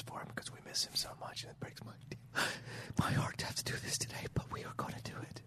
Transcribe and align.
for 0.00 0.20
him 0.20 0.28
because 0.34 0.52
we 0.52 0.58
miss 0.66 0.84
him 0.84 0.94
so 0.94 1.08
much, 1.20 1.42
and 1.42 1.50
it 1.52 1.60
breaks 1.60 1.82
my 1.84 1.92
my 2.98 3.10
heart 3.12 3.38
to 3.38 3.46
have 3.46 3.54
to 3.54 3.64
do 3.64 3.74
this 3.84 3.98
today, 3.98 4.26
but 4.34 4.50
we 4.52 4.64
are 4.64 4.72
going 4.76 4.94
to 4.94 5.02
do 5.02 5.16
it. 5.30 5.42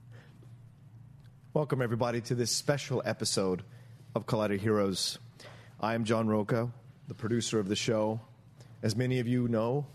Welcome 1.54 1.82
everybody 1.82 2.22
to 2.22 2.36
this 2.36 2.52
special 2.52 3.02
episode 3.06 3.64
of 4.16 4.26
Collider 4.26 4.60
Heroes. 4.60 5.18
I 5.80 5.96
am 5.96 6.04
John 6.04 6.28
Rocco, 6.28 6.72
the 7.08 7.14
producer 7.14 7.60
of 7.60 7.68
the 7.68 7.76
show. 7.76 8.22
As 8.84 8.96
many 8.96 9.20
of 9.20 9.28
you 9.28 9.48
know, 9.48 9.88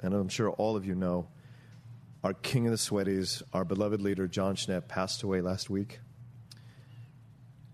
and 0.00 0.14
I'm 0.14 0.28
sure 0.28 0.50
all 0.50 0.74
of 0.74 0.86
you 0.86 0.94
know, 0.94 1.28
our 2.24 2.34
king 2.34 2.66
of 2.66 2.72
the 2.72 2.78
sweaties, 2.78 3.42
our 3.52 3.64
beloved 3.64 4.00
leader 4.00 4.26
Jon 4.26 4.56
Schnepp, 4.56 4.88
passed 4.88 5.22
away 5.22 5.40
last 5.40 5.68
week. 5.68 6.00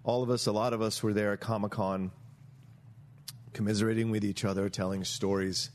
All 0.05 0.23
of 0.23 0.30
us, 0.30 0.46
a 0.46 0.52
lot 0.52 0.73
of 0.73 0.82
us, 0.82 1.02
were 1.02 1.12
there 1.12 1.32
at 1.32 1.41
Comic 1.41 1.73
Con, 1.73 2.11
commiserating 3.52 4.11
with 4.11 4.25
each 4.25 4.44
other, 4.44 4.68
telling 4.68 5.04
stories, 5.04 5.70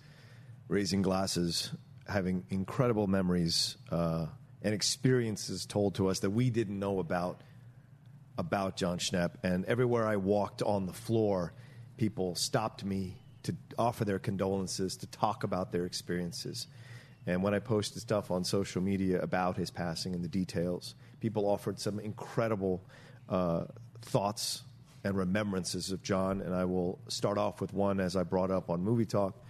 raising 0.67 1.01
glasses, 1.01 1.71
having 2.07 2.45
incredible 2.49 3.07
memories 3.07 3.77
uh, 3.91 4.25
and 4.61 4.73
experiences 4.73 5.65
told 5.65 5.95
to 5.95 6.07
us 6.07 6.19
that 6.19 6.29
we 6.29 6.49
didn't 6.49 6.79
know 6.79 6.99
about 6.99 7.41
about 8.37 8.75
Jon 8.75 8.97
Schnepp. 8.97 9.35
And 9.43 9.63
everywhere 9.65 10.07
I 10.07 10.15
walked 10.15 10.63
on 10.63 10.87
the 10.87 10.93
floor, 10.93 11.53
people 11.97 12.33
stopped 12.33 12.83
me 12.83 13.21
to 13.43 13.55
offer 13.77 14.05
their 14.05 14.19
condolences, 14.19 14.97
to 14.97 15.07
talk 15.07 15.43
about 15.43 15.71
their 15.71 15.85
experiences. 15.85 16.67
And 17.25 17.43
when 17.43 17.53
I 17.53 17.59
posted 17.59 18.01
stuff 18.01 18.31
on 18.31 18.43
social 18.43 18.81
media 18.81 19.21
about 19.21 19.55
his 19.55 19.69
passing 19.69 20.13
and 20.13 20.23
the 20.23 20.29
details, 20.29 20.95
people 21.19 21.45
offered 21.45 21.79
some 21.79 21.99
incredible 21.99 22.83
uh, 23.29 23.65
thoughts 24.01 24.63
and 25.03 25.15
remembrances 25.15 25.91
of 25.91 26.01
John. 26.01 26.41
And 26.41 26.53
I 26.53 26.65
will 26.65 26.99
start 27.07 27.37
off 27.37 27.61
with 27.61 27.73
one 27.73 27.99
as 27.99 28.15
I 28.15 28.23
brought 28.23 28.51
up 28.51 28.69
on 28.69 28.81
Movie 28.81 29.05
Talk. 29.05 29.42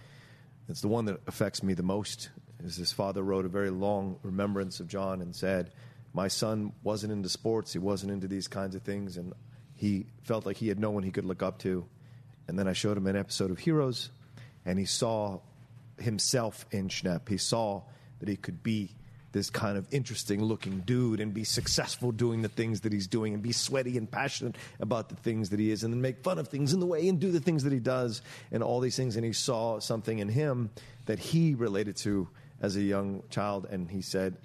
It's 0.68 0.80
the 0.80 0.88
one 0.88 1.04
that 1.06 1.20
affects 1.26 1.62
me 1.62 1.74
the 1.74 1.82
most. 1.82 2.30
Is 2.62 2.76
his 2.76 2.92
father 2.92 3.22
wrote 3.22 3.44
a 3.44 3.50
very 3.50 3.70
long 3.70 4.18
remembrance 4.22 4.80
of 4.80 4.88
John 4.88 5.20
and 5.20 5.36
said, 5.36 5.72
"My 6.14 6.28
son 6.28 6.72
wasn't 6.82 7.12
into 7.12 7.28
sports. 7.28 7.72
He 7.74 7.78
wasn't 7.78 8.12
into 8.12 8.26
these 8.26 8.48
kinds 8.48 8.74
of 8.74 8.82
things, 8.82 9.18
and 9.18 9.34
he 9.74 10.06
felt 10.22 10.46
like 10.46 10.56
he 10.56 10.68
had 10.68 10.78
no 10.78 10.90
one 10.90 11.02
he 11.02 11.10
could 11.10 11.26
look 11.26 11.42
up 11.42 11.58
to." 11.60 11.86
And 12.48 12.58
then 12.58 12.66
I 12.66 12.72
showed 12.72 12.96
him 12.96 13.06
an 13.06 13.16
episode 13.16 13.50
of 13.50 13.58
Heroes, 13.58 14.10
and 14.64 14.78
he 14.78 14.86
saw 14.86 15.40
himself 15.98 16.64
in 16.70 16.88
Schnepp. 16.88 17.28
He 17.28 17.36
saw 17.36 17.82
that 18.20 18.28
he 18.28 18.36
could 18.36 18.62
be 18.62 18.96
this 19.34 19.50
kind 19.50 19.76
of 19.76 19.86
interesting 19.90 20.42
looking 20.42 20.80
dude 20.80 21.20
and 21.20 21.34
be 21.34 21.44
successful 21.44 22.12
doing 22.12 22.40
the 22.40 22.48
things 22.48 22.80
that 22.80 22.92
he's 22.92 23.06
doing 23.06 23.34
and 23.34 23.42
be 23.42 23.52
sweaty 23.52 23.98
and 23.98 24.10
passionate 24.10 24.56
about 24.80 25.10
the 25.10 25.16
things 25.16 25.50
that 25.50 25.60
he 25.60 25.70
is 25.70 25.84
and 25.84 25.92
then 25.92 26.00
make 26.00 26.22
fun 26.22 26.38
of 26.38 26.48
things 26.48 26.72
in 26.72 26.80
the 26.80 26.86
way 26.86 27.06
and 27.08 27.20
do 27.20 27.30
the 27.30 27.40
things 27.40 27.64
that 27.64 27.72
he 27.72 27.78
does 27.78 28.22
and 28.50 28.62
all 28.62 28.80
these 28.80 28.96
things. 28.96 29.16
And 29.16 29.24
he 29.26 29.34
saw 29.34 29.80
something 29.80 30.18
in 30.18 30.28
him 30.28 30.70
that 31.04 31.18
he 31.18 31.54
related 31.54 31.96
to 31.96 32.28
as 32.62 32.76
a 32.76 32.82
young 32.82 33.22
child. 33.28 33.66
And 33.68 33.90
he 33.90 34.00
said, 34.00 34.38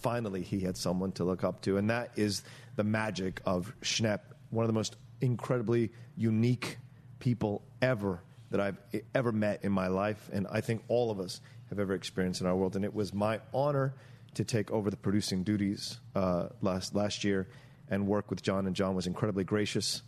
finally, 0.00 0.42
he 0.42 0.60
had 0.60 0.76
someone 0.76 1.12
to 1.12 1.24
look 1.24 1.44
up 1.44 1.62
to. 1.62 1.78
And 1.78 1.88
that 1.88 2.10
is 2.16 2.42
the 2.74 2.84
magic 2.84 3.40
of 3.46 3.72
Schnepp, 3.80 4.20
one 4.50 4.64
of 4.64 4.68
the 4.68 4.74
most 4.74 4.96
incredibly 5.20 5.92
unique 6.16 6.76
people 7.20 7.62
ever 7.80 8.22
that 8.50 8.60
I've 8.60 8.78
ever 9.14 9.32
met 9.32 9.64
in 9.64 9.72
my 9.72 9.88
life, 9.88 10.30
and 10.32 10.46
I 10.50 10.60
think 10.60 10.82
all 10.88 11.10
of 11.10 11.18
us 11.20 11.40
have 11.68 11.80
ever 11.80 11.94
experienced 11.94 12.40
in 12.40 12.46
our 12.46 12.54
world. 12.54 12.76
And 12.76 12.84
it 12.84 12.94
was 12.94 13.12
my 13.12 13.40
honor 13.52 13.94
to 14.36 14.44
take 14.44 14.70
over 14.70 14.90
the 14.90 14.96
producing 14.96 15.42
duties 15.42 15.98
uh, 16.14 16.48
last 16.60 16.94
last 16.94 17.24
year 17.24 17.48
and 17.88 18.06
work 18.06 18.30
with 18.30 18.42
John. 18.42 18.66
And 18.66 18.76
John 18.76 18.94
was 18.94 19.06
incredibly 19.06 19.44
gracious 19.44 20.02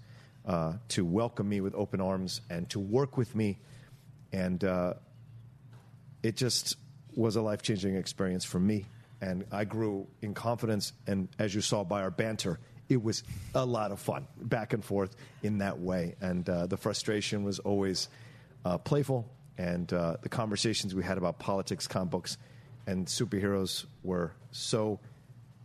uh, 0.47 0.75
to 0.89 1.05
welcome 1.05 1.49
me 1.49 1.61
with 1.61 1.75
open 1.75 2.01
arms 2.01 2.41
and 2.49 2.69
to 2.71 2.79
work 2.79 3.17
with 3.17 3.35
me, 3.35 3.59
and 4.33 4.63
uh, 4.63 4.95
it 6.23 6.37
just 6.37 6.77
was 7.15 7.37
a 7.37 7.43
life 7.43 7.63
changing 7.63 7.97
experience 7.97 8.45
for 8.45 8.61
me. 8.61 8.87
And 9.21 9.45
I 9.51 9.65
grew 9.65 10.07
in 10.23 10.35
confidence, 10.35 10.93
and 11.07 11.29
as 11.39 11.55
you 11.55 11.61
saw 11.61 11.83
by 11.83 12.03
our 12.03 12.11
banter, 12.11 12.61
it 12.89 13.03
was 13.03 13.25
a 13.55 13.65
lot 13.65 13.91
of 13.91 13.99
fun 13.99 14.27
back 14.41 14.73
and 14.73 14.85
forth 14.85 15.17
in 15.43 15.59
that 15.59 15.81
way. 15.81 16.15
And 16.21 16.49
uh, 16.49 16.67
the 16.67 16.77
frustration 16.77 17.45
was 17.45 17.59
always 17.59 18.09
uh, 18.65 18.79
playful, 18.79 19.29
and 19.57 19.93
uh, 19.93 20.19
the 20.23 20.29
conversations 20.29 20.95
we 20.95 21.03
had 21.03 21.19
about 21.19 21.39
politics, 21.39 21.87
comic 21.87 22.11
books, 22.11 22.39
and 22.89 23.07
superheroes 23.07 23.85
were 24.03 24.33
so 24.51 24.99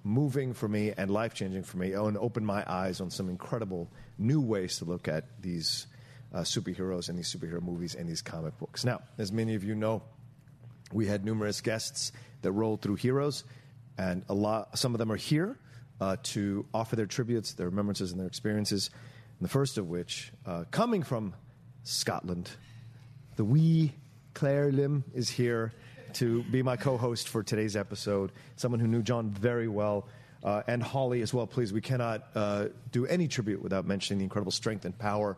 moving 0.04 0.54
for 0.54 0.68
me 0.68 0.92
and 0.98 1.10
life 1.10 1.34
changing 1.34 1.64
for 1.64 1.78
me, 1.78 1.94
and 1.94 2.18
opened 2.18 2.46
my 2.46 2.66
eyes 2.68 3.00
on 3.00 3.10
some 3.10 3.30
incredible 3.30 3.90
new 4.18 4.42
ways 4.42 4.80
to 4.80 4.86
look 4.86 5.08
at 5.08 5.24
these 5.42 5.88
uh, 6.34 6.40
superheroes 6.40 7.08
and 7.08 7.18
these 7.18 7.34
superhero 7.34 7.62
movies 7.62 7.96
and 7.96 8.10
these 8.10 8.22
comic 8.22 8.58
books. 8.60 8.84
Now, 8.84 9.00
as 9.18 9.32
many 9.32 9.56
of 9.56 9.64
you 9.64 9.74
know, 9.74 10.04
we 10.92 11.08
had 11.08 11.24
numerous 11.24 11.62
guests 11.62 12.12
that 12.42 12.52
rolled 12.52 12.82
through 12.82 12.96
Heroes, 12.96 13.46
and 13.98 14.26
a 14.28 14.34
lot. 14.34 14.78
Some 14.78 14.94
of 14.94 15.00
them 15.00 15.10
are 15.10 15.16
here 15.16 15.58
uh, 16.02 16.18
to 16.24 16.66
offer 16.74 16.98
their 16.98 17.06
tributes, 17.06 17.54
their 17.54 17.70
remembrances, 17.70 18.12
and 18.12 18.20
their 18.20 18.28
experiences. 18.28 18.90
And 19.40 19.46
the 19.46 19.50
first 19.50 19.78
of 19.78 19.88
which, 19.88 20.34
uh, 20.46 20.66
coming 20.72 21.04
from 21.04 21.36
Scotland, 21.84 22.50
the 23.38 23.46
wee 23.46 23.94
Claire 24.34 24.74
Lim 24.74 25.06
is 25.14 25.30
here 25.30 25.72
to 26.16 26.44
be 26.44 26.64
my 26.64 26.78
co-host 26.78 27.30
for 27.30 27.44
today's 27.44 27.76
episode. 27.76 28.32
Someone 28.56 28.80
who 28.80 28.88
knew 28.88 29.02
John 29.02 29.30
very 29.30 29.68
well. 29.68 30.08
Uh, 30.44 30.62
and 30.68 30.84
Holly 30.84 31.22
as 31.22 31.34
well, 31.34 31.48
please. 31.48 31.72
We 31.72 31.80
cannot 31.80 32.28
uh, 32.36 32.66
do 32.92 33.06
any 33.06 33.30
tribute 33.30 33.62
without 33.62 33.86
mentioning 33.86 34.20
the 34.20 34.26
incredible 34.26 34.52
strength 34.52 34.84
and 34.84 34.98
power 34.98 35.38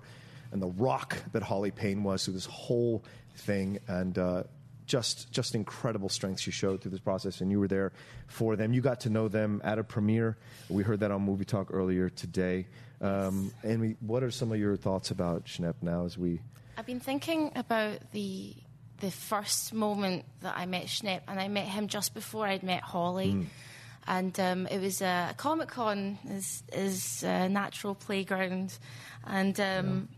and 0.52 0.60
the 0.62 0.68
rock 0.68 1.18
that 1.32 1.44
Holly 1.44 1.70
Payne 1.70 2.04
was 2.04 2.26
through 2.26 2.34
this 2.34 2.48
whole 2.48 3.04
thing. 3.36 3.78
And 3.88 4.18
uh, 4.18 4.44
just 4.86 5.32
just 5.32 5.56
incredible 5.56 6.10
strength 6.10 6.40
she 6.40 6.52
showed 6.52 6.82
through 6.82 6.92
this 6.92 7.00
process, 7.00 7.42
and 7.42 7.52
you 7.52 7.60
were 7.60 7.68
there 7.68 7.92
for 8.28 8.56
them. 8.56 8.74
You 8.74 8.82
got 8.82 9.02
to 9.02 9.10
know 9.10 9.28
them 9.28 9.62
at 9.64 9.80
a 9.80 9.84
premiere. 9.84 10.38
We 10.70 10.84
heard 10.84 11.00
that 11.02 11.12
on 11.12 11.22
Movie 11.22 11.46
Talk 11.46 11.74
earlier 11.74 12.10
today. 12.10 12.68
Um, 13.02 13.52
and 13.64 13.82
we, 13.82 13.96
what 14.00 14.24
are 14.24 14.32
some 14.32 14.52
of 14.52 14.60
your 14.60 14.78
thoughts 14.78 15.12
about 15.12 15.46
Schnepp 15.46 15.76
now 15.82 16.06
as 16.06 16.18
we? 16.18 16.40
I've 16.78 16.86
been 16.86 17.00
thinking 17.00 17.52
about 17.56 18.00
the 18.12 18.56
the 19.00 19.12
first 19.12 19.74
moment 19.74 20.26
that 20.42 20.56
I 20.58 20.66
met 20.66 20.86
Schnepp, 20.86 21.22
and 21.28 21.40
I 21.40 21.48
met 21.48 21.66
him 21.66 21.88
just 21.88 22.14
before 22.14 22.48
I'd 22.48 22.64
met 22.64 22.82
Holly. 22.82 23.34
Mm. 23.34 23.46
And 24.08 24.40
um, 24.40 24.68
it 24.68 24.80
was 24.80 25.02
a 25.02 25.34
Comic 25.36 25.70
Con 25.70 26.20
is 26.30 26.62
is 26.72 27.24
a 27.24 27.50
natural 27.50 27.96
playground, 27.96 28.78
and 29.26 29.60
um, 29.60 30.10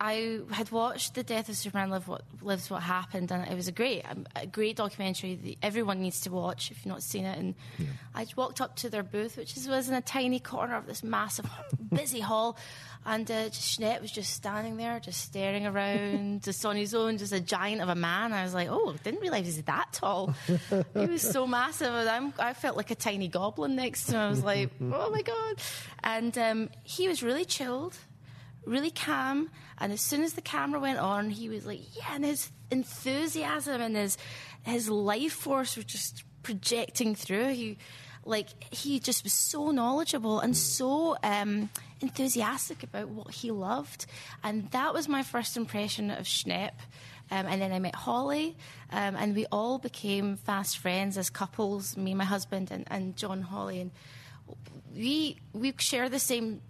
I 0.00 0.40
had 0.50 0.70
watched 0.70 1.14
The 1.14 1.22
Death 1.22 1.48
of 1.48 1.56
Superman 1.56 1.90
Live 1.90 2.08
What, 2.08 2.22
Lives 2.42 2.68
What 2.68 2.82
Happened, 2.82 3.30
and 3.30 3.46
it 3.50 3.54
was 3.54 3.68
a 3.68 3.72
great, 3.72 4.04
a 4.34 4.46
great 4.46 4.76
documentary 4.76 5.36
that 5.36 5.56
everyone 5.62 6.00
needs 6.00 6.20
to 6.22 6.30
watch 6.30 6.70
if 6.70 6.78
you've 6.78 6.86
not 6.86 7.02
seen 7.02 7.24
it. 7.24 7.38
And 7.38 7.54
yeah. 7.78 7.86
I 8.14 8.26
walked 8.36 8.60
up 8.60 8.76
to 8.76 8.90
their 8.90 9.04
booth, 9.04 9.36
which 9.36 9.54
was 9.66 9.88
in 9.88 9.94
a 9.94 10.00
tiny 10.00 10.40
corner 10.40 10.76
of 10.76 10.86
this 10.86 11.04
massive, 11.04 11.48
busy 11.92 12.20
hall, 12.20 12.58
and 13.06 13.30
uh, 13.30 13.48
just 13.48 13.78
Schnepp 13.78 14.00
was 14.00 14.10
just 14.10 14.32
standing 14.32 14.76
there, 14.76 14.98
just 15.00 15.20
staring 15.20 15.66
around, 15.66 16.42
just 16.42 16.64
on 16.64 16.76
his 16.76 16.94
own, 16.94 17.18
just 17.18 17.32
a 17.32 17.40
giant 17.40 17.82
of 17.82 17.88
a 17.88 17.94
man. 17.94 18.32
I 18.32 18.44
was 18.44 18.54
like, 18.54 18.68
oh, 18.70 18.94
didn't 19.02 19.20
realise 19.20 19.46
he's 19.46 19.62
that 19.62 19.92
tall. 19.92 20.34
he 20.46 21.06
was 21.06 21.22
so 21.22 21.46
massive, 21.46 21.92
and 21.92 22.08
I'm, 22.08 22.34
i 22.38 22.54
felt 22.54 22.76
like 22.76 22.90
a 22.90 22.94
tiny 22.94 23.28
goblin 23.28 23.76
next 23.76 24.06
to 24.06 24.12
him. 24.12 24.20
I 24.20 24.28
was 24.28 24.44
like, 24.44 24.70
oh 24.80 25.10
my 25.10 25.22
god! 25.22 25.56
And 26.02 26.36
um, 26.38 26.70
he 26.82 27.08
was 27.08 27.22
really 27.22 27.44
chilled 27.44 27.96
really 28.66 28.90
calm. 28.90 29.50
And 29.78 29.92
as 29.92 30.00
soon 30.00 30.22
as 30.22 30.34
the 30.34 30.40
camera 30.40 30.80
went 30.80 30.98
on, 30.98 31.30
he 31.30 31.48
was 31.48 31.66
like, 31.66 31.80
yeah, 31.96 32.14
and 32.14 32.24
his 32.24 32.50
enthusiasm 32.70 33.80
and 33.80 33.96
his 33.96 34.16
his 34.62 34.88
life 34.88 35.32
force 35.32 35.76
was 35.76 35.84
just 35.84 36.24
projecting 36.42 37.14
through. 37.14 37.48
He 37.52 37.78
like 38.24 38.48
he 38.72 38.98
just 38.98 39.24
was 39.24 39.32
so 39.32 39.70
knowledgeable 39.70 40.40
and 40.40 40.56
so 40.56 41.16
um, 41.22 41.70
enthusiastic 42.00 42.82
about 42.82 43.08
what 43.08 43.32
he 43.34 43.50
loved, 43.50 44.06
and 44.42 44.70
that 44.70 44.94
was 44.94 45.08
my 45.08 45.22
first 45.22 45.56
impression 45.56 46.10
of 46.10 46.24
Schnepp. 46.24 46.72
Um, 47.30 47.46
and 47.46 47.60
then 47.60 47.72
I 47.72 47.78
met 47.78 47.94
Holly, 47.94 48.54
um, 48.92 49.16
and 49.16 49.34
we 49.34 49.46
all 49.50 49.78
became 49.78 50.36
fast 50.36 50.76
friends 50.76 51.16
as 51.16 51.30
couples. 51.30 51.96
Me, 51.96 52.12
my 52.12 52.24
husband, 52.24 52.70
and, 52.70 52.84
and 52.90 53.16
Jon 53.16 53.40
Holly, 53.40 53.80
and 53.80 53.90
we 54.94 55.38
we 55.52 55.74
share 55.78 56.08
the 56.10 56.18
same 56.18 56.60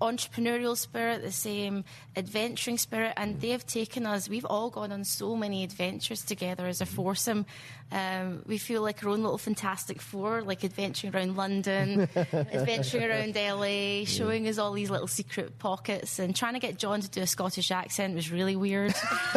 entrepreneurial 0.00 0.76
spirit, 0.76 1.22
the 1.22 1.32
same 1.32 1.84
adventuring 2.16 2.78
spirit, 2.78 3.14
and 3.16 3.40
they 3.40 3.50
have 3.50 3.66
taken 3.66 4.06
us. 4.06 4.28
We've 4.28 4.44
all 4.44 4.70
gone 4.70 4.92
on 4.92 5.04
so 5.04 5.36
many 5.36 5.64
adventures 5.64 6.22
together 6.22 6.66
as 6.66 6.80
a 6.80 6.86
foursome. 6.86 7.46
Um, 7.90 8.42
we 8.46 8.58
feel 8.58 8.82
like 8.82 9.02
our 9.02 9.08
own 9.08 9.22
little 9.22 9.38
Fantastic 9.38 10.02
Four, 10.02 10.42
like 10.42 10.62
adventuring 10.62 11.14
around 11.14 11.36
London, 11.36 12.08
adventuring 12.16 13.04
around 13.04 13.34
LA, 13.34 14.04
showing 14.04 14.46
us 14.46 14.58
all 14.58 14.72
these 14.72 14.90
little 14.90 15.06
secret 15.06 15.58
pockets, 15.58 16.18
and 16.18 16.36
trying 16.36 16.52
to 16.52 16.60
get 16.60 16.78
John 16.78 17.00
to 17.00 17.08
do 17.08 17.22
a 17.22 17.26
Scottish 17.26 17.70
accent 17.70 18.14
was 18.14 18.30
really 18.30 18.56
weird. 18.56 18.94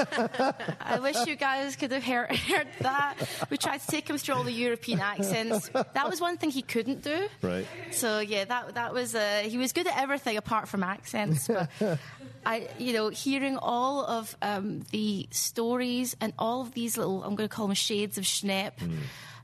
I 0.82 1.00
wish 1.02 1.26
you 1.26 1.38
guys 1.38 1.78
could 1.78 1.92
have 1.92 2.04
heard, 2.04 2.36
heard, 2.36 2.68
that. 2.80 3.16
We 3.50 3.58
tried 3.58 3.80
to 3.82 3.88
take 3.88 4.10
him 4.10 4.18
through 4.18 4.36
all 4.36 4.44
the 4.44 4.52
European 4.52 5.00
accents. 5.00 5.70
That 5.70 6.10
was 6.10 6.20
one 6.20 6.38
thing 6.38 6.50
he 6.50 6.62
couldn't 6.62 7.04
do. 7.04 7.28
Right. 7.42 7.66
So 7.92 8.20
yeah, 8.20 8.46
that 8.46 8.76
that 8.76 8.94
was 8.94 9.16
uh, 9.16 9.44
he 9.46 9.58
was 9.58 9.72
good 9.72 9.88
at 9.88 9.98
everything 9.98 10.36
apart 10.36 10.68
from 10.68 10.84
accents. 10.84 11.48
But 11.48 11.70
I, 12.46 12.70
you 12.78 12.94
know, 12.94 13.10
hearing 13.10 13.58
all 13.58 14.06
of 14.06 14.36
um, 14.42 14.82
the 14.92 15.28
stories 15.32 16.16
and 16.20 16.34
all 16.40 16.62
of 16.62 16.74
these 16.74 16.98
little, 16.98 17.24
I'm 17.24 17.36
going 17.36 17.48
to 17.48 17.56
call 17.56 17.68
them 17.68 17.76
shades 17.76 18.18
of 18.18 18.24
Schnepp, 18.24 18.74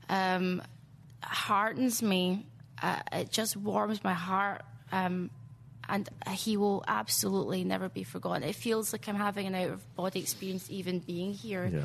um, 0.08 0.62
heartens 1.22 2.02
me. 2.02 2.46
Uh, 2.82 3.00
it 3.12 3.30
just 3.30 3.56
warms 3.56 4.02
my 4.02 4.14
heart. 4.14 4.62
Um, 4.92 5.30
and 5.88 6.08
he 6.32 6.56
will 6.56 6.84
absolutely 6.86 7.64
never 7.64 7.88
be 7.88 8.04
forgotten. 8.04 8.42
It 8.42 8.54
feels 8.54 8.92
like 8.92 9.08
I'm 9.08 9.16
having 9.16 9.46
an 9.46 9.54
out 9.54 9.70
of 9.70 9.96
body 9.96 10.20
experience 10.20 10.66
even 10.70 10.98
being 10.98 11.32
here. 11.32 11.70
Yeah. 11.72 11.80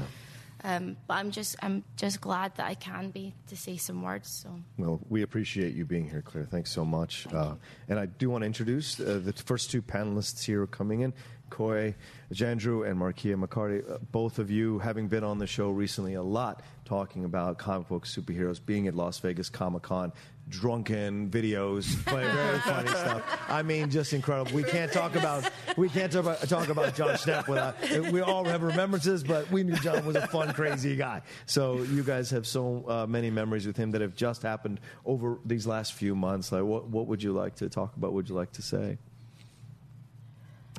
Um, 0.63 0.95
but 1.07 1.15
I'm 1.15 1.31
just 1.31 1.55
I'm 1.61 1.83
just 1.97 2.21
glad 2.21 2.55
that 2.55 2.67
I 2.67 2.75
can 2.75 3.09
be 3.09 3.33
to 3.47 3.57
say 3.57 3.75
some 3.77 4.01
words. 4.01 4.29
So 4.29 4.49
Well, 4.77 5.01
we 5.09 5.21
appreciate 5.21 5.75
you 5.75 5.83
being 5.85 6.09
here, 6.09 6.21
Claire. 6.21 6.45
Thanks 6.45 6.71
so 6.71 6.85
much. 6.85 7.27
Uh, 7.31 7.55
and 7.89 7.99
I 7.99 8.05
do 8.05 8.29
want 8.29 8.43
to 8.43 8.45
introduce 8.45 8.99
uh, 8.99 9.19
the 9.23 9.33
first 9.33 9.71
two 9.71 9.81
panelists 9.81 10.43
here 10.43 10.65
coming 10.67 11.01
in. 11.01 11.13
Coy 11.49 11.93
Jandreau 12.33 12.89
and 12.89 12.99
Markeia 12.99 13.35
McCarty, 13.35 13.87
uh, 13.87 13.99
both 14.11 14.39
of 14.39 14.49
you 14.49 14.79
having 14.79 15.07
been 15.07 15.23
on 15.23 15.37
the 15.37 15.45
show 15.45 15.69
recently 15.69 16.15
a 16.15 16.23
lot, 16.23 16.63
talking 16.83 17.25
about 17.25 17.59
comic 17.59 17.87
book 17.87 18.07
superheroes, 18.07 18.59
being 18.65 18.87
at 18.87 18.95
Las 18.95 19.19
Vegas 19.19 19.49
Comic 19.49 19.83
Con, 19.83 20.11
drunken 20.49 21.29
videos, 21.29 22.03
play- 22.05 22.23
very 22.29 22.59
funny 22.59 22.87
stuff. 22.89 23.23
I 23.49 23.63
mean, 23.63 23.89
just 23.89 24.13
incredible. 24.13 24.51
We 24.55 24.63
can't 24.63 24.91
talk 24.91 25.15
about 25.15 25.49
we 25.77 25.89
can't 25.89 26.11
talk 26.11 26.21
about, 26.21 26.41
talk 26.47 26.69
about 26.69 26.93
Jon 26.95 27.09
Schnepp 27.15 27.47
without. 27.47 27.75
We 28.11 28.21
all 28.21 28.43
have 28.45 28.61
remembrances, 28.61 29.23
but 29.23 29.49
we 29.51 29.63
knew 29.63 29.75
John 29.77 30.05
was 30.05 30.15
a 30.15 30.27
fun, 30.27 30.53
crazy 30.53 30.95
guy. 30.95 31.21
So 31.45 31.81
you 31.83 32.03
guys 32.03 32.29
have 32.31 32.45
so 32.45 32.85
uh, 32.87 33.07
many 33.07 33.29
memories 33.29 33.65
with 33.65 33.77
him 33.77 33.91
that 33.91 34.01
have 34.01 34.15
just 34.15 34.41
happened 34.43 34.79
over 35.05 35.39
these 35.45 35.65
last 35.65 35.93
few 35.93 36.15
months. 36.15 36.51
Like, 36.51 36.63
what 36.63 36.87
what 36.87 37.07
would 37.07 37.23
you 37.23 37.31
like 37.33 37.55
to 37.55 37.69
talk 37.69 37.95
about? 37.95 38.13
Would 38.13 38.29
you 38.29 38.35
like 38.35 38.51
to 38.53 38.61
say? 38.61 38.97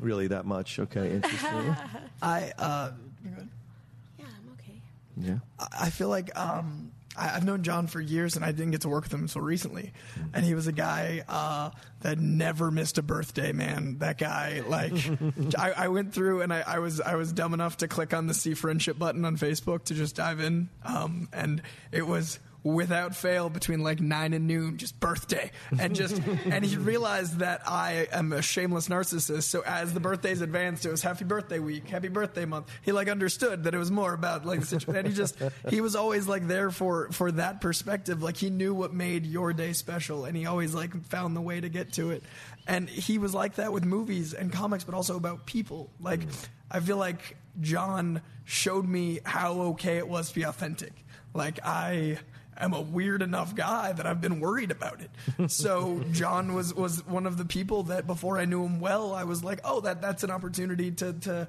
Really, 0.00 0.26
that 0.28 0.44
much? 0.44 0.78
Okay, 0.78 1.12
interesting. 1.12 1.76
I 2.22 2.52
uh, 2.58 2.90
yeah, 3.24 4.24
I'm 4.26 4.52
okay. 4.58 4.80
yeah. 5.16 5.38
I 5.78 5.90
feel 5.90 6.08
like 6.08 6.36
um, 6.38 6.90
I, 7.16 7.36
I've 7.36 7.44
known 7.44 7.62
John 7.62 7.86
for 7.86 8.00
years, 8.00 8.36
and 8.36 8.44
I 8.44 8.52
didn't 8.52 8.72
get 8.72 8.82
to 8.82 8.88
work 8.88 9.04
with 9.04 9.14
him 9.14 9.22
until 9.22 9.42
recently. 9.42 9.92
And 10.32 10.44
he 10.44 10.54
was 10.54 10.66
a 10.66 10.72
guy 10.72 11.24
uh, 11.28 11.70
that 12.00 12.18
never 12.18 12.70
missed 12.70 12.98
a 12.98 13.02
birthday. 13.02 13.52
Man, 13.52 13.98
that 13.98 14.18
guy. 14.18 14.62
Like, 14.66 14.94
I, 15.58 15.72
I 15.72 15.88
went 15.88 16.12
through, 16.14 16.42
and 16.42 16.52
I, 16.52 16.62
I 16.66 16.78
was 16.78 17.00
I 17.00 17.16
was 17.16 17.32
dumb 17.32 17.54
enough 17.54 17.78
to 17.78 17.88
click 17.88 18.14
on 18.14 18.26
the 18.26 18.34
see 18.34 18.54
friendship 18.54 18.98
button 18.98 19.24
on 19.24 19.36
Facebook 19.36 19.84
to 19.84 19.94
just 19.94 20.16
dive 20.16 20.40
in, 20.40 20.68
um, 20.82 21.28
and 21.32 21.62
it 21.92 22.06
was 22.06 22.38
without 22.64 23.14
fail 23.14 23.50
between 23.50 23.80
like 23.80 24.00
nine 24.00 24.32
and 24.32 24.46
noon, 24.46 24.78
just 24.78 24.98
birthday, 24.98 25.50
and 25.78 25.94
just 25.94 26.20
and 26.46 26.64
he 26.64 26.76
realized 26.76 27.38
that 27.38 27.60
I 27.66 28.08
am 28.10 28.32
a 28.32 28.42
shameless 28.42 28.88
narcissist. 28.88 29.44
So 29.44 29.62
as 29.64 29.92
the 29.92 30.00
birthdays 30.00 30.40
advanced, 30.40 30.86
it 30.86 30.90
was 30.90 31.02
happy 31.02 31.24
birthday 31.24 31.58
week, 31.58 31.88
happy 31.88 32.08
birthday 32.08 32.46
month. 32.46 32.68
He 32.82 32.90
like 32.92 33.08
understood 33.08 33.64
that 33.64 33.74
it 33.74 33.78
was 33.78 33.90
more 33.90 34.14
about 34.14 34.46
like 34.46 34.60
the 34.60 34.66
situation, 34.66 34.96
and 34.96 35.06
he 35.06 35.14
just 35.14 35.36
he 35.68 35.80
was 35.82 35.94
always 35.94 36.26
like 36.26 36.48
there 36.48 36.70
for 36.70 37.12
for 37.12 37.30
that 37.32 37.60
perspective. 37.60 38.22
Like 38.22 38.38
he 38.38 38.48
knew 38.48 38.74
what 38.74 38.94
made 38.94 39.26
your 39.26 39.52
day 39.52 39.74
special, 39.74 40.24
and 40.24 40.34
he 40.36 40.46
always 40.46 40.74
like 40.74 41.04
found 41.06 41.36
the 41.36 41.42
way 41.42 41.60
to 41.60 41.68
get 41.68 41.92
to 41.94 42.10
it. 42.10 42.22
And 42.66 42.88
he 42.88 43.18
was 43.18 43.34
like 43.34 43.56
that 43.56 43.74
with 43.74 43.84
movies 43.84 44.32
and 44.32 44.50
comics, 44.50 44.84
but 44.84 44.94
also 44.94 45.16
about 45.16 45.44
people. 45.44 45.90
Like 46.00 46.20
mm. 46.20 46.48
I 46.70 46.80
feel 46.80 46.96
like 46.96 47.36
John 47.60 48.22
showed 48.44 48.88
me 48.88 49.20
how 49.24 49.52
okay 49.52 49.98
it 49.98 50.08
was 50.08 50.30
to 50.30 50.34
be 50.34 50.42
authentic. 50.44 50.92
Like 51.34 51.60
I 51.62 52.18
am 52.56 52.72
a 52.72 52.80
weird 52.80 53.22
enough 53.22 53.54
guy 53.54 53.92
that 53.92 54.06
I've 54.06 54.20
been 54.20 54.40
worried 54.40 54.70
about 54.70 55.00
it. 55.00 55.10
So 55.50 56.02
John 56.12 56.54
was 56.54 56.74
was 56.74 57.06
one 57.06 57.26
of 57.26 57.36
the 57.36 57.44
people 57.44 57.84
that 57.84 58.06
before 58.06 58.38
I 58.38 58.44
knew 58.44 58.64
him 58.64 58.80
well, 58.80 59.14
I 59.14 59.24
was 59.24 59.44
like, 59.44 59.60
oh, 59.64 59.80
that 59.80 60.00
that's 60.00 60.24
an 60.24 60.30
opportunity 60.30 60.90
to 60.92 61.12
to 61.12 61.48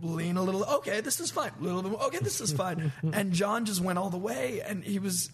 lean 0.00 0.36
a 0.36 0.42
little. 0.42 0.64
Okay, 0.64 1.00
this 1.00 1.20
is 1.20 1.30
fine. 1.30 1.52
A 1.60 1.62
little 1.62 1.82
bit. 1.82 2.00
Okay, 2.00 2.18
this 2.18 2.40
is 2.40 2.52
fine. 2.52 2.92
and 3.12 3.32
John 3.32 3.64
just 3.64 3.80
went 3.80 3.98
all 3.98 4.10
the 4.10 4.18
way, 4.18 4.60
and 4.60 4.84
he 4.84 4.98
was 4.98 5.30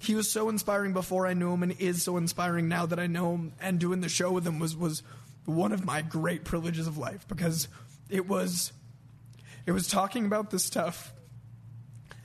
he 0.00 0.14
was 0.14 0.30
so 0.30 0.48
inspiring 0.48 0.92
before 0.92 1.26
I 1.26 1.34
knew 1.34 1.52
him, 1.52 1.62
and 1.62 1.72
is 1.78 2.02
so 2.02 2.16
inspiring 2.16 2.68
now 2.68 2.86
that 2.86 2.98
I 2.98 3.06
know 3.06 3.34
him. 3.34 3.52
And 3.60 3.78
doing 3.78 4.00
the 4.00 4.08
show 4.08 4.32
with 4.32 4.46
him 4.46 4.58
was 4.58 4.76
was 4.76 5.02
one 5.44 5.72
of 5.72 5.84
my 5.84 6.02
great 6.02 6.44
privileges 6.44 6.86
of 6.86 6.98
life 6.98 7.26
because 7.28 7.68
it 8.08 8.28
was 8.28 8.72
it 9.66 9.72
was 9.72 9.86
talking 9.86 10.26
about 10.26 10.50
the 10.50 10.58
stuff 10.58 11.12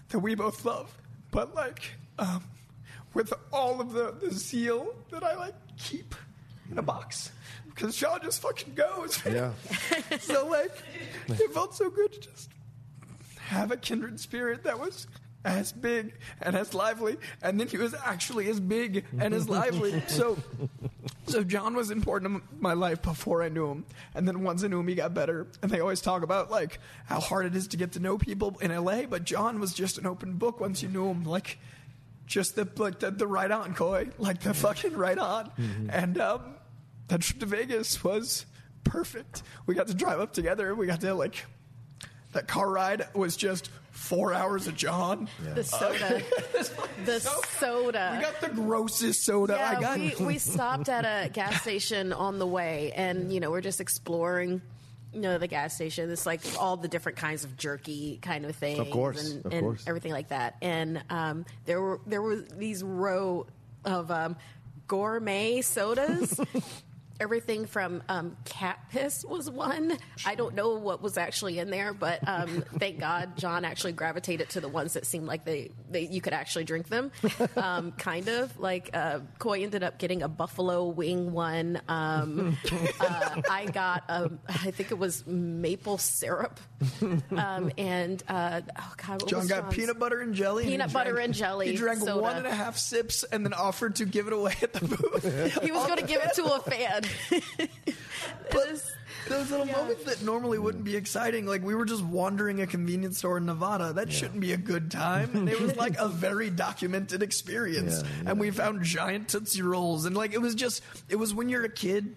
that 0.10 0.20
we 0.20 0.36
both 0.36 0.64
love, 0.66 0.98
but 1.36 1.54
like 1.54 1.92
um, 2.18 2.42
with 3.14 3.34
all 3.52 3.82
of 3.82 3.92
the, 3.92 4.16
the 4.22 4.32
zeal 4.32 4.96
that 5.12 5.24
I 5.24 5.36
like 5.36 5.54
keep 5.78 6.16
in 6.72 6.78
a 6.78 6.82
box 6.82 7.32
because 7.66 7.94
Sean 7.94 8.20
just 8.24 8.42
fucking 8.42 8.74
goes. 8.74 9.22
Yeah. 9.26 9.52
so 10.20 10.48
like 10.48 10.72
it 11.28 11.54
felt 11.54 11.76
so 11.76 11.90
good 11.90 12.14
to 12.14 12.20
just 12.22 12.50
have 13.38 13.72
a 13.72 13.78
kindred 13.78 14.20
spirit 14.20 14.64
that 14.64 14.80
was 14.80 15.08
as 15.46 15.72
big 15.72 16.14
and 16.42 16.56
as 16.56 16.74
lively, 16.74 17.18
and 17.42 17.60
then 17.60 17.68
he 17.68 17.78
was 17.78 17.94
actually 18.04 18.50
as 18.50 18.60
big 18.60 19.06
and 19.20 19.34
as 19.34 19.48
lively. 19.48 20.02
So, 20.08 20.38
so 21.28 21.44
John 21.44 21.76
was 21.76 21.92
important 21.92 22.36
in 22.36 22.60
my 22.60 22.74
life 22.74 23.02
before 23.02 23.44
I 23.44 23.50
knew 23.50 23.70
him, 23.70 23.86
and 24.16 24.28
then 24.28 24.44
once 24.44 24.64
I 24.64 24.68
knew 24.68 24.80
him, 24.80 24.88
he 24.88 24.96
got 24.96 25.14
better. 25.14 25.48
And 25.62 25.72
they 25.72 25.80
always 25.80 26.02
talk 26.02 26.24
about 26.24 26.50
like 26.52 26.80
how 27.06 27.20
hard 27.20 27.46
it 27.46 27.56
is 27.56 27.68
to 27.70 27.78
get 27.78 27.92
to 27.94 28.00
know 28.00 28.18
people 28.18 28.58
in 28.60 28.76
LA, 28.76 29.04
but 29.04 29.24
John 29.24 29.60
was 29.60 29.74
just 29.74 29.98
an 29.98 30.08
open 30.08 30.34
book 30.34 30.60
once 30.60 30.82
you 30.82 30.90
knew 30.90 31.08
him. 31.08 31.24
Like, 31.24 31.60
just 32.26 32.56
the 32.56 32.68
like 32.78 33.00
the, 33.00 33.12
the 33.12 33.28
right 33.28 33.52
on 33.52 33.76
Coy, 33.76 34.10
like 34.18 34.42
the 34.42 34.54
fucking 34.54 34.94
right 34.98 35.18
on, 35.18 35.52
and 35.90 36.20
um, 36.20 36.56
that 37.08 37.22
trip 37.22 37.40
to 37.40 37.46
Vegas 37.46 38.04
was 38.04 38.48
perfect. 38.84 39.44
We 39.68 39.76
got 39.76 39.88
to 39.88 39.94
drive 39.94 40.20
up 40.20 40.34
together. 40.34 40.74
We 40.74 40.88
got 40.88 41.02
to 41.02 41.14
like 41.14 41.46
that 42.36 42.48
car 42.48 42.70
ride 42.70 43.08
was 43.14 43.36
just 43.36 43.70
four 43.92 44.34
hours 44.34 44.68
of 44.68 44.76
John. 44.76 45.28
The 45.56 45.64
soda. 45.64 46.22
the 47.06 47.20
soda. 47.20 48.14
We 48.18 48.24
got 48.24 48.40
the 48.42 48.50
grossest 48.50 49.24
soda 49.24 49.56
I 49.56 49.74
yeah, 49.74 49.82
got. 49.82 49.98
we, 50.20 50.26
we 50.26 50.38
stopped 50.38 50.90
at 50.90 51.04
a 51.06 51.30
gas 51.30 51.62
station 51.62 52.14
on 52.14 52.38
the 52.40 52.48
way, 52.48 52.92
and 52.96 53.34
you 53.34 53.40
know 53.40 53.52
we're 53.52 53.62
just 53.62 53.82
exploring. 53.82 54.62
You 55.14 55.22
know 55.22 55.38
the 55.38 55.48
gas 55.48 55.74
station. 55.74 56.12
It's 56.12 56.26
like 56.26 56.42
all 56.60 56.76
the 56.76 56.90
different 56.90 57.18
kinds 57.18 57.46
of 57.46 57.56
jerky 57.56 58.20
kind 58.22 58.46
of 58.46 58.54
things, 58.54 58.80
Of 58.80 58.92
course, 58.92 59.32
and, 59.32 59.46
of 59.46 59.52
and 59.54 59.62
course. 59.62 59.84
everything 59.88 60.12
like 60.12 60.28
that. 60.28 60.58
And 60.62 61.02
um, 61.10 61.46
there 61.66 61.82
were 61.82 62.02
there 62.06 62.22
were 62.22 62.36
these 62.36 62.84
row 62.84 63.48
of 63.86 64.12
um, 64.12 64.36
gourmet 64.88 65.62
sodas. 65.62 66.38
Everything 67.20 67.66
from 67.66 68.04
um, 68.10 68.36
cat 68.44 68.78
piss 68.92 69.24
was 69.24 69.50
one. 69.50 69.98
I 70.26 70.36
don't 70.36 70.54
know 70.54 70.76
what 70.76 71.02
was 71.02 71.18
actually 71.18 71.60
in 71.60 71.70
there, 71.70 71.94
but 71.94 72.20
um, 72.28 72.64
thank 72.78 73.00
God 73.00 73.38
John 73.38 73.64
actually 73.64 73.94
gravitated 73.94 74.50
to 74.50 74.60
the 74.62 74.68
ones 74.68 74.94
that 74.94 75.06
seemed 75.06 75.26
like 75.26 75.46
they, 75.46 75.72
they 75.90 76.02
you 76.08 76.20
could 76.20 76.34
actually 76.34 76.66
drink 76.66 76.90
them. 76.90 77.12
Um, 77.56 77.94
kind 77.94 78.28
of 78.28 78.60
like 78.60 78.90
uh, 78.94 79.20
Coy 79.40 79.64
ended 79.64 79.82
up 79.84 79.98
getting 79.98 80.24
a 80.24 80.28
buffalo 80.28 80.86
wing 80.88 81.32
one. 81.32 81.80
Um, 81.88 82.58
uh, 83.00 83.42
I 83.50 83.66
got 83.66 84.04
um, 84.10 84.40
I 84.50 84.72
think 84.72 84.92
it 84.92 84.98
was 84.98 85.26
maple 85.26 85.98
syrup, 85.98 86.60
um, 87.32 87.72
and 87.78 88.22
uh, 88.28 88.62
oh 88.78 88.94
God, 88.98 89.22
what 89.22 89.30
John 89.32 89.48
got 89.48 89.62
John's? 89.64 89.76
peanut 89.76 90.00
butter 90.00 90.20
and 90.20 90.34
jelly. 90.36 90.64
and 90.64 90.72
Peanut 90.72 90.92
butter 90.94 91.14
drank- 91.14 91.26
and 91.28 91.34
jelly 91.34 91.72
He 91.72 91.78
drank 91.78 92.00
soda. 92.02 92.22
one 92.22 92.36
and 92.38 92.48
a 92.48 92.54
half 92.54 92.78
sips 92.78 93.24
and 93.24 93.46
then 93.46 93.54
offered 93.54 93.96
to 93.98 94.06
give 94.06 94.28
it 94.28 94.34
away 94.34 94.56
at 94.62 94.74
the 94.74 94.86
booth. 94.86 95.64
He 95.64 95.72
was 95.72 95.86
going 95.88 96.00
to 96.00 96.06
give 96.06 96.22
it 96.22 96.34
to 96.36 96.44
a 96.46 96.60
fan. 96.60 97.04
But 98.52 98.68
It 98.68 98.72
is- 98.72 98.92
those 99.28 99.50
little 99.50 99.66
moments 99.66 100.04
that 100.04 100.22
normally 100.22 100.60
wouldn't 100.60 100.84
be 100.84 100.96
exciting, 100.96 101.48
like 101.48 101.64
we 101.64 101.74
were 101.74 101.86
just 101.86 102.04
wandering 102.04 102.62
a 102.62 102.68
convenience 102.68 103.18
store 103.18 103.38
in 103.38 103.46
Nevada, 103.48 103.92
that 103.94 104.12
shouldn't 104.14 104.40
be 104.40 104.54
a 104.54 104.58
good 104.58 104.92
time. 104.92 105.32
And 105.34 105.50
it 105.50 105.60
was 105.60 105.76
like 105.78 105.98
a 105.98 106.08
very 106.08 106.52
documented 106.52 107.24
experience. 107.24 108.04
Yeah, 108.04 108.08
yeah. 108.24 108.30
And 108.32 108.40
we 108.40 108.52
found 108.52 108.84
giant 108.84 109.28
Tootsie 109.30 109.64
Rolls. 109.64 110.06
And 110.06 110.16
like 110.16 110.34
it 110.34 110.42
was 110.42 110.54
just, 110.54 110.84
it 111.10 111.16
was 111.16 111.34
when 111.34 111.50
you're 111.50 111.66
a 111.66 111.70
kid. 111.70 112.16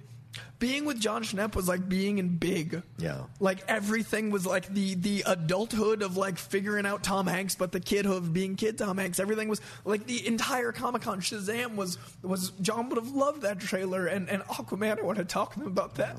Being 0.59 0.85
with 0.85 0.99
Jon 0.99 1.23
Schnepp 1.23 1.55
was 1.55 1.69
like 1.69 1.89
being 1.89 2.19
in 2.19 2.37
big. 2.37 2.83
Yeah. 2.99 3.25
Like 3.39 3.63
everything 3.69 4.31
was 4.31 4.45
like 4.45 4.67
the 4.73 4.95
the 4.95 5.23
adulthood 5.27 6.03
of 6.03 6.17
like 6.17 6.37
figuring 6.39 6.85
out 6.87 7.03
Tom 7.05 7.27
Hanks, 7.29 7.55
but 7.55 7.71
the 7.73 7.81
kidhood 7.81 8.17
of 8.17 8.33
being 8.33 8.57
kid 8.57 8.77
Tom 8.79 8.99
Hanks. 8.99 9.21
Everything 9.21 9.49
was 9.49 9.61
like 9.85 10.07
the 10.07 10.27
entire 10.27 10.73
Comic 10.73 11.03
Con 11.03 11.21
Shazam 11.21 11.77
was 11.77 11.97
was 12.23 12.51
John 12.61 12.89
would 12.89 12.97
have 12.99 13.11
loved 13.13 13.43
that 13.43 13.61
trailer 13.61 14.07
and, 14.07 14.29
and 14.29 14.43
Aquaman. 14.45 14.99
I 14.99 15.03
want 15.03 15.19
to 15.19 15.25
talk 15.25 15.55
to 15.55 15.61
him 15.61 15.67
about 15.67 15.95
that. 15.97 16.17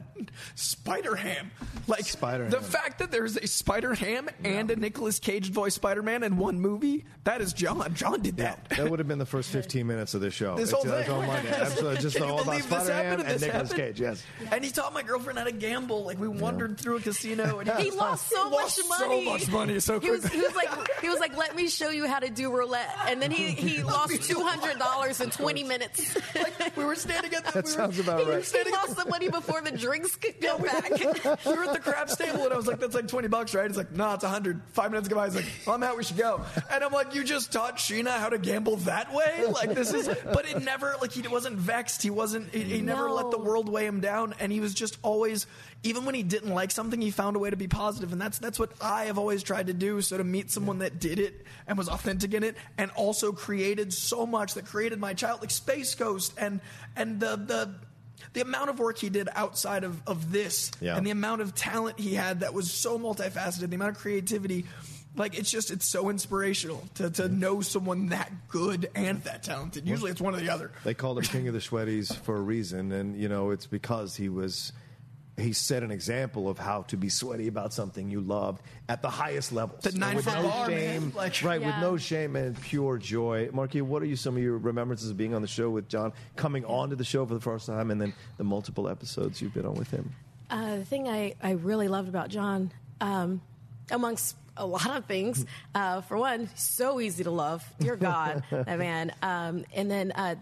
Spider 0.55 1.15
Ham, 1.15 1.51
like 1.87 2.05
Spider-Ham. 2.05 2.51
the 2.51 2.61
fact 2.61 2.99
that 2.99 3.11
there's 3.11 3.35
a 3.37 3.47
Spider 3.47 3.93
Ham 3.95 4.29
and 4.43 4.71
a 4.71 4.75
Nicolas 4.75 5.19
Cage 5.19 5.51
voiced 5.51 5.75
Spider 5.75 6.01
Man 6.01 6.23
in 6.23 6.37
one 6.37 6.59
movie. 6.59 7.05
That 7.25 7.41
is 7.41 7.53
John. 7.53 7.93
John 7.93 8.21
did 8.21 8.37
that. 8.37 8.69
That 8.69 8.89
would 8.89 8.99
have 8.99 9.07
been 9.07 9.19
the 9.19 9.25
first 9.25 9.49
15 9.49 9.85
minutes 9.85 10.13
of 10.13 10.21
the 10.21 10.31
show. 10.31 10.55
This 10.55 10.69
It's- 10.69 10.85
wall 10.85 10.93
that's 10.93 11.09
uh, 11.09 11.41
thing. 11.41 11.53
Absolutely. 11.61 12.01
Just 12.01 12.15
Can 12.17 12.25
you 12.27 12.33
all 12.33 12.41
about 12.41 12.53
happened 12.87 13.21
and 13.21 13.31
and 13.31 13.41
Nicolas 13.41 13.71
happened? 13.71 13.75
Cage. 13.75 14.01
Yes. 14.01 14.23
And 14.51 14.63
he 14.63 14.71
taught 14.71 14.93
my 14.93 15.03
girlfriend 15.03 15.37
how 15.39 15.45
to 15.45 15.51
gamble. 15.51 16.03
Like 16.03 16.19
we 16.19 16.27
wandered 16.27 16.79
through 16.79 16.97
a 16.97 17.01
casino, 17.01 17.59
and 17.59 17.69
He 17.81 17.91
lost 17.97 18.29
so 18.29 18.49
much 18.49 18.59
lost 18.59 18.81
money. 18.99 19.25
So 19.25 19.31
much 19.31 19.51
money 19.51 19.79
so 19.79 19.99
He 19.99 20.11
was, 20.11 20.25
he 20.27 20.39
was 20.41 20.55
like, 20.55 20.69
he 21.01 21.09
was 21.09 21.19
like, 21.19 21.35
let 21.37 21.55
me 21.55 21.67
show 21.67 21.89
you 21.89 22.07
how 22.07 22.19
to 22.19 22.29
do 22.29 22.51
roulette, 22.51 22.89
and 23.07 23.21
then 23.21 23.31
he 23.31 23.47
he 23.51 23.83
lost 23.83 24.21
two 24.23 24.41
hundred 24.43 24.79
dollars 24.79 25.19
in 25.21 25.29
twenty 25.29 25.63
minutes. 25.63 26.15
like, 26.35 26.75
we 26.77 26.85
were 26.85 26.95
standing 26.95 27.33
at 27.33 27.45
the. 27.45 27.51
That 27.51 27.65
we 27.65 27.71
were, 27.71 27.75
sounds 27.77 27.99
about 27.99 28.25
we 28.25 28.31
right. 28.31 28.45
he 28.45 28.71
lost 28.71 28.95
the 28.95 29.05
money 29.05 29.29
before 29.29 29.61
the 29.61 29.71
drinks 29.71 30.15
could 30.15 30.35
Yeah, 30.41 30.51
come 30.51 30.61
we, 30.61 30.67
back. 30.69 31.45
we 31.45 31.53
were 31.53 31.63
at 31.65 31.73
the 31.73 31.79
craps 31.81 32.15
table, 32.15 32.43
and 32.45 32.53
I 32.53 32.57
was 32.57 32.67
like, 32.67 32.79
"That's 32.79 32.95
like 32.95 33.07
twenty 33.07 33.27
bucks, 33.27 33.53
right?" 33.53 33.67
He's 33.67 33.77
like, 33.77 33.91
"No, 33.91 34.13
it's 34.13 34.23
a 34.23 34.29
hundred. 34.29 34.61
Five 34.73 34.91
minutes 34.91 35.07
go 35.09 35.15
by. 35.15 35.25
He's 35.25 35.35
like, 35.35 35.45
well, 35.65 35.75
"I'm 35.75 35.83
out. 35.83 35.97
We 35.97 36.03
should 36.03 36.17
go." 36.17 36.41
And 36.71 36.83
I'm 36.83 36.91
like, 36.93 37.15
"You 37.15 37.23
just 37.23 37.51
taught 37.51 37.77
Sheena 37.77 38.17
how 38.17 38.29
to 38.29 38.37
gamble 38.37 38.77
that 38.77 39.13
way? 39.13 39.45
Like 39.47 39.73
this 39.73 39.93
is?" 39.93 40.07
But 40.23 40.47
it 40.49 40.63
never 40.63 40.95
like 41.01 41.11
he 41.11 41.27
wasn't 41.27 41.55
vexed. 41.57 42.01
He 42.01 42.09
wasn't. 42.09 42.53
He, 42.53 42.63
he 42.63 42.81
never 42.81 43.09
let 43.09 43.31
the 43.31 43.39
world 43.39 43.69
weigh 43.69 43.85
him 43.85 43.99
down, 43.99 44.18
and 44.39 44.51
he 44.51 44.59
was 44.59 44.73
just 44.73 44.97
always. 45.01 45.47
Even 45.83 46.03
when 46.05 46.13
he 46.13 46.23
didn't 46.23 46.53
like 46.53 46.71
something, 46.71 46.99
he 46.99 47.09
found 47.09 47.35
a 47.37 47.39
way 47.39 47.49
to 47.49 47.55
be 47.55 47.67
positive, 47.67 48.11
and 48.11 48.21
that's 48.21 48.37
that's 48.39 48.59
what 48.59 48.71
I 48.81 49.05
have 49.05 49.17
always 49.17 49.43
tried 49.43 49.67
to 49.67 49.73
do. 49.73 50.01
So 50.01 50.17
to 50.17 50.23
meet 50.23 50.51
someone 50.51 50.79
that 50.79 50.99
did 50.99 51.19
it 51.19 51.45
and 51.67 51.77
was 51.77 51.87
authentic 51.87 52.33
in 52.33 52.43
it, 52.43 52.55
and 52.77 52.91
also 52.91 53.31
created 53.31 53.93
so 53.93 54.25
much 54.25 54.55
that 54.55 54.65
created 54.65 54.99
my 54.99 55.13
child, 55.13 55.39
like 55.41 55.51
Space 55.51 55.95
Ghost, 55.95 56.33
and 56.37 56.59
and 56.97 57.19
the 57.19 57.37
the 57.37 57.73
the 58.33 58.41
amount 58.41 58.69
of 58.69 58.77
work 58.79 58.97
he 58.97 59.09
did 59.09 59.29
outside 59.33 59.83
of, 59.83 60.01
of 60.05 60.31
this 60.31 60.71
Yeah. 60.81 60.97
and 60.97 61.07
the 61.07 61.11
amount 61.11 61.41
of 61.41 61.55
talent 61.55 61.97
he 61.99 62.13
had 62.13 62.41
that 62.41 62.53
was 62.53 62.69
so 62.69 62.99
multifaceted, 62.99 63.69
the 63.69 63.75
amount 63.75 63.95
of 63.95 63.97
creativity, 64.01 64.65
like 65.15 65.37
it's 65.37 65.51
just 65.51 65.71
it's 65.71 65.85
so 65.85 66.09
inspirational 66.09 66.83
to, 66.95 67.09
to 67.09 67.27
know 67.27 67.61
someone 67.61 68.07
that 68.07 68.31
good 68.47 68.89
and 68.95 69.23
that 69.23 69.43
talented. 69.43 69.87
Usually 69.87 70.11
it's 70.11 70.21
one 70.21 70.35
or 70.35 70.39
the 70.39 70.49
other. 70.49 70.71
They 70.83 70.93
called 70.93 71.17
him 71.17 71.25
King 71.25 71.47
of 71.47 71.53
the 71.53 71.59
Sweaties 71.59 72.15
for 72.23 72.35
a 72.35 72.41
reason, 72.41 72.91
and 72.91 73.15
you 73.17 73.29
know 73.29 73.51
it's 73.51 73.65
because 73.65 74.15
he 74.15 74.29
was 74.29 74.71
he 75.39 75.53
set 75.53 75.83
an 75.83 75.91
example 75.91 76.49
of 76.49 76.57
how 76.59 76.81
to 76.83 76.97
be 76.97 77.09
sweaty 77.09 77.47
about 77.47 77.73
something 77.73 78.09
you 78.09 78.21
loved 78.21 78.61
at 78.87 79.01
the 79.01 79.09
highest 79.09 79.51
levels. 79.51 79.81
The 79.83 79.97
nine 79.97 80.17
with 80.17 80.25
no 80.25 80.43
bar, 80.43 80.67
shame, 80.67 81.03
man. 81.03 81.11
Like- 81.15 81.41
right? 81.43 81.61
With 81.61 81.75
no 81.79 81.97
shame 81.97 82.35
and 82.35 82.59
pure 82.59 82.97
joy. 82.97 83.49
Marky, 83.53 83.81
what 83.81 84.01
are 84.01 84.05
you 84.05 84.15
some 84.15 84.35
of 84.35 84.43
your 84.43 84.57
remembrances 84.57 85.09
of 85.11 85.17
being 85.17 85.33
on 85.33 85.41
the 85.41 85.47
show 85.47 85.69
with 85.69 85.87
John, 85.87 86.13
coming 86.35 86.65
onto 86.65 86.95
the 86.95 87.03
show 87.05 87.25
for 87.25 87.33
the 87.33 87.39
first 87.39 87.65
time, 87.67 87.89
and 87.89 88.01
then 88.01 88.13
the 88.37 88.43
multiple 88.43 88.89
episodes 88.89 89.41
you've 89.41 89.53
been 89.53 89.65
on 89.65 89.75
with 89.75 89.89
him? 89.91 90.13
Uh, 90.49 90.77
the 90.77 90.85
thing 90.85 91.07
I, 91.07 91.35
I 91.41 91.51
really 91.51 91.87
loved 91.87 92.09
about 92.09 92.29
John, 92.29 92.71
um, 93.01 93.41
amongst 93.91 94.35
a 94.59 94.65
lot 94.65 94.95
of 94.97 95.05
things, 95.05 95.45
uh, 95.75 96.01
for 96.01 96.17
one, 96.17 96.49
so 96.55 96.99
easy 96.99 97.23
to 97.23 97.31
love. 97.31 97.63
Dear 97.79 97.95
God, 97.95 98.43
that 98.51 98.67
man. 98.79 99.11
Um, 99.21 99.65
and 99.73 99.89
then 99.89 100.11
uh, 100.11 100.35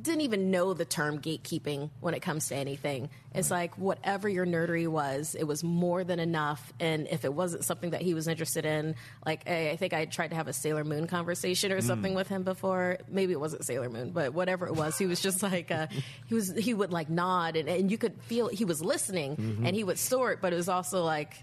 didn't 0.00 0.20
even 0.22 0.50
know 0.50 0.74
the 0.74 0.84
term 0.84 1.20
gatekeeping 1.20 1.90
when 2.00 2.14
it 2.14 2.20
comes 2.20 2.48
to 2.48 2.54
anything. 2.54 3.08
It's 3.34 3.50
like 3.50 3.76
whatever 3.78 4.28
your 4.28 4.46
nerdery 4.46 4.86
was, 4.86 5.34
it 5.34 5.44
was 5.44 5.64
more 5.64 6.04
than 6.04 6.20
enough. 6.20 6.72
And 6.78 7.08
if 7.10 7.24
it 7.24 7.32
wasn't 7.32 7.64
something 7.64 7.90
that 7.90 8.02
he 8.02 8.14
was 8.14 8.28
interested 8.28 8.64
in, 8.66 8.94
like 9.24 9.48
I, 9.48 9.70
I 9.70 9.76
think 9.76 9.94
I 9.94 10.04
tried 10.04 10.28
to 10.28 10.36
have 10.36 10.48
a 10.48 10.52
Sailor 10.52 10.84
Moon 10.84 11.06
conversation 11.06 11.72
or 11.72 11.80
something 11.80 12.14
with 12.14 12.28
him 12.28 12.42
before. 12.42 12.98
Maybe 13.08 13.32
it 13.32 13.40
wasn't 13.40 13.64
Sailor 13.64 13.88
Moon, 13.88 14.10
but 14.10 14.34
whatever 14.34 14.66
it 14.66 14.74
was, 14.74 14.98
he 14.98 15.06
was 15.06 15.20
just 15.20 15.42
like 15.42 15.70
uh, 15.70 15.86
he 16.26 16.34
was. 16.34 16.52
He 16.56 16.74
would 16.74 16.92
like 16.92 17.08
nod, 17.08 17.56
and, 17.56 17.68
and 17.68 17.90
you 17.90 17.98
could 17.98 18.20
feel 18.22 18.48
he 18.48 18.64
was 18.64 18.82
listening, 18.82 19.62
and 19.64 19.74
he 19.74 19.82
would 19.84 19.98
sort, 19.98 20.40
but 20.40 20.52
it 20.52 20.56
was 20.56 20.68
also 20.68 21.02
like. 21.04 21.34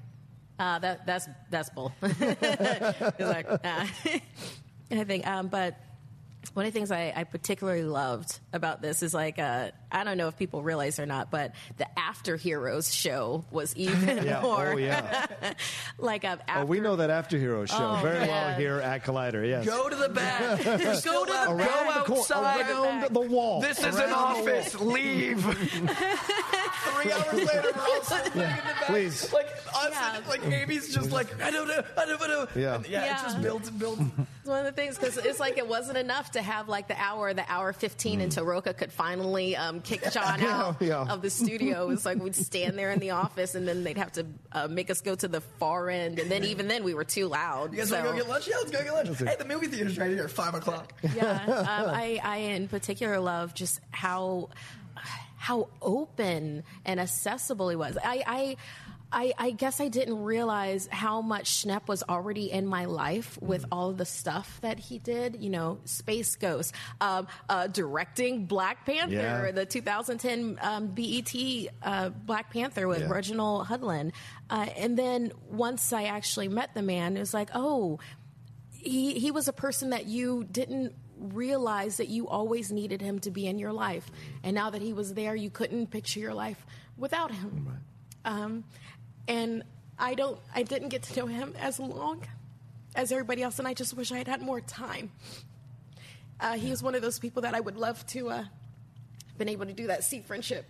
Uh, 0.60 0.80
that 0.80 1.06
that's 1.06 1.28
that's 1.50 1.70
bull. 1.70 1.92
it's 2.02 3.20
like, 3.20 3.50
uh, 3.50 3.58
I 4.92 5.04
think, 5.04 5.26
um, 5.26 5.48
but 5.48 5.80
one 6.54 6.66
of 6.66 6.74
the 6.74 6.78
things 6.78 6.92
I, 6.92 7.14
I 7.16 7.24
particularly 7.24 7.84
loved 7.84 8.40
about 8.52 8.82
this 8.82 9.02
is 9.04 9.14
like, 9.14 9.40
uh, 9.40 9.72
I 9.92 10.04
don't 10.04 10.18
know 10.18 10.28
if 10.28 10.38
people 10.38 10.62
realize 10.64 11.00
or 11.00 11.06
not, 11.06 11.32
but 11.32 11.54
the 11.78 11.88
After 12.00 12.36
Heroes 12.38 12.94
show 12.94 13.46
was 13.52 13.76
even 13.78 14.26
Yeah. 14.26 14.42
more 14.42 14.74
Oh 14.74 14.78
yeah. 14.78 15.26
like 15.98 16.26
um, 16.26 16.40
after, 16.48 16.64
oh, 16.64 16.66
we 16.66 16.80
know 16.80 16.96
that 16.98 17.10
After 17.10 17.38
Heroes 17.38 17.70
show 17.70 17.96
Oh, 17.98 18.02
very 18.02 18.28
well 18.28 18.54
here 18.56 18.78
at 18.80 19.04
Collider. 19.04 19.48
Yes. 19.48 19.66
Go 19.66 19.90
to 19.90 19.96
the 19.96 20.10
back. 20.10 20.64
Go 21.04 21.26
to 21.26 21.32
the 21.32 21.46
around 21.50 21.58
go 21.58 21.94
the 21.94 22.04
cor- 22.06 22.18
outside. 22.20 22.70
around 22.70 23.14
the 23.14 23.20
wall. 23.20 23.62
This 23.62 23.80
is 23.80 23.96
an 23.96 24.10
Around 24.12 24.46
the 24.46 24.56
office. 24.58 24.80
Leave. 24.80 25.44
Three 25.44 27.12
hours 27.12 27.34
later, 27.34 27.72
we're 27.76 27.82
all 27.82 28.02
sitting 28.04 28.32
in 28.34 28.38
the 28.40 28.44
back. 28.46 28.76
Please. 28.86 29.34
Like 29.34 29.48
us, 29.76 29.90
Yeah. 29.92 30.18
and, 30.18 30.28
like 30.28 30.46
Amy's 30.46 30.94
just 30.94 31.12
like 31.12 31.42
I 31.42 31.52
don't 31.52 31.68
know, 31.68 31.84
I 31.98 32.06
don't 32.06 32.20
know. 32.22 32.48
Yeah. 32.56 32.76
And 32.76 32.88
yeah, 32.88 33.06
it 33.18 33.24
just 33.24 33.42
builds 33.42 33.68
and 33.68 33.80
builds. 33.80 34.02
It's 34.42 34.50
one 34.50 34.60
of 34.60 34.66
the 34.66 34.72
things 34.72 34.98
because 34.98 35.18
it's 35.18 35.40
like 35.40 35.58
it 35.58 35.68
wasn't 35.68 35.98
enough 35.98 36.32
to 36.34 36.42
have 36.42 36.70
like 36.70 36.88
the 36.88 37.00
hour, 37.00 37.34
the 37.34 37.44
hour 37.52 37.74
fifteen 37.74 38.22
until 38.22 38.46
Roca 38.46 38.74
could 38.74 38.92
finally 38.92 39.56
um, 39.56 39.82
kick 39.82 40.04
John 40.12 40.42
out 40.42 40.78
Yeah. 40.82 41.06
of 41.10 41.22
the 41.22 41.30
studio. 41.30 41.84
It 41.84 41.88
was 41.88 42.06
like 42.06 42.20
we'd 42.22 42.36
stand 42.36 42.78
there 42.78 42.92
in 42.92 43.00
the 43.00 43.12
office 43.12 43.56
and 43.56 43.68
then 43.68 43.84
they'd 43.84 43.98
have 43.98 44.12
to 44.14 44.26
uh, 44.52 44.68
make 44.68 44.90
us 44.90 45.02
go 45.02 45.16
to 45.16 45.28
the 45.28 45.42
far 45.42 45.90
end, 45.90 46.20
and 46.20 46.30
then 46.30 46.44
even 46.44 46.68
then 46.68 46.84
we 46.84 46.94
were 46.94 47.04
too 47.04 47.28
loud. 47.28 47.72
You 47.72 47.80
guys 47.80 47.90
so. 47.90 47.96
want 47.96 48.08
to 48.08 48.12
go 48.12 48.18
get 48.20 48.30
lunch? 48.30 48.48
Yeah, 48.48 48.56
let's 48.58 48.72
go 48.72 48.84
get 48.84 48.94
lunch. 48.94 49.18
Hey, 49.20 49.36
the 49.38 49.46
movie 49.46 49.68
theater's 49.68 49.98
right 49.98 50.12
here 50.12 50.24
at 50.26 50.32
five 50.32 50.54
o'clock. 50.54 50.94
yeah, 51.16 51.44
um, 51.46 51.56
I, 51.90 52.20
I 52.24 52.38
in 52.38 52.68
particular 52.68 53.20
love 53.20 53.54
just 53.54 53.80
how 53.92 54.50
how 55.38 55.68
open 55.82 56.64
and 56.86 57.00
accessible 57.00 57.68
he 57.70 57.76
was. 57.76 57.98
I, 58.02 58.24
I 58.26 58.58
I, 59.14 59.34
I 59.38 59.52
guess 59.52 59.80
I 59.80 59.88
didn't 59.88 60.24
realize 60.24 60.90
how 60.92 61.22
much 61.22 61.64
Schnepp 61.64 61.88
was 61.88 62.04
already 62.10 62.52
in 62.52 62.66
my 62.66 62.86
life 62.86 63.38
with 63.42 63.66
all 63.72 63.92
of 63.92 63.98
the 63.98 64.06
stuff 64.06 64.60
that 64.62 64.80
he 64.80 64.98
did. 65.00 65.38
You 65.42 65.50
know, 65.52 65.80
Space 65.86 66.36
Ghost, 66.36 66.74
um, 67.00 67.28
uh, 67.48 67.68
directing 67.68 68.46
Black 68.48 68.86
Panther, 68.86 69.14
Yeah. 69.14 69.52
the 69.52 69.66
2010 69.66 70.58
um, 70.62 70.88
BET 70.88 71.34
uh, 71.84 72.10
Black 72.10 72.52
Panther 72.52 72.88
with 72.88 73.02
Yeah. 73.02 73.10
Reginald 73.10 73.68
Hudlin. 73.68 74.12
Uh, 74.50 74.68
and 74.78 74.98
then 74.98 75.32
once 75.50 75.94
I 75.94 76.04
actually 76.06 76.48
met 76.48 76.74
the 76.74 76.82
man, 76.82 77.16
it 77.16 77.20
was 77.20 77.34
like, 77.34 77.50
oh, 77.54 78.00
he 78.72 79.18
he 79.20 79.32
was 79.32 79.48
a 79.48 79.54
person 79.54 79.92
that 79.92 80.08
you 80.08 80.44
didn't 80.52 80.94
realize 81.18 81.98
that 81.98 82.10
you 82.10 82.28
always 82.28 82.72
needed 82.72 83.02
him 83.02 83.20
to 83.20 83.32
be 83.32 83.48
in 83.48 83.58
your 83.58 83.72
life, 83.72 84.12
and 84.44 84.54
now 84.54 84.70
that 84.72 84.82
he 84.82 84.92
was 84.92 85.14
there, 85.14 85.36
you 85.36 85.50
couldn't 85.50 85.88
picture 85.88 86.20
your 86.20 86.34
life 86.34 86.66
without 86.98 87.32
him. 87.32 87.80
Um, 88.26 88.64
and 89.28 89.64
I 90.00 90.16
don't, 90.16 90.40
I 90.54 90.64
didn't 90.64 90.90
get 90.90 91.04
to 91.04 91.20
know 91.20 91.28
him 91.28 91.54
as 91.60 91.80
long 91.80 92.22
as 92.96 93.12
everybody 93.12 93.42
else, 93.44 93.60
and 93.60 93.68
I 93.68 93.74
just 93.74 93.94
wish 93.96 94.12
I 94.12 94.18
had 94.18 94.28
had 94.28 94.42
more 94.42 94.62
time. 94.62 95.12
Uh, 96.40 96.54
he 96.54 96.70
was 96.70 96.84
one 96.84 96.96
of 96.96 97.02
those 97.02 97.20
people 97.20 97.44
that 97.44 97.54
I 97.54 97.60
would 97.60 97.78
love 97.78 98.06
to 98.08 98.30
uh, 98.30 98.44
been 99.38 99.50
able 99.50 99.66
to 99.66 99.74
do 99.74 99.88
that 99.88 100.04
see 100.04 100.20
friendship 100.20 100.66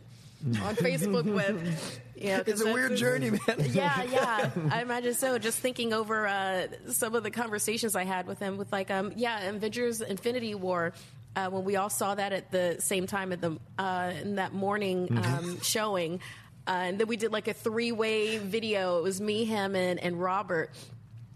on 0.62 0.76
Facebook 0.76 1.24
with. 1.34 2.02
Yeah, 2.16 2.38
'cause 2.40 2.48
It's 2.48 2.62
a 2.62 2.66
that's- 2.66 2.74
weird 2.74 2.96
journey, 2.98 3.32
man. 3.32 3.40
yeah, 3.72 4.04
yeah. 4.04 4.52
I 4.72 4.82
imagine 4.82 5.14
so. 5.14 5.38
Just 5.38 5.60
thinking 5.60 5.94
over 5.94 6.28
uh, 6.28 6.68
some 6.90 7.16
of 7.16 7.24
the 7.24 7.32
conversations 7.32 7.96
I 7.96 8.04
had 8.04 8.28
with 8.28 8.40
him, 8.40 8.58
with 8.58 8.72
like, 8.72 8.92
um, 8.92 9.14
yeah, 9.16 9.50
Avengers: 9.50 10.02
Infinity 10.02 10.54
War. 10.56 10.94
Uh, 11.36 11.50
when 11.50 11.64
we 11.64 11.76
all 11.78 11.90
saw 11.90 12.14
that 12.14 12.32
at 12.32 12.52
the 12.52 12.76
same 12.80 13.08
time 13.08 13.32
at 13.34 13.42
the 13.42 13.58
uh, 13.80 14.14
in 14.22 14.36
that 14.36 14.54
morning 14.54 15.08
um, 15.26 15.60
showing, 15.62 16.20
uh, 16.68 16.72
and 16.72 17.00
then 17.00 17.08
we 17.08 17.18
did 17.18 17.32
like 17.32 17.48
a 17.48 17.54
three-way 17.54 18.38
video. 18.38 18.98
It 19.00 19.04
was 19.04 19.20
me, 19.22 19.46
him, 19.46 19.76
and, 19.76 20.00
and 20.00 20.22
Robert. 20.22 20.72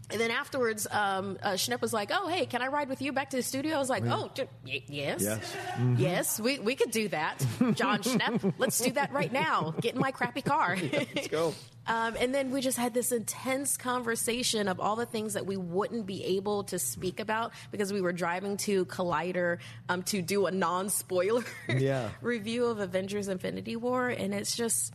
And 0.09 0.21
then 0.21 0.31
afterwards, 0.31 0.87
um, 0.89 1.37
uh, 1.43 1.51
Schnepp 1.55 1.81
was 1.81 1.91
like, 1.91 2.11
"Oh, 2.13 2.29
hey, 2.29 2.45
can 2.45 2.61
I 2.61 2.67
ride 2.67 2.87
with 2.87 3.01
you 3.01 3.11
back 3.11 3.31
to 3.31 3.35
the 3.37 3.43
studio?" 3.43 3.75
I 3.75 3.79
was 3.79 3.89
like, 3.89 4.03
"Oh, 4.07 4.31
d- 4.33 4.43
y- 4.65 4.81
yes, 4.87 5.21
Yes. 5.21 5.55
yes, 5.97 6.39
we, 6.39 6.59
we 6.59 6.75
could 6.75 6.91
do 6.91 7.09
that, 7.09 7.45
Jon 7.73 7.99
Schnepp. 8.03 8.53
Let's 8.57 8.79
do 8.79 8.91
that 8.91 9.11
right 9.11 9.33
now. 9.33 9.73
Get 9.81 9.95
in 9.95 9.99
my 9.99 10.11
crappy 10.11 10.41
car." 10.41 10.77
Let's 10.93 11.27
go. 11.27 11.53
Um, 11.89 12.17
and 12.19 12.35
then 12.35 12.51
we 12.51 12.59
just 12.59 12.77
had 12.77 12.93
this 12.93 13.13
intense 13.13 13.77
conversation 13.77 14.67
of 14.67 14.81
all 14.81 14.97
the 14.97 15.05
things 15.05 15.35
that 15.35 15.45
we 15.45 15.55
wouldn't 15.55 16.05
be 16.05 16.21
able 16.35 16.65
to 16.65 16.79
speak 16.79 17.21
about 17.21 17.53
because 17.71 17.93
we 17.93 18.01
were 18.01 18.11
driving 18.11 18.57
to 18.57 18.83
Collider 18.87 19.59
um, 19.87 20.03
to 20.03 20.21
do 20.21 20.47
a 20.47 20.51
non-spoiler 20.51 21.45
Yeah. 21.69 22.09
review 22.21 22.65
of 22.65 22.81
Avengers: 22.81 23.29
Infinity 23.29 23.77
War, 23.77 24.09
and 24.09 24.33
it's 24.33 24.53
just. 24.55 24.93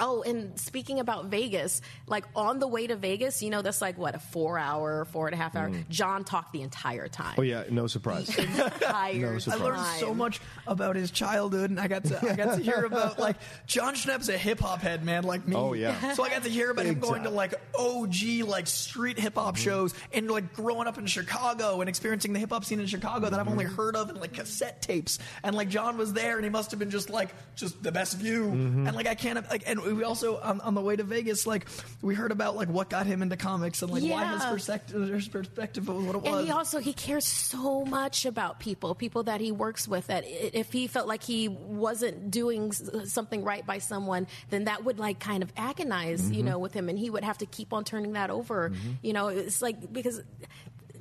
Oh, 0.00 0.22
and 0.22 0.58
speaking 0.58 1.00
about 1.00 1.26
Vegas, 1.26 1.80
like 2.06 2.24
on 2.36 2.58
the 2.58 2.68
way 2.68 2.86
to 2.86 2.96
Vegas, 2.96 3.42
you 3.42 3.50
know, 3.50 3.62
that's 3.62 3.80
like 3.80 3.98
what 3.98 4.14
a 4.14 4.18
four-hour, 4.18 5.06
four 5.06 5.26
and 5.26 5.34
a 5.34 5.36
half 5.36 5.56
hour. 5.56 5.70
Mm. 5.70 5.88
John 5.88 6.24
talked 6.24 6.52
the 6.52 6.62
entire 6.62 7.08
time. 7.08 7.34
Oh 7.38 7.42
yeah, 7.42 7.64
no 7.70 7.86
surprise. 7.86 8.28
entire 8.38 9.38
No 9.38 9.52
I 9.52 9.56
learned 9.56 9.86
so 9.98 10.14
much 10.14 10.40
about 10.66 10.96
his 10.96 11.10
childhood, 11.10 11.70
and 11.70 11.80
I 11.80 11.88
got 11.88 12.04
to 12.04 12.30
I 12.30 12.36
got 12.36 12.56
to 12.56 12.62
hear 12.62 12.84
about 12.84 13.18
like 13.18 13.36
Jon 13.66 13.94
Schnepp's 13.94 14.28
a 14.28 14.38
hip 14.38 14.60
hop 14.60 14.80
head, 14.80 15.04
man, 15.04 15.24
like 15.24 15.46
me. 15.46 15.56
Oh, 15.56 15.72
yeah. 15.72 16.12
So 16.14 16.24
I 16.24 16.28
got 16.30 16.44
to 16.44 16.50
hear 16.50 16.70
about 16.70 16.86
him 16.86 16.98
going 16.98 17.24
to 17.24 17.30
like 17.30 17.54
OG 17.78 18.46
like 18.46 18.66
street 18.66 19.18
hip 19.18 19.34
hop 19.34 19.54
mm-hmm. 19.54 19.64
shows 19.64 19.94
and 20.12 20.30
like 20.30 20.52
growing 20.52 20.86
up 20.86 20.98
in 20.98 21.06
Chicago 21.06 21.80
and 21.80 21.88
experiencing 21.88 22.32
the 22.32 22.38
hip 22.38 22.50
hop 22.50 22.64
scene 22.64 22.80
in 22.80 22.86
Chicago 22.86 23.30
that 23.30 23.38
I've 23.38 23.48
only 23.48 23.64
mm-hmm. 23.64 23.74
heard 23.74 23.96
of 23.96 24.10
in 24.10 24.20
like 24.20 24.32
cassette 24.32 24.80
tapes. 24.82 25.18
And 25.42 25.56
like 25.56 25.68
John 25.68 25.96
was 25.96 26.12
there, 26.12 26.36
and 26.36 26.44
he 26.44 26.50
must 26.50 26.70
have 26.70 26.78
been 26.78 26.90
just 26.90 27.10
like 27.10 27.30
just 27.56 27.82
the 27.82 27.92
best 27.92 28.16
view. 28.16 28.44
Mm-hmm. 28.46 28.86
And 28.86 28.96
like 28.96 29.08
I 29.08 29.14
can't 29.14 29.38
like 29.50 29.64
and 29.66 29.80
we 29.94 30.04
also 30.04 30.38
on, 30.38 30.60
on 30.60 30.74
the 30.74 30.80
way 30.80 30.96
to 30.96 31.04
Vegas, 31.04 31.46
like 31.46 31.66
we 32.02 32.14
heard 32.14 32.32
about 32.32 32.56
like 32.56 32.68
what 32.68 32.90
got 32.90 33.06
him 33.06 33.22
into 33.22 33.36
comics 33.36 33.82
and 33.82 33.90
like 33.90 34.02
why 34.02 34.24
his 34.26 34.44
perspective, 34.44 35.08
his 35.08 35.28
perspective 35.28 35.88
of 35.88 36.06
what 36.06 36.16
it 36.16 36.22
was. 36.22 36.38
And 36.38 36.46
he 36.46 36.52
also 36.52 36.78
he 36.78 36.92
cares 36.92 37.24
so 37.24 37.84
much 37.84 38.26
about 38.26 38.60
people, 38.60 38.94
people 38.94 39.24
that 39.24 39.40
he 39.40 39.52
works 39.52 39.86
with. 39.88 40.06
That 40.08 40.24
if 40.26 40.72
he 40.72 40.86
felt 40.86 41.08
like 41.08 41.22
he 41.22 41.48
wasn't 41.48 42.30
doing 42.30 42.72
something 42.72 43.44
right 43.44 43.64
by 43.64 43.78
someone, 43.78 44.26
then 44.50 44.64
that 44.64 44.84
would 44.84 44.98
like 44.98 45.20
kind 45.20 45.42
of 45.42 45.52
agonize, 45.56 46.30
you 46.30 46.42
know, 46.42 46.58
with 46.58 46.72
him, 46.74 46.88
and 46.88 46.98
he 46.98 47.10
would 47.10 47.24
have 47.24 47.38
to 47.38 47.46
keep 47.46 47.72
on 47.72 47.84
turning 47.84 48.12
that 48.12 48.30
over. 48.30 48.72
You 49.02 49.12
know, 49.12 49.28
it's 49.28 49.62
like 49.62 49.92
because 49.92 50.22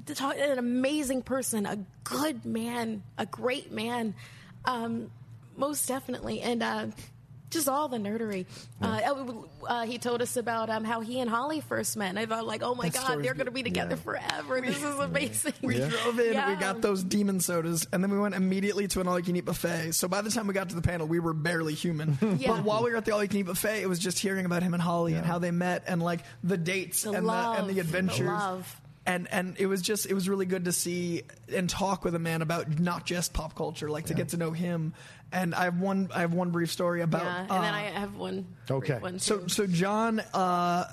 talk 0.05 0.37
an 0.37 0.57
amazing 0.57 1.21
person, 1.21 1.65
a 1.65 1.77
good 2.03 2.45
man, 2.45 3.03
a 3.17 3.25
great 3.25 3.71
man, 3.71 4.15
um, 4.65 5.11
most 5.55 5.87
definitely, 5.87 6.41
and. 6.41 6.63
Uh, 6.63 6.87
just 7.49 7.67
all 7.69 7.87
the 7.87 7.97
nerdery. 7.97 8.45
Uh, 8.81 9.15
uh, 9.67 9.85
he 9.85 9.97
told 9.97 10.21
us 10.21 10.35
about 10.37 10.69
um, 10.69 10.83
how 10.83 10.99
he 11.01 11.19
and 11.19 11.29
Holly 11.29 11.61
first 11.61 11.95
met, 11.97 12.09
and 12.09 12.19
I 12.19 12.25
thought, 12.25 12.45
like, 12.45 12.61
oh 12.63 12.75
my 12.75 12.89
That 12.89 13.07
god, 13.07 13.23
they're 13.23 13.33
going 13.33 13.45
to 13.45 13.51
be 13.51 13.63
together 13.63 13.95
Yeah. 13.95 14.01
forever. 14.01 14.61
This 14.61 14.77
is 14.77 14.99
amazing. 14.99 15.53
We 15.61 15.75
drove 15.79 16.19
in, 16.19 16.33
Yeah. 16.33 16.49
we 16.49 16.55
got 16.59 16.81
those 16.81 17.03
demon 17.03 17.39
sodas, 17.39 17.87
and 17.93 18.03
then 18.03 18.11
we 18.11 18.19
went 18.19 18.35
immediately 18.35 18.87
to 18.89 19.01
an 19.01 19.07
all 19.07 19.17
you 19.17 19.25
can 19.25 19.35
eat 19.35 19.45
buffet. 19.45 19.93
So 19.93 20.07
by 20.07 20.21
the 20.21 20.29
time 20.29 20.47
we 20.47 20.53
got 20.53 20.69
to 20.69 20.75
the 20.75 20.81
panel, 20.81 21.07
we 21.07 21.19
were 21.19 21.33
barely 21.33 21.73
human. 21.73 22.17
Yeah. 22.37 22.49
But 22.53 22.63
while 22.65 22.83
we 22.83 22.91
were 22.91 22.97
at 22.97 23.05
the 23.05 23.13
all 23.13 23.21
you 23.23 23.29
can 23.29 23.39
eat 23.39 23.43
buffet, 23.47 23.81
it 23.81 23.87
was 23.89 23.99
just 23.99 24.19
hearing 24.19 24.45
about 24.45 24.61
him 24.61 24.73
and 24.73 24.83
Holly 24.83 25.13
and 25.13 25.25
how 25.25 25.39
they 25.39 25.51
met 25.51 25.83
and 25.87 26.01
like 26.03 26.21
the 26.43 26.57
dates 26.57 27.03
The 27.03 27.09
and, 27.09 27.15
the, 27.15 27.17
and 27.19 27.27
love, 27.27 27.67
the 27.67 27.73
the 27.75 27.79
adventures. 27.79 28.27
love. 28.27 28.81
And 29.07 29.27
and 29.31 29.55
it 29.57 29.67
was 29.67 29.81
just 29.81 30.05
it 30.05 30.13
was 30.13 30.27
really 30.27 30.45
good 30.45 30.65
to 30.65 30.73
see 30.73 31.23
and 31.47 31.69
talk 31.69 32.03
with 32.03 32.13
a 32.13 32.19
man 32.19 32.41
about 32.41 32.77
not 32.77 33.05
just 33.05 33.33
pop 33.33 33.55
culture, 33.55 33.89
like 33.89 34.07
to 34.07 34.13
get 34.13 34.29
to 34.29 34.37
know 34.37 34.51
him. 34.51 34.93
And 35.31 35.55
I 35.55 35.63
have 35.63 35.79
one 35.79 36.09
I 36.13 36.19
have 36.19 36.33
one 36.33 36.51
brief 36.51 36.71
story 36.71 37.01
about 37.01 37.23
Yeah, 37.23 37.41
and 37.43 37.51
uh, 37.51 37.61
then 37.61 37.73
I 37.73 37.81
have 37.83 38.17
one. 38.17 38.45
Okay. 38.69 38.99
brief 38.99 38.99
One 38.99 39.19
so 39.19 39.47
so 39.47 39.65
John 39.65 40.19
uh 40.33 40.83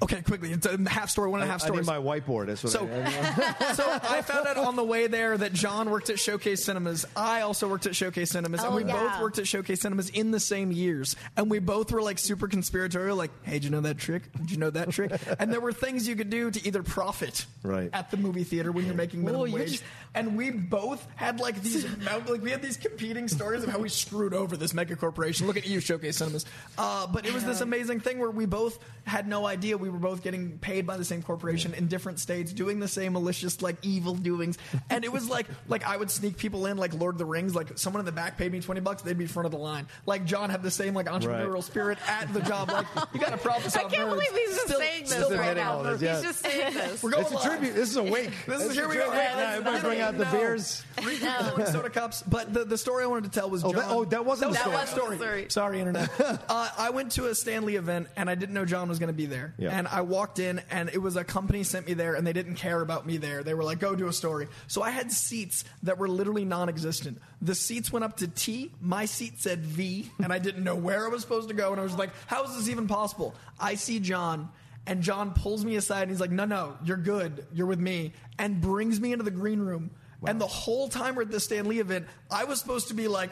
okay 0.00 0.22
quickly 0.22 0.52
it's 0.52 0.64
a 0.66 0.78
half 0.88 1.10
story 1.10 1.28
one 1.30 1.40
and 1.40 1.48
a 1.48 1.52
half 1.52 1.60
story. 1.60 1.80
I 1.80 1.82
stories 1.82 2.02
need 2.02 2.04
my 2.04 2.20
whiteboard. 2.20 2.46
That's 2.46 2.62
what 2.62 2.72
So- 2.72 2.88
I, 2.88 3.72
so 3.74 3.84
I 4.02 4.22
found 4.22 4.46
out 4.46 4.56
on 4.56 4.76
the 4.76 4.84
way 4.84 5.06
there 5.08 5.36
that 5.36 5.52
John 5.52 5.90
worked 5.90 6.08
at 6.10 6.18
Showcase 6.18 6.64
Cinemas. 6.64 7.04
I 7.16 7.40
also 7.40 7.68
worked 7.68 7.86
at 7.86 7.96
Showcase 7.96 8.30
Cinemas, 8.30 8.62
and 8.62 8.72
Oh, 8.72 8.76
we 8.76 8.84
yeah. 8.84 8.92
both 8.92 9.20
worked 9.20 9.38
at 9.38 9.46
Showcase 9.48 9.80
Cinemas 9.80 10.08
in 10.10 10.30
the 10.30 10.40
same 10.40 10.70
years. 10.72 11.16
And 11.36 11.50
we 11.50 11.58
both 11.58 11.90
were 11.92 12.02
like 12.02 12.18
super 12.18 12.46
conspiratorial, 12.48 13.16
like, 13.16 13.30
"Hey, 13.42 13.52
did 13.54 13.64
you 13.64 13.70
know 13.70 13.80
that 13.80 13.98
trick? 13.98 14.32
Did 14.36 14.50
you 14.50 14.56
know 14.58 14.70
that 14.70 14.90
trick?" 14.90 15.12
and 15.38 15.52
there 15.52 15.60
were 15.60 15.72
things 15.72 16.06
you 16.06 16.14
could 16.16 16.30
do 16.30 16.50
to 16.50 16.66
either 16.66 16.82
profit 16.82 17.46
Right. 17.62 17.90
at 17.92 18.10
the 18.10 18.16
movie 18.16 18.44
theater 18.44 18.70
when 18.72 18.86
you're 18.86 18.94
making 18.94 19.20
minimum 19.20 19.40
Well, 19.40 19.48
you're 19.48 19.58
wage. 19.60 19.70
just- 19.72 19.84
And 20.14 20.36
we 20.36 20.50
both 20.50 21.06
had 21.16 21.40
like 21.40 21.60
these, 21.62 21.84
mount- 22.04 22.30
like 22.30 22.40
we 22.42 22.50
had 22.50 22.62
these 22.62 22.76
competing 22.76 23.28
stories 23.28 23.62
of 23.64 23.68
how 23.70 23.78
we 23.78 23.88
screwed 23.88 24.32
over 24.34 24.56
this 24.56 24.72
mega 24.74 24.96
corporation. 24.96 25.46
Look 25.46 25.56
at 25.56 25.66
you, 25.66 25.80
Showcase 25.80 26.16
Cinemas. 26.18 26.44
Uh, 26.76 27.06
but 27.06 27.26
it 27.26 27.34
was 27.34 27.44
this 27.44 27.60
amazing 27.60 28.00
thing 28.00 28.18
where 28.18 28.30
we 28.30 28.46
both 28.46 28.78
had 29.04 29.26
no 29.28 29.46
idea 29.46 29.76
we 29.76 29.87
were 29.88 29.98
both 29.98 30.22
getting 30.22 30.58
paid 30.58 30.86
by 30.86 30.96
the 30.96 31.04
same 31.04 31.22
corporation 31.22 31.74
in 31.74 31.86
different 31.86 32.18
states, 32.20 32.52
doing 32.52 32.80
the 32.80 32.88
same 32.88 33.12
malicious, 33.14 33.60
like 33.62 33.76
evil 33.82 34.14
doings. 34.14 34.58
And 34.90 35.04
it 35.04 35.12
was 35.12 35.28
like, 35.28 35.46
like 35.68 35.86
I 35.86 35.96
would 35.96 36.10
sneak 36.10 36.36
people 36.36 36.66
in, 36.66 36.76
like 36.76 36.94
Lord 36.94 37.14
of 37.14 37.18
the 37.18 37.24
Rings. 37.24 37.54
Like 37.54 37.78
someone 37.78 38.00
in 38.00 38.06
the 38.06 38.12
back 38.12 38.36
paid 38.38 38.52
me 38.52 38.60
twenty 38.60 38.80
bucks, 38.80 39.02
they'd 39.02 39.16
be 39.18 39.24
in 39.24 39.28
front 39.28 39.46
of 39.46 39.52
the 39.52 39.58
line. 39.58 39.86
Like 40.06 40.24
John 40.24 40.50
had 40.50 40.62
the 40.62 40.70
same 40.70 40.94
like 40.94 41.06
entrepreneurial 41.06 41.54
Right. 41.54 41.64
spirit 41.64 41.98
at 42.06 42.32
the 42.32 42.40
job. 42.40 42.70
Like 42.70 42.86
you 43.14 43.20
got 43.20 43.32
a 43.32 43.38
problem 43.38 43.70
I 43.74 43.78
can't 43.80 43.92
nerds. 43.92 44.08
believe 44.10 44.32
he's 44.32 44.48
just 44.54 44.66
Still- 44.66 44.78
saying 44.80 45.02
this 45.04 45.12
still 45.12 45.36
right 45.38 45.56
now. 45.56 45.82
this, 45.82 46.02
yeah. 46.02 46.14
He's 46.16 46.22
just 46.24 46.40
saying 46.40 46.74
this. 46.74 47.02
We're 47.02 47.10
going 47.10 47.26
it's 47.26 47.32
a 47.44 47.48
tribute. 47.48 47.74
This 47.74 47.90
is 47.90 47.96
a 47.96 48.02
wake. 48.02 48.30
This 48.46 48.62
is 48.62 48.74
here 48.74 48.88
we 48.88 48.94
go. 48.96 49.02
tribute. 49.06 49.16
Yeah, 49.22 49.38
Yeah, 49.38 49.50
everybody 49.56 49.80
bring 49.80 50.00
out 50.00 50.18
the 50.18 50.24
No. 50.24 50.30
beers. 50.32 50.84
refilling 51.02 51.66
soda 51.72 51.90
cups. 51.90 52.22
But 52.22 52.52
the, 52.52 52.64
the 52.64 52.78
story 52.78 53.04
I 53.04 53.06
wanted 53.06 53.32
to 53.32 53.38
tell 53.40 53.50
was 53.50 53.64
Oh, 53.64 53.72
John. 53.72 53.80
that- 53.82 53.90
oh, 53.90 54.04
that 54.06 54.24
wasn't 54.24 54.52
that 54.54 54.64
the 54.64 54.70
was 54.70 54.88
story. 54.88 55.00
That 55.00 55.10
was 55.10 55.18
the 55.18 55.24
story. 55.24 55.46
Sorry, 55.50 55.78
internet. 55.80 56.10
uh, 56.48 56.68
I 56.78 56.90
went 56.90 57.12
to 57.12 57.26
a 57.26 57.34
Stan 57.34 57.64
Lee 57.64 57.76
event 57.76 58.08
and 58.16 58.28
I 58.28 58.34
didn't 58.34 58.54
know 58.54 58.64
John 58.64 58.88
was 58.88 58.98
going 58.98 59.08
to 59.08 59.12
be 59.16 59.26
there. 59.26 59.54
Yeah. 59.58 59.70
And 59.78 59.86
I 59.86 60.00
walked 60.00 60.40
in 60.40 60.60
and 60.72 60.90
it 60.92 60.98
was 60.98 61.14
a 61.14 61.22
company 61.22 61.62
sent 61.62 61.86
me 61.86 61.94
there 61.94 62.14
and 62.16 62.26
they 62.26 62.32
didn't 62.32 62.56
care 62.56 62.80
about 62.80 63.06
me 63.06 63.16
there. 63.16 63.44
They 63.44 63.54
were 63.54 63.62
like, 63.62 63.78
"Go 63.78 63.94
do 63.94 64.08
a 64.08 64.12
story." 64.12 64.48
So 64.66 64.82
I 64.82 64.90
had 64.90 65.12
seats 65.12 65.62
that 65.84 65.98
were 65.98 66.08
literally 66.08 66.44
non-existent. 66.44 67.22
The 67.40 67.54
seats 67.54 67.92
went 67.92 68.04
up 68.04 68.16
to 68.16 68.26
T. 68.26 68.72
My 68.80 69.04
seat 69.04 69.38
said 69.38 69.60
V, 69.60 70.10
and 70.20 70.32
I 70.32 70.40
didn't 70.40 70.64
know 70.64 70.74
where 70.74 71.06
I 71.06 71.08
was 71.08 71.22
supposed 71.22 71.46
to 71.50 71.54
go. 71.54 71.70
And 71.70 71.80
I 71.80 71.84
was 71.84 71.94
like, 71.94 72.10
"How 72.26 72.42
is 72.42 72.56
this 72.56 72.68
even 72.68 72.88
possible?" 72.88 73.36
I 73.60 73.76
see 73.76 74.00
John. 74.00 74.48
And 74.84 75.00
John 75.00 75.32
pulls 75.32 75.64
me 75.64 75.76
aside 75.76 76.02
and 76.02 76.10
he's 76.10 76.20
like, 76.20 76.30
No, 76.30 76.46
no, 76.46 76.78
you're 76.82 76.96
good. 76.96 77.46
You're 77.52 77.66
with 77.66 77.78
me. 77.78 78.14
And 78.38 78.58
brings 78.58 78.98
me 78.98 79.12
into 79.12 79.22
the 79.22 79.30
green 79.30 79.60
room. 79.60 79.90
And 80.26 80.40
the 80.40 80.46
whole 80.46 80.88
time 80.88 81.14
we're 81.14 81.22
at 81.22 81.30
the 81.30 81.40
Stan 81.40 81.68
Lee 81.68 81.78
event, 81.78 82.06
I 82.30 82.44
was 82.44 82.58
supposed 82.58 82.88
to 82.88 82.94
be 82.94 83.06
like, 83.06 83.30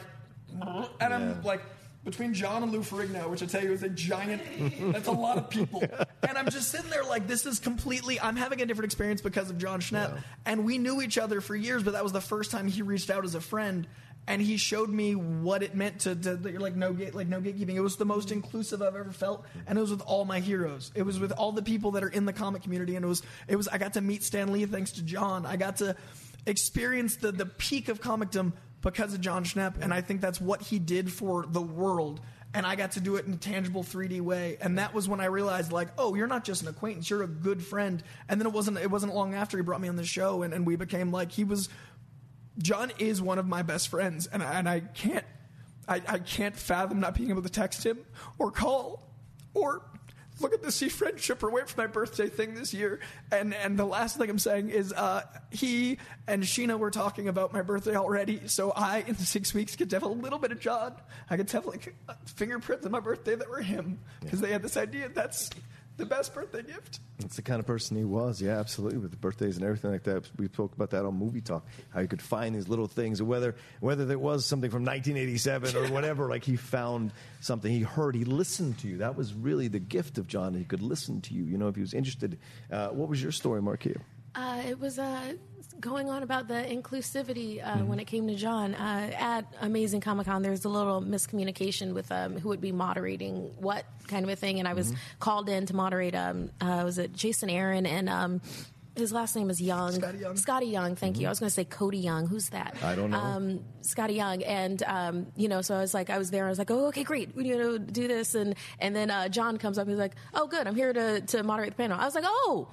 and 1.01 1.13
I'm 1.13 1.43
like, 1.43 1.61
between 2.07 2.33
John 2.33 2.63
and 2.63 2.71
Lou 2.71 2.79
Ferrigno, 2.79 3.29
which 3.29 3.43
I 3.43 3.47
tell 3.47 3.61
you 3.61 3.73
is 3.73 3.83
a 3.83 3.89
giant, 3.89 4.41
that's 4.93 5.09
a 5.09 5.11
lot 5.11 5.37
of 5.37 5.49
people. 5.49 5.83
And 6.23 6.37
I'm 6.37 6.49
just 6.49 6.71
sitting 6.71 6.89
there 6.89 7.03
like, 7.03 7.27
this 7.27 7.45
is 7.45 7.59
completely, 7.59 8.17
I'm 8.17 8.37
having 8.37 8.61
a 8.61 8.65
different 8.65 8.85
experience 8.85 9.19
because 9.19 9.49
of 9.49 9.57
Jon 9.57 9.81
Schnepp. 9.81 10.17
And 10.45 10.63
we 10.63 10.77
knew 10.77 11.01
each 11.01 11.17
other 11.17 11.41
for 11.41 11.53
years, 11.53 11.83
but 11.83 11.91
that 11.91 12.03
was 12.03 12.13
the 12.13 12.21
first 12.21 12.49
time 12.49 12.69
he 12.69 12.81
reached 12.81 13.09
out 13.09 13.25
as 13.25 13.35
a 13.35 13.41
friend. 13.41 13.87
And 14.25 14.41
he 14.41 14.55
showed 14.55 14.89
me 14.89 15.15
what 15.15 15.63
it 15.63 15.75
meant 15.75 15.99
to, 16.01 16.15
to 16.15 16.35
that 16.37 16.51
you're 16.51 16.61
like 16.61 16.77
no 16.77 16.93
gate, 16.93 17.13
like 17.13 17.27
no 17.27 17.41
gatekeeping. 17.41 17.75
It 17.75 17.81
was 17.81 17.97
the 17.97 18.05
most 18.05 18.31
inclusive 18.31 18.81
I've 18.81 18.95
ever 18.95 19.11
felt, 19.11 19.45
and 19.65 19.77
it 19.77 19.81
was 19.81 19.91
with 19.91 20.01
all 20.01 20.25
my 20.25 20.41
heroes. 20.41 20.91
It 20.95 21.03
was 21.03 21.17
with 21.17 21.31
all 21.31 21.53
the 21.53 21.61
people 21.61 21.91
that 21.91 22.03
are 22.03 22.09
in 22.09 22.25
the 22.25 22.33
comic 22.33 22.61
community, 22.61 22.97
and 22.97 23.05
it 23.05 23.07
was 23.07 23.21
it 23.47 23.55
was. 23.55 23.69
I 23.69 23.77
got 23.77 23.93
to 23.93 24.01
meet 24.01 24.23
Stan 24.23 24.51
Lee 24.51 24.65
thanks 24.65 24.91
to 24.93 25.01
John. 25.01 25.45
I 25.45 25.55
got 25.55 25.77
to 25.77 25.95
experience 26.45 27.15
the 27.15 27.31
the 27.31 27.45
peak 27.45 27.87
of 27.87 28.01
comicdom 28.01 28.51
because 28.91 29.13
of 29.13 29.21
Jon 29.21 29.43
Schnepp, 29.43 29.81
and 29.81 29.93
I 29.93 30.01
think 30.01 30.21
that's 30.21 30.39
what 30.39 30.61
he 30.61 30.79
did 30.79 31.11
for 31.11 31.45
the 31.45 31.61
world. 31.61 32.21
And 32.53 32.65
I 32.65 32.75
got 32.75 32.93
to 32.93 33.01
do 33.01 33.17
it 33.17 33.25
in 33.25 33.33
a 33.33 33.37
tangible 33.37 33.83
3D 33.83 34.21
way, 34.21 34.57
and 34.61 34.77
that 34.79 34.93
was 34.93 35.09
when 35.09 35.19
I 35.19 35.25
realized, 35.25 35.71
like, 35.71 35.89
oh, 35.97 36.15
you're 36.15 36.27
not 36.27 36.45
just 36.45 36.61
an 36.61 36.69
acquaintance; 36.69 37.09
you're 37.09 37.23
a 37.23 37.27
good 37.27 37.61
friend. 37.61 38.01
And 38.29 38.39
then 38.39 38.47
it 38.47 38.53
wasn't 38.53 38.77
it 38.77 38.89
wasn't 38.89 39.13
long 39.13 39.33
after 39.33 39.57
he 39.57 39.63
brought 39.63 39.81
me 39.81 39.89
on 39.89 39.97
the 39.97 40.05
show, 40.05 40.41
and, 40.43 40.53
and 40.53 40.65
we 40.65 40.75
became 40.75 41.11
like 41.11 41.31
he 41.31 41.43
was. 41.43 41.69
John 42.57 42.91
is 42.97 43.21
one 43.21 43.37
of 43.37 43.45
my 43.45 43.61
best 43.61 43.89
friends, 43.89 44.25
and 44.25 44.41
I, 44.41 44.53
and 44.57 44.67
I 44.67 44.79
can't 44.79 45.25
I, 45.87 46.01
I 46.07 46.19
can't 46.19 46.55
fathom 46.55 46.99
not 46.99 47.15
being 47.15 47.29
able 47.29 47.43
to 47.43 47.49
text 47.49 47.85
him 47.85 47.99
or 48.37 48.51
call 48.51 49.03
or 49.53 49.81
look 50.39 50.53
at 50.53 50.61
the 50.61 50.71
see 50.71 50.89
friendship 50.89 51.43
or 51.43 51.49
wait 51.49 51.69
for 51.69 51.81
my 51.81 51.87
birthday 51.87 52.27
thing 52.27 52.53
this 52.53 52.73
year. 52.73 52.99
And 53.31 53.53
and 53.53 53.77
the 53.77 53.85
last 53.85 54.17
thing 54.17 54.29
I'm 54.29 54.39
saying 54.39 54.69
is 54.69 54.93
uh, 54.93 55.21
he 55.51 55.97
and 56.27 56.43
Sheena 56.43 56.77
were 56.77 56.91
talking 56.91 57.27
about 57.27 57.53
my 57.53 57.61
birthday 57.61 57.95
already, 57.95 58.47
so 58.47 58.71
I 58.71 59.03
in 59.07 59.15
six 59.17 59.53
weeks 59.53 59.75
get 59.75 59.89
to 59.91 59.95
have 59.95 60.03
a 60.03 60.07
little 60.07 60.39
bit 60.39 60.51
of 60.51 60.59
John. 60.59 60.95
I 61.29 61.37
get 61.37 61.47
to 61.49 61.57
have 61.57 61.65
like 61.65 61.93
fingerprints 62.25 62.85
on 62.85 62.91
my 62.91 62.99
birthday 62.99 63.35
that 63.35 63.49
were 63.49 63.61
him 63.61 63.99
because 64.21 64.41
they 64.41 64.51
had 64.51 64.61
this 64.61 64.77
idea 64.77 65.09
that's 65.09 65.49
the 65.97 66.05
best 66.05 66.33
birthday 66.33 66.61
gift. 66.61 66.99
That's 67.19 67.35
the 67.35 67.41
kind 67.41 67.59
of 67.59 67.65
person 67.65 67.97
he 67.97 68.03
was. 68.03 68.41
Yeah, 68.41 68.59
absolutely. 68.59 68.99
With 68.99 69.11
the 69.11 69.17
birthdays 69.17 69.57
and 69.57 69.65
everything 69.65 69.91
like 69.91 70.03
that. 70.03 70.29
We 70.37 70.47
spoke 70.47 70.73
about 70.73 70.91
that 70.91 71.05
on 71.05 71.15
Movie 71.15 71.41
Talk. 71.41 71.65
How 71.89 72.01
he 72.01 72.07
could 72.07 72.21
find 72.21 72.55
these 72.55 72.67
little 72.67 72.87
things, 72.87 73.21
whether 73.21 73.55
whether 73.79 74.05
there 74.05 74.19
was 74.19 74.45
something 74.45 74.69
from 74.69 74.85
1987 74.85 75.75
or 75.75 75.87
whatever. 75.93 76.29
like 76.29 76.43
he 76.43 76.55
found 76.55 77.11
something. 77.41 77.71
He 77.71 77.81
heard. 77.81 78.15
He 78.15 78.23
listened 78.25 78.77
to 78.79 78.87
you. 78.87 78.97
That 78.97 79.15
was 79.17 79.33
really 79.33 79.67
the 79.67 79.79
gift 79.79 80.17
of 80.17 80.27
John. 80.27 80.53
He 80.53 80.63
could 80.63 80.81
listen 80.81 81.21
to 81.21 81.33
you. 81.33 81.43
You 81.43 81.57
know, 81.57 81.67
if 81.67 81.75
he 81.75 81.81
was 81.81 81.93
interested. 81.93 82.37
Uh, 82.71 82.89
what 82.89 83.09
was 83.09 83.21
your 83.21 83.31
story, 83.31 83.61
Markeia? 83.61 83.99
Uh, 84.35 84.61
it 84.67 84.79
was 84.79 84.99
uh, 84.99 85.33
going 85.79 86.09
on 86.09 86.23
about 86.23 86.47
the 86.47 86.55
inclusivity 86.55 87.63
uh, 87.63 87.67
Mm-hmm. 87.77 87.87
when 87.87 87.99
it 87.99 88.05
came 88.05 88.27
to 88.27 88.35
John. 88.35 88.73
Uh, 88.75 89.11
at 89.17 89.45
Amazing 89.61 90.01
Comic 90.01 90.25
Con, 90.25 90.41
there's 90.41 90.65
a 90.65 90.69
little 90.69 91.01
miscommunication 91.01 91.93
with 91.93 92.11
um, 92.11 92.39
who 92.39 92.49
would 92.49 92.61
be 92.61 92.71
moderating 92.71 93.51
what 93.59 93.85
kind 94.07 94.23
of 94.23 94.29
a 94.29 94.35
thing, 94.35 94.59
and 94.59 94.67
I 94.67 94.73
was 94.73 94.87
Mm-hmm. 94.87 95.19
called 95.19 95.49
in 95.49 95.65
to 95.67 95.75
moderate. 95.75 96.15
Um, 96.15 96.49
uh, 96.61 96.81
was 96.85 96.97
it 96.97 97.13
Jason 97.13 97.49
Aaron 97.49 97.85
and. 97.85 98.09
Um, 98.09 98.41
his 98.95 99.11
last 99.11 99.35
name 99.35 99.51
is 99.51 99.61
Young. 99.61 99.91
Skottie 99.93 100.21
Young. 100.21 100.33
Skottie 100.33 100.71
Young, 100.71 100.95
thank 100.95 101.19
you. 101.19 101.27
I 101.27 101.29
was 101.29 101.39
going 101.39 101.49
to 101.51 101.53
say 101.53 101.65
Cody 101.65 101.99
Young. 101.99 102.25
Who's 102.25 102.49
that? 102.49 102.73
Mm-hmm. 102.73 102.85
I 102.87 102.95
don't 102.95 103.11
know. 103.11 103.17
Um, 103.19 103.59
Skottie 103.83 104.15
Young, 104.15 104.41
and 104.41 104.81
um, 104.87 105.27
you 105.35 105.47
know, 105.49 105.61
so 105.61 105.75
I 105.75 105.81
was 105.81 105.93
like, 105.93 106.09
I 106.09 106.17
was 106.17 106.31
there. 106.31 106.47
I 106.47 106.49
was 106.49 106.57
like, 106.57 106.71
oh, 106.71 106.87
okay, 106.87 107.03
great. 107.03 107.35
We 107.35 107.45
you 107.45 107.59
know 107.59 107.77
do 107.77 108.07
this, 108.07 108.33
and 108.33 108.55
and 108.79 108.95
then 108.95 109.11
uh, 109.11 109.29
John 109.29 109.57
comes 109.59 109.77
up. 109.77 109.87
He's 109.87 109.99
like, 109.99 110.13
oh, 110.33 110.47
good. 110.47 110.65
I'm 110.65 110.73
here 110.75 110.91
to 110.93 111.21
to 111.21 111.43
moderate 111.43 111.73
the 111.73 111.75
panel. 111.75 111.99
I 111.99 112.05
was 112.05 112.15
like, 112.15 112.23
oh, 112.25 112.67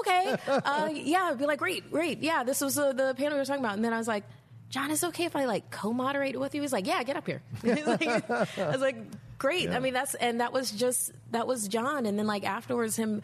okay, 0.00 0.36
uh, 0.48 0.88
yeah. 0.92 1.28
I'd 1.30 1.38
be 1.38 1.46
like, 1.46 1.58
great, 1.58 1.90
great. 1.90 2.22
Yeah, 2.22 2.44
this 2.44 2.60
was 2.60 2.78
uh, 2.78 2.92
the 2.92 3.14
panel 3.16 3.32
we 3.34 3.38
were 3.38 3.44
talking 3.44 3.64
about. 3.64 3.74
And 3.76 3.84
then 3.84 3.92
I 3.92 3.98
was 3.98 4.08
like, 4.08 4.24
John, 4.70 4.90
is 4.90 5.02
it 5.02 5.08
okay 5.08 5.24
if 5.24 5.36
I 5.36 5.44
like 5.44 5.70
co-moderate 5.70 6.38
with 6.40 6.54
you? 6.54 6.62
He's 6.62 6.72
like, 6.72 6.86
yeah, 6.86 7.02
get 7.02 7.16
up 7.16 7.26
here. 7.26 7.42
Like- 7.62 8.30
I 8.30 8.70
was 8.70 8.80
like, 8.80 8.96
great. 9.38 9.68
I 9.70 9.78
mean, 9.80 9.92
that's 9.94 10.14
and 10.14 10.40
that 10.40 10.52
was 10.52 10.70
just 10.70 11.12
that 11.32 11.46
was 11.46 11.68
John. 11.68 12.06
And 12.06 12.18
then 12.18 12.26
like 12.26 12.44
afterwards, 12.44 12.96
him 12.96 13.22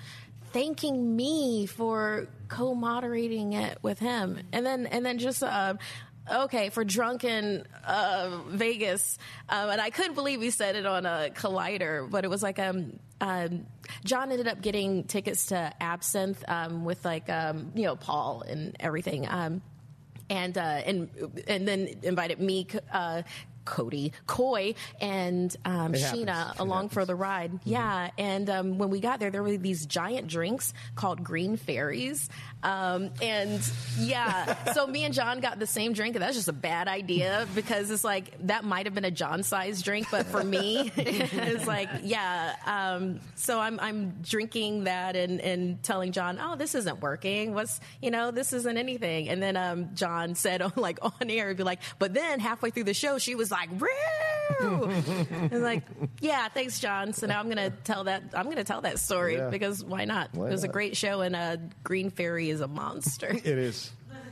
thanking 0.53 1.15
me 1.17 1.67
for 1.67 2.27
co-moderating 2.49 3.53
it 3.55 3.79
with 3.83 3.99
him, 3.99 4.41
and 4.53 4.65
then 4.65 4.87
and 4.87 5.05
then 5.05 5.19
just. 5.19 5.43
Uh, 5.43 5.75
Okay, 6.31 6.69
for 6.69 6.85
drunken 6.85 7.65
uh, 7.87 8.41
Vegas, 8.49 9.17
um, 9.49 9.71
and 9.71 9.81
I 9.81 9.89
couldn't 9.89 10.13
believe 10.13 10.43
he 10.43 10.51
said 10.51 10.77
it 10.77 10.85
on 10.85 11.07
a 11.07 11.31
Collider, 11.35 12.07
but 12.11 12.23
it 12.23 12.29
was 12.29 12.43
like 12.43 12.59
um, 12.59 12.99
um, 13.21 13.67
John 14.05 14.31
ended 14.31 14.49
up 14.49 14.61
getting 14.61 15.05
tickets 15.05 15.47
to 15.47 15.73
Absinthe 15.81 16.43
um, 16.49 16.85
with 16.85 17.05
like 17.05 17.29
um, 17.29 17.73
you 17.75 17.85
know 17.85 17.97
Paul 17.97 18.43
and 18.47 18.77
everything, 18.81 19.27
um, 19.29 19.63
and 20.31 20.57
uh, 20.57 20.61
and 20.61 21.09
and 21.47 21.67
then 21.67 21.89
invited 22.03 22.41
me, 22.41 22.67
uh, 22.93 23.23
Cody, 23.65 24.13
Coy, 24.27 24.75
and 25.01 25.55
um, 25.65 25.93
Sheena 25.93 26.29
happens. 26.29 26.55
It 26.55 26.61
along 26.61 26.89
for 26.89 27.01
happens. 27.01 27.07
the 27.09 27.15
ride. 27.17 27.61
Yeah, 27.65 28.11
and 28.17 28.49
um, 28.49 28.79
when 28.79 28.91
we 28.91 29.01
got 29.01 29.21
there, 29.21 29.31
there 29.31 29.43
were 29.43 29.57
these 29.57 29.85
giant 29.85 30.27
drinks 30.27 30.73
called 30.95 31.23
green 31.23 31.57
fairies, 31.57 32.31
um, 32.63 33.11
and 33.23 33.61
yeah, 33.99 34.73
so 34.73 34.87
me 34.87 35.05
and 35.05 35.15
John 35.15 35.41
got 35.41 35.59
the 35.59 35.67
same 35.67 35.93
drink, 35.93 36.17
and 36.17 36.23
that's 36.23 36.35
just 36.37 36.49
a 36.49 36.53
bad 36.53 36.89
idea 36.89 37.47
because 37.55 37.91
it's 37.91 38.05
like 38.05 38.35
that 38.47 38.65
might 38.65 38.87
have 38.87 38.95
been 38.95 39.05
a 39.05 39.11
John-sized 39.11 39.85
drink, 39.85 40.09
but 40.11 40.27
for 40.27 40.43
me, 40.43 40.91
it's 40.97 41.67
like 41.67 41.89
yeah. 42.03 42.57
Um, 42.67 43.21
so 43.37 43.61
I'm 43.61 43.79
I'm 43.81 44.11
drinking 44.23 44.85
that 44.85 45.15
and 45.17 45.41
and 45.41 45.83
telling 45.83 46.13
John, 46.13 46.39
oh, 46.41 46.57
this 46.57 46.75
isn't 46.75 47.01
working. 47.01 47.55
What's 47.55 47.81
you 48.03 48.11
know 48.11 48.31
this 48.31 48.53
isn't 48.53 48.77
anything, 48.77 49.29
and 49.29 49.43
then 49.43 49.57
um, 49.57 49.91
John 49.95 50.35
said 50.35 50.61
on 50.63 50.73
like 50.77 50.99
on 51.03 51.31
air, 51.31 51.55
be 51.55 51.63
like, 51.63 51.81
but 51.99 52.13
then 52.15 52.41
halfway 52.41 52.71
through 52.71 52.85
the 52.85 52.95
show, 52.95 53.19
she 53.19 53.35
was 53.35 53.51
like, 53.51 53.71
"Woo!" 53.81 53.89
and 54.61 55.63
like, 55.63 55.83
yeah, 56.21 56.49
thanks, 56.49 56.81
John. 56.81 57.13
So 57.13 57.27
now 57.27 57.39
I'm 57.41 57.49
gonna 57.49 57.71
tell 57.71 58.05
that 58.05 58.23
I'm 58.35 58.49
gonna 58.49 58.65
tell 58.65 58.81
that 58.83 58.99
story 58.99 59.37
Yeah. 59.37 59.51
because 59.51 59.85
why 59.85 60.05
not? 60.05 60.31
Why 60.35 60.49
it 60.49 60.51
was 60.53 60.65
a 60.65 60.69
great 60.69 60.97
show, 60.97 61.21
and 61.21 61.37
a 61.37 61.61
Green 61.85 62.11
Fairy 62.49 62.55
is 62.55 62.61
a 62.61 62.69
monster. 62.69 63.29
It 63.45 63.59
is. 63.59 63.91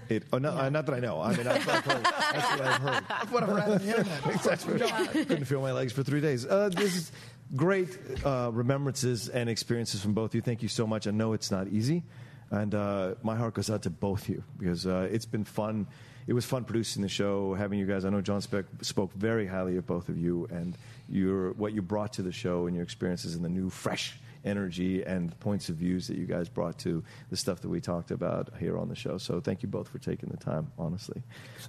It, 0.08 0.22
oh, 0.32 0.38
no, 0.38 0.50
uh, 0.50 0.68
not 0.70 0.86
that 0.86 0.94
I 0.94 1.00
know. 1.00 1.20
I 1.20 1.36
mean, 1.36 1.48
I've, 1.48 1.68
I've 1.68 1.84
heard. 1.84 2.04
That's 2.04 2.50
what 2.50 2.60
I've 2.60 2.80
heard. 2.80 3.04
What 3.30 3.42
I've 3.48 3.48
read 3.48 3.68
on 3.68 3.78
the 3.78 4.78
internet. 4.78 5.12
Couldn't 5.28 5.44
feel 5.46 5.60
my 5.60 5.72
legs 5.72 5.92
for 5.92 6.04
three 6.04 6.20
days. 6.20 6.46
Uh, 6.46 6.68
this 6.68 6.94
is 6.94 7.12
great 7.56 7.98
uh, 8.24 8.50
remembrances 8.52 9.28
and 9.28 9.50
experiences 9.50 10.00
from 10.00 10.14
both 10.14 10.30
of 10.30 10.36
you. 10.36 10.42
Thank 10.42 10.62
you 10.62 10.68
so 10.68 10.86
much. 10.86 11.08
I 11.08 11.10
know 11.10 11.32
it's 11.32 11.50
not 11.50 11.66
easy, 11.68 12.04
and 12.52 12.72
uh, 12.72 13.16
my 13.24 13.34
heart 13.34 13.54
goes 13.54 13.68
out 13.68 13.82
to 13.82 13.90
both 13.90 14.22
of 14.22 14.28
you 14.28 14.44
because 14.58 14.86
uh, 14.86 15.08
it's 15.10 15.26
been 15.26 15.44
fun. 15.44 15.88
It 16.28 16.34
was 16.34 16.44
fun 16.44 16.64
producing 16.64 17.02
the 17.02 17.08
show, 17.08 17.54
having 17.54 17.78
you 17.80 17.86
guys. 17.86 18.04
I 18.04 18.10
know 18.10 18.20
Jon 18.20 18.40
Schnepp 18.40 18.66
spoke 18.82 19.12
very 19.12 19.46
highly 19.46 19.76
of 19.76 19.86
both 19.86 20.08
of 20.08 20.16
you 20.16 20.46
and 20.52 20.76
your 21.08 21.50
what 21.54 21.72
you 21.72 21.82
brought 21.82 22.12
to 22.14 22.22
the 22.22 22.32
show 22.32 22.66
and 22.66 22.76
your 22.76 22.84
experiences 22.84 23.34
and 23.34 23.44
the 23.44 23.48
new, 23.48 23.70
fresh 23.70 24.16
energy 24.46 25.02
and 25.02 25.38
points 25.40 25.68
of 25.68 25.76
views 25.76 26.06
that 26.08 26.16
you 26.16 26.24
guys 26.24 26.48
brought 26.48 26.78
to 26.80 27.02
the 27.30 27.36
stuff 27.36 27.60
that 27.60 27.68
we 27.68 27.80
talked 27.80 28.10
about 28.10 28.50
here 28.58 28.78
on 28.78 28.88
the 28.88 28.94
show. 28.94 29.18
So 29.18 29.40
thank 29.40 29.62
you 29.62 29.68
both 29.68 29.88
for 29.88 29.98
taking 29.98 30.28
the 30.30 30.36
time, 30.36 30.70
honestly. 30.78 31.22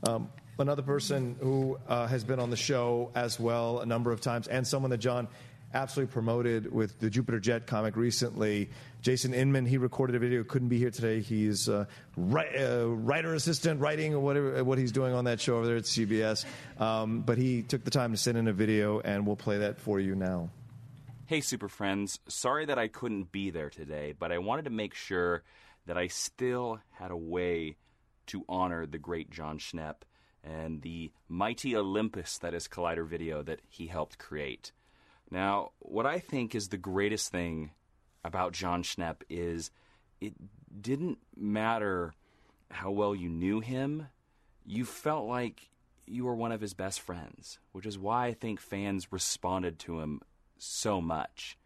Um, 0.03 0.29
another 0.59 0.81
person 0.81 1.35
who 1.39 1.77
uh, 1.87 2.07
has 2.07 2.23
been 2.23 2.39
on 2.39 2.49
the 2.49 2.57
show 2.57 3.11
as 3.15 3.39
well 3.39 3.79
a 3.79 3.85
number 3.85 4.11
of 4.11 4.21
times, 4.21 4.47
and 4.47 4.65
someone 4.65 4.91
that 4.91 4.99
John 4.99 5.27
absolutely 5.73 6.11
promoted 6.11 6.71
with 6.71 6.99
the 6.99 7.09
Jupiter 7.09 7.39
Jet 7.39 7.67
comic 7.67 7.95
recently. 7.95 8.69
Jason 9.01 9.33
Inman, 9.33 9.65
he 9.65 9.77
recorded 9.77 10.15
a 10.15 10.19
video, 10.19 10.43
couldn't 10.43 10.69
be 10.69 10.77
here 10.77 10.91
today. 10.91 11.21
He's 11.21 11.69
uh, 11.69 11.85
ri- 12.15 12.57
uh, 12.57 12.85
writer 12.85 13.33
assistant, 13.33 13.79
writing 13.79 14.13
or 14.13 14.19
whatever 14.19 14.63
what 14.63 14.77
he's 14.77 14.91
doing 14.91 15.13
on 15.13 15.25
that 15.25 15.39
show 15.39 15.57
over 15.57 15.67
there 15.67 15.77
at 15.77 15.83
CBS. 15.83 16.45
Um, 16.79 17.21
but 17.21 17.37
he 17.37 17.63
took 17.63 17.83
the 17.83 17.91
time 17.91 18.11
to 18.11 18.17
send 18.17 18.37
in 18.37 18.47
a 18.47 18.53
video, 18.53 18.99
and 18.99 19.25
we'll 19.25 19.35
play 19.35 19.59
that 19.59 19.79
for 19.79 19.99
you 19.99 20.15
now. 20.15 20.49
Hey, 21.27 21.41
Super 21.41 21.67
Friends. 21.67 22.21
Sorry 22.29 22.63
that 22.67 22.79
I 22.79 22.87
couldn't 22.87 23.33
be 23.33 23.49
there 23.49 23.69
today, 23.69 24.13
but 24.17 24.31
I 24.31 24.37
wanted 24.37 24.63
to 24.63 24.71
make 24.71 24.93
sure 24.93 25.43
that 25.85 25.97
I 25.97 26.07
still 26.07 26.79
had 26.91 27.11
a 27.11 27.17
way 27.17 27.75
to 28.27 28.45
honor 28.47 28.85
the 28.85 28.97
great 28.97 29.29
Jon 29.29 29.59
Schnepp 29.59 30.03
and 30.41 30.81
the 30.83 31.11
mighty 31.27 31.75
Olympus 31.75 32.37
that 32.37 32.53
is 32.53 32.69
Collider 32.69 33.05
Video 33.05 33.43
that 33.43 33.59
he 33.67 33.87
helped 33.87 34.17
create. 34.17 34.71
Now, 35.29 35.71
what 35.79 36.05
I 36.05 36.19
think 36.19 36.55
is 36.55 36.69
the 36.69 36.77
greatest 36.77 37.29
thing 37.29 37.71
about 38.23 38.53
Jon 38.53 38.81
Schnepp 38.81 39.17
is 39.29 39.69
it 40.21 40.33
didn't 40.81 41.17
matter 41.35 42.13
how 42.71 42.91
well 42.91 43.13
you 43.13 43.27
knew 43.27 43.59
him, 43.59 44.07
you 44.65 44.85
felt 44.85 45.27
like 45.27 45.67
you 46.05 46.23
were 46.23 46.35
one 46.35 46.53
of 46.53 46.61
his 46.61 46.73
best 46.73 47.01
friends, 47.01 47.59
which 47.73 47.85
is 47.85 47.99
why 47.99 48.27
I 48.27 48.33
think 48.33 48.61
fans 48.61 49.11
responded 49.11 49.77
to 49.79 49.99
him 49.99 50.21
so 50.59 51.01
much. 51.01 51.57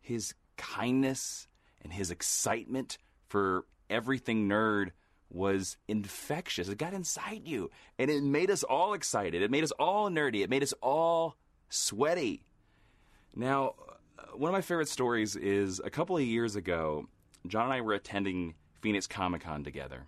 His 0.00 0.34
kindness 0.56 1.48
and 1.82 1.92
his 1.92 2.10
excitement 2.10 2.98
for 3.28 3.64
everything 3.90 4.48
nerd 4.48 4.90
was 5.30 5.76
infectious. 5.88 6.68
It 6.68 6.78
got 6.78 6.94
inside 6.94 7.42
you, 7.46 7.70
and 7.98 8.10
it 8.10 8.22
made 8.22 8.50
us 8.50 8.62
all 8.62 8.94
excited. 8.94 9.42
It 9.42 9.50
made 9.50 9.64
us 9.64 9.72
all 9.72 10.08
nerdy. 10.08 10.42
It 10.42 10.50
made 10.50 10.62
us 10.62 10.74
all 10.80 11.36
sweaty. 11.68 12.44
Now, 13.34 13.74
uh, 14.18 14.36
one 14.36 14.48
of 14.48 14.52
my 14.52 14.60
favorite 14.60 14.88
stories 14.88 15.34
is 15.34 15.80
a 15.84 15.90
couple 15.90 16.16
of 16.16 16.22
years 16.22 16.54
ago, 16.54 17.06
John 17.46 17.64
and 17.64 17.72
I 17.72 17.80
were 17.80 17.94
attending 17.94 18.54
Phoenix 18.80 19.06
Comic 19.06 19.42
Con 19.42 19.64
together. 19.64 20.06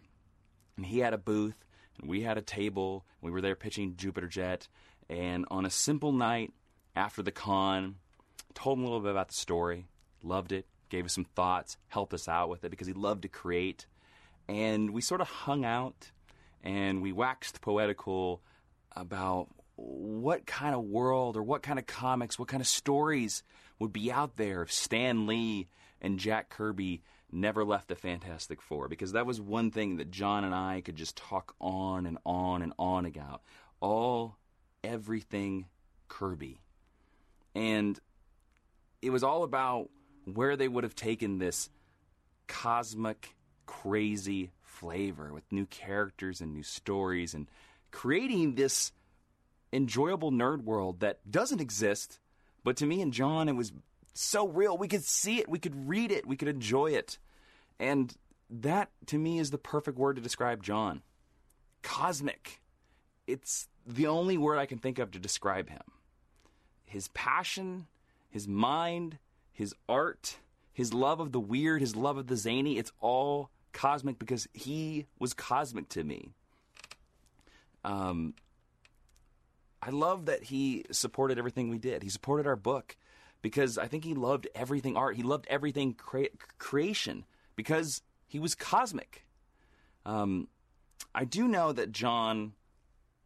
And 0.77 0.87
he 0.87 1.01
had 1.01 1.13
a 1.13 1.19
booth, 1.19 1.65
and 1.99 2.09
we 2.09 2.23
had 2.23 2.39
a 2.39 2.43
table. 2.43 3.05
We 3.21 3.31
were 3.31 3.41
there 3.41 3.57
pitching 3.57 3.97
Jupiter 3.97 4.29
Jet. 4.29 4.69
And 5.09 5.45
on 5.51 5.65
a 5.65 5.71
simple 5.71 6.13
night 6.13 6.53
after 6.95 7.23
the 7.23 7.33
con, 7.33 7.97
told 8.57 8.79
him 8.79 8.85
a 8.85 8.89
little 8.89 9.01
bit 9.01 9.13
about 9.13 9.29
the 9.29 9.35
story, 9.35 9.87
loved 10.25 10.51
it, 10.51 10.67
gave 10.89 11.05
us 11.05 11.15
some 11.15 11.27
thoughts, 11.37 11.77
helped 11.89 12.15
us 12.15 12.27
out 12.29 12.49
with 12.49 12.65
it 12.65 12.71
because 12.71 12.89
he 12.89 12.93
loved 12.93 13.23
to 13.23 13.29
create. 13.29 13.87
And 14.49 14.91
we 14.91 15.01
sort 15.01 15.21
of 15.21 15.29
hung 15.29 15.65
out 15.65 16.11
and 16.65 17.03
we 17.03 17.13
waxed 17.13 17.61
poetical 17.61 18.43
about 18.95 19.49
what 19.77 20.47
kind 20.47 20.75
of 20.75 20.85
world 20.85 21.37
or 21.37 21.43
what 21.43 21.63
kind 21.63 21.79
of 21.79 21.87
comics, 21.87 22.39
what 22.39 22.49
kind 22.49 22.61
of 22.61 22.67
stories 22.67 23.43
would 23.79 23.93
be 23.93 24.11
out 24.11 24.37
there 24.37 24.63
if 24.63 24.73
Stan 24.73 25.27
Lee 25.27 25.69
and 26.01 26.19
Jack 26.19 26.49
Kirby 26.49 27.03
never 27.31 27.65
left 27.65 27.89
the 27.89 27.95
Fantastic 27.95 28.63
Four. 28.63 28.89
Because 28.89 29.13
that 29.13 29.27
was 29.27 29.41
one 29.41 29.71
thing 29.71 29.97
that 29.97 30.11
John 30.11 30.45
and 30.45 30.55
I 30.55 30.81
could 30.81 30.97
just 30.97 31.17
talk 31.17 31.55
on 31.61 32.07
and 32.07 32.19
on 32.25 32.63
and 32.63 32.73
on 32.79 33.05
about. 33.05 33.43
All, 33.81 34.39
everything 34.83 35.67
Kirby. 36.09 36.61
And 37.55 37.99
it 39.03 39.11
was 39.11 39.23
all 39.23 39.43
about 39.43 39.91
where 40.25 40.57
they 40.57 40.69
would 40.69 40.85
have 40.85 40.95
taken 40.95 41.39
this 41.39 41.71
cosmic, 42.47 43.35
crazy 43.67 44.51
flavor 44.63 45.33
with 45.33 45.45
new 45.51 45.67
characters 45.67 46.41
and 46.41 46.53
new 46.53 46.63
stories 46.63 47.35
and 47.35 47.49
creating 47.91 48.55
this 48.55 48.93
enjoyable 49.73 50.31
nerd 50.31 50.63
world 50.65 51.01
that 51.01 51.19
doesn't 51.31 51.61
exist. 51.61 52.21
But 52.65 52.77
to 52.79 52.87
me 52.87 53.01
and 53.01 53.13
John, 53.13 53.49
it 53.49 53.53
was 53.53 53.73
so 54.15 54.49
real. 54.49 54.77
We 54.77 54.89
could 54.89 55.05
see 55.05 55.39
it, 55.39 55.49
we 55.49 55.59
could 55.59 55.89
read 55.89 56.11
it, 56.11 56.27
we 56.27 56.37
could 56.37 56.49
enjoy 56.49 56.93
it. 56.93 57.19
And 57.79 58.15
that, 58.51 58.91
to 59.07 59.19
me, 59.19 59.39
is 59.39 59.51
the 59.51 59.59
perfect 59.59 59.99
word 59.99 60.17
to 60.17 60.23
describe 60.23 60.63
John 60.63 61.03
cosmic. 61.83 62.61
It's 63.27 63.69
the 63.87 64.09
only 64.09 64.37
word 64.37 64.59
I 64.59 64.67
can 64.67 64.79
think 64.79 64.99
of 64.99 65.13
to 65.13 65.19
describe 65.19 65.69
him. 65.69 65.83
His 66.85 67.09
passion, 67.09 67.87
his 68.29 68.47
mind, 68.47 69.19
his 69.53 69.75
art, 69.89 70.39
his 70.73 70.93
love 70.93 71.21
of 71.21 71.33
the 71.33 71.41
weird, 71.41 71.81
his 71.81 71.97
love 71.97 72.17
of 72.17 72.27
the 72.27 72.37
zany, 72.37 72.79
it's 72.79 72.93
all 73.01 73.51
cosmic 73.73 74.19
because 74.19 74.49
he 74.53 75.07
was 75.19 75.35
cosmic 75.35 75.89
to 75.91 76.05
me. 76.05 76.31
Um, 77.85 78.35
I 79.81 79.91
love 79.91 80.27
that 80.27 80.45
he 80.45 80.85
supported 80.91 81.39
everything 81.39 81.69
we 81.69 81.79
did. 81.79 82.03
He 82.03 82.09
supported 82.09 82.47
our 82.47 82.57
book 82.57 82.97
because 83.43 83.79
I 83.79 83.87
think 83.87 84.05
he 84.05 84.15
loved 84.15 84.49
everything 84.55 84.97
art. 84.97 85.17
He 85.17 85.23
loved 85.23 85.47
everything 85.49 85.95
crea- 85.95 86.31
creation 86.59 87.25
because 87.55 88.03
he 88.27 88.39
was 88.39 88.55
cosmic. 88.55 89.25
Um, 90.05 90.49
I 91.15 91.25
do 91.25 91.47
know 91.47 91.73
that 91.73 91.93
John 91.93 92.55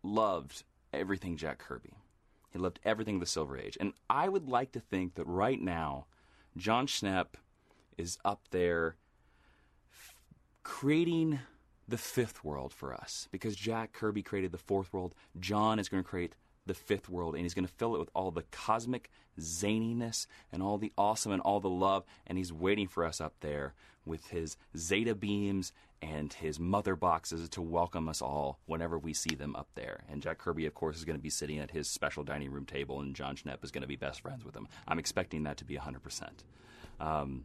loved 0.02 0.62
everything 0.92 1.36
Jack 1.36 1.58
Kirby. 1.58 1.94
He 2.50 2.58
loved 2.58 2.80
everything 2.84 3.16
of 3.16 3.20
the 3.20 3.26
Silver 3.26 3.56
Age. 3.58 3.76
And 3.80 3.92
I 4.08 4.28
would 4.28 4.48
like 4.48 4.72
to 4.72 4.80
think 4.80 5.14
that 5.14 5.26
right 5.26 5.60
now, 5.60 6.06
Jon 6.56 6.86
Schnepp 6.86 7.34
is 7.96 8.18
up 8.24 8.48
there 8.50 8.96
f- 9.92 10.16
creating 10.62 11.40
the 11.86 11.98
fifth 11.98 12.44
world 12.44 12.72
for 12.72 12.92
us 12.94 13.28
because 13.30 13.56
Jack 13.56 13.92
Kirby 13.92 14.22
created 14.22 14.52
the 14.52 14.58
fourth 14.58 14.92
world. 14.92 15.14
John 15.38 15.78
is 15.78 15.88
going 15.88 16.02
to 16.02 16.08
create 16.08 16.34
the 16.66 16.74
fifth 16.74 17.08
world 17.08 17.34
and 17.34 17.44
he's 17.44 17.54
going 17.54 17.66
to 17.66 17.72
fill 17.72 17.94
it 17.94 17.98
with 17.98 18.10
all 18.14 18.30
the 18.30 18.44
cosmic 18.50 19.10
zaniness 19.38 20.26
and 20.52 20.62
all 20.62 20.78
the 20.78 20.92
awesome 20.96 21.32
and 21.32 21.42
all 21.42 21.60
the 21.60 21.68
love. 21.68 22.04
And 22.26 22.38
he's 22.38 22.52
waiting 22.52 22.88
for 22.88 23.04
us 23.04 23.20
up 23.20 23.34
there 23.40 23.74
with 24.04 24.28
his 24.28 24.56
zeta 24.76 25.14
beams 25.14 25.72
and 26.02 26.32
his 26.32 26.58
mother 26.58 26.96
boxes 26.96 27.48
to 27.50 27.60
welcome 27.60 28.08
us 28.08 28.22
all 28.22 28.58
whenever 28.66 28.98
we 28.98 29.12
see 29.12 29.34
them 29.34 29.54
up 29.54 29.68
there. 29.74 30.04
And 30.10 30.22
Jack 30.22 30.38
Kirby, 30.38 30.66
of 30.66 30.74
course, 30.74 30.96
is 30.96 31.04
going 31.04 31.18
to 31.18 31.22
be 31.22 31.30
sitting 31.30 31.58
at 31.58 31.70
his 31.70 31.88
special 31.88 32.24
dining 32.24 32.50
room 32.50 32.64
table, 32.64 33.00
and 33.00 33.14
Jon 33.14 33.36
Schnepp 33.36 33.62
is 33.62 33.70
going 33.70 33.82
to 33.82 33.88
be 33.88 33.96
best 33.96 34.20
friends 34.20 34.44
with 34.44 34.56
him. 34.56 34.68
I'm 34.88 34.98
expecting 34.98 35.42
that 35.44 35.58
to 35.58 35.64
be 35.64 35.76
100%. 35.76 36.30
Um, 37.00 37.44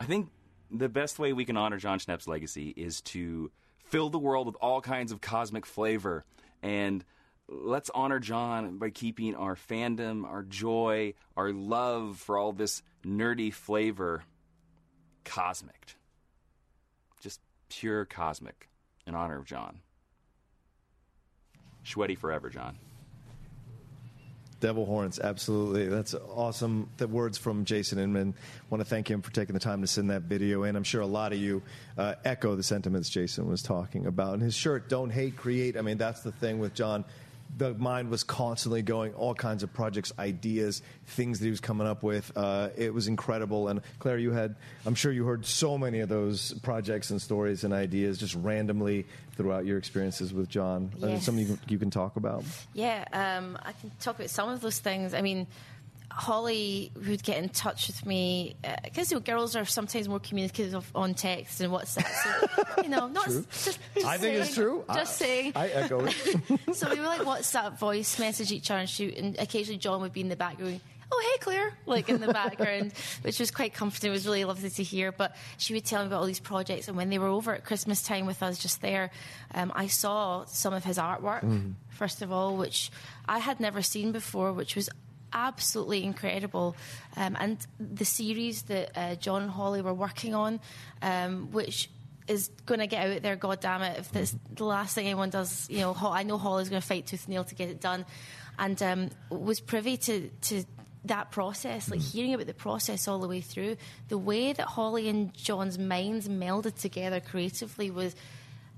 I 0.00 0.04
think 0.04 0.30
the 0.70 0.88
best 0.88 1.18
way 1.18 1.32
we 1.32 1.44
can 1.44 1.56
honor 1.56 1.78
Jon 1.78 1.98
Schnepp's 1.98 2.26
legacy 2.26 2.70
is 2.70 3.02
to 3.02 3.50
fill 3.84 4.08
the 4.08 4.18
world 4.18 4.46
with 4.46 4.56
all 4.60 4.80
kinds 4.80 5.12
of 5.12 5.20
cosmic 5.20 5.66
flavor. 5.66 6.24
And 6.62 7.04
let's 7.48 7.90
honor 7.94 8.18
John 8.18 8.78
by 8.78 8.90
keeping 8.90 9.34
our 9.34 9.54
fandom, 9.54 10.24
our 10.24 10.42
joy, 10.42 11.14
our 11.36 11.52
love 11.52 12.18
for 12.18 12.38
all 12.38 12.52
this 12.52 12.82
nerdy 13.04 13.52
flavor 13.52 14.24
cosmic. 15.24 15.96
Pure 17.72 18.04
cosmic 18.06 18.68
in 19.06 19.14
honor 19.14 19.38
of 19.38 19.46
John. 19.46 19.80
Sweaty 21.84 22.14
forever, 22.14 22.50
John. 22.50 22.76
Devil 24.60 24.86
horns, 24.86 25.18
absolutely. 25.18 25.88
That's 25.88 26.14
awesome. 26.14 26.88
The 26.98 27.08
words 27.08 27.36
from 27.36 27.64
Jason 27.64 27.98
Inman. 27.98 28.34
Want 28.70 28.80
to 28.80 28.84
thank 28.84 29.10
him 29.10 29.20
for 29.20 29.32
taking 29.32 29.54
the 29.54 29.60
time 29.60 29.80
to 29.80 29.88
send 29.88 30.10
that 30.10 30.22
video 30.22 30.62
in. 30.62 30.76
I'm 30.76 30.84
sure 30.84 31.00
a 31.00 31.06
lot 31.06 31.32
of 31.32 31.38
you 31.38 31.62
uh, 31.98 32.14
echo 32.24 32.54
the 32.54 32.62
sentiments 32.62 33.08
Jason 33.08 33.48
was 33.48 33.62
talking 33.62 34.06
about. 34.06 34.34
And 34.34 34.42
his 34.42 34.54
shirt, 34.54 34.88
"Don't 34.88 35.10
hate, 35.10 35.36
create." 35.36 35.76
I 35.76 35.80
mean, 35.80 35.98
that's 35.98 36.22
the 36.22 36.30
thing 36.30 36.60
with 36.60 36.74
John 36.74 37.04
the 37.56 37.74
mind 37.74 38.08
was 38.08 38.24
constantly 38.24 38.80
going 38.82 39.12
all 39.14 39.34
kinds 39.34 39.62
of 39.62 39.72
projects 39.74 40.12
ideas 40.18 40.80
things 41.06 41.38
that 41.38 41.44
he 41.44 41.50
was 41.50 41.60
coming 41.60 41.86
up 41.86 42.02
with 42.02 42.32
uh, 42.36 42.68
it 42.76 42.92
was 42.94 43.08
incredible 43.08 43.68
and 43.68 43.80
claire 43.98 44.16
you 44.18 44.30
had 44.32 44.54
i'm 44.86 44.94
sure 44.94 45.12
you 45.12 45.24
heard 45.24 45.44
so 45.44 45.76
many 45.76 46.00
of 46.00 46.08
those 46.08 46.52
projects 46.62 47.10
and 47.10 47.20
stories 47.20 47.64
and 47.64 47.74
ideas 47.74 48.16
just 48.18 48.34
randomly 48.36 49.04
throughout 49.36 49.66
your 49.66 49.76
experiences 49.76 50.32
with 50.32 50.48
john 50.48 50.90
Yes. 50.98 51.24
something 51.24 51.46
you 51.46 51.56
can, 51.56 51.60
you 51.68 51.78
can 51.78 51.90
talk 51.90 52.16
about 52.16 52.42
Yeah, 52.72 53.04
um, 53.12 53.58
I 53.62 53.72
can 53.72 53.90
talk 54.00 54.16
about 54.16 54.30
some 54.30 54.48
of 54.48 54.60
those 54.60 54.78
things. 54.78 55.12
I 55.14 55.20
meing, 55.20 55.46
Holly 56.14 56.92
would 57.06 57.22
get 57.22 57.38
in 57.38 57.48
touch 57.48 57.86
with 57.88 58.04
me 58.04 58.54
because 58.84 59.10
you 59.10 59.16
know, 59.16 59.20
girls 59.20 59.56
are 59.56 59.64
sometimes 59.64 60.08
more 60.08 60.20
communicative 60.20 60.90
on 60.94 61.14
text 61.14 61.60
and 61.60 61.72
WhatsApp. 61.72 62.06
So, 62.06 62.82
you 62.82 62.88
know, 62.88 63.08
not 63.08 63.24
True. 63.24 63.44
just, 63.50 63.64
just 63.64 64.06
i 64.06 64.18
think 64.18 64.36
it's 64.36 64.54
true 64.54 64.84
Just 64.92 65.22
I, 65.22 65.24
saying. 65.26 65.52
i 65.56 65.68
echo 65.68 66.04
it 66.04 66.14
so 66.74 66.90
we 66.90 66.98
were 66.98 67.06
like 67.06 67.22
WhatsApp 67.22 67.78
voice 67.78 68.18
message 68.18 68.52
each 68.52 68.70
other 68.70 68.80
and 68.80 68.88
shoot, 68.90 69.16
and 69.16 69.38
occasionally 69.38 69.78
John 69.78 70.00
would 70.02 70.12
be 70.12 70.20
in 70.20 70.28
the 70.28 70.36
background. 70.36 70.72
going, 70.72 70.80
Oh, 71.14 71.30
hey, 71.30 71.38
Claire, 71.40 71.74
like 71.84 72.08
in 72.08 72.20
the 72.22 72.32
background, 72.32 72.92
which 73.22 73.38
was 73.38 73.50
quite 73.50 73.74
comforting. 73.74 74.08
It 74.08 74.12
was 74.12 74.24
really 74.24 74.44
lovely 74.46 74.70
to 74.70 74.82
hear. 74.82 75.12
But 75.12 75.36
she 75.58 75.74
would 75.74 75.84
tell 75.84 76.00
me 76.00 76.06
about 76.06 76.20
all 76.20 76.26
these 76.26 76.40
projects. 76.40 76.88
And 76.88 76.96
when 76.96 77.10
they 77.10 77.18
were 77.18 77.26
over 77.26 77.54
at 77.54 77.64
Christmas 77.66 78.02
time 78.02 78.24
with 78.24 78.42
us 78.42 78.58
just 78.58 78.80
there, 78.80 79.10
um, 79.54 79.72
I 79.74 79.88
saw 79.88 80.46
some 80.46 80.72
of 80.72 80.84
his 80.84 80.96
artwork, 80.96 81.74
first 81.90 82.22
of 82.22 82.32
all, 82.32 82.56
which 82.56 82.90
I 83.28 83.40
had 83.40 83.60
never 83.60 83.82
seen 83.82 84.12
before, 84.12 84.54
which 84.54 84.74
was 84.74 84.88
absolutely 85.32 86.04
incredible. 86.04 86.76
Um, 87.16 87.36
and 87.38 87.58
the 87.78 88.04
series 88.04 88.62
that 88.62 88.90
uh, 88.96 89.14
John 89.16 89.42
and 89.42 89.50
Holly 89.50 89.82
were 89.82 89.94
working 89.94 90.34
on, 90.34 90.60
um, 91.00 91.50
which 91.52 91.90
is 92.28 92.48
going 92.66 92.80
to 92.80 92.86
get 92.86 93.10
out 93.10 93.22
there, 93.22 93.36
God 93.36 93.60
damn 93.60 93.82
it, 93.82 93.98
if 93.98 94.12
that's 94.12 94.34
the 94.54 94.64
last 94.64 94.94
thing 94.94 95.06
anyone 95.06 95.30
does, 95.30 95.68
you 95.68 95.80
know, 95.80 95.96
I 96.00 96.22
know 96.22 96.38
Holly's 96.38 96.68
going 96.68 96.80
to 96.80 96.86
fight 96.86 97.06
tooth 97.06 97.26
and 97.26 97.34
nail 97.34 97.44
to 97.44 97.54
get 97.54 97.68
it 97.68 97.80
done. 97.80 98.04
And 98.58 98.80
um, 98.82 99.10
was 99.30 99.60
privy 99.60 99.96
to, 99.96 100.28
to 100.28 100.64
that 101.06 101.30
process, 101.30 101.90
like 101.90 102.00
hearing 102.00 102.34
about 102.34 102.46
the 102.46 102.54
process 102.54 103.08
all 103.08 103.18
the 103.18 103.28
way 103.28 103.40
through. 103.40 103.76
The 104.08 104.18
way 104.18 104.52
that 104.52 104.66
Holly 104.66 105.08
and 105.08 105.34
John's 105.34 105.78
minds 105.78 106.28
melded 106.28 106.78
together 106.80 107.20
creatively 107.20 107.90
was 107.90 108.14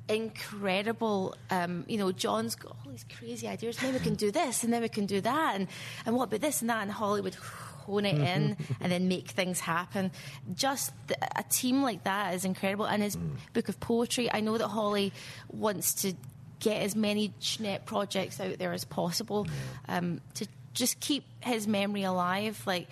incredible. 0.09 1.35
Um, 1.51 1.85
you 1.89 1.99
know, 1.99 2.13
John's 2.13 2.55
got 2.55 2.73
all 2.85 2.91
these 2.91 3.07
crazy 3.19 3.49
ideas. 3.49 3.81
Maybe 3.83 3.99
we 3.99 4.05
can 4.05 4.15
do 4.15 4.31
this, 4.31 4.65
and 4.65 4.73
then 4.73 4.83
we 4.83 4.89
can 4.89 5.07
do 5.07 5.21
that, 5.21 5.57
and 5.57 5.69
and 6.07 6.17
what 6.17 6.25
about 6.25 6.41
this 6.41 6.61
and 6.61 6.71
that? 6.71 6.83
And 6.83 6.91
Hollywood 6.91 7.35
hone 7.35 8.07
it 8.07 8.17
in 8.17 8.57
and 8.81 8.91
then 8.91 9.09
make 9.09 9.29
things 9.29 9.61
happen. 9.61 10.11
Just 10.55 10.93
the, 11.07 11.17
a 11.37 11.43
team 11.45 11.83
like 11.83 12.05
that 12.05 12.35
is 12.35 12.45
incredible. 12.45 12.87
And 12.87 13.03
his 13.03 13.17
book 13.53 13.69
of 13.69 13.79
poetry, 13.79 14.33
I 14.33 14.41
know 14.41 14.59
that 14.59 14.69
Holly 14.69 15.13
wants 15.53 15.95
to 16.03 16.15
get 16.61 16.83
as 16.83 16.97
many 16.97 17.33
Schnepp 17.41 17.85
projects 17.85 18.41
out 18.41 18.59
there 18.59 18.73
as 18.73 18.85
possible 18.85 19.47
um, 19.87 20.21
to 20.35 20.47
just 20.73 20.99
keep 21.01 21.25
his 21.41 21.67
memory 21.67 22.03
alive. 22.03 22.63
Like. 22.67 22.89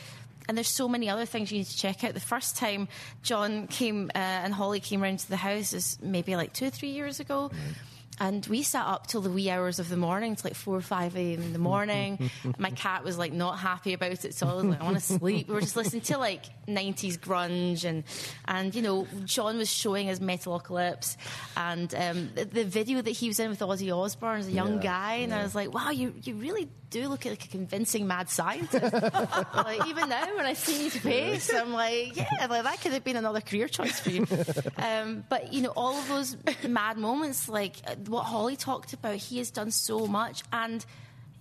And 0.48 0.56
there's 0.56 0.68
so 0.68 0.88
many 0.88 1.08
other 1.08 1.24
things 1.24 1.52
you 1.52 1.58
need 1.58 1.66
to 1.66 1.76
check 1.76 2.04
out. 2.04 2.14
The 2.14 2.20
first 2.20 2.56
time 2.56 2.88
John 3.22 3.66
came 3.68 4.10
uh, 4.14 4.18
and 4.18 4.52
Holly 4.52 4.80
came 4.80 5.02
round 5.02 5.20
to 5.20 5.28
the 5.28 5.36
house 5.36 5.72
is 5.72 5.98
maybe 6.02 6.36
like 6.36 6.52
two 6.52 6.66
or 6.66 6.70
three 6.70 6.90
years 6.90 7.20
ago. 7.20 7.50
And 8.22 8.46
we 8.46 8.62
sat 8.62 8.86
up 8.86 9.08
till 9.08 9.20
the 9.20 9.30
wee 9.30 9.50
hours 9.50 9.80
of 9.80 9.88
the 9.88 9.96
morning, 9.96 10.36
to 10.36 10.46
like 10.46 10.54
four 10.54 10.76
or 10.76 10.80
five 10.80 11.16
a.m. 11.16 11.42
in 11.42 11.52
the 11.52 11.58
morning. 11.58 12.30
My 12.58 12.70
cat 12.70 13.02
was 13.02 13.18
like 13.18 13.32
not 13.32 13.58
happy 13.58 13.94
about 13.94 14.24
it, 14.24 14.32
so 14.32 14.46
I 14.46 14.54
was 14.54 14.64
like, 14.64 14.80
I 14.80 14.84
want 14.84 14.94
to 14.96 15.02
sleep. 15.02 15.48
We 15.48 15.54
were 15.54 15.60
just 15.60 15.74
listening 15.74 16.02
to 16.02 16.18
like 16.18 16.44
'90s 16.68 17.18
grunge, 17.18 17.84
and 17.84 18.04
and 18.44 18.72
you 18.76 18.82
know, 18.82 19.08
John 19.24 19.58
was 19.58 19.68
showing 19.68 20.06
his 20.06 20.20
Metalocalypse, 20.20 21.16
and 21.56 21.92
um, 21.96 22.30
the, 22.36 22.44
the 22.44 22.64
video 22.64 23.02
that 23.02 23.10
he 23.10 23.26
was 23.26 23.40
in 23.40 23.50
with 23.50 23.58
Ozzy 23.58 23.92
Osbourne 23.92 24.38
as 24.38 24.46
a 24.46 24.52
young 24.52 24.76
Yeah, 24.76 24.82
guy, 24.82 25.14
and 25.14 25.34
I 25.34 25.42
was 25.42 25.56
like, 25.56 25.74
wow, 25.74 25.90
you 25.90 26.14
you 26.22 26.36
really 26.36 26.68
do 26.90 27.08
look 27.08 27.24
like 27.24 27.44
a 27.44 27.48
convincing 27.48 28.06
mad 28.06 28.28
scientist. 28.28 28.92
like 29.54 29.86
even 29.88 30.10
now, 30.10 30.36
when 30.36 30.44
I 30.46 30.52
see 30.52 30.84
his 30.84 30.96
face, 30.96 31.52
I'm 31.52 31.72
like, 31.72 32.14
yeah, 32.14 32.46
like 32.48 32.62
that 32.64 32.80
could 32.82 32.92
have 32.92 33.02
been 33.02 33.16
another 33.16 33.40
career 33.40 33.66
choice 33.66 33.98
for 33.98 34.10
you. 34.10 34.26
Um, 34.76 35.24
but 35.28 35.52
you 35.52 35.62
know, 35.62 35.72
all 35.76 35.96
of 35.98 36.08
those 36.08 36.36
mad 36.68 36.98
moments, 36.98 37.48
like 37.48 37.76
what 38.12 38.24
Holly 38.24 38.56
talked 38.56 38.92
about, 38.92 39.16
he 39.16 39.38
has 39.38 39.50
done 39.50 39.70
so 39.70 40.06
much, 40.06 40.42
and 40.52 40.84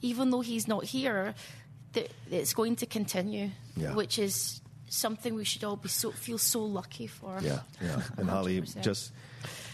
even 0.01 0.29
though 0.31 0.41
he's 0.41 0.67
not 0.67 0.83
here, 0.85 1.35
th- 1.93 2.09
it's 2.29 2.53
going 2.53 2.75
to 2.77 2.85
continue, 2.85 3.51
Yeah. 3.75 3.93
which 3.93 4.17
is 4.17 4.61
something 4.89 5.35
we 5.35 5.45
should 5.45 5.63
all 5.63 5.75
be 5.77 5.89
so 5.89 6.11
feel 6.11 6.37
so 6.37 6.63
lucky 6.63 7.07
for. 7.07 7.39
Yeah, 7.41 7.59
yeah. 7.81 8.01
And 8.17 8.29
Holly 8.29 8.61
100%. 8.61 8.81
just 8.81 9.11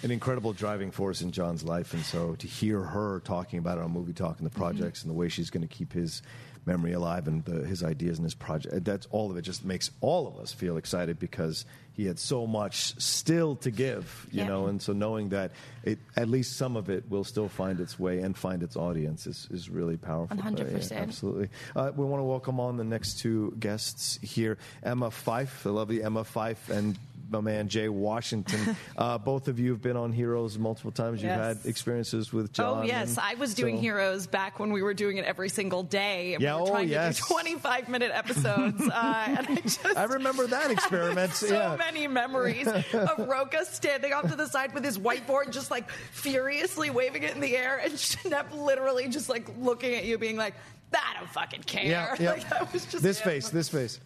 an 0.03 0.11
incredible 0.11 0.53
driving 0.53 0.91
force 0.91 1.21
in 1.21 1.31
John's 1.31 1.63
life. 1.63 1.93
And 1.93 2.03
so 2.03 2.35
to 2.35 2.47
hear 2.47 2.81
her 2.81 3.21
talking 3.21 3.59
about 3.59 3.77
it 3.79 3.83
on 3.83 3.91
Movie 3.91 4.13
Talk 4.13 4.37
and 4.37 4.45
the 4.45 4.51
projects 4.51 4.99
mm-hmm. 4.99 5.09
and 5.09 5.15
the 5.15 5.19
way 5.19 5.29
she's 5.29 5.49
going 5.49 5.67
to 5.67 5.73
keep 5.73 5.93
his 5.93 6.21
memory 6.67 6.91
alive 6.93 7.27
and 7.27 7.43
the, 7.45 7.65
his 7.65 7.81
ideas 7.83 8.19
and 8.19 8.25
his 8.25 8.35
project, 8.35 8.83
that's 8.83 9.07
all 9.09 9.31
of 9.31 9.37
it 9.37 9.41
just 9.43 9.65
makes 9.65 9.89
all 10.01 10.27
of 10.27 10.37
us 10.37 10.51
feel 10.51 10.77
excited 10.77 11.17
because 11.17 11.65
he 11.93 12.05
had 12.05 12.19
so 12.19 12.45
much 12.45 12.93
still 13.01 13.55
to 13.55 13.71
give, 13.71 14.27
you 14.31 14.41
Yeah. 14.41 14.47
know. 14.49 14.67
And 14.67 14.79
so 14.79 14.93
knowing 14.93 15.29
that 15.29 15.51
it, 15.83 15.97
at 16.15 16.29
least 16.29 16.55
some 16.55 16.75
of 16.77 16.89
it 16.91 17.09
will 17.09 17.23
still 17.23 17.47
find 17.49 17.79
its 17.79 17.97
way 17.97 18.19
and 18.19 18.37
find 18.37 18.61
its 18.61 18.75
audience 18.75 19.25
is, 19.25 19.47
is 19.49 19.67
really 19.67 19.97
powerful. 19.97 20.37
100%. 20.37 20.91
Absolutely. 20.95 21.49
Uh, 21.75 21.91
we 21.95 22.05
want 22.05 22.19
to 22.19 22.25
welcome 22.25 22.59
on 22.59 22.77
the 22.77 22.83
next 22.83 23.17
two 23.19 23.55
guests 23.59 24.19
here 24.21 24.59
Emma 24.83 25.09
Fyffe, 25.09 25.63
the 25.63 25.71
lovely 25.71 26.03
Emma 26.03 26.23
Fyffe, 26.23 26.69
and 26.69 26.99
my 27.29 27.41
man 27.41 27.67
Jay 27.67 27.89
Washington. 27.89 28.75
uh, 28.97 29.17
both 29.17 29.47
of 29.47 29.59
you 29.59 29.71
have 29.71 29.81
been 29.81 29.97
on 29.97 30.11
Heroes 30.11 30.57
multiple 30.57 30.91
times. 30.91 31.21
You've 31.21 31.31
Yes. 31.31 31.57
had 31.57 31.65
experiences 31.69 32.31
with 32.31 32.53
John. 32.53 32.79
Oh 32.79 32.81
yes, 32.83 33.17
I 33.17 33.35
was 33.35 33.53
doing 33.53 33.77
so- 33.77 33.81
Heroes 33.81 34.27
back 34.27 34.59
when 34.59 34.71
we 34.71 34.81
were 34.81 34.93
doing 34.93 35.17
it 35.17 35.25
every 35.25 35.49
single 35.49 35.83
day. 35.83 36.33
And 36.35 36.41
Yeah, 36.43 36.55
we 36.55 36.61
were 36.61 36.67
oh, 36.67 36.71
trying 36.71 36.89
yes. 36.89 37.17
to 37.17 37.21
do 37.23 37.27
25 37.33 37.89
minute 37.89 38.11
episodes. 38.13 38.81
uh, 38.81 39.23
and 39.27 39.47
I 39.47 39.55
just 39.61 39.85
I 39.85 40.03
remember 40.05 40.47
that 40.47 40.71
experiment. 40.71 41.31
so 41.33 41.47
yeah. 41.53 41.75
many 41.77 42.07
memories 42.07 42.67
of 42.67 43.27
Roca 43.27 43.65
standing 43.65 44.13
off 44.13 44.29
to 44.29 44.35
the 44.35 44.47
side 44.47 44.73
with 44.73 44.83
his 44.85 44.97
whiteboard, 44.97 45.51
just 45.51 45.69
like 45.71 45.89
furiously 46.11 46.89
waving 46.89 47.23
it 47.23 47.33
in 47.35 47.41
the 47.41 47.55
air, 47.55 47.79
and 47.83 47.93
Schnepp 47.93 48.51
literally 48.57 49.07
just 49.07 49.29
like 49.29 49.47
looking 49.59 49.93
at 49.95 50.05
you, 50.05 50.17
being 50.17 50.37
like, 50.37 50.53
"I 50.93 51.19
don't 51.19 51.29
fucking 51.29 51.63
care." 51.63 51.85
Yeah, 51.85 52.15
yeah. 52.19 52.31
Like, 52.31 52.49
that 52.49 52.73
was 52.73 52.85
just 52.85 53.03
this 53.03 53.19
it. 53.19 53.23
face, 53.23 53.49
this 53.49 53.69
face. 53.69 53.99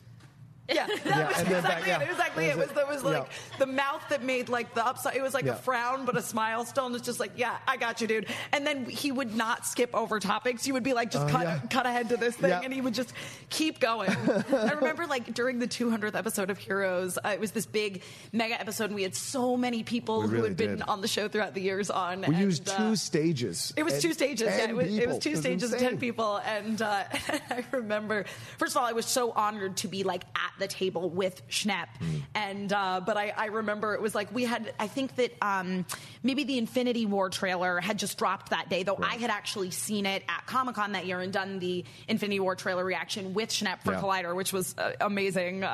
Yeah, 0.72 0.88
that 1.04 1.06
Yeah, 1.06 1.28
was 1.28 1.38
and 1.38 1.48
then 1.48 1.64
back- 1.64 1.80
exactly 1.80 1.90
yeah. 1.90 2.00
it. 2.02 2.10
Exactly 2.12 2.46
That 2.48 2.52
it. 2.52 2.58
was 2.58 2.68
was, 2.68 2.76
there 2.76 2.88
was 2.88 3.04
like 3.04 3.24
Yeah. 3.24 3.58
the 3.60 3.66
mouth 3.66 4.02
that 4.10 4.24
made 4.24 4.50
like 4.50 4.74
the 4.74 4.86
upside. 4.86 5.16
It 5.16 5.22
was 5.22 5.34
like 5.34 5.46
Yeah. 5.46 5.54
a 5.54 5.56
frown, 5.56 6.06
but 6.06 6.16
a 6.18 6.22
smile 6.22 6.66
still. 6.66 6.86
And 6.86 6.96
it's 6.96 7.06
just 7.06 7.20
like, 7.20 7.32
yeah, 7.36 7.58
I 7.68 7.78
got 7.78 8.02
you, 8.02 8.08
dude. 8.08 8.28
And 8.52 8.66
then 8.66 8.86
he 8.86 9.12
would 9.12 9.36
not 9.36 9.66
skip 9.66 9.94
over 9.96 10.20
topics. 10.20 10.66
You 10.68 10.74
would 10.74 10.84
be 10.84 10.94
like, 10.94 11.12
just 11.12 11.26
Oh, 11.26 11.30
cut 11.30 11.44
yeah. 11.44 11.60
cut 11.70 11.86
ahead 11.86 12.10
to 12.10 12.18
this 12.18 12.36
thing, 12.36 12.50
Yeah. 12.52 12.62
and 12.64 12.74
he 12.74 12.82
would 12.82 12.94
just 12.94 13.14
keep 13.50 13.80
going. 13.80 14.10
I 14.54 14.72
remember 14.74 15.06
like 15.08 15.34
during 15.34 15.60
the 15.60 15.68
200th 15.68 16.16
episode 16.16 16.50
of 16.50 16.58
Heroes, 16.58 17.18
uh, 17.24 17.30
it 17.30 17.40
was 17.40 17.52
this 17.52 17.66
big 17.66 18.02
mega 18.32 18.60
episode, 18.60 18.86
and 18.86 18.96
we 18.96 19.04
had 19.04 19.16
so 19.16 19.58
many 19.58 19.84
people 19.84 20.22
We 20.22 20.28
who 20.28 20.34
really 20.36 20.48
had 20.50 20.58
been 20.58 20.82
on 20.84 21.02
the 21.02 21.08
show 21.08 21.28
throughout 21.28 21.54
the 21.54 21.62
years. 21.62 21.90
On 21.90 22.22
We 22.22 22.26
and, 22.36 22.38
used 22.40 22.70
uh, 22.70 22.78
two 22.78 22.96
stages. 22.96 23.74
it 23.76 23.84
was 23.84 23.94
and 23.94 24.02
two 24.02 24.14
stages. 24.14 24.48
Yeah, 24.48 24.70
it 24.70 24.76
was, 24.76 24.88
it 24.98 25.08
was 25.08 25.18
two 25.20 25.30
It 25.30 25.32
was 25.34 25.40
stages, 25.42 25.74
insane. 25.74 25.90
ten 25.90 25.98
people, 25.98 26.38
and 26.46 26.82
uh, 26.82 27.04
I 27.50 27.64
remember. 27.72 28.26
First 28.58 28.76
of 28.76 28.82
all, 28.82 28.88
I 28.88 28.94
was 28.94 29.06
so 29.06 29.32
honored 29.32 29.78
to 29.78 29.88
be 29.88 30.04
like 30.04 30.24
at 30.36 30.52
the 30.62 30.68
table 30.68 31.10
with 31.10 31.46
Schnepp, 31.50 31.88
Mm. 32.00 32.22
and 32.36 32.74
uh, 32.74 33.02
but 33.06 33.18
I, 33.18 33.34
I 33.36 33.46
remember 33.48 33.94
it 33.94 34.02
was 34.02 34.16
like 34.16 34.34
we 34.34 34.46
had. 34.46 34.74
I 34.80 34.88
think 34.88 35.16
that 35.18 35.34
um, 35.42 35.86
maybe 36.24 36.44
the 36.46 36.58
Infinity 36.58 37.06
War 37.06 37.30
trailer 37.30 37.80
had 37.82 38.00
just 38.00 38.18
dropped 38.18 38.52
that 38.52 38.70
day, 38.70 38.84
though 38.84 38.98
I 39.02 39.16
had 39.16 39.30
actually 39.30 39.72
seen 39.72 40.06
it 40.06 40.24
at 40.30 40.46
Comic 40.46 40.76
Con 40.76 40.94
that 40.94 41.06
year 41.06 41.20
and 41.20 41.34
done 41.34 41.60
the 41.60 41.84
Infinity 42.08 42.40
War 42.40 42.56
trailer 42.56 42.86
reaction 42.86 43.34
with 43.34 43.50
Schnepp 43.50 43.82
for 43.84 43.92
Yeah. 43.94 44.02
Collider, 44.02 44.36
which 44.36 44.54
was 44.54 44.74
uh, 44.78 44.94
amazing. 45.02 45.64
Uh, 45.64 45.68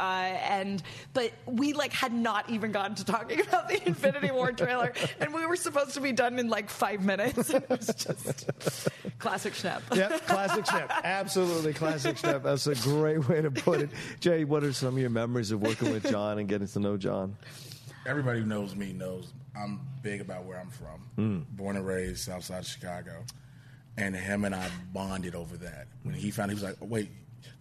and 0.50 0.82
but 1.14 1.32
we 1.46 1.74
like 1.74 1.94
had 1.94 2.14
not 2.14 2.50
even 2.50 2.72
gotten 2.72 2.96
to 2.96 3.06
talking 3.06 3.42
about 3.48 3.68
the 3.70 3.86
Infinity 3.88 4.32
War 4.32 4.52
trailer, 4.52 4.94
and 5.20 5.34
we 5.34 5.46
were 5.46 5.56
supposed 5.58 5.94
to 5.94 6.02
be 6.02 6.12
done 6.14 6.40
in 6.40 6.48
like 6.50 6.70
five 6.70 7.04
minutes. 7.04 7.50
It 7.58 7.70
was 7.70 7.88
just 7.88 8.88
classic 9.20 9.54
Schnepp. 9.54 9.82
Yep, 9.96 10.26
classic 10.28 10.66
Schnepp. 10.66 10.90
Absolutely 11.04 11.74
classic 11.74 12.16
Schnepp. 12.18 12.44
That's 12.44 12.68
a 12.68 12.76
great 12.76 13.28
way 13.28 13.42
to 13.42 13.52
put 13.52 13.82
it. 13.82 13.90
Jay, 14.20 14.44
what 14.44 14.64
are 14.68 14.74
some 14.74 14.96
of 14.96 15.00
your 15.00 15.10
memories 15.10 15.52
of 15.52 15.62
working 15.62 15.92
with 15.92 16.10
John 16.10 16.40
and 16.40 16.48
getting 16.48 16.68
to 16.68 16.80
know 16.80 16.98
John? 16.98 17.36
Everybody 18.06 18.42
who 18.42 18.46
knows 18.46 18.76
me 18.76 18.94
knows 18.94 19.34
I'm 19.56 19.80
big 20.02 20.22
about 20.22 20.46
where 20.46 20.60
I'm 20.60 20.70
from. 20.70 21.00
Hmm. 21.16 21.40
Born 21.56 21.76
and 21.78 21.86
raised 21.86 22.20
south 22.20 22.44
side 22.44 22.60
of 22.60 22.68
Chicago. 22.68 23.24
And 23.98 24.16
him 24.16 24.46
and 24.46 24.54
I 24.54 24.70
bonded 24.94 25.34
over 25.34 25.58
that. 25.58 25.88
When 26.04 26.14
he 26.14 26.30
found 26.30 26.52
he 26.52 26.56
was 26.56 26.64
like, 26.64 26.76
wait, 26.82 27.10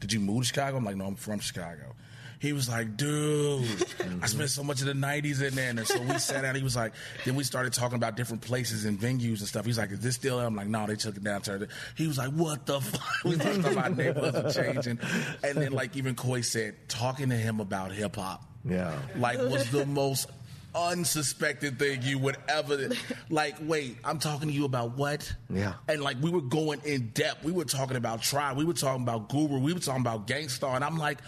did 0.01 0.13
you 0.13 0.21
move 0.21 0.43
to 0.43 0.49
Chicago? 0.49 0.77
I'm 0.77 0.85
like, 0.85 0.97
no, 0.97 1.07
I'm 1.07 1.15
from 1.15 1.39
Chicago. 1.41 1.95
He 2.39 2.53
was 2.53 2.69
like, 2.69 2.97
dude, 2.97 3.65
I 4.23 4.27
spent 4.27 4.51
so 4.51 4.63
much 4.63 4.81
of 4.81 4.87
the 4.87 4.93
90s 4.93 5.43
in 5.43 5.55
there. 5.55 5.71
And 5.71 5.87
so 5.87 6.01
we 6.03 6.19
sat 6.19 6.43
down. 6.43 6.55
He 6.55 6.63
was 6.63 6.77
like, 6.77 6.93
then 7.25 7.35
we 7.35 7.45
started 7.45 7.73
talking 7.73 7.97
about 7.97 8.17
different 8.17 8.43
places 8.43 8.85
and 8.85 8.99
venues 9.01 9.39
and 9.39 9.49
stuff. 9.49 9.65
He's 9.65 9.79
like, 9.79 9.91
is 9.91 10.01
this 10.01 10.15
still? 10.17 10.39
I'm 10.39 10.55
like, 10.55 10.69
no, 10.69 10.87
they 10.87 10.97
took 10.97 11.17
it 11.17 11.25
down. 11.25 11.41
Turned 11.41 11.63
it. 11.63 11.71
He 11.97 12.07
was 12.07 12.19
like, 12.19 12.31
what 12.31 12.67
the 12.67 12.81
fuck? 12.81 13.03
We 13.25 13.37
talking 13.37 13.65
about 13.65 13.97
neighborhoods 13.97 14.55
changing. 14.55 14.99
And 15.43 15.57
then, 15.59 15.73
like, 15.73 15.97
even 15.97 16.15
Coy 16.15 16.43
said, 16.43 16.75
talking 16.89 17.31
to 17.31 17.37
him 17.37 17.61
about 17.61 17.93
hip 17.93 18.17
hop. 18.17 18.45
Yeah. 18.65 18.95
Like, 19.17 19.39
was 19.39 19.71
the 19.71 19.87
most 19.87 20.29
unsuspected 20.75 21.79
thing 21.79 22.03
you 22.03 22.19
would 22.19 22.37
ever 22.49 22.91
like 23.31 23.55
wait 23.63 23.97
i'm 24.05 24.19
talking 24.19 24.49
to 24.49 24.55
you 24.55 24.67
about 24.67 24.97
what 24.97 25.33
Yeah. 25.49 25.73
and 25.89 26.03
like 26.03 26.19
we 26.21 26.29
were 26.29 26.43
going 26.43 26.81
in 26.85 27.09
depth 27.15 27.43
we 27.45 27.51
were 27.53 27.65
talking 27.65 27.97
about 27.97 28.21
tribe 28.21 28.59
we 28.59 28.65
were 28.67 28.75
talking 28.75 29.03
about 29.03 29.31
guru 29.31 29.59
we 29.59 29.73
were 29.73 29.81
talking 29.81 30.03
about 30.03 30.27
Gang 30.27 30.51
Starr 30.51 30.75
and 30.77 30.85
i'm 30.85 30.99
like 30.99 31.19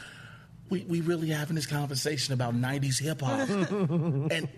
we, 0.70 0.80
we 0.82 1.00
really 1.00 1.28
having 1.28 1.54
this 1.54 1.66
conversation 1.66 2.34
about 2.34 2.54
90s 2.54 3.00
hip-hop 3.00 3.48
and 4.30 4.48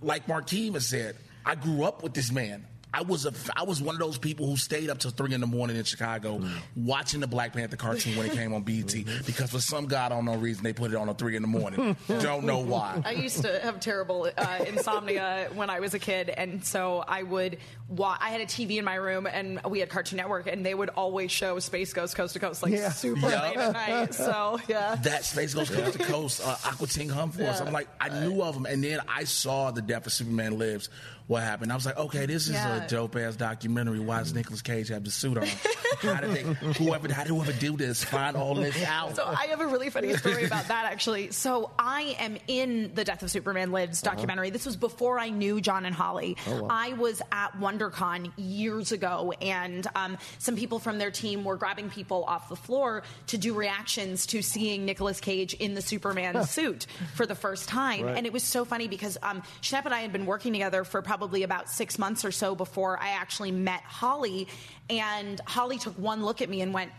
like 0.00 0.26
has 0.74 0.86
said 0.86 1.16
i 1.44 1.54
grew 1.54 1.82
up 1.84 2.02
with 2.02 2.14
this 2.14 2.30
man 2.32 2.64
I 2.94 3.02
was 3.02 3.26
a 3.26 3.32
I 3.56 3.64
was 3.64 3.82
one 3.82 3.94
of 3.94 4.00
those 4.00 4.16
people 4.18 4.46
who 4.46 4.56
stayed 4.56 4.88
up 4.90 4.98
till 4.98 5.10
three 5.10 5.34
in 5.34 5.40
the 5.40 5.46
morning 5.46 5.76
in 5.76 5.84
Chicago 5.84 6.42
watching 6.74 7.20
the 7.20 7.26
Black 7.26 7.52
Panther 7.52 7.76
cartoon 7.76 8.16
when 8.16 8.26
it 8.26 8.32
came 8.32 8.54
on 8.54 8.62
BET 8.62 8.92
because 9.26 9.50
for 9.50 9.60
some 9.60 9.86
god 9.86 10.10
unknown 10.12 10.40
reason 10.40 10.64
they 10.64 10.72
put 10.72 10.90
it 10.92 10.96
on 10.96 11.08
at 11.08 11.18
three 11.18 11.36
in 11.36 11.42
the 11.42 11.48
morning. 11.48 11.96
Don't 12.08 12.44
know 12.44 12.60
why. 12.60 13.00
I 13.04 13.12
used 13.12 13.42
to 13.42 13.58
have 13.60 13.78
terrible 13.80 14.30
uh, 14.36 14.64
insomnia 14.66 15.48
when 15.54 15.70
I 15.70 15.80
was 15.80 15.94
a 15.94 15.98
kid, 15.98 16.30
and 16.30 16.64
so 16.64 17.04
I 17.06 17.22
would. 17.22 17.58
Wa- 17.88 18.18
I 18.20 18.30
had 18.30 18.40
a 18.42 18.46
TV 18.46 18.76
in 18.78 18.84
my 18.84 18.96
room, 18.96 19.26
and 19.26 19.60
we 19.68 19.80
had 19.80 19.88
Cartoon 19.88 20.16
Network, 20.18 20.46
and 20.46 20.64
they 20.64 20.74
would 20.74 20.90
always 20.90 21.30
show 21.30 21.58
Space 21.58 21.92
Ghost 21.92 22.14
Coast 22.16 22.34
to 22.34 22.38
Coast 22.38 22.62
like 22.62 22.72
Yeah. 22.72 22.90
super 22.90 23.20
Yeah. 23.28 23.42
late 23.42 23.56
at 23.56 23.72
night. 23.72 24.14
So 24.14 24.60
yeah, 24.68 24.94
that 24.96 25.24
Space 25.24 25.54
Ghost 25.54 25.72
Coast 25.72 25.92
to 25.98 26.04
Coast, 26.04 26.40
uh, 26.44 26.56
Aqua 26.66 26.86
Teen 26.86 27.08
Hum 27.08 27.30
Force. 27.32 27.60
Yeah. 27.60 27.66
I'm 27.66 27.72
like, 27.72 27.88
I 28.00 28.08
knew 28.20 28.42
of 28.42 28.54
them, 28.54 28.66
and 28.66 28.82
then 28.84 29.00
I 29.08 29.24
saw 29.24 29.70
the 29.70 29.82
death 29.82 30.06
of 30.06 30.12
Superman 30.12 30.58
Lives. 30.58 30.88
What 31.28 31.42
happened? 31.42 31.70
I 31.70 31.74
was 31.74 31.86
like, 31.86 31.96
okay, 31.98 32.26
this 32.26 32.46
is 32.48 32.54
Yeah. 32.54 32.84
a 32.84 32.88
dope 32.88 33.14
ass 33.16 33.36
documentary. 33.36 34.00
Why 34.00 34.18
does 34.18 34.34
Nicolas 34.34 34.62
Cage 34.62 34.88
have 34.88 35.04
the 35.04 35.10
suit 35.10 35.38
on? 35.38 35.46
How 36.00 36.20
did 36.20 36.30
they? 36.32 36.42
Whoever? 36.42 37.12
How 37.12 37.22
did 37.24 37.28
whoever 37.30 37.52
do 37.52 37.76
this 37.76 38.02
find 38.02 38.34
all 38.36 38.54
this 38.54 38.82
out? 38.86 39.14
So 39.16 39.24
I 39.26 39.46
have 39.50 39.60
a 39.60 39.66
really 39.66 39.90
funny 39.90 40.14
story 40.16 40.44
about 40.44 40.68
that 40.68 40.86
actually. 40.90 41.30
So 41.32 41.70
I 41.78 42.16
am 42.18 42.38
in 42.48 42.92
the 42.94 43.04
Death 43.04 43.22
of 43.22 43.30
Superman 43.30 43.72
Lives 43.72 44.00
documentary. 44.00 44.48
This 44.50 44.64
was 44.64 44.76
before 44.76 45.18
I 45.18 45.28
knew 45.28 45.60
John 45.60 45.84
and 45.84 45.94
Holly. 45.94 46.36
I 46.70 46.94
was 46.94 47.20
at 47.30 47.52
WonderCon 47.60 48.32
years 48.38 48.92
ago, 48.92 49.32
and 49.42 49.86
um, 49.94 50.16
some 50.38 50.56
people 50.56 50.78
from 50.78 50.98
their 50.98 51.10
team 51.10 51.44
were 51.44 51.56
grabbing 51.56 51.90
people 51.90 52.24
off 52.24 52.48
the 52.48 52.56
floor 52.56 53.02
to 53.28 53.36
do 53.38 53.52
reactions 53.54 54.24
to 54.26 54.40
seeing 54.40 54.86
Nicolas 54.86 55.20
Cage 55.20 55.52
in 55.54 55.74
the 55.74 55.82
Superman 55.82 56.42
suit 56.46 56.86
for 57.14 57.26
the 57.26 57.34
first 57.34 57.68
time. 57.68 58.04
Right. 58.06 58.16
And 58.16 58.24
it 58.24 58.32
was 58.32 58.44
so 58.44 58.64
funny 58.64 58.88
because 58.88 59.18
um, 59.22 59.42
Schnepp 59.60 59.84
and 59.84 59.92
I 59.92 60.00
had 60.00 60.12
been 60.12 60.24
working 60.24 60.52
together 60.54 60.84
for 60.84 61.02
probably 61.02 61.17
about 61.42 61.68
six 61.68 61.98
months 61.98 62.24
or 62.24 62.32
so 62.32 62.54
before 62.54 62.98
I 62.98 63.10
actually 63.10 63.52
met 63.52 63.82
Holly. 63.82 64.48
And 64.88 65.40
Holly 65.46 65.78
took 65.78 65.94
one 65.98 66.24
look 66.24 66.42
at 66.42 66.48
me 66.48 66.60
and 66.60 66.72
went, 66.72 66.92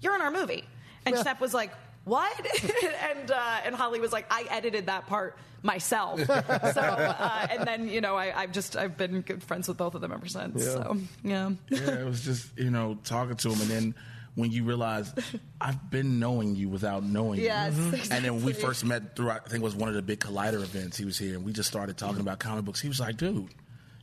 you're 0.00 0.14
in 0.14 0.20
our 0.20 0.30
movie. 0.30 0.64
And 1.04 1.14
Schnepp 1.14 1.40
was 1.40 1.54
like, 1.54 1.72
what? 2.04 2.34
and 3.10 3.30
uh, 3.30 3.60
and 3.64 3.74
Holly 3.74 4.00
was 4.00 4.12
like, 4.12 4.26
I 4.30 4.46
edited 4.50 4.86
that 4.86 5.06
part 5.06 5.36
myself. 5.62 6.20
so 6.26 6.34
uh, 6.36 7.46
and 7.50 7.66
then 7.66 7.88
you 7.88 8.00
know 8.00 8.14
I, 8.14 8.42
I've 8.42 8.52
just 8.52 8.76
I've 8.76 8.96
been 8.96 9.20
good 9.22 9.42
friends 9.42 9.68
with 9.68 9.76
both 9.76 9.94
of 9.94 10.00
them 10.00 10.12
ever 10.12 10.28
since. 10.28 10.64
So 10.64 10.96
yeah. 11.22 11.50
yeah, 11.68 12.00
it 12.00 12.06
was 12.06 12.24
just 12.24 12.56
you 12.56 12.70
know 12.70 12.96
talking 13.04 13.36
to 13.36 13.50
him, 13.50 13.60
and 13.60 13.70
then 13.70 13.94
when 14.36 14.52
you 14.52 14.62
realize 14.64 15.12
I've 15.60 15.90
been 15.90 16.20
knowing 16.20 16.54
you 16.54 16.68
without 16.68 17.02
knowing 17.02 17.40
Yes, 17.40 17.74
you, 17.76 17.82
Mhm. 17.82 18.10
and 18.12 18.24
then 18.24 18.42
we 18.44 18.52
first 18.52 18.84
met 18.84 19.16
through 19.16 19.30
I 19.30 19.40
think 19.40 19.62
it 19.62 19.64
was 19.64 19.74
one 19.74 19.88
of 19.88 19.94
the 19.96 20.02
big 20.02 20.20
Collider 20.20 20.62
events. 20.62 20.96
He 20.96 21.04
was 21.04 21.18
here, 21.18 21.34
and 21.34 21.44
we 21.44 21.52
just 21.52 21.68
started 21.68 21.96
talking 21.96 22.20
about 22.20 22.38
comic 22.38 22.64
books. 22.64 22.80
He 22.80 22.86
was 22.88 23.00
like, 23.00 23.16
dude. 23.16 23.48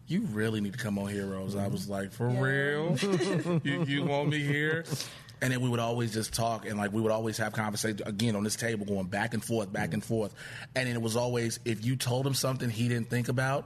You 0.06 0.19
really 0.34 0.60
need 0.60 0.74
to 0.74 0.78
come 0.80 1.00
on 1.00 1.08
Heroes. 1.08 1.56
I 1.56 1.67
was 1.67 1.88
like, 1.88 2.12
for 2.12 2.28
real? 2.28 2.98
you, 3.63 3.86
you 3.86 4.04
want 4.04 4.28
me 4.28 4.39
here? 4.39 4.84
And 5.41 5.54
then 5.54 5.62
we 5.62 5.69
would 5.69 5.80
always 5.80 6.13
just 6.13 6.34
talk, 6.34 6.65
and 6.67 6.78
like 6.78 6.91
we 6.91 7.00
would 7.02 7.12
always 7.12 7.38
have 7.38 7.54
conversation 7.54 8.02
again 8.06 8.36
on 8.36 8.43
this 8.43 8.58
table, 8.58 8.86
going 8.86 9.06
back 9.08 9.34
and 9.34 9.41
forth, 9.43 9.72
back 9.72 9.93
and 9.93 10.04
forth. 10.04 10.34
And 10.76 10.88
then 10.89 10.96
it 10.98 11.02
was 11.02 11.15
always 11.15 11.60
if 11.63 11.86
you 11.86 11.96
told 11.96 12.28
him 12.28 12.34
something 12.34 12.69
he 12.69 12.89
didn't 12.89 13.10
think 13.10 13.30
about, 13.30 13.65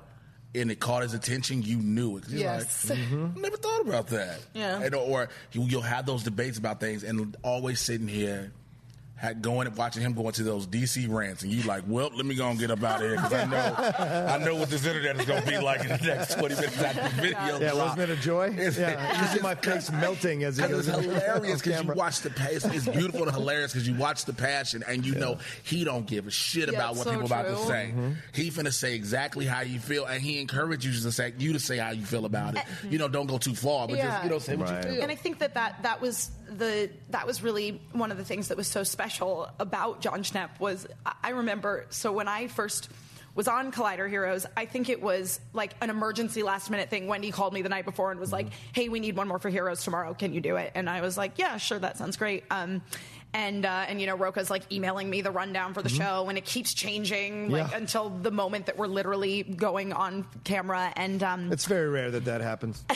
and 0.55 0.71
it 0.71 0.79
caught 0.79 1.03
his 1.03 1.13
attention, 1.13 1.61
you 1.61 1.77
knew 1.77 2.17
it. 2.17 2.23
'Cause 2.23 2.31
he's 2.31 2.41
Yes. 2.41 2.89
like, 2.89 2.99
mm-hmm. 2.99 3.37
I 3.37 3.39
never 3.41 3.57
thought 3.57 3.81
about 3.81 4.07
that. 4.07 4.39
Yeah. 4.53 4.81
And, 4.81 4.95
or 4.95 5.29
you- 5.51 5.63
you'll 5.63 5.81
have 5.81 6.05
those 6.05 6.23
debates 6.23 6.57
about 6.57 6.79
things, 6.79 7.03
and 7.03 7.35
always 7.43 7.79
sitting 7.79 8.07
here. 8.07 8.51
Had 9.17 9.41
going 9.41 9.65
and 9.65 9.75
watching 9.75 10.03
him 10.03 10.13
go 10.13 10.27
into 10.27 10.43
those 10.43 10.67
DC 10.67 11.11
rants, 11.11 11.41
and 11.41 11.51
you 11.51 11.63
like, 11.63 11.83
well, 11.87 12.11
let 12.15 12.23
me 12.23 12.35
go 12.35 12.47
and 12.49 12.59
get 12.59 12.69
up 12.69 12.83
out 12.83 13.01
of 13.01 13.01
here 13.01 13.15
because 13.15 13.33
I 13.33 13.45
know, 13.45 13.75
I 14.31 14.37
know 14.37 14.55
what 14.55 14.69
this 14.69 14.85
internet 14.85 15.19
is 15.19 15.25
going 15.25 15.41
to 15.41 15.47
be 15.49 15.57
like 15.57 15.81
in 15.81 15.87
the 15.87 15.97
next 15.97 16.35
twenty 16.35 16.53
minutes 16.53 16.79
after 16.79 17.01
the 17.01 17.21
video. 17.21 17.59
Yeah, 17.59 17.71
drop. 17.71 17.97
wasn't 17.97 18.01
it 18.01 18.09
a 18.11 18.21
joy? 18.21 18.49
It's- 18.49 18.77
yeah, 18.77 19.19
you 19.21 19.27
see 19.35 19.41
my 19.41 19.55
face 19.55 19.91
melting 19.91 20.43
as 20.43 20.57
he 20.57 20.67
goes 20.67 20.87
it's 20.87 20.99
hilarious 21.03 21.61
because 21.63 21.83
you 21.83 21.93
watch 21.93 22.19
the 22.21 22.29
passion. 22.29 22.71
It's 22.75 22.87
beautiful 22.87 23.23
and 23.23 23.31
hilarious 23.35 23.73
because 23.73 23.87
you 23.87 23.95
watch 23.95 24.25
the 24.25 24.33
passion 24.33 24.83
and 24.87 25.03
you 25.03 25.15
know 25.15 25.39
he 25.63 25.83
don't 25.83 26.05
give 26.05 26.27
a 26.27 26.31
shit 26.31 26.69
Yeah, 26.71 26.75
about 26.77 26.95
what 26.97 27.05
so 27.05 27.09
people 27.11 27.25
about 27.25 27.47
to 27.47 27.57
say. 27.65 27.89
Mm-hmm. 27.95 28.11
He 28.33 28.51
finna 28.51 28.71
say 28.71 28.93
exactly 28.93 29.45
how 29.47 29.61
you 29.61 29.79
feel, 29.79 30.05
and 30.05 30.21
he 30.21 30.39
encourages 30.39 30.97
you 30.97 31.01
to 31.01 31.11
say 31.11 31.33
you 31.39 31.53
to 31.53 31.59
say 31.59 31.77
how 31.77 31.89
you 31.89 32.05
feel 32.05 32.25
about 32.25 32.55
it. 32.55 32.63
You 32.87 32.99
know, 32.99 33.07
don't 33.07 33.25
go 33.27 33.39
too 33.39 33.55
far, 33.55 33.87
but 33.87 33.97
Yeah. 33.97 34.11
just 34.11 34.23
you 34.25 34.29
know 34.29 34.37
say 34.39 34.55
what 34.55 34.69
you 34.85 34.91
feel. 34.91 35.01
And 35.01 35.11
I 35.11 35.15
think 35.15 35.39
that, 35.39 35.55
that 35.55 35.81
that 35.81 36.01
was 36.01 36.29
the 36.49 36.89
that 37.09 37.25
was 37.27 37.41
really 37.43 37.81
one 37.93 38.11
of 38.11 38.17
the 38.17 38.23
things 38.25 38.47
that 38.49 38.57
was 38.57 38.67
so 38.67 38.83
special 38.83 39.49
about 39.59 40.01
Jon 40.01 40.23
Schnepp 40.23 40.59
was 40.59 40.87
I- 41.23 41.29
remember 41.31 41.85
so 41.89 42.11
when 42.11 42.27
I 42.27 42.47
first 42.47 42.89
was 43.35 43.47
on 43.47 43.71
Collider 43.71 44.09
Heroes, 44.09 44.47
I 44.57 44.65
think 44.65 44.89
it 44.89 44.99
was 44.99 45.39
like 45.53 45.73
an 45.79 45.91
emergency 45.91 46.41
last 46.41 46.71
minute 46.71 46.89
thing. 46.89 47.05
Wendy 47.07 47.29
called 47.29 47.53
me 47.53 47.61
the 47.61 47.69
night 47.69 47.85
before 47.85 48.09
and 48.09 48.19
was 48.19 48.31
like, 48.31 48.47
"Hey, 48.73 48.89
we 48.89 48.99
need 48.99 49.15
one 49.15 49.27
more 49.27 49.37
for 49.37 49.49
Heroes 49.49 49.83
tomorrow. 49.83 50.15
Can 50.15 50.33
you 50.33 50.41
do 50.41 50.55
it?" 50.55 50.71
And 50.73 50.89
I 50.89 51.01
was 51.01 51.17
like, 51.19 51.33
"Yeah, 51.37 51.57
sure, 51.57 51.77
that 51.77 51.97
sounds 51.99 52.17
great." 52.17 52.45
Um, 52.49 52.81
and 53.33 53.63
uh, 53.63 53.85
and 53.87 54.01
you 54.01 54.07
know, 54.07 54.15
Roka's 54.15 54.49
like 54.49 54.63
emailing 54.71 55.07
me 55.07 55.21
the 55.21 55.29
rundown 55.29 55.75
for 55.75 55.83
the 55.83 55.89
show, 55.89 56.25
and 56.29 56.37
it 56.37 56.45
keeps 56.45 56.73
changing 56.73 57.51
like 57.51 57.69
Yeah. 57.69 57.77
until 57.77 58.09
the 58.09 58.31
moment 58.31 58.65
that 58.65 58.77
we're 58.77 58.87
literally 58.87 59.43
going 59.43 59.93
on 59.93 60.25
camera. 60.43 60.91
And 60.95 61.21
um, 61.21 61.51
It's 61.51 61.65
very 61.65 61.89
rare 61.89 62.09
that 62.09 62.25
that 62.25 62.41
happens. 62.41 62.83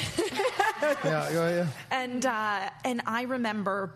yeah, 1.03 1.29
yeah, 1.31 1.49
yeah. 1.49 1.67
and 1.91 2.25
uh, 2.25 2.69
and 2.83 3.01
I 3.05 3.23
remember 3.23 3.93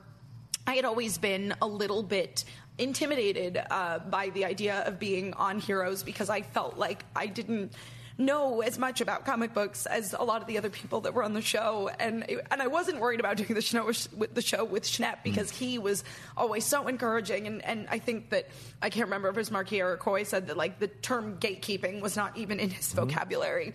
I 0.67 0.75
had 0.75 0.85
always 0.85 1.17
been 1.17 1.53
a 1.61 1.67
little 1.67 2.03
bit 2.03 2.43
intimidated 2.77 3.61
uh, 3.69 3.99
by 3.99 4.29
the 4.29 4.45
idea 4.45 4.83
of 4.85 4.99
being 4.99 5.33
on 5.33 5.59
Heroes 5.59 6.03
because 6.03 6.29
I 6.29 6.41
felt 6.41 6.77
like 6.77 7.05
I 7.15 7.27
didn't 7.27 7.73
know 8.17 8.61
as 8.61 8.79
much 8.79 9.01
about 9.01 9.25
comic 9.25 9.53
books 9.53 9.85
as 9.85 10.13
a 10.13 10.23
lot 10.23 10.41
of 10.41 10.47
the 10.47 10.57
other 10.57 10.69
people 10.69 11.01
that 11.01 11.13
were 11.13 11.23
on 11.23 11.33
the 11.33 11.41
show. 11.41 11.89
And 11.99 12.25
and 12.51 12.61
I 12.61 12.67
wasn't 12.67 12.99
worried 12.99 13.19
about 13.19 13.37
doing 13.37 13.53
the 13.53 13.61
show 13.61 13.85
with 13.85 14.33
the 14.33 14.41
show 14.41 14.63
with 14.63 14.83
Schnepp 14.83 15.23
because 15.23 15.51
he 15.51 15.77
was 15.77 16.03
always 16.37 16.65
so 16.65 16.87
encouraging. 16.87 17.47
And 17.47 17.63
and 17.63 17.87
I 17.89 17.99
think 17.99 18.29
that 18.29 18.49
I 18.81 18.89
can't 18.89 19.05
remember 19.05 19.29
if 19.29 19.35
it 19.35 19.39
was 19.39 19.49
Markeia 19.49 19.83
or 19.83 19.97
Coy 19.97 20.23
said 20.23 20.47
that 20.47 20.57
like 20.57 20.79
the 20.79 20.87
term 20.87 21.37
gatekeeping 21.39 22.01
was 22.01 22.15
not 22.15 22.37
even 22.37 22.59
in 22.59 22.69
his 22.69 22.93
vocabulary. 22.93 23.73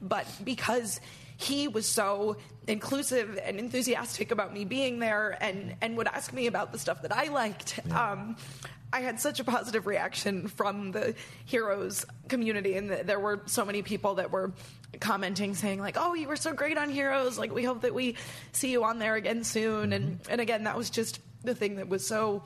But 0.00 0.26
because 0.44 1.00
he 1.40 1.68
was 1.68 1.86
so 1.86 2.36
inclusive 2.66 3.38
and 3.42 3.58
enthusiastic 3.58 4.30
about 4.32 4.52
me 4.52 4.64
being 4.64 4.98
there 4.98 5.38
and, 5.40 5.76
and 5.80 5.96
would 5.96 6.08
ask 6.08 6.32
me 6.32 6.48
about 6.48 6.72
the 6.72 6.78
stuff 6.78 7.00
that 7.02 7.16
I 7.16 7.28
liked. 7.28 7.78
Um, 7.92 8.36
I 8.92 9.00
had 9.00 9.20
such 9.20 9.38
a 9.38 9.44
positive 9.44 9.86
reaction 9.86 10.48
from 10.48 10.90
the 10.92 11.14
heroes 11.44 12.04
community, 12.28 12.74
and 12.76 12.88
th- 12.88 13.06
there 13.06 13.20
were 13.20 13.42
so 13.46 13.64
many 13.64 13.82
people 13.82 14.16
that 14.16 14.30
were 14.32 14.52
commenting, 14.98 15.54
saying 15.54 15.78
like, 15.78 15.96
"Oh, 15.98 16.14
you 16.14 16.26
were 16.26 16.36
so 16.36 16.52
great 16.54 16.76
on 16.76 16.90
Heroes! 16.90 17.38
Like, 17.38 17.54
we 17.54 17.62
hope 17.64 17.82
that 17.82 17.94
we 17.94 18.16
see 18.52 18.70
you 18.72 18.82
on 18.84 18.98
there 18.98 19.14
again 19.14 19.44
soon." 19.44 19.92
And 19.92 20.20
and 20.30 20.40
again, 20.40 20.64
that 20.64 20.76
was 20.76 20.88
just 20.90 21.20
the 21.44 21.54
thing 21.54 21.76
that 21.76 21.88
was 21.88 22.06
so 22.06 22.42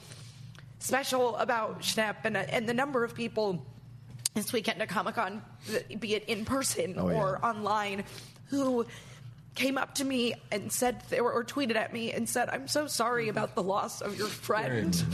special 0.81 1.37
about 1.37 1.81
Schnepp 1.83 2.25
and 2.25 2.37
and 2.37 2.69
the 2.69 2.75
number 2.75 3.05
of 3.05 3.15
people 3.15 3.65
this 4.35 4.53
weekend 4.53 4.83
at 4.83 4.89
Comic 4.89 5.15
Con, 5.15 5.43
be 6.01 6.15
it 6.15 6.25
in 6.25 6.45
person 6.45 6.95
Oh, 6.99 7.09
yeah. 7.09 7.15
or 7.23 7.45
online, 7.45 8.03
who 8.53 8.87
came 9.55 9.77
up 9.77 9.97
to 9.97 10.05
me 10.05 10.35
and 10.51 10.71
said 10.71 11.03
or, 11.19 11.45
tweeted 11.45 11.75
at 11.75 11.93
me 11.93 12.13
and 12.13 12.29
said, 12.29 12.49
"I'm 12.51 12.69
so 12.69 12.87
sorry 12.87 13.29
about 13.29 13.55
the 13.55 13.63
loss 13.63 14.01
of 14.01 14.17
your 14.17 14.29
friend," 14.29 15.05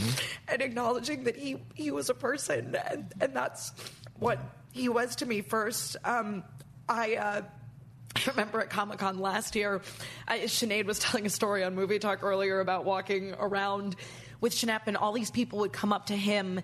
and 0.47 0.61
acknowledging 0.61 1.23
that 1.23 1.35
he 1.35 1.57
he 1.73 1.89
was 1.89 2.09
a 2.09 2.13
person 2.13 2.75
and 2.89 3.11
and 3.19 3.35
that's 3.35 3.71
what 4.19 4.39
he 4.71 4.89
was 4.89 5.15
to 5.17 5.25
me 5.25 5.41
first. 5.41 5.97
Um, 6.03 6.43
I. 6.87 7.15
Uh, 7.15 7.41
I 8.15 8.21
remember 8.31 8.59
at 8.59 8.71
Comic 8.71 8.97
Con 8.97 9.19
last 9.19 9.55
year, 9.55 9.81
I, 10.27 10.39
Sinead 10.39 10.85
was 10.85 10.97
telling 10.99 11.27
a 11.27 11.29
story 11.29 11.63
on 11.63 11.75
Movie 11.75 11.99
Talk 11.99 12.23
earlier 12.23 12.59
about 12.59 12.83
walking 12.83 13.35
around 13.39 13.95
with 14.41 14.51
Schnepp, 14.51 14.87
and 14.87 14.97
all 14.97 15.13
these 15.13 15.29
people 15.29 15.59
would 15.59 15.71
come 15.71 15.93
up 15.93 16.07
to 16.07 16.17
him 16.17 16.59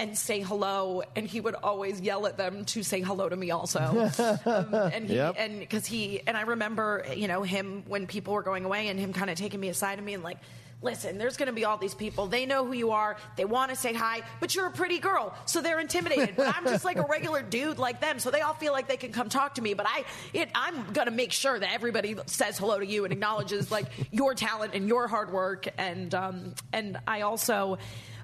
and 0.00 0.16
say 0.16 0.40
hello, 0.40 1.02
and 1.14 1.26
he 1.26 1.40
would 1.40 1.54
always 1.54 2.00
yell 2.00 2.26
at 2.26 2.36
them 2.36 2.64
to 2.66 2.82
say 2.82 3.00
hello 3.02 3.28
to 3.28 3.36
me 3.36 3.50
also. 3.50 3.78
um, 4.46 4.74
and 4.74 5.08
he, 5.08 5.14
Yep. 5.16 5.34
and 5.38 5.60
because 5.60 5.86
he 5.86 6.20
and 6.26 6.36
I 6.36 6.42
remember, 6.42 7.04
you 7.14 7.28
know, 7.28 7.42
him 7.42 7.84
when 7.86 8.06
people 8.06 8.34
were 8.34 8.42
going 8.42 8.64
away, 8.64 8.88
and 8.88 8.98
him 8.98 9.12
kind 9.12 9.30
of 9.30 9.36
taking 9.36 9.60
me 9.60 9.68
aside 9.68 9.98
of 9.98 10.04
me 10.04 10.14
and 10.14 10.22
being 10.22 10.32
like. 10.34 10.38
listen, 10.82 11.18
there's 11.18 11.36
going 11.36 11.46
to 11.48 11.52
be 11.52 11.66
all 11.66 11.76
these 11.76 11.94
people. 11.94 12.26
They 12.26 12.46
know 12.46 12.64
who 12.64 12.72
you 12.72 12.92
are. 12.92 13.18
They 13.36 13.44
want 13.44 13.68
to 13.68 13.76
say 13.76 13.92
hi, 13.92 14.22
but 14.40 14.54
you're 14.54 14.68
a 14.68 14.70
pretty 14.70 14.98
girl, 14.98 15.34
so 15.44 15.60
they're 15.60 15.78
intimidated. 15.78 16.36
But 16.36 16.56
I'm 16.56 16.64
just 16.64 16.86
like 16.86 16.96
a 16.96 17.02
regular 17.04 17.42
dude 17.56 17.78
like 17.78 18.00
them, 18.00 18.18
so 18.18 18.30
they 18.30 18.40
all 18.40 18.54
feel 18.54 18.72
like 18.72 18.88
they 18.88 18.96
can 18.96 19.12
come 19.12 19.28
talk 19.28 19.56
to 19.56 19.62
me. 19.62 19.74
But 19.74 19.84
I, 19.86 20.04
it, 20.32 20.48
I'm 20.54 20.90
going 20.94 21.04
to 21.04 21.12
make 21.12 21.32
sure 21.32 21.58
that 21.58 21.70
everybody 21.74 22.16
says 22.24 22.56
hello 22.56 22.78
to 22.78 22.86
you 22.86 23.04
and 23.04 23.12
acknowledges 23.12 23.70
like 23.70 23.88
your 24.10 24.32
talent 24.34 24.72
and 24.74 24.88
your 24.88 25.06
hard 25.06 25.30
work. 25.30 25.68
And 25.76 26.14
um, 26.14 26.54
and 26.72 26.96
I 27.06 27.20
also 27.28 27.76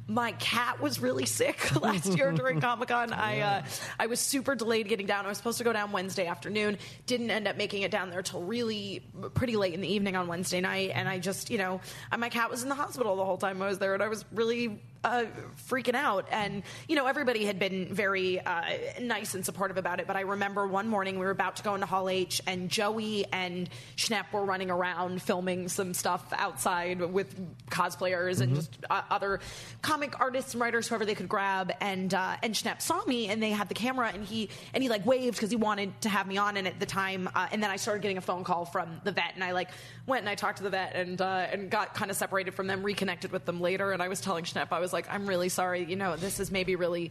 my 0.09 0.33
cat 0.33 0.81
was 0.81 1.01
really 1.01 1.27
sick 1.27 1.75
last 1.83 2.17
year 2.17 2.31
during 2.33 2.61
Comic 2.61 2.89
Con. 2.89 3.13
I 3.13 3.41
uh, 3.41 3.63
I 3.99 4.07
was 4.07 4.21
super 4.21 4.55
delayed 4.55 4.89
getting 4.89 5.07
down. 5.07 5.27
I 5.27 5.29
was 5.29 5.37
supposed 5.39 5.59
to 5.59 5.65
go 5.65 5.73
down 5.73 5.93
Wednesday 5.93 6.27
afternoon. 6.27 6.79
Didn't 7.07 7.31
end 7.31 7.49
up 7.49 7.57
making 7.57 7.83
it 7.83 7.91
down 7.91 8.11
there 8.11 8.23
till 8.23 8.43
really 8.43 9.03
pretty 9.35 9.57
late 9.57 9.75
in 9.75 9.81
the 9.81 9.89
evening 9.89 10.17
on 10.17 10.29
Wednesday 10.29 10.61
night. 10.61 10.93
And 10.95 11.09
I 11.09 11.19
just, 11.19 11.51
you 11.51 11.59
know, 11.59 11.81
my 12.17 12.29
cat 12.29 12.51
was 12.51 12.63
in 12.63 12.69
the 12.69 12.75
hospital 12.75 13.17
the 13.17 13.25
whole 13.25 13.39
time 13.39 13.61
I 13.61 13.67
was 13.67 13.79
there, 13.79 13.95
and 13.95 14.03
I 14.03 14.09
was 14.09 14.25
really 14.33 14.81
uh, 15.07 15.27
freaking 15.69 15.95
out. 15.95 16.27
And, 16.33 16.65
you 16.89 16.97
know, 16.97 17.07
everybody 17.07 17.45
had 17.45 17.59
been 17.59 17.95
very 17.95 18.41
uh, 18.41 18.63
nice 19.01 19.35
and 19.35 19.45
supportive 19.45 19.77
about 19.77 20.01
it. 20.01 20.07
But 20.07 20.17
I 20.17 20.23
remember 20.23 20.67
one 20.67 20.89
morning 20.89 21.19
we 21.19 21.25
were 21.25 21.31
about 21.31 21.57
to 21.57 21.63
go 21.63 21.75
into 21.75 21.87
Hall 21.87 22.09
H, 22.09 22.43
and 22.47 22.69
Joey 22.69 23.25
and 23.33 23.71
Schnepp 23.97 24.33
were 24.33 24.45
running 24.45 24.71
around 24.71 25.23
filming 25.23 25.69
some 25.69 25.95
stuff 25.95 26.25
outside 26.37 27.01
with 27.01 27.35
cosplayers 27.71 28.41
and 28.41 28.57
just 28.57 28.77
uh, 28.91 29.03
other 29.09 29.41
comic 29.81 30.19
artists 30.19 30.55
and 30.55 30.61
writers, 30.61 30.89
whoever 30.89 31.05
they 31.05 31.15
could 31.15 31.29
grab. 31.29 31.73
And 31.81 32.13
uh, 32.13 32.37
and 32.43 32.53
Schnepp 32.55 32.83
saw 32.83 33.05
me, 33.05 33.29
and 33.29 33.41
they 33.41 33.51
had 33.51 33.69
the 33.69 33.75
camera, 33.75 34.11
and 34.13 34.25
he 34.25 34.51
and 34.75 34.83
he 34.83 34.89
like 34.89 35.07
waved 35.07 35.37
because 35.37 35.51
he 35.51 35.57
wanted 35.57 36.01
to 36.01 36.09
have 36.09 36.27
me 36.27 36.37
on. 36.37 36.57
And 36.57 36.67
at 36.67 36.81
the 36.81 36.87
time, 36.87 37.29
uh, 37.35 37.47
and 37.53 37.63
then 37.63 37.71
I 37.71 37.77
started 37.77 38.03
getting 38.03 38.19
a 38.19 38.23
phone 38.23 38.43
call 38.43 38.65
from 38.65 39.01
the 39.05 39.13
vet, 39.13 39.35
and 39.35 39.45
I 39.45 39.53
like 39.53 39.71
went 40.07 40.23
and 40.23 40.29
I 40.29 40.35
talked 40.35 40.59
to 40.59 40.65
the 40.65 40.71
vet 40.71 40.95
and 40.95 41.21
uh, 41.21 41.47
and 41.53 41.71
got 41.71 41.95
kind 41.95 42.11
of 42.11 42.17
separated 42.17 42.55
from 42.55 42.67
them, 42.67 42.83
reconnected 42.83 43.31
with 43.31 43.45
them 43.45 43.61
later. 43.61 43.93
And 43.93 44.03
I 44.03 44.09
was 44.09 44.21
telling 44.21 44.45
Schnepp, 44.45 44.69
I 44.71 44.81
was 44.81 44.93
like, 44.93 44.96
I'm 45.11 45.27
really 45.27 45.49
sorry. 45.51 45.85
You 45.85 45.97
know, 45.97 46.17
this 46.17 46.41
is 46.41 46.51
maybe 46.51 46.77
really 46.77 47.11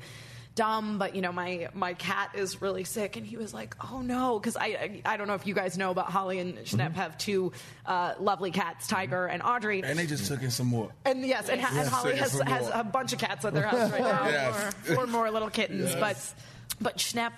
dumb, 0.55 0.97
but 0.97 1.13
you 1.15 1.21
know, 1.21 1.33
my 1.33 1.67
my 1.73 1.93
cat 1.95 2.31
is 2.33 2.61
really 2.61 2.86
sick, 2.86 3.17
and 3.17 3.25
he 3.25 3.36
was 3.36 3.53
like, 3.53 3.75
"Oh 3.91 4.01
no," 4.01 4.39
because 4.39 4.55
I, 4.55 4.65
I 4.65 5.01
I 5.13 5.17
don't 5.17 5.27
know 5.27 5.33
if 5.36 5.45
you 5.45 5.53
guys 5.53 5.77
know, 5.77 5.93
but 5.93 6.05
Holly 6.05 6.39
and 6.39 6.57
Schnepp 6.59 6.93
have 6.93 7.17
two 7.17 7.51
uh, 7.86 8.13
lovely 8.19 8.51
cats, 8.51 8.88
Tiger 8.88 9.25
and 9.25 9.43
Audrey. 9.43 9.83
And 9.83 9.99
they 9.99 10.05
just 10.07 10.27
took 10.27 10.41
in 10.41 10.51
some 10.51 10.67
more. 10.67 10.91
And 11.03 11.25
yes, 11.25 11.49
and, 11.49 11.59
and 11.61 11.88
Holly 11.89 12.15
has, 12.15 12.39
has 12.39 12.69
a 12.73 12.83
bunch 12.83 13.11
of 13.13 13.19
cats 13.19 13.43
at 13.43 13.53
their 13.53 13.67
house 13.67 13.91
right 13.91 13.99
now, 14.13 14.27
Yes. 14.27 14.73
four, 14.86 14.95
four 14.95 15.07
more 15.07 15.29
little 15.29 15.49
kittens. 15.49 15.93
But 15.95 16.17
but 16.81 16.97
Schnepp 16.97 17.33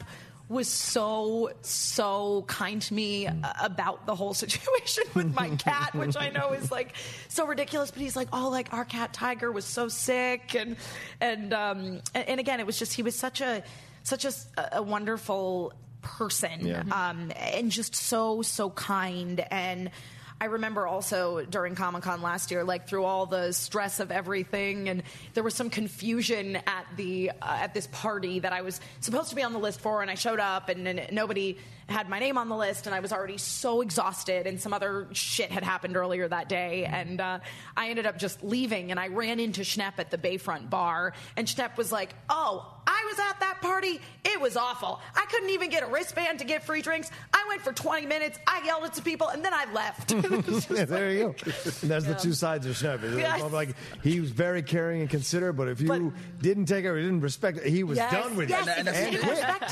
was 0.50 0.68
so 0.70 1.52
so 1.62 2.44
kind 2.48 2.82
to 2.82 2.94
me 2.94 3.28
about 3.62 4.06
the 4.06 4.16
whole 4.16 4.34
situation 4.44 5.04
with 5.14 5.34
my 5.36 5.50
cat, 5.58 5.94
which 5.94 6.16
I 6.18 6.30
know 6.30 6.54
is 6.54 6.72
like 6.72 6.94
so 7.28 7.46
ridiculous. 7.46 7.92
But 7.92 8.02
he's 8.02 8.16
like, 8.16 8.30
oh, 8.32 8.50
like 8.50 8.74
our 8.74 8.86
cat 8.86 9.14
Tiger 9.14 9.52
was 9.52 9.66
so 9.66 9.88
sick, 9.90 10.56
and 10.56 10.78
and 11.20 11.54
um 11.54 12.02
and, 12.14 12.30
and 12.30 12.40
again, 12.40 12.60
it 12.60 12.66
was 12.66 12.80
just 12.80 12.94
he 12.94 13.04
was 13.04 13.16
such 13.16 13.42
a 13.42 13.64
such 14.04 14.24
a, 14.26 14.32
a 14.78 14.82
wonderful 14.82 15.74
person 16.02 16.66
Yeah. 16.66 16.84
um, 16.92 17.32
and 17.36 17.70
just 17.70 17.94
so 17.96 18.42
so 18.42 18.70
kind 18.70 19.46
and 19.52 19.92
I 20.40 20.46
remember 20.46 20.86
also 20.86 21.44
during 21.46 21.74
Comic 21.74 22.04
Con 22.04 22.22
last 22.22 22.52
year, 22.52 22.64
like 22.64 22.88
through 22.88 23.06
all 23.06 23.26
the 23.26 23.54
stress 23.54 24.00
of 24.00 24.12
everything, 24.12 24.88
and 24.88 25.02
there 25.34 25.44
was 25.44 25.56
some 25.56 25.72
confusion 25.72 26.58
at 26.68 26.86
the 26.96 27.32
uh, 27.42 27.58
at 27.62 27.74
this 27.74 27.88
party 27.92 28.40
that 28.40 28.54
I 28.54 28.62
was 28.62 28.80
supposed 29.00 29.30
to 29.30 29.36
be 29.36 29.42
on 29.42 29.54
the 29.54 29.60
list 29.60 29.82
for, 29.82 30.04
and 30.04 30.12
I 30.12 30.16
showed 30.16 30.40
up, 30.40 30.70
and, 30.70 30.88
and 30.88 31.12
nobody 31.12 31.58
had 31.90 32.10
my 32.10 32.20
name 32.20 32.38
on 32.38 32.50
the 32.50 32.56
list, 32.56 32.86
and 32.86 32.94
I 32.94 33.00
was 33.00 33.14
already 33.14 33.38
so 33.38 33.82
exhausted, 33.82 34.46
and 34.46 34.60
some 34.60 34.74
other 34.74 35.08
shit 35.14 35.52
had 35.52 35.64
happened 35.64 35.96
earlier 35.96 36.28
that 36.28 36.50
day, 36.50 36.86
and 36.86 37.22
uh, 37.22 37.40
I 37.78 37.90
ended 37.90 38.06
up 38.06 38.18
just 38.18 38.44
leaving, 38.44 38.92
and 38.92 39.00
I 39.00 39.08
ran 39.08 39.40
into 39.40 39.62
Schnepp 39.62 39.94
at 39.98 40.12
the 40.12 40.18
Bayfront 40.18 40.70
bar, 40.70 41.14
and 41.38 41.48
Schnepp 41.48 41.78
was 41.78 41.92
like, 41.92 42.14
"Oh, 42.30 42.66
I 42.86 43.06
was 43.10 43.20
at 43.20 43.40
that 43.40 43.62
party. 43.62 44.02
It 44.26 44.42
was 44.42 44.58
awful. 44.58 45.00
I 45.16 45.26
couldn't 45.30 45.50
even 45.52 45.70
get 45.70 45.84
a 45.84 45.88
wristband 45.88 46.40
to 46.40 46.46
get 46.46 46.64
free 46.64 46.82
drinks. 46.82 47.10
I 47.34 47.46
went 47.50 47.62
for 47.62 47.72
20 47.74 48.06
minutes. 48.06 48.38
I 48.48 48.62
yelled 48.66 48.84
at 48.84 48.96
some 48.96 49.04
people, 49.06 49.30
and 49.30 49.44
then 49.44 49.54
I 49.54 49.72
left." 49.74 50.12
It 50.28 50.46
was 50.46 50.46
just 50.68 50.70
Yeah, 50.70 50.86
there 50.86 51.12
you 51.12 51.20
go. 51.20 51.36
And 51.82 51.90
that's 51.92 52.06
the 52.06 52.16
two 52.16 52.34
sides 52.34 52.66
of 52.66 52.76
Schnepp. 52.76 53.18
Yes. 53.18 53.50
Like 53.52 53.76
he 54.04 54.20
was 54.20 54.32
very 54.32 54.62
caring 54.62 55.02
and 55.02 55.10
considerate, 55.10 55.56
but 55.56 55.70
if 55.70 55.80
you 55.80 55.88
But- 55.88 56.42
didn't 56.42 56.66
take 56.66 56.84
it 56.86 56.90
or 56.90 57.00
didn't 57.00 57.22
respect 57.22 57.60
it, 57.60 57.68
he 57.68 57.84
was 57.84 57.98
Yes, 57.98 58.12
done 58.12 58.36
with 58.36 58.50
yes, 58.50 58.68
it. 58.68 58.74
And 58.78 58.88
that's- 58.88 59.14
it's 59.16 59.24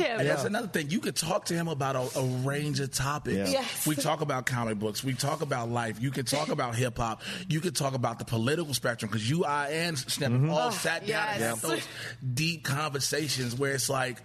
and- 0.01 0.19
And 0.21 0.29
that's 0.29 0.45
another 0.45 0.67
thing. 0.67 0.89
You 0.89 0.99
could 0.99 1.15
talk 1.15 1.45
to 1.45 1.53
him 1.53 1.67
about 1.67 1.95
a, 2.15 2.19
a 2.19 2.23
range 2.23 2.79
of 2.79 2.91
topics. 2.91 3.35
Yeah. 3.51 3.61
Yes. 3.61 3.87
We 3.87 3.95
talk 3.95 4.21
about 4.21 4.45
comic 4.45 4.79
books. 4.79 5.03
We 5.03 5.13
talk 5.13 5.41
about 5.41 5.69
life. 5.69 6.01
You 6.01 6.11
could 6.11 6.27
talk 6.27 6.49
about 6.49 6.75
hip 6.75 6.97
hop. 6.97 7.21
You 7.47 7.61
could 7.61 7.75
talk 7.75 7.93
about 7.93 8.19
the 8.19 8.25
political 8.25 8.73
spectrum 8.73 9.09
because 9.09 9.29
you, 9.29 9.45
I, 9.45 9.69
and 9.69 9.97
Schnepp 9.97 10.31
Mm-hmm. 10.31 10.49
all 10.49 10.71
sat 10.71 11.01
down 11.01 11.09
yes. 11.09 11.35
and 11.35 11.43
had 11.43 11.57
those 11.57 11.87
deep 12.33 12.63
conversations 12.63 13.55
where 13.55 13.73
it's 13.73 13.89
like, 13.89 14.17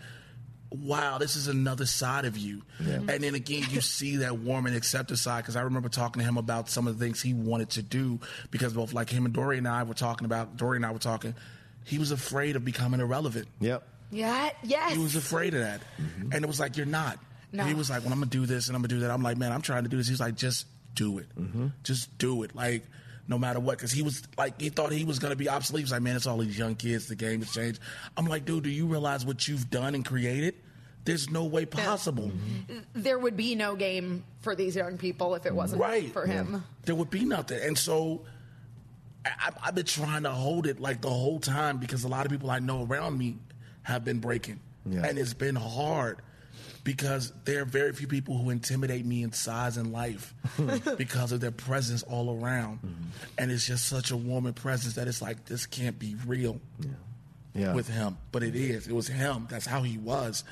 wow, 0.70 1.18
this 1.18 1.34
is 1.36 1.48
another 1.48 1.84
side 1.86 2.24
of 2.24 2.36
you. 2.36 2.62
And 2.78 3.08
then 3.08 3.34
again, 3.34 3.64
you 3.70 3.80
see 3.80 4.16
that 4.18 4.38
warm 4.38 4.66
and 4.66 4.76
accepting 4.76 5.16
side 5.16 5.42
because 5.42 5.56
I 5.56 5.62
remember 5.62 5.88
talking 5.88 6.20
to 6.20 6.26
him 6.26 6.36
about 6.36 6.68
some 6.68 6.86
of 6.86 6.96
the 6.98 7.04
things 7.04 7.20
he 7.20 7.34
wanted 7.34 7.70
to 7.70 7.82
do 7.82 8.20
because 8.52 8.72
both 8.72 8.92
like 8.92 9.10
him 9.10 9.24
and 9.24 9.34
Dory 9.34 9.58
and 9.58 9.66
I 9.66 9.82
were 9.82 9.94
talking 9.94 10.26
about, 10.26 10.56
Dory 10.56 10.76
and 10.76 10.86
I 10.86 10.92
were 10.92 10.98
talking, 11.00 11.34
he 11.84 11.98
was 11.98 12.12
afraid 12.12 12.54
of 12.56 12.64
becoming 12.64 13.00
irrelevant. 13.00 13.48
Yep. 13.60 13.82
Yeah, 14.12 14.50
yes. 14.62 14.92
He 14.92 14.98
was 14.98 15.16
afraid 15.16 15.54
of 15.54 15.60
that. 15.60 15.80
And 16.32 16.34
it 16.34 16.46
was 16.46 16.60
like, 16.60 16.76
you're 16.76 16.86
not. 16.86 17.18
No. 17.52 17.64
He 17.64 17.74
was 17.74 17.90
like, 17.90 18.02
well, 18.04 18.12
I'm 18.12 18.18
going 18.20 18.30
to 18.30 18.38
do 18.38 18.46
this 18.46 18.68
and 18.68 18.76
I'm 18.76 18.82
going 18.82 18.90
to 18.90 18.94
do 18.96 19.00
that. 19.00 19.10
I'm 19.10 19.22
like, 19.22 19.36
man, 19.36 19.52
I'm 19.52 19.62
trying 19.62 19.82
to 19.84 19.88
do 19.88 19.96
this. 19.96 20.06
He's 20.08 20.20
like, 20.20 20.34
just 20.36 20.66
do 20.94 21.18
it. 21.18 21.26
Mm-hmm. 21.38 21.68
Just 21.82 22.16
do 22.18 22.42
it. 22.44 22.54
Like, 22.54 22.84
no 23.28 23.38
matter 23.38 23.60
what. 23.60 23.76
Because 23.78 23.92
he 23.92 24.02
was 24.02 24.22
like, 24.38 24.60
he 24.60 24.68
thought 24.68 24.92
he 24.92 25.04
was 25.04 25.18
going 25.18 25.30
to 25.32 25.36
be 25.36 25.48
obsolete. 25.48 25.80
He 25.80 25.84
was 25.84 25.92
like, 25.92 26.02
man, 26.02 26.16
it's 26.16 26.26
all 26.26 26.38
these 26.38 26.58
young 26.58 26.74
kids. 26.76 27.06
The 27.08 27.16
game 27.16 27.40
has 27.40 27.52
changed. 27.52 27.80
I'm 28.16 28.26
like, 28.26 28.44
dude, 28.44 28.64
do 28.64 28.70
you 28.70 28.86
realize 28.86 29.24
what 29.26 29.46
you've 29.48 29.68
done 29.70 29.94
and 29.94 30.04
created? 30.04 30.54
There's 31.04 31.30
no 31.30 31.44
way 31.46 31.64
possible. 31.64 32.30
Mm-hmm. 32.30 32.78
there 32.94 33.18
would 33.18 33.36
be 33.36 33.54
no 33.54 33.74
game 33.74 34.22
for 34.42 34.54
these 34.54 34.76
young 34.76 34.98
people 34.98 35.34
if 35.34 35.46
it 35.46 35.54
wasn't 35.54 35.80
Right. 35.80 36.12
for 36.12 36.26
him. 36.26 36.62
There 36.84 36.94
would 36.94 37.08
be 37.10 37.24
nothing. 37.24 37.58
And 37.62 37.76
so 37.78 38.26
I, 39.24 39.30
I- 39.40 39.68
I've 39.68 39.74
been 39.74 39.86
trying 39.86 40.24
to 40.24 40.30
hold 40.30 40.66
it 40.66 40.78
like 40.78 41.00
the 41.00 41.08
whole 41.10 41.40
time 41.40 41.78
because 41.78 42.04
a 42.04 42.08
lot 42.08 42.26
of 42.26 42.32
people 42.32 42.50
I 42.50 42.58
know 42.58 42.84
around 42.84 43.16
me 43.18 43.38
have 43.82 44.04
been 44.04 44.18
breaking. 44.20 44.60
Yeah. 44.86 45.04
And 45.06 45.18
it's 45.18 45.34
been 45.34 45.56
hard 45.56 46.20
because 46.84 47.32
there 47.44 47.62
are 47.62 47.64
very 47.64 47.92
few 47.92 48.06
people 48.06 48.36
who 48.38 48.50
intimidate 48.50 49.04
me 49.04 49.22
in 49.22 49.32
size 49.32 49.76
and 49.76 49.92
life 49.92 50.34
because 50.98 51.32
of 51.32 51.40
their 51.40 51.50
presence 51.50 52.02
all 52.02 52.40
around. 52.42 52.78
Mm-hmm. 52.78 53.02
And 53.38 53.50
it's 53.50 53.66
just 53.66 53.86
such 53.86 54.10
a 54.10 54.16
warm 54.16 54.50
presence 54.54 54.94
that 54.94 55.06
it's 55.08 55.20
like, 55.22 55.44
this 55.46 55.66
can't 55.66 55.98
be 55.98 56.16
real 56.26 56.60
Yeah. 57.54 57.74
with 57.74 57.88
him, 57.88 58.16
but 58.32 58.42
it 58.42 58.54
is. 58.56 58.86
It 58.86 58.92
was 58.94 59.08
him. 59.08 59.46
That's 59.50 59.66
how 59.66 59.82
he 59.82 59.98
was. 59.98 60.44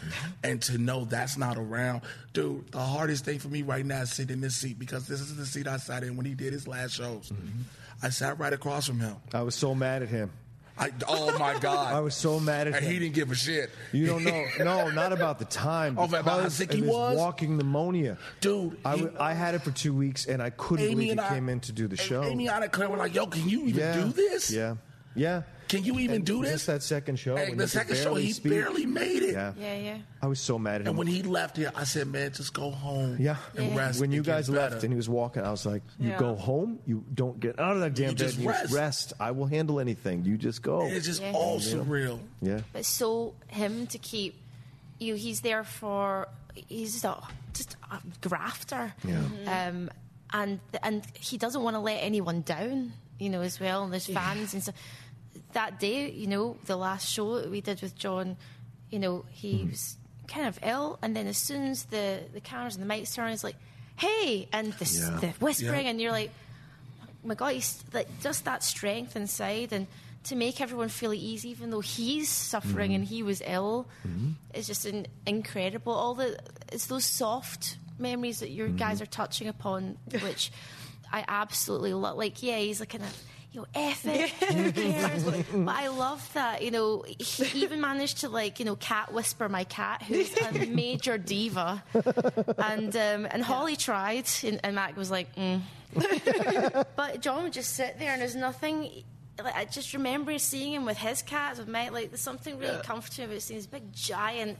And 0.42 0.60
to 0.62 0.76
know 0.78 1.04
that's 1.04 1.36
not 1.38 1.56
around, 1.56 2.02
dude, 2.32 2.70
the 2.72 2.80
hardest 2.80 3.24
thing 3.24 3.38
for 3.38 3.48
me 3.48 3.62
right 3.62 3.86
now 3.86 4.02
is 4.02 4.12
sitting 4.12 4.34
in 4.34 4.40
this 4.40 4.56
seat 4.56 4.78
because 4.78 5.06
this 5.06 5.20
is 5.20 5.36
the 5.36 5.46
seat 5.46 5.66
I 5.68 5.76
sat 5.78 6.02
in 6.02 6.16
when 6.16 6.26
he 6.26 6.34
did 6.34 6.52
his 6.52 6.66
last 6.68 6.92
shows. 6.94 7.30
Mm-hmm. 7.30 7.62
I 8.02 8.10
sat 8.10 8.38
right 8.38 8.52
across 8.52 8.86
from 8.86 9.00
him. 9.00 9.16
I 9.32 9.42
was 9.42 9.54
so 9.54 9.74
mad 9.74 10.02
at 10.02 10.08
him. 10.08 10.30
I, 10.78 10.92
oh 11.08 11.38
my 11.38 11.58
God. 11.58 11.92
I 11.94 12.00
was 12.00 12.14
so 12.14 12.38
mad 12.38 12.68
at 12.68 12.74
and 12.74 12.84
him. 12.84 12.92
he 12.92 12.98
didn't 12.98 13.14
give 13.14 13.30
a 13.30 13.34
shit. 13.34 13.70
You 13.92 14.06
don't 14.06 14.24
know. 14.24 14.44
No, 14.58 14.90
not 14.90 15.12
about 15.12 15.38
the 15.38 15.44
time. 15.44 15.98
Oh, 15.98 16.04
about 16.04 16.24
how 16.24 16.48
sick 16.48 16.72
he 16.72 16.82
was? 16.82 17.16
Walking 17.16 17.56
pneumonia. 17.56 18.18
Dude, 18.40 18.78
I, 18.84 18.96
he- 18.96 19.08
I 19.18 19.32
had 19.32 19.54
it 19.54 19.62
for 19.62 19.70
two 19.70 19.94
weeks, 19.94 20.26
and 20.26 20.42
I 20.42 20.50
couldn't 20.50 20.84
Amy 20.86 20.94
believe 20.94 21.12
he 21.14 21.20
I 21.20 21.28
came 21.30 21.48
in 21.48 21.60
to 21.60 21.72
do 21.72 21.88
the 21.88 21.96
show. 21.96 22.22
Amy 22.22 22.48
and 22.48 22.64
I 22.64 22.68
Claire 22.68 22.90
were 22.90 22.96
like, 22.96 23.14
yo, 23.14 23.26
can 23.26 23.48
you 23.48 23.66
even 23.66 23.80
yeah. 23.80 23.94
do 23.94 24.12
this? 24.12 24.50
Yeah. 24.50 24.76
Yeah. 25.14 25.42
Can 25.68 25.84
you 25.84 25.98
even 25.98 26.16
And 26.16 26.24
do 26.26 26.42
this? 26.42 26.66
That 26.66 26.82
second 26.82 27.18
show. 27.18 27.36
Hey, 27.36 27.50
when 27.50 27.58
the 27.58 27.68
second 27.68 27.96
show, 27.96 28.14
he 28.14 28.32
speak. 28.32 28.52
barely 28.52 28.86
made 28.86 29.22
it. 29.22 29.32
Yeah. 29.32 29.52
Yeah, 29.58 29.74
yeah. 29.76 29.98
I 30.22 30.26
was 30.26 30.40
so 30.40 30.58
mad 30.58 30.76
at 30.76 30.80
him. 30.82 30.86
And 30.88 30.98
when 30.98 31.06
he 31.06 31.22
left 31.22 31.56
here, 31.58 31.70
I 31.76 31.84
said, 31.84 32.06
man, 32.08 32.32
just 32.32 32.54
go 32.54 32.70
home. 32.70 33.16
yeah. 33.20 33.36
And 33.56 33.76
rest. 33.76 34.00
When 34.00 34.10
you 34.10 34.18
and 34.18 34.26
get 34.26 34.32
guys 34.32 34.48
better. 34.48 34.70
left 34.70 34.82
and 34.84 34.92
he 34.92 34.96
was 34.96 35.08
walking, 35.08 35.42
I 35.42 35.50
was 35.50 35.66
like, 35.66 35.82
"You 36.00 36.10
Yeah. 36.10 36.18
go 36.18 36.34
home. 36.34 36.78
You 36.86 37.04
don't 37.14 37.38
get 37.38 37.58
out 37.60 37.74
of 37.74 37.80
that 37.80 37.94
damn 37.94 38.10
You 38.10 38.16
bed. 38.16 38.18
just 38.18 38.34
and 38.36 38.44
you 38.44 38.50
rest. 38.50 38.72
rest. 38.72 39.12
I 39.20 39.30
will 39.32 39.46
handle 39.46 39.78
anything. 39.78 40.24
You 40.24 40.36
just 40.38 40.62
go." 40.62 40.86
It's 40.86 41.04
just 41.06 41.20
Yeah. 41.22 41.32
all 41.32 41.60
surreal. 41.60 42.18
yeah. 42.40 42.60
But 42.72 42.84
so 42.86 43.34
him 43.48 43.86
to 43.88 43.98
keep 43.98 44.36
you, 44.98 45.14
he's 45.16 45.42
there 45.42 45.64
for 45.64 46.28
he's 46.54 47.04
a, 47.04 47.16
just 47.52 47.76
a 47.92 48.00
grafter. 48.20 48.94
Yeah. 49.04 49.68
Um, 49.68 49.90
and 50.32 50.60
and 50.82 51.04
he 51.14 51.36
doesn't 51.38 51.62
want 51.62 51.74
to 51.74 51.80
let 51.80 51.98
anyone 52.02 52.40
down, 52.42 52.92
you 53.18 53.30
know, 53.30 53.42
as 53.42 53.60
well. 53.60 53.84
And 53.84 53.92
there's 53.92 54.06
fans 54.06 54.54
and 54.54 54.62
so 54.62 54.72
that 55.52 55.78
day, 55.78 56.10
you 56.10 56.26
know, 56.26 56.56
the 56.66 56.76
last 56.76 57.08
show 57.08 57.40
that 57.40 57.50
we 57.50 57.60
did 57.60 57.80
with 57.82 57.96
John, 57.96 58.36
you 58.90 58.98
know, 58.98 59.24
he 59.30 59.54
mm-hmm. 59.54 59.70
was 59.70 59.96
kind 60.26 60.46
of 60.46 60.58
ill, 60.62 60.98
and 61.02 61.16
then 61.16 61.26
as 61.26 61.38
soon 61.38 61.66
as 61.68 61.84
the 61.84 62.20
the 62.32 62.40
cameras 62.40 62.76
and 62.76 62.88
the 62.88 62.92
mics 62.94 63.14
turn, 63.14 63.30
he's 63.30 63.44
like, 63.44 63.56
"Hey," 63.96 64.48
and 64.52 64.72
the, 64.74 64.84
Yeah. 64.84 65.18
the 65.20 65.28
whispering, 65.44 65.84
Yeah. 65.84 65.90
and 65.90 66.00
you're 66.00 66.12
like, 66.12 66.30
"Oh 67.02 67.28
my 67.28 67.34
God, 67.34 67.54
he's 67.54 67.82
like 67.92 68.08
just 68.20 68.44
that 68.44 68.62
strength 68.62 69.16
inside 69.16 69.72
and 69.72 69.86
to 70.24 70.36
make 70.36 70.60
everyone 70.60 70.88
feel 70.88 71.12
at 71.12 71.16
ease, 71.16 71.46
even 71.46 71.70
though 71.70 71.80
he's 71.80 72.28
suffering 72.28 72.92
and 72.92 73.04
mm-hmm. 73.04 73.14
he 73.14 73.22
was 73.22 73.42
ill, 73.46 73.86
mm-hmm. 74.06 74.32
is 74.52 74.66
just 74.66 74.84
an, 74.84 75.06
incredible. 75.26 75.92
All 75.92 76.14
the 76.14 76.38
it's 76.70 76.86
those 76.86 77.04
soft 77.04 77.78
memories 77.98 78.40
that 78.40 78.50
your 78.50 78.68
guys 78.68 79.00
are 79.00 79.06
touching 79.06 79.48
upon, 79.48 79.96
which 80.22 80.52
I 81.10 81.24
absolutely 81.26 81.94
love. 81.94 82.18
Like, 82.18 82.42
yeah, 82.42 82.58
he's 82.58 82.80
like 82.80 82.90
kind 82.90 83.04
of. 83.04 83.22
You 83.58 83.64
know, 83.64 83.68
F 83.74 84.06
it, 84.06 84.30
who 84.30 84.70
cares? 84.70 85.24
but 85.52 85.74
I 85.74 85.88
love 85.88 86.30
that, 86.34 86.62
you 86.62 86.70
know, 86.70 87.04
he 87.18 87.64
even 87.64 87.80
managed 87.80 88.18
to 88.18 88.28
like, 88.28 88.60
you 88.60 88.64
know, 88.64 88.76
cat 88.76 89.12
whisper 89.12 89.48
my 89.48 89.64
cat, 89.64 90.02
who's 90.02 90.32
a 90.36 90.66
major 90.66 91.18
diva. 91.18 91.82
And 92.56 92.94
um, 92.94 93.26
and 93.28 93.42
Holly 93.42 93.74
tried, 93.74 94.26
and, 94.44 94.60
and 94.62 94.76
Mac 94.76 94.96
was 94.96 95.10
like, 95.10 95.34
mm. 95.34 95.60
but 96.96 97.20
John 97.20 97.44
would 97.44 97.52
just 97.52 97.74
sit 97.74 97.98
there, 97.98 98.12
and 98.12 98.20
there's 98.20 98.36
nothing. 98.36 99.02
Like, 99.42 99.56
I 99.56 99.64
just 99.64 99.92
remember 99.92 100.38
seeing 100.38 100.72
him 100.72 100.84
with 100.84 100.98
his 100.98 101.22
cats, 101.22 101.58
with 101.58 101.66
Meg. 101.66 101.90
Like, 101.90 102.10
there's 102.10 102.20
something 102.20 102.58
really 102.58 102.80
comforting 102.82 103.24
about 103.24 103.42
seeing 103.42 103.58
this 103.58 103.66
big, 103.66 103.92
giant, 103.92 104.56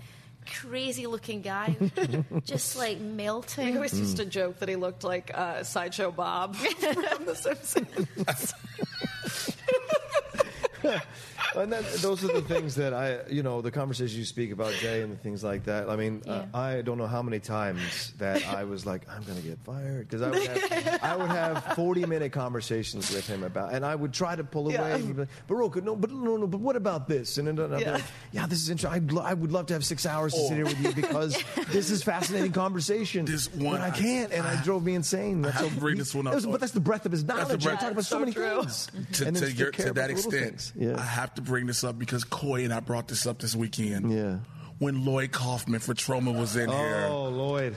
crazy-looking 0.55 1.43
guy, 1.43 1.77
just 2.45 2.77
like 2.77 3.01
melting. 3.01 3.75
It 3.77 3.81
was 3.81 3.93
just 3.93 4.19
a 4.19 4.25
joke 4.25 4.59
that 4.59 4.69
he 4.69 4.77
looked 4.77 5.05
like 5.05 5.31
uh, 5.35 5.63
Sideshow 5.63 6.11
Bob 6.11 6.57
from 6.57 7.25
The 7.25 7.35
Simpsons. 7.35 8.55
and 11.57 11.73
then 11.73 11.85
those 12.01 12.23
are 12.25 12.29
the 12.33 12.43
things 12.43 12.75
that 12.77 12.93
I, 12.95 13.21
you 13.31 13.43
know, 13.43 13.61
the 13.61 13.71
conversations 13.71 14.17
you 14.19 14.25
speak 14.25 14.53
about 14.53 14.73
Jay 14.75 15.03
and 15.03 15.13
the 15.13 15.17
things 15.17 15.43
like 15.45 15.65
that. 15.65 15.89
I 15.89 15.97
mean, 15.97 16.23
uh, 16.27 16.45
I 16.55 16.83
don't 16.83 16.99
know 16.99 17.07
how 17.07 17.23
many 17.23 17.39
times 17.41 18.13
that 18.19 18.47
I 18.47 18.65
was 18.65 18.85
like, 18.87 19.09
I'm 19.09 19.23
going 19.23 19.41
to 19.41 19.47
get 19.47 19.59
fired 19.65 20.09
because 20.09 20.23
I 20.23 20.31
would 20.31 20.47
have, 20.47 21.03
I 21.03 21.17
would 21.17 21.31
have 21.31 21.65
40 21.75 22.07
minute 22.07 22.33
conversations 22.33 23.13
with 23.13 23.27
him 23.27 23.43
about, 23.43 23.73
and 23.73 23.85
I 23.85 23.95
would 23.95 24.13
try 24.13 24.37
to 24.37 24.45
pull 24.45 24.67
away. 24.67 24.75
Yeah. 24.75 24.95
And 24.97 25.19
like, 25.19 25.29
but 25.47 25.55
Roka, 25.55 25.81
no, 25.81 25.97
but 25.97 26.11
no, 26.11 26.37
no, 26.37 26.47
but 26.47 26.61
what 26.61 26.77
about 26.77 27.09
this? 27.09 27.39
And 27.39 27.49
then 27.49 27.59
I'd 27.61 27.79
be 27.79 27.85
Yeah. 27.85 27.93
like, 27.93 28.05
yeah, 28.33 28.47
this 28.47 28.61
is 28.61 28.71
interesting. 28.71 29.03
I'd 29.05 29.13
lo- 29.13 29.23
I 29.23 29.35
would 29.35 29.53
love 29.53 29.67
to 29.67 29.75
have 29.75 29.85
six 29.85 30.07
hours 30.07 30.33
to 30.35 30.41
sit 30.49 30.55
here 30.57 30.65
with 30.65 30.81
you 30.81 30.93
because 30.93 31.43
this 31.71 31.91
is 31.91 32.03
fascinating 32.03 32.53
conversation. 32.53 33.25
This 33.25 33.53
one- 33.55 33.77
but 33.79 33.81
I 33.81 33.91
can't, 33.91 34.33
and 34.33 34.47
it 34.47 34.65
drove 34.65 34.85
me 34.85 34.95
insane. 34.95 35.43
That's 35.43 35.59
have 35.61 35.73
to 35.73 35.81
bring 35.81 35.97
this 35.99 36.15
one 36.15 36.27
up. 36.27 36.35
Was- 36.35 36.47
but 36.47 36.61
that's 36.61 36.73
the 36.73 36.81
breadth 36.81 37.07
of 37.07 37.13
his 37.13 37.25
the 37.25 37.35
knowledge. 37.35 37.67
I 37.67 37.71
breadth. 37.71 37.81
talk 37.81 37.93
about 37.93 38.05
so, 38.05 38.17
So 38.17 38.21
many 38.21 38.33
true. 38.33 38.61
things. 38.63 38.89
to, 39.13 39.31
to, 39.33 39.53
your, 39.53 39.71
to 39.73 39.93
that 39.95 40.11
extent. 40.11 40.73
Yeah. 40.77 40.97
I 40.99 41.03
have 41.03 41.35
to 41.35 41.38
bring 41.43 41.67
this 41.67 41.85
up 41.85 41.99
because 41.99 42.25
Coy 42.25 42.65
and 42.65 42.73
I 42.73 42.81
brought 42.81 43.09
this 43.09 43.27
up 43.27 43.39
this 43.39 43.55
weekend. 43.55 44.13
Yeah. 44.13 44.39
When 44.79 45.05
Lloyd 45.05 45.33
Kaufman 45.33 45.81
for 45.81 45.95
Troma 45.95 46.39
was 46.39 46.57
in 46.57 46.71
oh, 46.71 46.77
here. 46.77 47.07
Oh, 47.09 47.29
Lloyd. 47.29 47.77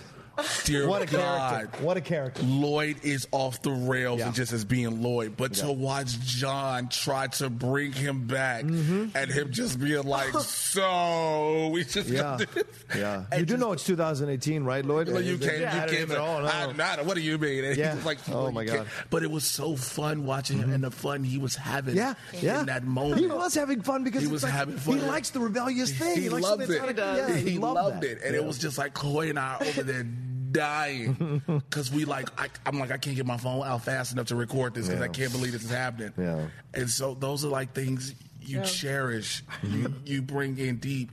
Dear 0.63 0.87
What 0.87 1.01
a 1.01 1.05
God. 1.05 1.51
character. 1.51 1.83
What 1.83 1.97
a 1.97 2.01
character. 2.01 2.41
Lloyd 2.43 2.97
is 3.03 3.27
off 3.31 3.61
the 3.61 3.71
rails 3.71 4.19
Yeah. 4.19 4.27
and 4.27 4.35
just 4.35 4.53
as 4.53 4.63
being 4.63 5.01
Lloyd, 5.03 5.35
but 5.37 5.53
to 5.55 5.71
watch 5.71 6.19
John 6.21 6.87
try 6.89 7.27
to 7.27 7.49
bring 7.49 7.91
him 7.91 8.27
back 8.27 8.63
mm-hmm. 8.63 9.09
and 9.15 9.29
him 9.31 9.51
just 9.51 9.79
being 9.79 10.03
like, 10.03 10.33
"So 10.39 11.69
we 11.73 11.83
just 11.83 12.07
Yeah. 12.09 12.21
got 12.21 12.39
this." 12.39 12.63
Yeah. 12.95 13.25
You 13.33 13.39
do 13.39 13.45
just- 13.45 13.59
know 13.59 13.71
it's 13.73 13.83
2018, 13.83 14.63
right, 14.63 14.85
Lloyd? 14.85 15.09
Well, 15.09 15.21
you 15.21 15.37
can't. 15.37 15.59
Yeah, 15.59 15.73
you 15.73 15.79
don't 15.81 15.89
can't. 15.89 16.01
even 16.01 16.17
no. 16.17 16.25
I, 16.47 16.71
not, 16.73 17.05
what 17.05 17.15
do 17.15 17.21
you 17.21 17.37
mean? 17.37 17.65
And 17.65 17.77
Yeah. 17.81 17.95
he 17.95 18.01
like, 18.03 18.19
Oh, 18.29 18.43
well, 18.43 18.51
my 18.51 18.63
God. 18.65 18.75
can't. 18.77 18.87
But 19.09 19.23
it 19.23 19.31
was 19.31 19.45
so 19.45 19.75
fun 19.75 20.25
watching 20.25 20.57
him 20.57 20.65
mm-hmm. 20.65 20.73
and 20.75 20.83
the 20.83 20.91
fun 20.91 21.23
he 21.23 21.37
was 21.37 21.55
having. 21.55 21.95
Yeah, 21.95 22.13
yeah. 22.41 22.61
In 22.61 22.65
that 22.67 22.83
moment, 22.83 23.21
He 23.21 23.27
was 23.27 23.53
having 23.53 23.81
fun 23.81 24.03
because 24.03 24.21
He 24.21 24.27
was 24.27 24.43
like- 24.43 24.53
having 24.53 24.77
fun. 24.77 24.97
He 24.97 25.01
likes 25.05 25.29
the 25.31 25.39
rebellious 25.39 25.91
thing. 25.91 26.21
He, 26.21 26.29
likes 26.29 26.43
loved 26.43 26.63
it. 26.63 26.95
that's 26.95 26.97
Yeah, 26.97 27.35
he 27.37 27.57
loved 27.57 27.75
loved 27.75 28.03
it, 28.03 28.21
and 28.23 28.33
Yeah. 28.33 28.41
it 28.41 28.45
was 28.45 28.57
just 28.57 28.77
like 28.77 28.93
Chloe 28.93 29.29
and 29.29 29.37
I 29.39 29.57
over 29.59 29.83
there 29.83 30.05
dying 30.51 31.41
because 31.69 31.91
we 31.91 32.05
like. 32.05 32.29
I, 32.39 32.47
I'm 32.65 32.79
like, 32.79 32.91
I 32.91 32.97
can't 32.97 33.15
get 33.15 33.25
my 33.25 33.37
phone 33.37 33.63
out 33.65 33.83
fast 33.83 34.11
enough 34.13 34.27
to 34.27 34.35
record 34.35 34.73
this 34.73 34.87
because 34.87 34.99
Yeah. 34.99 35.05
I 35.05 35.09
can't 35.09 35.31
believe 35.31 35.51
this 35.53 35.63
is 35.63 35.71
happening. 35.71 36.13
Yeah. 36.17 36.47
And 36.73 36.89
so 36.89 37.13
those 37.13 37.43
are 37.45 37.49
like 37.49 37.73
things 37.73 38.13
you 38.41 38.61
cherish, 38.63 39.43
you 39.63 39.93
you 40.05 40.21
bring 40.21 40.57
in 40.57 40.77
deep, 40.77 41.11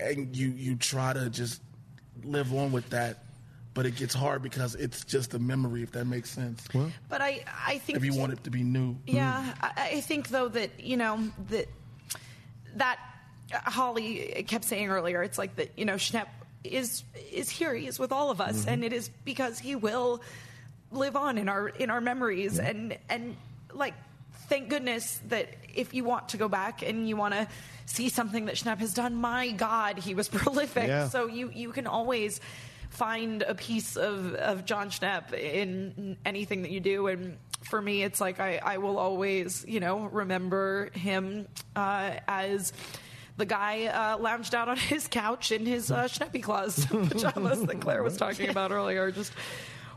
and 0.00 0.34
you 0.36 0.48
you 0.50 0.76
try 0.76 1.12
to 1.12 1.28
just 1.30 1.60
live 2.24 2.52
on 2.54 2.72
with 2.72 2.88
that. 2.90 3.24
But 3.74 3.86
it 3.86 3.94
gets 3.94 4.12
hard 4.14 4.42
because 4.42 4.74
it's 4.74 5.04
just 5.04 5.34
a 5.34 5.38
memory, 5.38 5.84
if 5.84 5.92
that 5.92 6.04
makes 6.06 6.30
sense. 6.30 6.66
But 7.08 7.20
I, 7.20 7.44
I 7.64 7.78
think 7.78 7.96
if 7.98 8.04
you 8.04 8.12
want 8.12 8.32
it 8.32 8.42
to 8.44 8.50
be 8.50 8.64
new, 8.64 8.96
Yeah, 9.06 9.54
I, 9.60 9.90
I 9.94 10.00
think 10.00 10.28
though 10.30 10.48
that 10.48 10.80
you 10.80 10.96
know 10.96 11.20
that 11.50 11.68
that 12.74 12.98
uh, 13.54 13.70
Holly 13.70 14.44
kept 14.48 14.64
saying 14.64 14.88
earlier. 14.88 15.22
It's 15.22 15.38
like 15.38 15.54
that 15.56 15.70
you 15.78 15.84
know 15.84 15.94
Schnepp 15.94 16.26
is 16.64 17.04
is 17.32 17.48
here. 17.48 17.74
He 17.74 17.86
is 17.86 17.98
with 17.98 18.12
all 18.12 18.30
of 18.30 18.40
us, 18.40 18.66
and 18.66 18.84
it 18.84 18.92
is 18.92 19.10
because 19.24 19.58
he 19.58 19.76
will 19.76 20.22
live 20.90 21.16
on 21.16 21.38
in 21.38 21.48
our 21.48 21.68
in 21.68 21.90
our 21.90 22.00
memories. 22.00 22.58
And 22.58 22.96
and 23.08 23.36
like 23.72 23.94
thank 24.48 24.68
goodness 24.68 25.20
that 25.28 25.48
if 25.74 25.94
you 25.94 26.04
want 26.04 26.30
to 26.30 26.36
go 26.36 26.48
back 26.48 26.82
and 26.82 27.08
you 27.08 27.16
want 27.16 27.34
to 27.34 27.46
see 27.86 28.08
something 28.08 28.46
that 28.46 28.56
Schnepp 28.56 28.78
has 28.78 28.94
done, 28.94 29.14
my 29.14 29.50
God, 29.50 29.98
he 29.98 30.14
was 30.14 30.28
prolific. 30.28 30.88
Yeah. 30.88 31.08
So 31.08 31.26
you 31.26 31.50
you 31.54 31.70
can 31.72 31.86
always 31.86 32.40
find 32.90 33.42
a 33.42 33.54
piece 33.54 33.96
of, 33.96 34.34
of 34.34 34.64
Jon 34.64 34.90
Schnepp 34.90 35.32
in 35.32 36.16
anything 36.24 36.62
that 36.62 36.70
you 36.70 36.80
do. 36.80 37.06
And 37.06 37.36
for 37.62 37.80
me, 37.80 38.02
it's 38.02 38.20
like 38.20 38.40
I, 38.40 38.60
I 38.62 38.78
will 38.78 38.98
always, 38.98 39.64
you 39.68 39.80
know, 39.80 40.00
remember 40.06 40.90
him 40.94 41.46
uh, 41.76 42.12
as 42.26 42.72
the 43.38 43.46
guy 43.46 43.86
uh, 43.86 44.18
lounged 44.18 44.54
out 44.54 44.68
on 44.68 44.76
his 44.92 45.08
couch 45.08 45.50
in 45.52 45.64
his 45.64 45.90
uh, 45.90 46.04
Schneppy 46.04 46.42
claws 46.42 46.84
pajamas 46.86 47.62
that 47.62 47.80
Claire 47.80 48.02
was 48.02 48.16
talking 48.16 48.50
about 48.50 48.70
earlier. 48.72 49.10
Just 49.10 49.32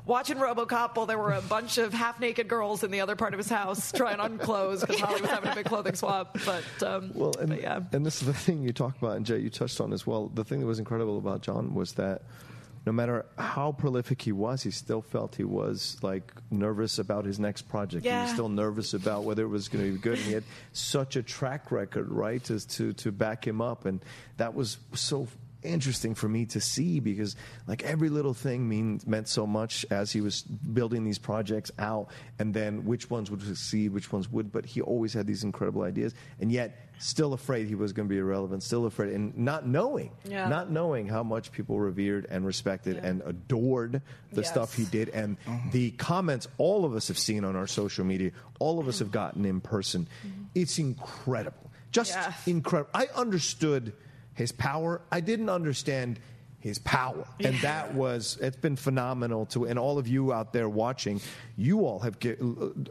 watching 0.06 0.38
RoboCop 0.38 0.96
while 0.96 1.06
there 1.06 1.18
were 1.18 1.34
a 1.34 1.42
bunch 1.42 1.78
of 1.78 1.94
half-naked 1.94 2.48
girls 2.48 2.84
in 2.84 2.92
the 2.92 3.02
other 3.02 3.16
part 3.16 3.34
of 3.34 3.38
his 3.38 3.50
house 3.50 3.92
trying 3.92 4.20
on 4.20 4.38
clothes 4.38 4.82
because 4.82 5.00
Holly 5.00 5.22
was 5.22 5.30
having 5.30 5.52
a 5.52 5.56
big 5.56 5.66
clothing 5.66 5.96
swap. 5.96 6.38
But, 6.46 6.84
um, 6.84 7.12
Well, 7.14 7.34
and, 7.40 7.50
but 7.50 7.62
yeah. 7.62 7.82
and 7.92 8.06
this 8.06 8.22
is 8.22 8.28
the 8.28 8.34
thing 8.34 8.64
you 8.64 8.74
talk 8.74 8.98
about, 8.98 9.18
and 9.18 9.26
Jay, 9.26 9.40
you 9.40 9.50
touched 9.50 9.82
on 9.82 9.92
as 9.92 10.08
well. 10.08 10.28
The 10.34 10.44
thing 10.44 10.60
that 10.62 10.66
was 10.66 10.80
incredible 10.80 11.18
about 11.18 11.42
John 11.42 11.74
was 11.74 11.94
that 11.94 12.24
no 12.86 12.92
matter 12.92 13.26
how 13.38 13.72
prolific 13.72 14.22
he 14.22 14.32
was, 14.32 14.64
he 14.64 14.72
still 14.72 15.02
felt 15.02 15.36
he 15.36 15.44
was 15.44 15.98
like 16.02 16.32
nervous 16.50 16.98
about 16.98 17.26
his 17.26 17.40
next 17.40 17.64
project. 17.64 18.06
He 18.06 18.12
was 18.12 18.32
still 18.32 18.50
nervous 18.50 18.94
about 18.94 19.24
whether 19.24 19.44
it 19.44 19.50
was 19.50 19.68
going 19.70 19.86
to 19.86 19.92
be 19.92 20.00
good. 20.00 20.18
And 20.18 20.28
he 20.28 20.34
had 20.34 20.44
such 20.74 21.16
a 21.16 21.22
track 21.22 21.72
record, 21.72 22.10
right, 22.10 22.44
to, 22.46 22.60
to 22.60 22.94
to 22.94 23.12
back 23.12 23.46
him 23.46 23.62
up, 23.62 23.86
and 23.86 24.04
that 24.38 24.56
was 24.56 24.78
so 24.94 25.28
interesting 25.64 26.16
for 26.16 26.28
me 26.28 26.46
to 26.48 26.60
see 26.62 27.00
because 27.00 27.36
like 27.68 27.84
every 27.84 28.10
little 28.10 28.34
thing 28.34 28.68
mean, 28.68 29.00
meant 29.06 29.28
so 29.28 29.46
much 29.46 29.86
as 29.92 30.12
he 30.12 30.22
was 30.22 30.42
building 30.42 31.04
these 31.04 31.20
projects 31.20 31.72
out 31.80 32.08
and 32.40 32.54
then 32.54 32.86
which 32.86 33.10
ones 33.10 33.30
would 33.30 33.42
succeed 33.42 33.94
which 33.94 34.12
ones 34.12 34.30
would 34.32 34.52
but 34.52 34.66
he 34.66 34.82
always 34.82 35.14
had 35.14 35.28
these 35.28 35.44
incredible 35.44 35.84
ideas. 35.84 36.14
And 36.40 36.52
yet 36.52 36.78
still 37.00 37.34
afraid 37.34 37.68
he 37.68 37.74
was 37.76 37.94
going 37.94 38.08
to 38.08 38.14
be 38.14 38.20
irrelevant 38.20 38.62
still 38.64 38.86
afraid 38.86 39.14
and 39.14 39.36
not 39.38 39.68
knowing 39.68 40.12
Yeah. 40.24 40.48
not 40.48 40.70
knowing 40.70 41.08
how 41.08 41.24
much 41.24 41.52
people 41.52 41.80
revered 41.80 42.28
and 42.30 42.46
respected 42.46 42.98
and 42.98 43.22
adored 43.26 44.02
the 44.32 44.42
Yes. 44.42 44.50
stuff 44.50 44.76
he 44.76 44.86
did. 44.86 45.10
And 45.10 45.38
mm-hmm. 45.46 45.72
the 45.72 45.92
comments 45.92 46.48
all 46.58 46.86
of 46.86 46.94
us 46.96 47.08
have 47.08 47.18
seen 47.18 47.44
on 47.44 47.56
our 47.56 47.68
social 47.68 48.06
media 48.06 48.32
all 48.60 48.80
of 48.80 48.88
us 48.88 49.00
have 49.00 49.12
gotten 49.12 49.46
in 49.46 49.62
person. 49.62 50.08
Mm-hmm. 50.26 50.44
It's 50.56 50.78
incredible. 50.80 51.72
Just 51.92 52.12
Yeah. 52.14 52.34
incredible 52.46 52.90
i 52.94 53.08
understood 53.16 53.94
his 54.42 54.52
power. 54.52 55.02
I 55.12 55.20
didn't 55.22 55.50
understand 55.50 56.20
his 56.60 56.80
power. 56.80 57.26
And 57.40 57.56
that 57.62 57.94
was 57.96 58.38
it's 58.42 58.58
been 58.58 58.76
phenomenal 58.76 59.46
to 59.48 59.66
and 59.66 59.78
all 59.80 59.98
of 59.98 60.08
you 60.08 60.32
out 60.34 60.54
there 60.54 60.70
watching 60.70 61.20
you 61.58 61.86
all 61.88 62.00
have 62.00 62.20
get, 62.20 62.40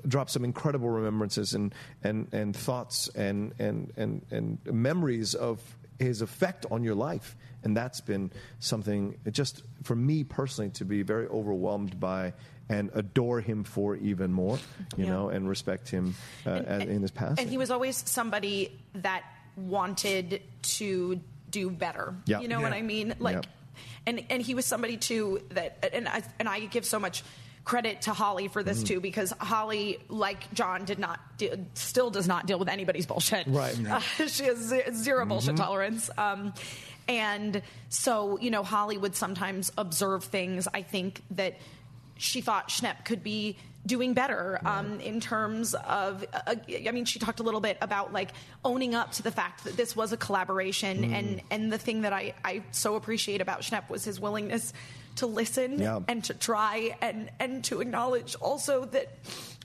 dropped 0.09 0.31
some 0.31 0.45
incredible 0.45 0.89
remembrances 0.89 1.55
and 1.55 1.75
and 2.03 2.29
and 2.33 2.55
thoughts 2.57 3.09
and 3.15 3.53
and 3.59 3.93
and 3.97 4.23
and 4.31 4.59
memories 4.65 5.35
of 5.35 5.61
his 5.99 6.23
effect 6.23 6.67
on 6.71 6.83
your 6.83 6.95
life. 6.95 7.37
And 7.63 7.77
that's 7.77 8.01
been 8.01 8.31
something 8.59 9.17
just 9.31 9.63
for 9.83 9.95
me 9.95 10.25
personally 10.25 10.71
to 10.73 10.85
be 10.85 11.03
very 11.03 11.27
overwhelmed 11.29 12.01
by 12.01 12.33
and 12.69 12.91
adore 12.95 13.41
him 13.41 13.65
for 13.65 13.97
even 13.97 14.33
more 14.33 14.59
you 14.97 15.05
Yeah. 15.05 15.13
know 15.13 15.29
and 15.29 15.49
respect 15.49 15.89
him 15.91 16.15
uh, 16.47 16.51
as, 16.51 16.83
in 16.83 17.03
his 17.03 17.11
past. 17.13 17.39
And 17.41 17.49
he 17.51 17.59
was 17.59 17.71
always 17.71 17.97
somebody 18.07 18.81
that 18.95 19.23
wanted 19.57 20.41
to 20.79 21.21
do 21.51 21.71
better. 21.71 22.15
Yeah. 22.27 22.41
You 22.41 22.49
know 22.49 22.61
what 22.61 22.73
I 22.73 22.83
mean? 22.83 23.15
Like, 23.19 23.37
Yeah. 23.37 23.51
and 24.07 24.25
and 24.31 24.43
he 24.43 24.55
was 24.55 24.67
somebody 24.67 24.97
too 24.97 25.43
that, 25.51 25.91
and 25.93 26.09
I 26.09 26.23
and 26.39 26.49
I 26.49 26.61
give 26.61 26.85
so 26.85 26.99
much 26.99 27.23
credit 27.65 28.03
to 28.03 28.13
Holly 28.13 28.49
for 28.49 28.61
Mm-hmm. 28.63 28.69
this 28.69 28.83
too 28.83 29.01
because 29.01 29.33
Holly, 29.39 29.99
like 30.09 30.53
John, 30.55 30.85
did 30.87 30.99
not 30.99 31.21
de- 31.39 31.67
still 31.75 32.11
does 32.11 32.27
not 32.27 32.47
deal 32.47 32.59
with 32.59 32.69
anybody's 32.69 33.07
bullshit. 33.07 33.47
Right. 33.47 33.77
Uh, 33.87 34.01
she 34.27 34.45
has 34.45 34.59
0 34.93 35.27
bullshit 35.27 35.55
Mm-hmm. 35.55 35.63
tolerance. 35.63 36.11
Um, 36.17 36.55
and 37.07 37.63
so, 37.89 38.39
you 38.41 38.51
know, 38.51 38.63
Holly 38.63 38.97
would 38.97 39.15
sometimes 39.17 39.71
observe 39.77 40.25
things. 40.25 40.69
I 40.73 40.83
think 40.83 41.23
that 41.33 41.59
she 42.17 42.41
thought 42.41 42.69
Schnepp 42.69 43.05
could 43.05 43.23
be 43.23 43.57
doing 43.87 44.13
better 44.15 44.61
um, 44.65 45.01
in 45.01 45.21
terms 45.21 45.75
of. 45.75 46.25
Uh, 46.33 46.55
I 46.87 46.91
mean, 46.93 47.05
she 47.07 47.19
talked 47.19 47.41
a 47.41 47.43
little 47.43 47.61
bit 47.61 47.79
about 47.81 48.13
like 48.13 48.31
owning 48.65 48.95
up 48.95 49.13
to 49.13 49.23
the 49.23 49.31
fact 49.31 49.65
that 49.65 49.77
this 49.77 49.97
was 49.97 50.13
a 50.13 50.17
collaboration, 50.17 50.99
Mm. 51.05 51.13
and 51.15 51.43
and 51.51 51.73
the 51.73 51.79
thing 51.79 52.03
that 52.03 52.13
I 52.13 52.35
I 52.45 52.63
so 52.73 52.97
appreciate 52.97 53.41
about 53.41 53.61
Schnepp 53.63 53.89
was 53.89 54.05
his 54.05 54.21
willingness 54.21 54.73
to 55.17 55.27
listen 55.27 55.79
Yeah. 55.81 56.01
and 56.09 56.23
to 56.25 56.35
try 56.35 56.97
and 57.01 57.31
and 57.41 57.65
to 57.65 57.81
acknowledge 57.81 58.35
also 58.37 58.85
that, 58.87 59.19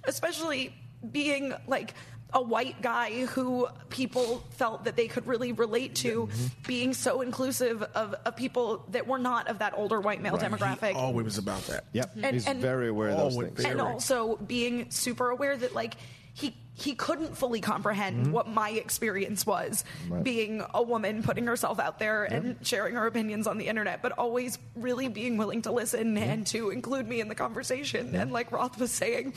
especially 0.06 0.74
being 1.12 1.54
like 1.68 1.94
a 2.36 2.42
white 2.42 2.82
guy 2.82 3.26
who 3.28 3.66
people 3.90 4.44
felt 4.52 4.84
that 4.84 4.98
they 4.98 5.08
could 5.08 5.26
really 5.26 5.54
relate 5.54 5.96
to 5.96 6.28
mm-hmm. 6.28 6.46
being 6.68 6.94
so 6.94 7.22
inclusive 7.22 7.82
of, 7.82 8.14
of 8.26 8.36
people 8.36 8.86
that 8.92 9.08
were 9.08 9.18
not 9.18 9.48
of 9.48 9.60
that 9.60 9.74
older 9.78 10.02
white 10.02 10.22
male 10.22 10.38
demographic 10.38 10.92
He 10.92 10.96
always 10.96 11.24
was 11.24 11.38
about 11.38 11.66
that. 11.68 11.86
yep. 11.94 12.12
And- 12.16 12.34
he's 12.34 12.46
and- 12.46 12.62
very 12.62 12.90
aware 12.90 13.10
of 13.10 13.18
those 13.18 13.38
things. 13.38 13.62
very 13.62 13.72
and 13.72 13.82
also 13.82 14.36
being 14.36 14.92
super 14.92 15.30
aware 15.30 15.56
that 15.56 15.74
like 15.74 15.96
he 16.36 16.56
he 16.78 16.94
couldn't 16.94 17.38
fully 17.38 17.62
comprehend 17.62 18.34
what 18.34 18.50
my 18.50 18.70
experience 18.70 19.46
was 19.46 19.86
being 20.24 20.62
a 20.74 20.84
woman 20.84 21.24
putting 21.24 21.48
herself 21.48 21.80
out 21.80 22.00
there 22.00 22.26
and 22.26 22.58
sharing 22.68 22.96
her 22.96 23.08
opinions 23.08 23.48
on 23.48 23.58
the 23.58 23.68
internet 23.68 24.02
but 24.02 24.12
always 24.12 24.60
really 24.76 25.08
being 25.08 25.38
willing 25.38 25.62
to 25.62 25.72
listen 25.72 26.18
and 26.18 26.46
to 26.46 26.72
include 26.72 27.08
me 27.08 27.22
in 27.22 27.30
the 27.30 27.36
conversation. 27.36 28.14
And 28.14 28.34
like 28.34 28.52
roth 28.52 28.78
was 28.78 28.92
saying 28.92 29.34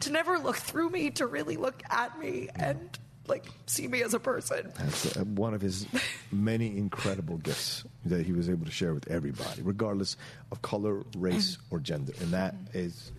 to 0.00 0.12
never 0.12 0.38
look 0.38 0.56
through 0.56 0.90
me 0.90 1.10
to 1.12 1.26
really 1.26 1.56
look 1.56 1.82
at 1.88 2.18
me 2.18 2.50
and 2.54 2.98
like 3.26 3.46
see 3.64 3.88
me 3.88 4.02
as 4.02 4.12
a 4.12 4.20
person. 4.20 4.70
That's 4.76 5.16
uh, 5.16 5.24
one 5.24 5.54
of 5.54 5.62
his 5.62 5.86
many 6.30 6.76
incredible 6.76 7.38
gifts 7.38 7.84
that 8.04 8.26
he 8.26 8.32
was 8.32 8.50
able 8.50 8.66
to 8.66 8.70
share 8.70 8.92
with 8.92 9.10
everybody, 9.10 9.62
regardless 9.62 10.18
of 10.52 10.60
color, 10.60 11.02
race, 11.16 11.56
or 11.70 11.80
gender. 11.80 12.12
And 12.20 12.32
that 12.32 12.54
is 12.74 13.12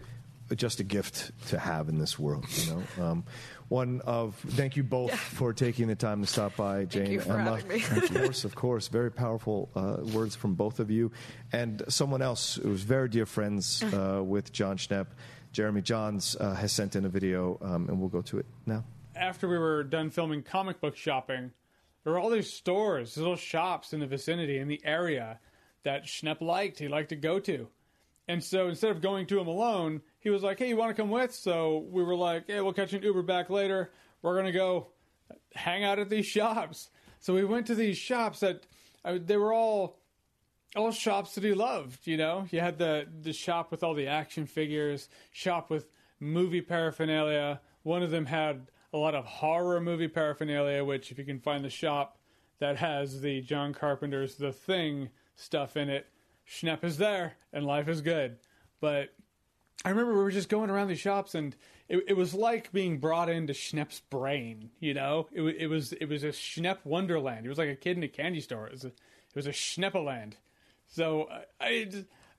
just 0.54 0.80
a 0.80 0.84
gift 0.84 1.32
to 1.48 1.58
have 1.58 1.90
in 1.90 1.98
this 1.98 2.20
world, 2.20 2.46
you 2.50 2.72
know. 2.72 2.84
Um, 3.04 3.24
one 3.68 4.02
of 4.02 4.36
thank 4.36 4.76
you 4.76 4.84
both 4.84 5.12
for 5.16 5.52
taking 5.52 5.88
the 5.88 5.96
time 5.96 6.22
to 6.22 6.28
stop 6.28 6.56
by, 6.56 6.86
Jane. 6.86 7.12
you 7.14 7.20
for 7.20 7.34
Emma. 7.40 7.56
having 7.56 7.68
me. 7.68 7.84
of 7.84 8.14
course, 8.14 8.46
of 8.46 8.54
course, 8.56 8.88
very 8.90 9.12
powerful 9.12 9.70
uh, 9.76 9.98
words 10.14 10.36
from 10.36 10.54
both 10.54 10.80
of 10.80 10.92
you, 10.92 11.12
and 11.52 11.82
someone 11.88 12.22
else 12.22 12.56
who 12.56 12.70
was 12.70 12.84
very 12.84 13.10
dear 13.10 13.26
friends 13.26 13.82
uh, 13.82 14.22
with 14.24 14.52
Jon 14.54 14.78
Schnepp, 14.78 15.08
Jeremy 15.52 15.82
Jahns, 15.82 16.40
uh, 16.40 16.54
has 16.54 16.72
sent 16.74 16.96
in 16.96 17.06
a 17.06 17.10
video, 17.10 17.58
um, 17.62 17.90
and 17.90 18.00
we'll 18.00 18.10
go 18.10 18.22
to 18.22 18.38
it 18.38 18.46
now. 18.68 18.84
after 19.16 19.48
we 19.48 19.58
were 19.58 19.84
done 19.84 20.12
filming 20.12 20.44
comic 20.44 20.80
book 20.80 20.96
shopping, 20.96 21.52
there 22.04 22.14
were 22.14 22.20
all 22.20 22.30
these 22.30 22.54
stores, 22.54 23.16
these 23.16 23.22
little 23.24 23.36
shops 23.36 23.94
in 23.94 24.00
the 24.00 24.06
vicinity, 24.08 24.60
in 24.60 24.68
the 24.68 24.82
area 24.86 25.40
that 25.84 26.04
Schnepp 26.06 26.40
liked. 26.42 26.78
He 26.78 26.88
liked 26.88 27.10
to 27.10 27.16
go 27.16 27.40
to. 27.40 27.68
And 28.28 28.44
so 28.44 28.68
instead 28.68 28.92
of 28.92 29.02
going 29.02 29.28
to 29.28 29.40
him 29.40 29.48
alone, 29.48 30.02
he 30.20 30.30
was 30.30 30.42
like, 30.42 30.58
hey, 30.58 30.70
you 30.70 30.78
want 30.78 30.96
to 30.96 31.02
come 31.02 31.12
with? 31.12 31.34
So 31.34 31.86
we 31.92 32.04
were 32.04 32.16
like, 32.16 32.46
hey, 32.48 32.62
we'll 32.62 32.74
catch 32.74 32.94
an 32.94 33.04
Uber 33.04 33.22
back 33.22 33.50
later. 33.50 33.92
We're 34.22 34.42
to 34.42 34.52
go 34.52 34.88
hang 35.54 35.84
out 35.84 36.00
at 36.00 36.10
these 36.10 36.26
shops. 36.26 36.90
So 37.20 37.34
we 37.34 37.46
went 37.46 37.68
to 37.68 37.76
these 37.76 37.98
shops 37.98 38.40
that 38.40 38.66
uh, 39.04 39.20
they 39.24 39.38
were 39.38 39.54
all 39.54 40.00
all 40.76 40.92
shops 40.92 41.36
that 41.36 41.44
he 41.44 41.54
loved. 41.54 42.06
You 42.06 42.18
know, 42.18 42.48
you 42.52 42.60
had 42.60 42.78
the 42.78 43.08
the 43.22 43.34
shop 43.34 43.72
with 43.72 43.84
all 43.84 43.94
the 43.94 44.08
action 44.08 44.46
figures, 44.46 45.10
shop 45.32 45.70
with 45.70 45.88
movie 46.20 46.62
paraphernalia. 46.62 47.62
One 47.84 48.04
of 48.04 48.12
them 48.12 48.26
had 48.26 48.72
a 48.94 48.98
lot 48.98 49.16
of 49.16 49.26
horror 49.26 49.80
movie 49.80 50.08
paraphernalia, 50.08 50.84
which 50.84 51.12
if 51.12 51.18
you 51.18 51.26
can 51.26 51.40
find 51.40 51.64
the 51.64 51.70
shop 51.70 52.18
that 52.60 52.78
has 52.78 53.22
the 53.22 53.42
John 53.42 53.74
Carpenter's 53.74 54.36
The 54.36 54.52
Thing 54.52 55.10
stuff 55.36 55.78
in 55.78 55.90
it, 55.90 56.08
Schnepp 56.48 56.84
is 56.84 56.98
there 56.98 57.34
and 57.54 57.66
life 57.66 57.88
is 57.88 58.02
good. 58.02 58.38
But 58.80 59.10
I 59.84 59.90
remember 59.90 60.14
we 60.14 60.24
were 60.24 60.32
just 60.32 60.50
going 60.50 60.70
around 60.70 60.88
these 60.88 61.00
shops, 61.00 61.36
and 61.36 61.56
it, 61.88 62.04
it 62.08 62.18
was 62.18 62.34
like 62.34 62.72
being 62.72 62.98
brought 62.98 63.30
into 63.30 63.54
Schnepp's 63.54 64.00
brain. 64.00 64.72
You 64.80 64.94
know, 64.94 65.28
it, 65.32 65.42
it 65.42 65.68
was 65.68 65.94
it 65.94 66.10
was 66.10 66.24
a 66.24 66.30
Schnepp 66.30 66.80
wonderland. 66.84 67.46
It 67.46 67.50
was 67.50 67.58
like 67.58 67.70
a 67.70 67.76
kid 67.76 67.98
in 67.98 68.04
a 68.04 68.08
candy 68.08 68.42
store. 68.42 68.66
It 68.68 68.74
was 68.74 68.86
a, 68.86 68.88
it 68.88 69.36
was 69.36 69.48
a 69.48 69.52
Schneppaland. 69.52 70.34
So 70.88 71.30
I 71.60 71.90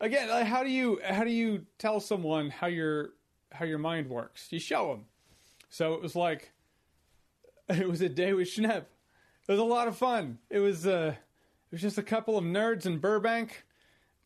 again, 0.00 0.28
how 0.46 0.62
do 0.62 0.70
you 0.70 1.00
how 1.04 1.24
do 1.24 1.30
you 1.30 1.66
tell 1.78 2.00
someone 2.00 2.50
how 2.50 2.66
your 2.66 3.10
how 3.52 3.64
your 3.64 3.78
mind 3.78 4.08
works? 4.08 4.48
You 4.50 4.58
show 4.58 4.88
them. 4.88 5.04
So 5.68 5.94
it 5.94 6.02
was 6.02 6.16
like 6.16 6.52
it 7.68 7.88
was 7.88 8.00
a 8.00 8.08
day 8.08 8.32
with 8.32 8.48
Schnepp. 8.48 8.84
It 9.48 9.52
was 9.52 9.60
a 9.60 9.64
lot 9.64 9.86
of 9.86 9.96
fun. 9.96 10.38
It 10.50 10.58
was 10.58 10.86
uh, 10.86 11.14
it 11.14 11.72
was 11.72 11.80
just 11.80 11.98
a 11.98 12.02
couple 12.02 12.36
of 12.36 12.44
nerds 12.44 12.86
in 12.86 12.98
Burbank 12.98 13.65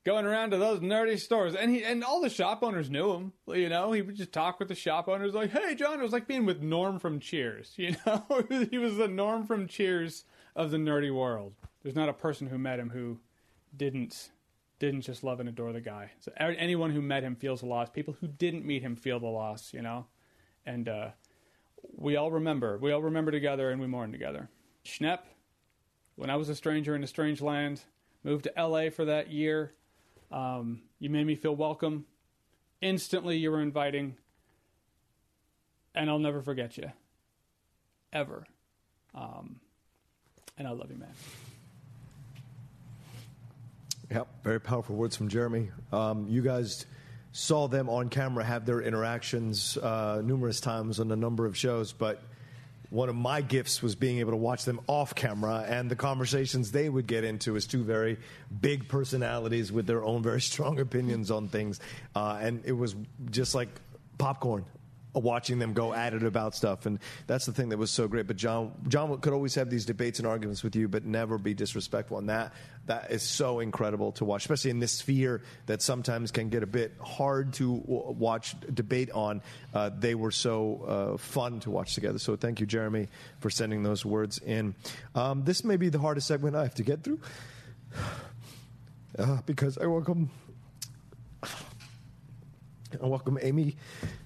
going 0.05 0.25
around 0.25 0.51
to 0.51 0.57
those 0.57 0.81
nerdy 0.81 1.19
stores, 1.19 1.55
and 1.55 1.71
he 1.71 1.85
and 1.85 2.03
all 2.03 2.21
the 2.21 2.31
shop 2.31 2.63
owners 2.63 2.91
knew 2.91 3.13
him. 3.13 3.33
You 3.49 3.69
know, 3.69 3.93
he 3.93 4.03
would 4.03 4.17
just 4.17 4.33
talk 4.33 4.59
with 4.59 4.69
the 4.69 4.75
shop 4.75 5.09
owners, 5.09 5.35
like, 5.35 5.51
"Hey, 5.51 5.75
John." 5.75 6.01
It 6.01 6.03
was 6.03 6.13
like 6.13 6.27
being 6.27 6.47
with 6.47 6.63
Norm 6.63 6.99
from 6.99 7.21
Cheers. 7.21 7.75
You 7.77 7.97
know, 8.07 8.25
he 8.71 8.79
was 8.79 8.97
the 8.97 9.09
Norm 9.09 9.47
from 9.47 9.67
Cheers 9.67 10.25
of 10.57 10.71
the 10.71 10.77
nerdy 10.77 11.15
world. 11.15 11.55
There's 11.83 11.95
not 11.95 12.09
a 12.09 12.15
person 12.15 12.47
who 12.47 12.59
met 12.59 12.79
him 12.79 12.91
who 12.91 13.21
didn't 13.77 14.31
didn't 14.79 15.03
just 15.03 15.23
love 15.23 15.41
and 15.41 15.49
adore 15.49 15.73
the 15.73 15.81
guy. 15.81 16.11
So 16.21 16.33
anyone 16.39 16.91
who 16.91 17.03
met 17.03 17.23
him 17.23 17.37
feels 17.37 17.61
the 17.61 17.67
loss. 17.67 17.91
People 17.91 18.17
who 18.21 18.27
didn't 18.27 18.65
meet 18.65 18.83
him 18.83 18.97
feel 18.97 19.21
the 19.21 19.27
loss. 19.27 19.73
You 19.75 19.83
know, 19.83 20.07
and 20.65 20.89
uh, 20.89 21.11
we 21.97 22.17
all 22.17 22.31
remember. 22.31 22.79
We 22.79 22.93
all 22.93 23.03
remember 23.03 23.31
together, 23.31 23.71
and 23.71 23.81
we 23.81 23.87
mourn 23.87 24.13
together. 24.13 24.49
Schnepp, 24.85 25.21
when 26.17 26.31
I 26.31 26.37
was 26.37 26.49
a 26.49 26.55
stranger 26.55 26.95
in 26.95 27.05
a 27.05 27.07
strange 27.07 27.43
land, 27.43 27.83
moved 28.25 28.45
to 28.45 28.59
L.A. 28.59 28.91
for 28.91 29.05
that 29.05 29.31
year. 29.31 29.75
Um, 30.31 30.83
you 30.99 31.11
made 31.11 31.27
me 31.27 31.35
feel 31.35 31.55
welcome. 31.55 32.07
Instantly, 32.81 33.37
you 33.37 33.51
were 33.51 33.61
inviting, 33.61 34.17
and 35.95 36.09
I'll 36.09 36.19
never 36.19 36.41
forget 36.41 36.77
you, 36.77 36.91
ever. 38.13 38.47
Um, 39.15 39.61
and 40.57 40.67
I 40.67 40.71
love 40.71 40.91
you, 40.91 40.97
man. 40.97 41.13
Yep, 44.11 44.29
very 44.43 44.61
powerful 44.61 44.97
words 44.97 45.17
from 45.17 45.29
Jeremy. 45.29 45.71
Um, 45.93 46.27
you 46.29 46.43
guys 46.43 46.87
saw 47.33 47.69
them 47.69 47.89
on 47.89 48.09
camera 48.09 48.43
have 48.45 48.67
their 48.67 48.81
interactions 48.81 49.77
uh, 49.77 50.21
numerous 50.25 50.61
times 50.61 50.99
on 50.99 51.13
a 51.13 51.17
number 51.17 51.47
of 51.47 51.57
shows, 51.57 51.93
but 51.93 52.23
one 52.91 53.09
of 53.09 53.15
my 53.15 53.41
gifts 53.41 53.83
was 53.83 53.95
being 53.95 54.19
able 54.19 54.33
to 54.33 54.37
watch 54.37 54.65
them 54.65 54.81
off 54.87 55.15
camera 55.15 55.65
and 55.67 55.91
the 55.91 55.97
conversations 55.97 56.73
they 56.73 56.89
would 56.89 57.07
get 57.07 57.25
into 57.25 57.57
as 57.57 57.67
two 57.67 57.85
very 57.85 58.19
big 58.61 58.89
personalities 58.89 59.73
with 59.73 59.87
their 59.87 60.05
own 60.05 60.23
very 60.23 60.41
strong 60.51 60.79
opinions 60.81 61.31
on 61.31 61.49
things. 61.49 61.81
Uh, 62.15 62.39
and 62.41 62.63
it 62.65 62.73
was 62.73 62.97
just 63.31 63.55
like 63.55 63.69
popcorn 64.19 64.65
watching 65.15 65.59
them 65.59 65.73
go 65.73 65.93
at 65.93 66.15
it 66.15 66.23
about 66.23 66.55
stuff 66.55 66.87
and 66.87 66.99
that's 67.27 67.47
the 67.47 67.53
thing 67.53 67.71
that 67.71 67.79
was 67.79 67.91
so 67.91 68.07
great. 68.07 68.27
But 68.27 68.37
john 68.37 68.73
john 68.89 69.19
could 69.21 69.33
always 69.33 69.55
have 69.57 69.71
these 69.71 69.85
debates 69.85 70.19
and 70.19 70.29
arguments 70.29 70.63
with 70.63 70.77
you 70.77 70.89
but 70.89 71.05
never 71.05 71.39
be 71.39 71.55
disrespectful 71.55 72.19
and 72.19 72.29
that 72.29 72.53
that 72.87 73.11
is 73.11 73.23
so 73.23 73.61
incredible 73.61 74.13
to 74.13 74.25
watch 74.25 74.43
especially 74.43 74.71
in 74.71 74.79
this 74.79 74.93
sphere 74.93 75.43
that 75.67 75.83
sometimes 75.83 76.31
can 76.31 76.49
get 76.49 76.63
a 76.63 76.67
bit 76.67 76.93
hard 77.01 77.53
to 77.55 77.71
watch 77.71 78.55
debate 78.73 79.11
on. 79.13 79.43
Uh, 79.75 79.91
they 79.99 80.15
were 80.15 80.31
so 80.31 81.15
uh, 81.15 81.19
fun 81.19 81.61
to 81.61 81.71
watch 81.71 81.95
together. 81.95 82.19
So 82.19 82.37
thank 82.37 82.61
you 82.61 82.67
jeremy 82.67 83.09
for 83.41 83.51
sending 83.51 83.83
those 83.83 84.05
words 84.05 84.39
in. 84.39 84.75
Um, 85.15 85.45
this 85.45 85.65
may 85.65 85.77
be 85.77 85.89
the 85.89 85.99
hardest 85.99 86.27
segment 86.27 86.57
i 86.57 86.63
have 86.63 86.75
to 86.75 86.83
get 86.83 87.03
through 87.03 87.21
uh, 89.19 89.39
because 89.47 89.79
i 89.79 89.87
welcome 89.87 90.31
I 93.03 93.07
welcome 93.07 93.39
Amy 93.41 93.77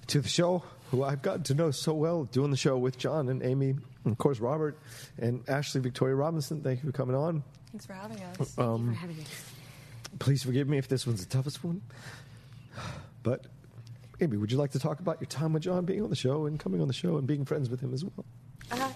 to 0.07 0.21
the 0.21 0.27
show, 0.27 0.63
who 0.91 1.03
I've 1.03 1.21
gotten 1.21 1.43
to 1.43 1.53
know 1.53 1.71
so 1.71 1.93
well 1.93 2.25
doing 2.25 2.51
the 2.51 2.57
show 2.57 2.77
with 2.77 2.97
John 2.97 3.29
and 3.29 3.43
Amy, 3.43 3.69
and 3.69 4.11
of 4.11 4.17
course 4.17 4.39
Robert 4.39 4.77
and 5.17 5.47
Ashley 5.49 5.81
Victoria 5.81 6.15
Robinson. 6.15 6.61
Thank 6.61 6.83
you 6.83 6.91
for 6.91 6.95
coming 6.97 7.15
on. 7.15 7.43
Thanks 7.71 7.85
for 7.85 7.93
having 7.93 8.21
us. 8.21 8.57
Um, 8.57 8.89
for 8.89 8.93
having 8.99 9.19
us. 9.19 9.51
please 10.19 10.43
forgive 10.43 10.69
me 10.69 10.77
if 10.77 10.87
this 10.87 11.05
one's 11.05 11.25
the 11.25 11.31
toughest 11.31 11.63
one. 11.63 11.81
But 13.23 13.45
Amy, 14.21 14.37
would 14.37 14.51
you 14.51 14.57
like 14.57 14.71
to 14.71 14.79
talk 14.79 14.99
about 14.99 15.19
your 15.19 15.27
time 15.27 15.53
with 15.53 15.63
John 15.63 15.85
being 15.85 16.03
on 16.03 16.09
the 16.09 16.15
show 16.15 16.45
and 16.45 16.59
coming 16.59 16.81
on 16.81 16.87
the 16.87 16.93
show 16.93 17.17
and 17.17 17.27
being 17.27 17.43
friends 17.45 17.69
with 17.69 17.81
him 17.81 17.93
as 17.93 18.03
well? 18.05 18.25
Uh, 18.71 18.91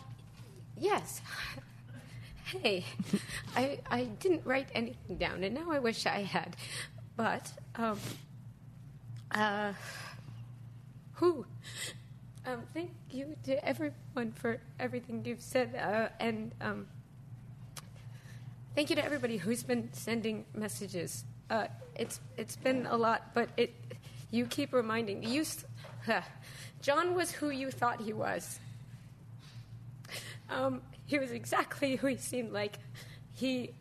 yes. 0.77 1.21
Hey, 2.45 2.83
I 3.55 3.79
I 3.91 4.03
didn't 4.05 4.45
write 4.45 4.69
anything 4.73 5.17
down, 5.17 5.43
and 5.43 5.53
now 5.53 5.69
I 5.71 5.79
wish 5.79 6.05
I 6.05 6.23
had. 6.23 6.55
But 7.15 7.51
um, 7.75 7.99
uh, 9.31 9.73
Um, 11.21 12.63
thank 12.73 12.91
you 13.11 13.35
to 13.43 13.63
everyone 13.67 14.31
for 14.35 14.59
everything 14.79 15.23
you've 15.25 15.41
said, 15.41 15.75
uh, 15.75 16.09
and 16.19 16.53
um, 16.61 16.87
thank 18.75 18.89
you 18.89 18.95
to 18.95 19.03
everybody 19.03 19.37
who's 19.37 19.61
been 19.63 19.89
sending 19.93 20.45
messages. 20.55 21.25
Uh, 21.49 21.67
it's 21.95 22.19
it's 22.37 22.55
been 22.55 22.85
a 22.85 22.95
lot, 22.95 23.33
but 23.33 23.49
it 23.57 23.73
you 24.31 24.45
keep 24.45 24.71
reminding 24.73 25.23
you. 25.23 25.41
s- 25.41 25.65
John 26.81 27.13
was 27.15 27.31
who 27.31 27.49
you 27.49 27.69
thought 27.71 27.99
he 28.01 28.13
was. 28.13 28.59
Um, 30.49 30.81
he 31.05 31.19
was 31.19 31.31
exactly 31.31 31.97
who 31.97 32.07
he 32.07 32.17
seemed 32.17 32.51
like. 32.53 32.79
He 33.33 33.71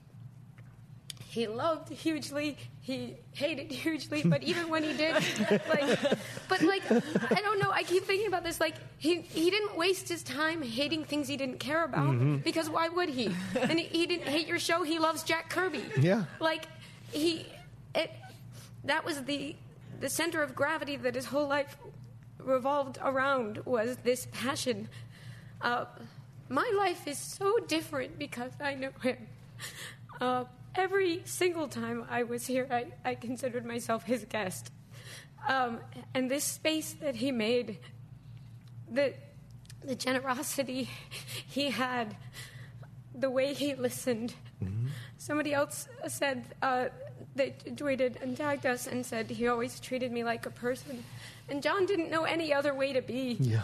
he 1.28 1.46
loved 1.46 1.90
hugely. 1.90 2.56
He 2.88 3.16
hated 3.32 3.70
hugely, 3.82 4.22
but 4.22 4.42
even 4.42 4.70
when 4.70 4.82
he 4.82 4.94
did, 4.94 5.12
like, 5.50 6.00
but 6.48 6.62
like, 6.62 6.90
I 6.90 7.40
don't 7.42 7.58
know. 7.58 7.70
I 7.70 7.82
keep 7.82 8.04
thinking 8.04 8.26
about 8.26 8.44
this. 8.44 8.60
Like, 8.60 8.76
he 8.96 9.20
he 9.20 9.50
didn't 9.50 9.76
waste 9.76 10.08
his 10.08 10.22
time 10.22 10.62
hating 10.62 11.04
things 11.04 11.28
he 11.28 11.36
didn't 11.36 11.58
care 11.58 11.84
about 11.84 12.42
because 12.42 12.70
why 12.70 12.88
would 12.88 13.10
he? 13.10 13.26
And 13.60 13.78
he, 13.78 13.84
he 13.88 14.06
didn't 14.06 14.28
hate 14.28 14.46
your 14.46 14.58
show. 14.58 14.84
He 14.84 14.98
loves 14.98 15.22
Jack 15.22 15.50
Kirby. 15.50 15.84
Yeah. 16.00 16.24
Like, 16.40 16.64
he 17.12 17.44
it 17.94 18.10
that 18.84 19.04
was 19.04 19.22
the 19.24 19.54
the 20.00 20.08
center 20.08 20.42
of 20.42 20.54
gravity 20.54 20.96
that 20.96 21.14
his 21.14 21.26
whole 21.26 21.46
life 21.46 21.76
revolved 22.38 22.96
around 23.02 23.58
was 23.66 23.98
this 23.98 24.28
passion. 24.32 24.88
Uh, 25.60 25.84
my 26.48 26.72
life 26.78 27.06
is 27.06 27.18
so 27.18 27.58
different 27.66 28.18
because 28.18 28.52
I 28.62 28.72
know 28.76 28.92
him. 29.02 29.18
Uh, 30.22 30.44
every 30.74 31.22
single 31.24 31.68
time 31.68 32.04
I 32.10 32.22
was 32.22 32.46
here, 32.46 32.66
I, 32.70 32.86
I 33.04 33.14
considered 33.14 33.64
myself 33.64 34.04
his 34.04 34.24
guest. 34.24 34.70
Um, 35.48 35.80
and 36.14 36.30
this 36.30 36.44
space 36.44 36.94
that 37.00 37.16
he 37.16 37.32
made, 37.32 37.78
that 38.90 39.14
the 39.84 39.94
generosity 39.94 40.88
he 41.46 41.70
had, 41.70 42.16
the 43.14 43.30
way 43.30 43.54
he 43.54 43.74
listened. 43.74 44.34
Somebody 45.18 45.52
else 45.52 45.88
said 46.06 46.44
uh, 46.62 46.86
they 47.34 47.50
tweeted 47.66 48.22
and 48.22 48.36
tagged 48.36 48.66
us 48.66 48.86
and 48.86 49.04
said 49.04 49.30
he 49.30 49.48
always 49.48 49.80
treated 49.80 50.12
me 50.12 50.24
like 50.24 50.46
a 50.46 50.50
person, 50.50 51.04
and 51.48 51.62
John 51.62 51.86
didn't 51.86 52.10
know 52.10 52.24
any 52.24 52.52
other 52.52 52.74
way 52.74 52.92
to 52.92 53.02
be. 53.02 53.36
Yeah. 53.40 53.62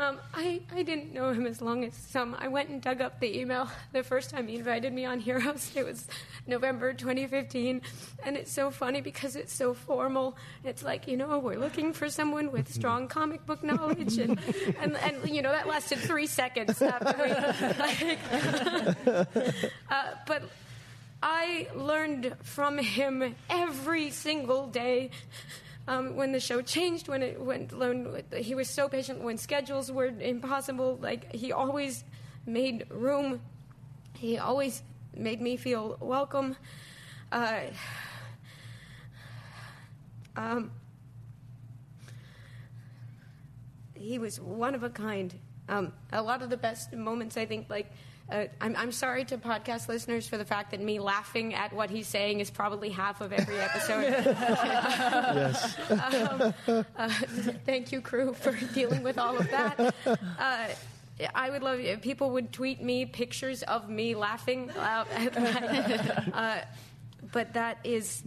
Um, 0.00 0.18
I, 0.32 0.62
I 0.74 0.82
didn't 0.82 1.12
know 1.12 1.30
him 1.30 1.46
as 1.46 1.60
long 1.60 1.84
as 1.84 1.92
some. 1.92 2.34
I 2.38 2.48
went 2.48 2.70
and 2.70 2.80
dug 2.80 3.02
up 3.02 3.20
the 3.20 3.38
email 3.38 3.68
the 3.92 4.02
first 4.02 4.30
time 4.30 4.48
he 4.48 4.56
invited 4.56 4.94
me 4.94 5.04
on 5.04 5.20
Heroes. 5.20 5.70
It 5.76 5.84
was 5.84 6.08
November 6.46 6.94
2015. 6.94 7.82
And 8.24 8.36
it's 8.36 8.50
so 8.50 8.70
funny 8.70 9.02
because 9.02 9.36
it's 9.36 9.52
so 9.52 9.74
formal. 9.74 10.38
It's 10.64 10.82
like, 10.82 11.06
you 11.06 11.18
know, 11.18 11.38
we're 11.38 11.58
looking 11.58 11.92
for 11.92 12.08
someone 12.08 12.50
with 12.50 12.72
strong 12.74 13.08
comic 13.08 13.44
book 13.44 13.62
knowledge. 13.62 14.16
And, 14.16 14.40
and, 14.80 14.96
and 14.96 15.28
you 15.28 15.42
know, 15.42 15.52
that 15.52 15.68
lasted 15.68 15.98
three 15.98 16.26
seconds 16.26 16.80
after 16.80 17.14
we. 17.22 17.28
Like, 17.78 18.18
uh, 19.90 20.04
but 20.26 20.44
I 21.22 21.68
learned 21.74 22.36
from 22.42 22.78
him 22.78 23.34
every 23.50 24.10
single 24.10 24.66
day 24.66 25.10
um, 25.90 26.14
when 26.14 26.30
the 26.30 26.38
show 26.38 26.62
changed, 26.62 27.08
when 27.08 27.20
it 27.20 27.40
went, 27.40 27.76
when 27.76 28.22
he 28.36 28.54
was 28.54 28.70
so 28.70 28.88
patient 28.88 29.22
when 29.22 29.36
schedules 29.36 29.90
were 29.90 30.06
impossible. 30.06 30.96
Like 31.02 31.34
he 31.34 31.52
always 31.52 32.04
made 32.46 32.86
room. 32.90 33.40
He 34.16 34.38
always 34.38 34.82
made 35.16 35.40
me 35.40 35.56
feel 35.56 35.96
welcome. 36.00 36.56
Uh, 37.32 37.62
um, 40.36 40.70
he 43.94 44.20
was 44.20 44.38
one 44.38 44.76
of 44.76 44.84
a 44.84 44.90
kind. 44.90 45.34
Um, 45.68 45.92
a 46.12 46.22
lot 46.22 46.40
of 46.40 46.50
the 46.50 46.56
best 46.56 46.92
moments, 46.92 47.36
I 47.36 47.46
think, 47.46 47.68
like. 47.68 47.90
Uh, 48.30 48.44
I'm, 48.60 48.76
I'm 48.76 48.92
sorry 48.92 49.24
to 49.26 49.38
podcast 49.38 49.88
listeners 49.88 50.28
for 50.28 50.36
the 50.38 50.44
fact 50.44 50.70
that 50.70 50.80
me 50.80 51.00
laughing 51.00 51.54
at 51.54 51.72
what 51.72 51.90
he's 51.90 52.06
saying 52.06 52.40
is 52.40 52.50
probably 52.50 52.90
half 52.90 53.20
of 53.20 53.32
every 53.32 53.58
episode. 53.58 54.02
yes. 54.10 55.76
um, 55.90 56.54
uh, 56.96 57.08
thank 57.66 57.90
you, 57.90 58.00
crew, 58.00 58.32
for 58.32 58.52
dealing 58.72 59.02
with 59.02 59.18
all 59.18 59.36
of 59.36 59.50
that. 59.50 59.94
Uh, 60.38 60.68
I 61.34 61.50
would 61.50 61.62
love 61.62 61.80
if 61.80 62.00
people 62.00 62.30
would 62.30 62.52
tweet 62.52 62.82
me 62.82 63.04
pictures 63.04 63.62
of 63.64 63.88
me 63.88 64.14
laughing 64.14 64.70
out 64.78 65.08
at. 65.10 66.30
Uh, 66.32 66.60
but 67.32 67.54
that 67.54 67.78
is, 67.84 68.22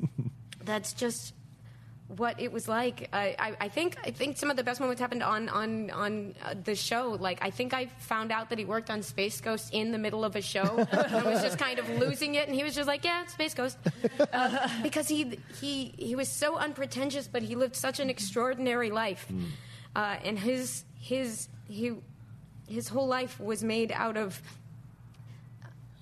that's 0.64 0.94
just 0.94 1.34
what 2.18 2.40
it 2.40 2.52
was 2.52 2.68
like. 2.68 3.10
I, 3.14 3.36
I, 3.40 3.56
I 3.62 3.70
think 3.70 3.98
I 4.04 4.12
think 4.12 4.38
some 4.38 4.50
of 4.50 4.58
the 4.58 4.64
best 4.64 4.80
moments 4.80 5.02
happened 5.02 5.24
on 5.24 5.50
on 5.50 5.90
on 5.92 6.36
uh, 6.44 6.54
the 6.64 6.76
show. 6.76 7.18
Like 7.20 7.40
I 7.42 7.50
think 7.50 7.74
I 7.74 7.88
found 8.00 8.32
out 8.32 8.50
that 8.50 8.60
he 8.60 8.66
worked 8.66 8.90
on 8.90 9.02
Space 9.02 9.40
Ghost 9.42 9.74
in 9.74 9.92
the 9.92 9.98
middle 9.98 10.24
of 10.24 10.36
a 10.36 10.42
show 10.42 10.86
and 10.92 11.26
was 11.26 11.42
just 11.42 11.58
kind 11.58 11.80
of 11.80 11.90
losing 11.90 12.36
it, 12.36 12.48
and 12.48 12.56
he 12.56 12.64
was 12.64 12.76
just 12.76 12.88
like, 12.88 13.04
"Yeah, 13.04 13.26
Space 13.28 13.54
Ghost," 13.54 13.78
uh, 14.32 14.70
because 14.84 15.08
he 15.08 15.40
he 15.62 15.94
he 15.98 16.16
was 16.16 16.30
so 16.30 16.58
unpretentious, 16.58 17.28
but 17.28 17.42
he 17.42 17.56
lived 17.56 17.76
such 17.76 18.00
an 18.00 18.10
extraordinary 18.10 18.92
life, 18.92 19.28
uh, 19.96 20.18
and 20.24 20.38
his 20.38 20.84
his 21.00 21.48
he 21.68 21.94
his 22.68 22.88
whole 22.88 23.08
life 23.08 23.40
was 23.40 23.64
made 23.64 23.92
out 23.92 24.18
of. 24.18 24.42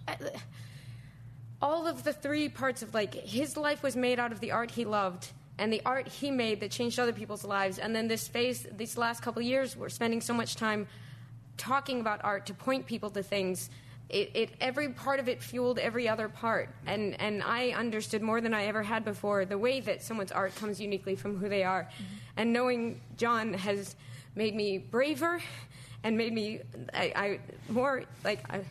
uh, 0.07 0.13
all 1.61 1.85
of 1.85 2.03
the 2.03 2.11
three 2.11 2.49
parts 2.49 2.81
of 2.81 2.91
like 2.95 3.13
his 3.13 3.55
life 3.55 3.83
was 3.83 3.95
made 3.95 4.19
out 4.19 4.31
of 4.31 4.39
the 4.39 4.51
art 4.51 4.71
he 4.71 4.83
loved 4.83 5.31
and 5.61 5.71
the 5.71 5.81
art 5.85 6.07
he 6.07 6.31
made 6.31 6.59
that 6.59 6.71
changed 6.71 6.99
other 6.99 7.13
people's 7.13 7.45
lives 7.45 7.77
and 7.77 7.95
then 7.95 8.07
this 8.07 8.27
phase 8.27 8.65
these 8.75 8.97
last 8.97 9.21
couple 9.21 9.39
of 9.39 9.45
years 9.45 9.77
we're 9.77 9.89
spending 9.89 10.19
so 10.19 10.33
much 10.33 10.55
time 10.55 10.87
talking 11.55 12.01
about 12.01 12.19
art 12.23 12.47
to 12.47 12.53
point 12.53 12.85
people 12.85 13.11
to 13.11 13.21
things 13.21 13.69
it, 14.09 14.31
it 14.33 14.49
every 14.59 14.89
part 14.89 15.19
of 15.19 15.29
it 15.29 15.41
fueled 15.41 15.77
every 15.77 16.09
other 16.09 16.27
part 16.27 16.69
and 16.87 17.19
and 17.21 17.43
i 17.43 17.69
understood 17.69 18.23
more 18.23 18.41
than 18.41 18.55
i 18.55 18.65
ever 18.65 18.81
had 18.81 19.05
before 19.05 19.45
the 19.45 19.57
way 19.57 19.79
that 19.79 20.01
someone's 20.01 20.31
art 20.31 20.53
comes 20.55 20.81
uniquely 20.81 21.15
from 21.15 21.37
who 21.37 21.47
they 21.47 21.63
are 21.63 21.83
mm-hmm. 21.83 22.03
and 22.37 22.51
knowing 22.51 22.99
john 23.15 23.53
has 23.53 23.95
made 24.33 24.55
me 24.55 24.79
braver 24.79 25.41
and 26.03 26.17
made 26.17 26.33
me 26.33 26.59
i, 26.93 27.13
I 27.15 27.39
more 27.69 28.03
like 28.23 28.43
I, 28.51 28.65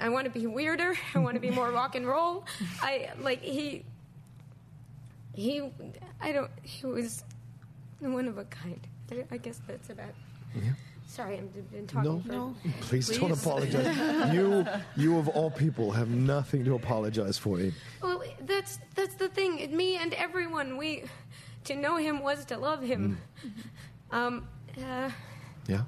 I 0.00 0.08
want 0.08 0.24
to 0.24 0.30
be 0.30 0.46
weirder. 0.46 0.94
I 1.14 1.18
want 1.18 1.34
to 1.34 1.40
be 1.40 1.50
more 1.50 1.70
rock 1.70 1.94
and 1.94 2.06
roll. 2.06 2.46
I 2.82 3.10
like 3.20 3.42
he. 3.42 3.84
He, 5.34 5.62
I 6.20 6.32
don't. 6.32 6.50
He 6.62 6.86
was 6.86 7.24
one 8.00 8.26
of 8.28 8.38
a 8.38 8.44
kind. 8.44 8.80
I- 9.30 9.36
guess 9.38 9.60
that's 9.66 9.90
about. 9.90 10.14
Yeah. 10.54 10.72
Sorry, 11.06 11.38
I've 11.38 11.72
been 11.72 11.88
talking 11.88 12.10
No, 12.10 12.20
for. 12.20 12.28
No. 12.28 12.54
Please, 12.82 13.08
don't 13.18 13.32
apologize. 13.32 14.32
you, 14.32 14.64
you 14.96 15.18
of 15.18 15.28
all 15.28 15.50
people, 15.50 15.90
have 15.90 16.08
nothing 16.08 16.64
to 16.64 16.74
apologize 16.76 17.36
for. 17.36 17.58
Abe. 17.58 17.72
Well, 18.00 18.22
that's 18.42 18.78
that's 18.94 19.16
the 19.16 19.28
thing. 19.28 19.76
Me 19.76 19.96
and 19.96 20.14
everyone, 20.14 20.76
we 20.76 21.04
to 21.64 21.74
know 21.74 21.96
him 21.96 22.22
was 22.22 22.44
to 22.46 22.58
love 22.58 22.82
him. 22.82 23.18
Um, 24.12 24.46
uh, 24.78 25.10
Yeah. 25.66 25.82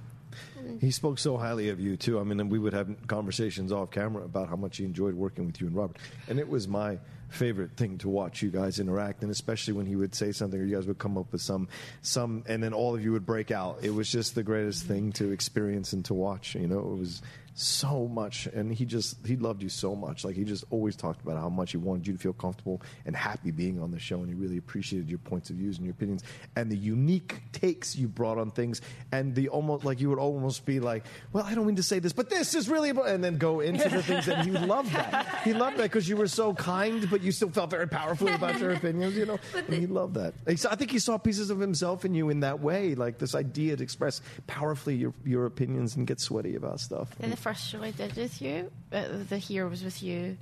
He 0.80 0.90
spoke 0.90 1.18
so 1.18 1.36
highly 1.36 1.68
of 1.70 1.80
you 1.80 1.97
too. 1.97 2.18
I 2.18 2.24
mean, 2.24 2.49
we 2.49 2.59
would 2.59 2.72
have 2.72 2.88
conversations 3.07 3.70
off 3.72 3.90
camera 3.90 4.24
about 4.24 4.49
how 4.49 4.57
much 4.57 4.78
he 4.78 4.84
enjoyed 4.84 5.14
working 5.14 5.45
with 5.47 5.61
you 5.61 5.66
and 5.66 5.76
Robert. 5.76 5.97
And 6.28 6.38
it 6.38 6.49
was 6.49 6.66
my 6.68 6.99
favorite 7.33 7.72
thing 7.76 7.99
to 7.99 8.09
watch 8.09 8.43
you 8.43 8.51
guys 8.51 8.78
interact, 8.78 9.22
and 9.22 9.30
especially 9.30 9.74
when 9.74 9.87
he 9.87 9.97
would 9.97 10.14
say 10.14 10.33
something 10.33 10.61
or 10.61 10.64
you 10.64 10.76
guys 10.76 10.87
would 10.87 10.99
come 10.99 11.18
up 11.18 11.33
with 11.33 11.41
some, 11.41 11.68
some, 12.03 12.45
and 12.47 12.62
then 12.62 12.72
all 12.72 12.95
of 12.95 13.03
you 13.03 13.12
would 13.12 13.26
break 13.26 13.51
out. 13.51 13.78
It 13.83 13.91
was 13.91 14.11
just 14.11 14.35
the 14.35 14.43
greatest 14.43 14.85
thing 14.85 15.12
to 15.12 15.30
experience 15.30 15.93
and 15.93 16.05
to 16.07 16.14
watch. 16.14 16.55
You 16.55 16.68
know, 16.68 16.78
it 16.78 16.99
was 16.99 17.22
so 17.55 18.09
much, 18.09 18.46
and 18.46 18.72
he 18.72 18.84
just 18.84 19.26
he 19.26 19.36
loved 19.36 19.62
you 19.62 19.68
so 19.68 19.94
much. 19.94 20.24
Like 20.24 20.36
he 20.36 20.44
just 20.44 20.64
always 20.70 20.96
talked 20.96 21.20
about 21.22 21.36
how 21.36 21.48
much 21.48 21.72
he 21.72 21.76
wanted 21.76 22.07
you 22.07 22.12
to 22.14 22.18
feel 22.18 22.32
comfortable 22.32 22.82
and 23.07 23.14
happy 23.14 23.50
being 23.50 23.80
on 23.80 23.90
the 23.90 23.98
show, 23.98 24.20
and 24.20 24.28
he 24.28 24.34
really 24.34 24.57
appreciated 24.57 25.09
your 25.09 25.18
points 25.18 25.50
of 25.50 25.57
views 25.57 25.76
and 25.76 25.86
your 25.86 25.92
opinions 25.92 26.22
and 26.57 26.70
the 26.70 26.76
unique 26.76 27.42
takes 27.53 27.96
you 27.96 28.09
brought 28.09 28.38
on 28.38 28.50
things, 28.50 28.80
and 29.11 29.34
the 29.34 29.48
almost 29.48 29.84
like 29.84 30.00
you 30.00 30.09
would 30.11 30.18
almost 30.18 30.64
be 30.64 30.80
like, 30.80 31.05
well, 31.32 31.44
I 31.44 31.55
don't 31.55 31.66
mean 31.66 31.76
to 31.76 31.82
say 31.82 31.98
this, 31.98 32.12
but 32.12 32.30
this 32.30 32.55
is 32.55 32.68
really, 32.68 32.90
about, 32.90 33.09
and 33.09 33.22
then 33.22 33.38
go 33.38 33.61
into 33.61 33.88
the 33.88 34.03
things 34.03 34.26
that 34.26 34.44
he 34.44 34.50
loved 34.50 34.92
that. 34.92 35.40
He 35.44 35.53
loved 35.53 35.78
that 35.78 35.84
because 35.84 36.09
you 36.09 36.16
were 36.16 36.26
so 36.26 36.55
kind, 36.55 37.09
but 37.11 37.22
you 37.22 37.32
still 37.32 37.50
felt 37.50 37.70
very 37.70 37.88
powerful 37.88 38.28
about 38.28 38.59
your 38.59 38.72
opinions, 38.72 39.16
you 39.16 39.26
know. 39.26 39.38
And 39.55 39.74
he 39.74 39.86
loved 39.86 40.14
that. 40.14 40.34
He 40.46 40.57
I 40.68 40.74
think 40.76 40.90
he 40.90 40.98
saw 40.98 41.18
pieces 41.18 41.50
of 41.50 41.61
himself 41.61 42.05
in 42.05 42.14
you 42.14 42.30
in 42.30 42.40
that 42.40 42.61
way, 42.61 42.94
like 42.94 43.18
this 43.18 43.34
idea 43.34 43.76
to 43.76 43.82
express 43.82 44.20
powerfully 44.46 44.96
your 44.96 45.14
your 45.24 45.46
opinions 45.46 45.96
and 45.96 46.07
get 46.07 46.20
sweaty 46.20 46.57
about 46.57 46.80
stuff. 46.80 47.16
The 47.18 47.36
first 47.43 47.68
show 47.68 47.82
I 47.82 47.90
did 47.90 48.16
with 48.16 48.40
you, 48.40 48.70
uh, 48.93 49.05
the 49.28 49.38
hero 49.38 49.68
was 49.68 49.82
with 49.82 50.03
you, 50.03 50.36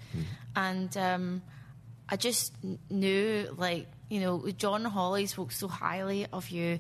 and 0.55 0.95
um, 0.97 1.43
I 2.09 2.17
just 2.17 2.53
knew, 2.91 3.49
like, 3.57 3.87
you 4.09 4.21
know, 4.21 4.45
John 4.57 4.85
Holly 4.85 5.27
spoke 5.27 5.53
so 5.53 5.67
highly 5.67 6.27
of 6.33 6.51
you, 6.51 6.79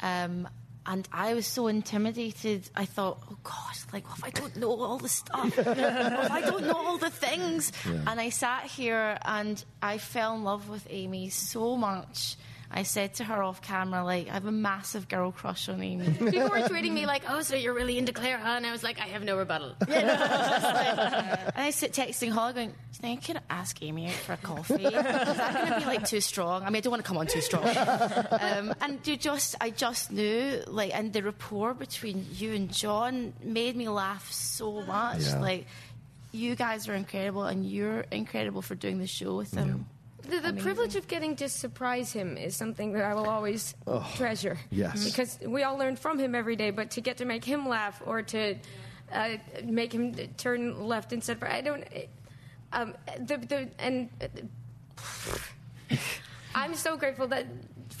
um, 0.00 0.48
and 0.86 1.06
I 1.12 1.34
was 1.34 1.46
so 1.46 1.68
intimidated. 1.68 2.68
I 2.74 2.86
thought, 2.86 3.18
oh 3.30 3.36
God, 3.42 3.76
like, 3.92 4.08
what 4.08 4.18
if 4.18 4.24
I 4.24 4.30
don't 4.30 4.56
know 4.56 4.80
all 4.80 4.98
the 4.98 5.08
stuff? 5.08 5.56
what 5.56 5.76
if 5.76 6.30
I 6.30 6.40
don't 6.40 6.64
know 6.64 6.76
all 6.76 6.98
the 6.98 7.10
things? 7.10 7.70
And 7.84 8.18
I 8.20 8.30
sat 8.30 8.64
here 8.64 9.18
and 9.24 9.62
I 9.82 9.98
fell 9.98 10.34
in 10.34 10.42
love 10.42 10.68
with 10.70 10.86
Amy 10.90 11.28
so 11.28 11.76
much. 11.76 12.36
I 12.72 12.84
said 12.84 13.14
to 13.14 13.24
her 13.24 13.42
off 13.42 13.62
camera, 13.62 14.04
like, 14.04 14.28
I 14.28 14.34
have 14.34 14.46
a 14.46 14.52
massive 14.52 15.08
girl 15.08 15.32
crush 15.32 15.68
on 15.68 15.82
Amy. 15.82 16.04
people 16.12 16.48
were 16.48 16.68
tweeting 16.68 16.92
me 16.92 17.04
like, 17.04 17.22
"Oh, 17.28 17.42
so 17.42 17.56
you're 17.56 17.74
really 17.74 17.98
into 17.98 18.12
Claire, 18.12 18.38
huh?" 18.38 18.50
And 18.50 18.64
I 18.66 18.70
was 18.70 18.84
like, 18.84 19.00
"I 19.00 19.06
have 19.06 19.24
no 19.24 19.36
rebuttal." 19.36 19.74
And 21.60 21.66
I 21.66 21.70
sit 21.70 21.92
texting 21.92 22.30
Holly 22.30 22.52
going, 22.52 22.68
Do 22.68 22.74
you 22.74 22.98
think 23.00 23.20
I 23.20 23.26
could 23.26 23.40
ask 23.50 23.82
Amy 23.82 24.06
out 24.06 24.12
for 24.12 24.34
a 24.34 24.36
coffee? 24.36 24.84
Is 24.84 24.92
that 24.92 25.54
going 25.54 25.72
to 25.72 25.80
be 25.80 25.84
like 25.86 26.06
too 26.06 26.20
strong? 26.20 26.62
I 26.62 26.66
mean, 26.66 26.76
I 26.76 26.80
don't 26.80 26.90
want 26.90 27.02
to 27.02 27.08
come 27.08 27.18
on 27.18 27.26
too 27.26 27.40
strong. 27.40 27.66
Um, 27.66 28.74
and 28.80 29.06
you 29.06 29.16
just, 29.16 29.56
I 29.60 29.70
just 29.70 30.10
knew, 30.12 30.62
like, 30.66 30.94
and 30.94 31.12
the 31.12 31.22
rapport 31.22 31.74
between 31.74 32.26
you 32.32 32.54
and 32.54 32.72
John 32.72 33.32
made 33.42 33.76
me 33.76 33.88
laugh 33.88 34.30
so 34.30 34.82
much. 34.82 35.22
Yeah. 35.22 35.40
Like, 35.40 35.66
you 36.32 36.54
guys 36.54 36.88
are 36.88 36.94
incredible, 36.94 37.44
and 37.44 37.66
you're 37.66 38.04
incredible 38.10 38.62
for 38.62 38.74
doing 38.74 38.98
the 38.98 39.06
show 39.06 39.36
with 39.36 39.52
him. 39.52 39.86
The, 40.22 40.40
the 40.40 40.52
privilege 40.60 40.96
of 40.96 41.08
getting 41.08 41.36
to 41.36 41.48
surprise 41.48 42.12
him 42.12 42.36
is 42.36 42.56
something 42.56 42.92
that 42.92 43.04
I 43.04 43.14
will 43.14 43.28
always 43.28 43.74
treasure. 44.16 44.58
yes. 44.70 45.04
Because 45.04 45.38
we 45.44 45.62
all 45.62 45.76
learn 45.76 45.96
from 45.96 46.18
him 46.18 46.34
every 46.34 46.56
day, 46.56 46.70
but 46.70 46.90
to 46.92 47.00
get 47.00 47.16
to 47.18 47.24
make 47.24 47.44
him 47.44 47.68
laugh 47.68 48.02
or 48.04 48.22
to 48.22 48.56
uh, 49.12 49.36
make 49.64 49.92
him 49.92 50.14
turn 50.36 50.86
left 50.86 51.12
instead 51.12 51.36
of 51.36 51.42
I 51.42 51.60
don't. 51.60 51.84
Um, 52.72 52.94
the, 53.18 53.36
the, 53.38 53.68
and 53.78 54.08
uh, 54.20 55.96
I'm 56.54 56.74
so 56.74 56.96
grateful 56.96 57.26
that 57.28 57.46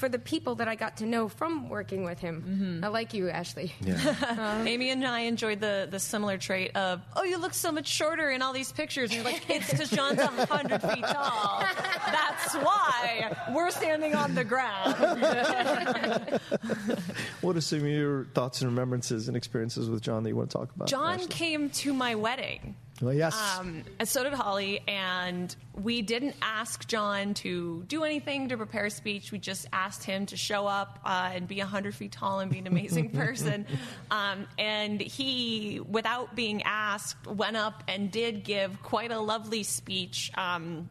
for 0.00 0.08
the 0.08 0.18
people 0.18 0.54
that 0.56 0.66
I 0.66 0.76
got 0.76 0.96
to 0.96 1.06
know 1.06 1.28
from 1.28 1.68
working 1.68 2.04
with 2.04 2.18
him. 2.18 2.78
Mm-hmm. 2.80 2.84
I 2.84 2.88
like 2.88 3.14
you, 3.14 3.28
Ashley. 3.28 3.72
Uh-huh. 4.00 4.62
Amy 4.64 4.90
and 4.90 5.04
I 5.04 5.20
enjoyed 5.20 5.60
the, 5.60 5.86
the 5.90 5.98
similar 5.98 6.38
trait 6.38 6.74
of, 6.76 7.02
oh, 7.16 7.22
you 7.22 7.36
look 7.36 7.52
so 7.52 7.70
much 7.70 7.86
shorter 7.86 8.30
in 8.30 8.40
all 8.42 8.52
these 8.52 8.72
pictures. 8.72 9.10
And 9.10 9.16
you're 9.16 9.24
like, 9.24 9.48
it's 9.50 9.70
because 9.70 9.90
John's 9.90 10.18
100 10.18 10.80
feet 10.80 11.04
tall. 11.04 11.64
That's 12.06 12.54
why 12.54 13.36
we're 13.52 13.70
standing 13.70 14.14
on 14.14 14.34
the 14.34 14.44
ground. 14.44 14.94
What 17.40 17.56
are 17.56 17.60
some 17.60 17.80
of 17.80 17.86
your 17.86 18.24
thoughts 18.26 18.60
and 18.60 18.70
remembrances 18.70 19.28
and 19.28 19.36
experiences 19.36 19.88
with 19.88 20.02
John 20.02 20.22
that 20.22 20.28
you 20.28 20.36
want 20.36 20.50
to 20.50 20.58
talk 20.58 20.74
about? 20.74 20.88
John 20.88 21.14
Ashley? 21.14 21.26
came 21.28 21.70
to 21.70 21.92
my 21.92 22.14
wedding. 22.14 22.76
Well, 23.00 23.14
yes. 23.14 23.34
Um, 23.58 23.82
and 23.98 24.08
so 24.08 24.22
did 24.24 24.34
Holly. 24.34 24.80
And 24.86 25.54
we 25.74 26.02
didn't 26.02 26.36
ask 26.42 26.86
John 26.86 27.34
to 27.34 27.84
do 27.88 28.04
anything 28.04 28.48
to 28.48 28.56
prepare 28.56 28.86
a 28.86 28.90
speech. 28.90 29.32
We 29.32 29.38
just 29.38 29.66
asked 29.72 30.04
him 30.04 30.26
to 30.26 30.36
show 30.36 30.66
up 30.66 30.98
uh, 31.04 31.30
and 31.34 31.48
be 31.48 31.58
100 31.58 31.94
feet 31.94 32.12
tall 32.12 32.40
and 32.40 32.50
be 32.50 32.58
an 32.58 32.66
amazing 32.66 33.10
person. 33.12 33.66
Um, 34.10 34.46
and 34.58 35.00
he, 35.00 35.80
without 35.80 36.36
being 36.36 36.62
asked, 36.62 37.26
went 37.26 37.56
up 37.56 37.82
and 37.88 38.10
did 38.10 38.44
give 38.44 38.82
quite 38.82 39.12
a 39.12 39.20
lovely 39.20 39.62
speech 39.62 40.30
um, 40.36 40.90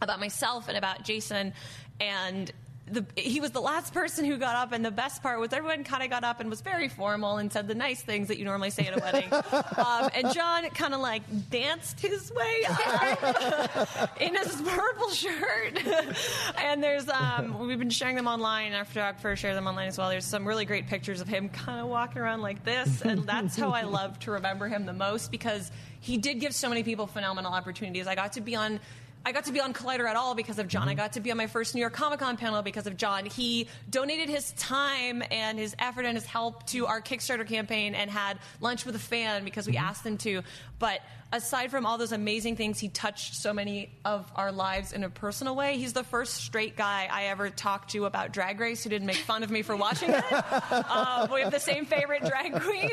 about 0.00 0.20
myself 0.20 0.68
and 0.68 0.76
about 0.76 1.04
Jason. 1.04 1.54
And 2.00 2.52
the, 2.90 3.06
he 3.16 3.40
was 3.40 3.50
the 3.50 3.60
last 3.60 3.92
person 3.92 4.24
who 4.24 4.36
got 4.36 4.56
up, 4.56 4.72
and 4.72 4.84
the 4.84 4.90
best 4.90 5.22
part 5.22 5.40
was 5.40 5.52
everyone 5.52 5.84
kind 5.84 6.02
of 6.02 6.10
got 6.10 6.24
up 6.24 6.40
and 6.40 6.50
was 6.50 6.60
very 6.60 6.88
formal 6.88 7.38
and 7.38 7.52
said 7.52 7.68
the 7.68 7.74
nice 7.74 8.02
things 8.02 8.28
that 8.28 8.38
you 8.38 8.44
normally 8.44 8.70
say 8.70 8.86
at 8.86 8.96
a 8.96 9.00
wedding. 9.00 9.32
um, 9.32 10.10
and 10.14 10.32
John 10.34 10.68
kind 10.70 10.94
of 10.94 11.00
like 11.00 11.22
danced 11.50 12.00
his 12.00 12.32
way 12.32 12.62
up 12.68 14.10
in 14.20 14.34
his 14.34 14.60
purple 14.62 15.10
shirt. 15.10 15.78
and 16.58 16.82
there's 16.82 17.08
um, 17.08 17.66
we've 17.66 17.78
been 17.78 17.90
sharing 17.90 18.16
them 18.16 18.26
online. 18.26 18.72
Our 18.72 18.84
photographer 18.84 19.36
shared 19.36 19.56
them 19.56 19.66
online 19.66 19.88
as 19.88 19.98
well. 19.98 20.08
There's 20.08 20.24
some 20.24 20.46
really 20.46 20.64
great 20.64 20.86
pictures 20.86 21.20
of 21.20 21.28
him 21.28 21.48
kind 21.48 21.80
of 21.80 21.88
walking 21.88 22.22
around 22.22 22.42
like 22.42 22.64
this, 22.64 23.02
and 23.02 23.24
that's 23.24 23.56
how 23.56 23.70
I 23.70 23.82
love 23.82 24.18
to 24.20 24.32
remember 24.32 24.68
him 24.68 24.86
the 24.86 24.92
most 24.92 25.30
because 25.30 25.70
he 26.00 26.16
did 26.16 26.40
give 26.40 26.54
so 26.54 26.68
many 26.68 26.82
people 26.82 27.06
phenomenal 27.06 27.52
opportunities. 27.52 28.06
I 28.06 28.14
got 28.14 28.34
to 28.34 28.40
be 28.40 28.56
on. 28.56 28.80
I 29.28 29.32
got 29.32 29.44
to 29.44 29.52
be 29.52 29.60
on 29.60 29.74
Collider 29.74 30.08
at 30.08 30.16
all 30.16 30.34
because 30.34 30.58
of 30.58 30.68
John. 30.68 30.88
I 30.88 30.92
mm-hmm. 30.92 31.00
got 31.00 31.12
to 31.12 31.20
be 31.20 31.30
on 31.30 31.36
my 31.36 31.48
first 31.48 31.74
New 31.74 31.82
York 31.82 31.92
Comic 31.92 32.20
Con 32.20 32.38
panel 32.38 32.62
because 32.62 32.86
of 32.86 32.96
John. 32.96 33.26
He 33.26 33.68
donated 33.90 34.30
his 34.30 34.52
time 34.52 35.22
and 35.30 35.58
his 35.58 35.76
effort 35.78 36.06
and 36.06 36.16
his 36.16 36.24
help 36.24 36.64
to 36.68 36.86
our 36.86 37.02
Kickstarter 37.02 37.46
campaign 37.46 37.94
and 37.94 38.10
had 38.10 38.38
lunch 38.62 38.86
with 38.86 38.96
a 38.96 38.98
fan 38.98 39.44
because 39.44 39.66
we 39.66 39.74
mm-hmm. 39.74 39.84
asked 39.84 40.06
him 40.06 40.16
to. 40.16 40.40
But 40.78 41.02
aside 41.32 41.70
from 41.70 41.84
all 41.84 41.98
those 41.98 42.12
amazing 42.12 42.56
things, 42.56 42.78
he 42.78 42.88
touched 42.88 43.34
so 43.34 43.52
many 43.52 43.90
of 44.04 44.30
our 44.34 44.50
lives 44.50 44.92
in 44.92 45.04
a 45.04 45.10
personal 45.10 45.54
way. 45.54 45.76
He's 45.76 45.92
the 45.92 46.04
first 46.04 46.36
straight 46.36 46.76
guy 46.76 47.08
I 47.10 47.24
ever 47.24 47.50
talked 47.50 47.90
to 47.90 48.06
about 48.06 48.32
Drag 48.32 48.58
Race 48.58 48.82
who 48.82 48.90
didn't 48.90 49.06
make 49.06 49.16
fun 49.16 49.42
of 49.42 49.50
me 49.50 49.62
for 49.62 49.76
watching 49.76 50.10
it. 50.10 50.24
Uh, 50.70 51.26
we 51.32 51.40
have 51.40 51.50
the 51.50 51.60
same 51.60 51.84
favorite 51.84 52.24
drag 52.24 52.60
queen, 52.60 52.90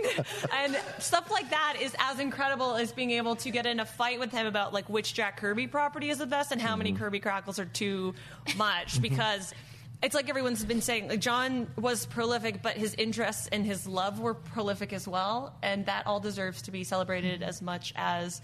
and 0.54 0.78
stuff 1.00 1.32
like 1.32 1.50
that 1.50 1.76
is 1.80 1.96
as 2.00 2.20
incredible 2.20 2.76
as 2.76 2.92
being 2.92 3.12
able 3.12 3.36
to 3.36 3.50
get 3.50 3.66
in 3.66 3.80
a 3.80 3.86
fight 3.86 4.20
with 4.20 4.32
him 4.32 4.46
about 4.48 4.74
like 4.74 4.90
which 4.90 5.14
Jack 5.14 5.38
Kirby 5.38 5.68
property 5.68 6.10
is 6.10 6.18
the 6.18 6.26
best 6.26 6.52
and 6.52 6.62
how 6.62 6.76
many 6.76 6.94
Kirby 6.94 7.20
Krackles 7.20 7.60
are 7.60 7.66
too 7.66 8.14
much 8.58 9.02
because 9.02 9.54
it's 10.06 10.16
like 10.16 10.30
everyone's 10.30 10.64
been 10.64 10.82
saying 10.82 11.10
like 11.10 11.20
john 11.20 11.68
was 11.78 12.06
prolific 12.06 12.62
but 12.62 12.78
his 12.78 12.94
interests 12.96 13.50
and 13.52 13.66
his 13.66 13.88
love 13.88 14.20
were 14.20 14.34
prolific 14.34 14.94
as 14.94 15.08
well. 15.08 15.56
And 15.62 15.86
that 15.86 16.08
all 16.08 16.20
deserves 16.20 16.64
to 16.64 16.72
be 16.72 16.84
celebrated 16.84 17.44
as 17.44 17.62
much 17.62 17.94
as 17.96 18.42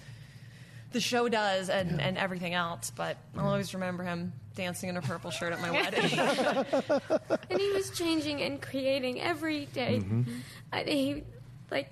the 0.91 0.99
show 0.99 1.29
does 1.29 1.69
and, 1.69 2.01
and 2.01 2.17
everything 2.17 2.53
else. 2.53 2.91
But 2.95 3.17
i'll 3.37 3.47
always 3.47 3.73
remember 3.73 4.03
him 4.03 4.33
dancing 4.55 4.89
in 4.89 4.97
a 4.97 5.01
purple 5.01 5.31
shirt 5.31 5.53
at 5.53 5.61
my 5.61 5.71
wedding. 5.81 6.19
And 7.49 7.59
he 7.59 7.71
was 7.71 7.91
changing 7.91 8.41
and 8.41 8.61
creating 8.61 9.21
every 9.21 9.65
day. 9.67 10.03
And 10.71 10.87
he, 10.89 11.23
like, 11.69 11.91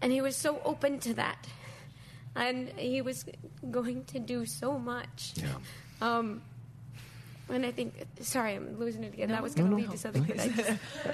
and 0.00 0.12
he 0.12 0.20
was 0.20 0.36
so 0.36 0.60
open 0.64 0.98
to 1.00 1.14
that, 1.14 1.46
and 2.36 2.68
he 2.76 3.00
was 3.00 3.24
going 3.70 4.04
to 4.06 4.18
do 4.18 4.44
so 4.44 4.78
much. 4.78 5.34
Yeah. 5.36 5.46
Um, 6.00 6.42
and 7.50 7.64
I 7.66 7.70
think, 7.72 7.94
sorry, 8.20 8.54
I'm 8.54 8.78
losing 8.78 9.04
it 9.04 9.12
again. 9.14 9.28
that 9.30 9.42
was 9.42 9.54
going 9.54 9.70
to 9.70 9.76
lead 9.76 9.90
to 9.90 9.98
something. 9.98 10.24
but 10.24 10.40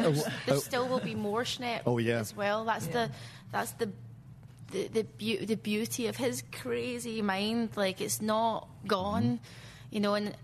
I 0.00 0.22
There 0.46 0.56
still 0.56 0.88
will 0.88 1.00
be 1.00 1.14
more 1.14 1.42
Schnepp 1.44 1.82
Oh, 1.86 1.98
yeah. 1.98 2.18
as 2.20 2.34
well. 2.36 2.64
That's 2.64 2.86
the 2.86 3.10
that's 3.52 3.72
the 3.72 3.90
the 4.70 4.86
the, 4.88 5.02
beau- 5.04 5.44
the 5.44 5.56
beauty 5.56 6.06
of 6.06 6.16
his 6.16 6.42
crazy 6.52 7.22
mind. 7.22 7.70
Like 7.76 8.00
it's 8.00 8.22
not 8.22 8.68
gone, 8.86 9.22
Mm-hmm. 9.24 9.94
you 9.94 10.00
know. 10.00 10.14
And 10.14 10.36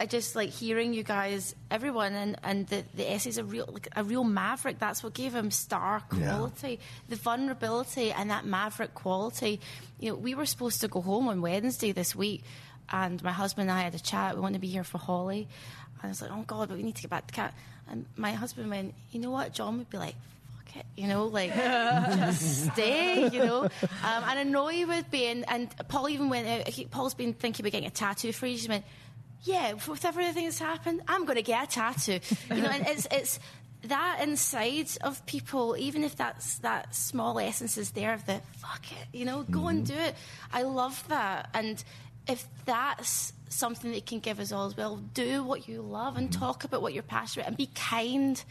I 0.00 0.06
just 0.06 0.34
like 0.36 0.50
hearing 0.50 0.92
you 0.92 1.02
guys, 1.04 1.54
everyone, 1.70 2.12
and 2.14 2.36
and 2.42 2.66
the 2.66 2.84
the 2.94 3.10
essay's 3.10 3.38
a 3.38 3.44
real 3.44 3.66
like 3.72 3.88
a 3.96 4.04
real 4.04 4.24
maverick. 4.24 4.78
That's 4.78 5.02
what 5.02 5.14
gave 5.14 5.32
him 5.34 5.50
star 5.50 6.02
Yeah. 6.12 6.34
quality, 6.36 6.80
the 7.08 7.16
vulnerability, 7.16 8.12
and 8.12 8.28
that 8.30 8.44
maverick 8.44 8.92
quality. 8.92 9.60
You 9.98 10.10
know, 10.10 10.16
we 10.16 10.34
were 10.34 10.46
supposed 10.46 10.80
to 10.82 10.88
go 10.88 11.00
home 11.00 11.28
on 11.28 11.40
Wednesday 11.40 11.92
this 11.92 12.14
week. 12.14 12.44
And 12.92 13.22
my 13.22 13.32
husband 13.32 13.70
and 13.70 13.78
I 13.78 13.82
had 13.82 13.94
a 13.94 13.98
chat. 13.98 14.34
We 14.34 14.40
want 14.40 14.54
to 14.54 14.60
be 14.60 14.68
here 14.68 14.84
for 14.84 14.98
Holly. 14.98 15.48
And 16.00 16.04
I 16.04 16.08
was 16.08 16.22
like, 16.22 16.30
oh, 16.32 16.44
God, 16.46 16.68
but 16.68 16.76
we 16.76 16.82
need 16.82 16.96
to 16.96 17.02
get 17.02 17.10
back 17.10 17.26
to 17.26 17.34
cat. 17.34 17.54
And 17.88 18.06
my 18.16 18.32
husband 18.32 18.70
went, 18.70 18.94
you 19.12 19.20
know 19.20 19.30
what? 19.30 19.52
John 19.52 19.78
would 19.78 19.90
be 19.90 19.98
like, 19.98 20.14
fuck 20.56 20.76
it, 20.76 20.86
you 20.96 21.08
know, 21.08 21.26
like, 21.26 21.54
just 21.54 22.72
stay, 22.72 23.28
you 23.28 23.40
know. 23.40 23.62
Um, 23.62 23.70
and 24.02 24.38
I 24.38 24.42
know 24.44 24.68
he 24.68 24.84
would 24.84 25.10
be. 25.10 25.26
And, 25.26 25.44
and 25.48 25.74
Paul 25.88 26.08
even 26.08 26.28
went 26.28 26.48
out, 26.48 26.68
he, 26.68 26.84
Paul's 26.84 27.14
been 27.14 27.34
thinking 27.34 27.64
about 27.64 27.72
getting 27.72 27.88
a 27.88 27.90
tattoo 27.90 28.32
for 28.32 28.46
you. 28.46 28.56
He 28.56 28.68
went, 28.68 28.84
yeah, 29.42 29.74
with 29.74 30.04
everything 30.04 30.44
that's 30.44 30.58
happened, 30.58 31.02
I'm 31.06 31.24
going 31.24 31.36
to 31.36 31.42
get 31.42 31.64
a 31.64 31.66
tattoo. 31.66 32.20
You 32.54 32.62
know, 32.62 32.68
and 32.68 32.86
it's, 32.86 33.06
it's 33.10 33.38
that 33.88 34.20
inside 34.22 34.88
of 35.02 35.24
people, 35.26 35.76
even 35.78 36.04
if 36.04 36.16
that's 36.16 36.58
that 36.58 36.94
small 36.94 37.38
essence 37.38 37.76
is 37.76 37.90
there 37.90 38.14
of 38.14 38.24
the 38.26 38.40
fuck 38.56 38.82
it, 38.92 39.08
you 39.12 39.24
know, 39.24 39.42
go 39.42 39.68
and 39.68 39.86
do 39.86 39.94
it. 39.94 40.14
I 40.52 40.62
love 40.62 41.02
that. 41.08 41.50
And 41.52 41.82
if 42.26 42.46
that's 42.64 43.32
something 43.48 43.92
that 43.92 44.06
can 44.06 44.18
give 44.18 44.40
us 44.40 44.52
all 44.52 44.66
as 44.66 44.76
well, 44.76 44.96
do 44.96 45.42
what 45.42 45.68
you 45.68 45.80
love 45.82 46.16
and 46.16 46.32
talk 46.32 46.64
about 46.64 46.82
what 46.82 46.92
you're 46.92 47.02
passionate 47.02 47.42
about 47.42 47.48
and 47.50 47.56
be 47.56 47.70
kind 47.74 48.42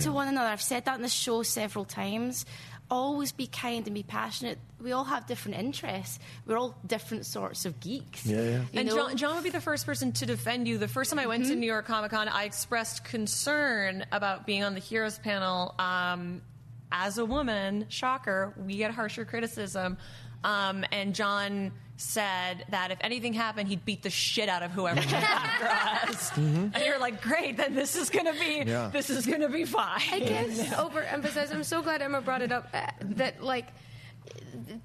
to 0.00 0.12
one 0.12 0.28
another. 0.28 0.48
I've 0.48 0.62
said 0.62 0.84
that 0.86 0.96
in 0.96 1.02
the 1.02 1.08
show 1.08 1.42
several 1.42 1.84
times. 1.84 2.46
Always 2.90 3.30
be 3.30 3.46
kind 3.46 3.86
and 3.86 3.94
be 3.94 4.02
passionate. 4.02 4.58
We 4.82 4.90
all 4.90 5.04
have 5.04 5.26
different 5.26 5.58
interests. 5.58 6.18
We're 6.44 6.58
all 6.58 6.76
different 6.84 7.24
sorts 7.24 7.64
of 7.64 7.78
geeks. 7.78 8.26
Yeah, 8.26 8.42
yeah. 8.42 8.60
And 8.74 8.88
know? 8.88 8.96
John, 8.96 9.16
John 9.16 9.34
would 9.36 9.44
be 9.44 9.50
the 9.50 9.60
first 9.60 9.86
person 9.86 10.10
to 10.12 10.26
defend 10.26 10.66
you. 10.66 10.76
The 10.76 10.88
first 10.88 11.10
time 11.10 11.20
I 11.20 11.26
went 11.26 11.46
to 11.46 11.54
New 11.54 11.66
York 11.66 11.86
Comic 11.86 12.10
Con, 12.10 12.26
I 12.26 12.44
expressed 12.44 13.04
concern 13.04 14.04
about 14.10 14.44
being 14.44 14.64
on 14.64 14.74
the 14.74 14.80
Heroes 14.80 15.20
panel. 15.20 15.76
Um, 15.78 16.42
as 16.90 17.18
a 17.18 17.24
woman, 17.24 17.86
shocker, 17.90 18.54
we 18.58 18.76
get 18.76 18.90
harsher 18.90 19.24
criticism. 19.24 19.96
Um, 20.42 20.84
and 20.90 21.14
John 21.14 21.70
said 22.00 22.64
that 22.70 22.90
if 22.90 22.98
anything 23.02 23.32
happened, 23.32 23.68
he'd 23.68 23.84
beat 23.84 24.02
the 24.02 24.10
shit 24.10 24.48
out 24.48 24.62
of 24.62 24.70
whoever 24.70 25.00
came 25.00 25.14
after 25.22 26.08
us. 26.08 26.36
And 26.36 26.74
you're 26.84 26.98
like, 26.98 27.22
great, 27.22 27.56
then 27.56 27.74
this 27.74 27.94
is 27.94 28.10
gonna 28.10 28.32
be 28.32 28.64
Yeah. 28.66 28.88
this 28.92 29.10
is 29.10 29.26
gonna 29.26 29.48
be 29.48 29.64
fine. 29.64 30.00
I 30.10 30.20
can't 30.20 30.50
overemphasize. 30.52 31.52
I'm 31.54 31.64
so 31.64 31.82
glad 31.82 32.02
Emma 32.02 32.20
brought 32.20 32.42
it 32.42 32.52
up. 32.52 32.68
uh, 32.72 32.86
That 33.00 33.42
like, 33.42 33.66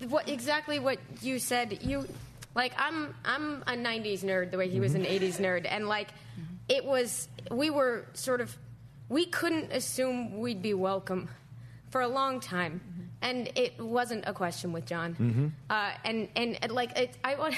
what 0.09 0.27
exactly 0.29 0.79
what 0.79 0.99
you 1.21 1.39
said. 1.39 1.79
You 1.83 2.07
like 2.53 2.73
I'm 2.77 3.15
I'm 3.23 3.61
a 3.63 3.73
'90s 3.75 4.21
nerd 4.23 4.51
the 4.51 4.57
way 4.57 4.69
he 4.69 4.79
was 4.79 4.95
an 4.95 5.03
mm-hmm. 5.03 5.25
'80s 5.25 5.37
nerd, 5.37 5.65
and 5.69 5.87
like 5.87 6.09
it 6.67 6.83
was 6.85 7.27
we 7.51 7.69
were 7.69 8.05
sort 8.13 8.41
of 8.41 8.55
we 9.09 9.25
couldn't 9.25 9.71
assume 9.71 10.39
we'd 10.39 10.61
be 10.61 10.73
welcome 10.73 11.29
for 11.91 12.01
a 12.01 12.07
long 12.07 12.39
time. 12.39 12.81
Mm-hmm. 12.81 13.04
And 13.25 13.49
it 13.55 13.73
wasn't 13.81 14.23
a 14.27 14.33
question 14.33 14.69
with 14.75 14.85
John, 14.85 15.51
uh, 15.69 15.91
and 16.05 16.27
and 16.35 16.71
like 16.79 16.91
it, 17.03 17.17
I 17.23 17.33
want, 17.41 17.55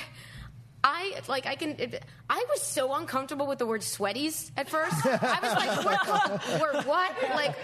I 0.84 1.20
like 1.28 1.46
I 1.46 1.56
can. 1.56 1.76
It, 1.80 2.04
I 2.30 2.46
was 2.50 2.62
so 2.62 2.94
uncomfortable 2.94 3.48
with 3.48 3.58
the 3.58 3.66
word 3.66 3.82
sweaties 3.82 4.52
at 4.58 4.70
first. 4.70 5.06
I 5.06 5.40
was 5.42 5.86
like, 5.86 5.86
we're, 5.86 6.60
we're 6.60 6.84
what? 6.84 7.12
Like, 7.36 7.56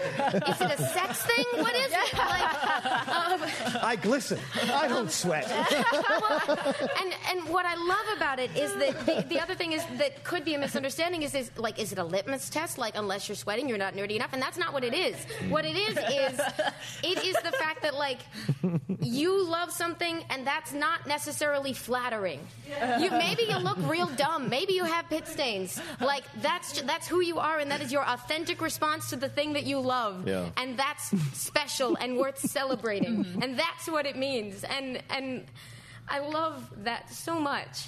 is 0.48 0.60
it 0.60 0.70
a 0.70 0.76
sex 0.78 1.22
thing? 1.22 1.44
What 1.62 1.74
is 1.74 1.92
it? 1.92 2.14
Like, 2.14 3.08
um, 3.08 3.40
I 3.82 3.96
glisten. 4.00 4.38
I 4.72 4.88
don't 4.88 5.10
sweat. 5.10 5.50
and 5.50 7.14
and 7.30 7.48
what 7.48 7.66
I 7.66 7.74
love 7.76 8.16
about 8.16 8.38
it 8.40 8.56
is 8.56 8.74
that 8.76 9.06
the, 9.06 9.24
the 9.28 9.40
other 9.40 9.54
thing 9.54 9.72
is 9.72 9.84
that 9.98 10.24
could 10.24 10.44
be 10.44 10.54
a 10.54 10.58
misunderstanding 10.58 11.22
is 11.22 11.34
is 11.34 11.50
like 11.56 11.78
is 11.78 11.92
it 11.92 11.98
a 11.98 12.04
litmus 12.04 12.48
test? 12.50 12.78
Like 12.78 12.96
unless 12.96 13.28
you're 13.28 13.36
sweating, 13.36 13.68
you're 13.68 13.78
not 13.78 13.94
nerdy 13.94 14.16
enough, 14.16 14.32
and 14.32 14.42
that's 14.42 14.58
not 14.58 14.72
what 14.72 14.82
it 14.82 14.94
is. 14.94 15.16
What 15.48 15.64
it 15.64 15.76
is 15.76 15.96
is 15.96 16.40
it 17.02 17.24
is 17.24 17.36
the 17.42 17.52
fact 17.52 17.82
that 17.82 17.94
like 17.94 18.18
you 19.00 19.44
love 19.46 19.70
something, 19.70 20.24
and 20.30 20.46
that's 20.46 20.72
not 20.72 21.06
necessarily 21.06 21.72
flattering. 21.74 22.40
You 23.04 23.10
maybe 23.10 23.42
you 23.48 23.58
look 23.58 23.78
real 23.88 24.06
dumb. 24.16 24.48
Maybe 24.48 24.72
you 24.74 24.84
have 24.84 25.08
pit 25.08 25.26
stains. 25.28 25.80
Like 26.00 26.24
that's 26.42 26.80
that's 26.82 27.06
who 27.08 27.20
you 27.20 27.38
are, 27.38 27.58
and 27.58 27.70
that 27.70 27.80
is 27.82 27.92
your 27.92 28.04
authentic 28.08 28.60
response 28.60 29.10
to 29.10 29.16
the 29.16 29.28
thing 29.28 29.52
that 29.54 29.64
you 29.64 29.78
love. 29.80 30.26
Yeah. 30.26 30.48
And 30.56 30.76
that's 30.78 31.12
special 31.38 31.96
and 32.00 32.16
worth 32.16 32.38
celebrating. 32.38 33.26
And 33.42 33.58
that's 33.58 33.88
what 33.88 34.06
it 34.06 34.16
means. 34.16 34.64
And 34.64 35.02
and 35.10 35.44
I 36.08 36.18
love 36.20 36.68
that 36.84 37.10
so 37.12 37.38
much. 37.40 37.86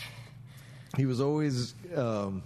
he 0.97 1.05
was 1.07 1.21
always 1.21 1.75
um, 1.95 2.43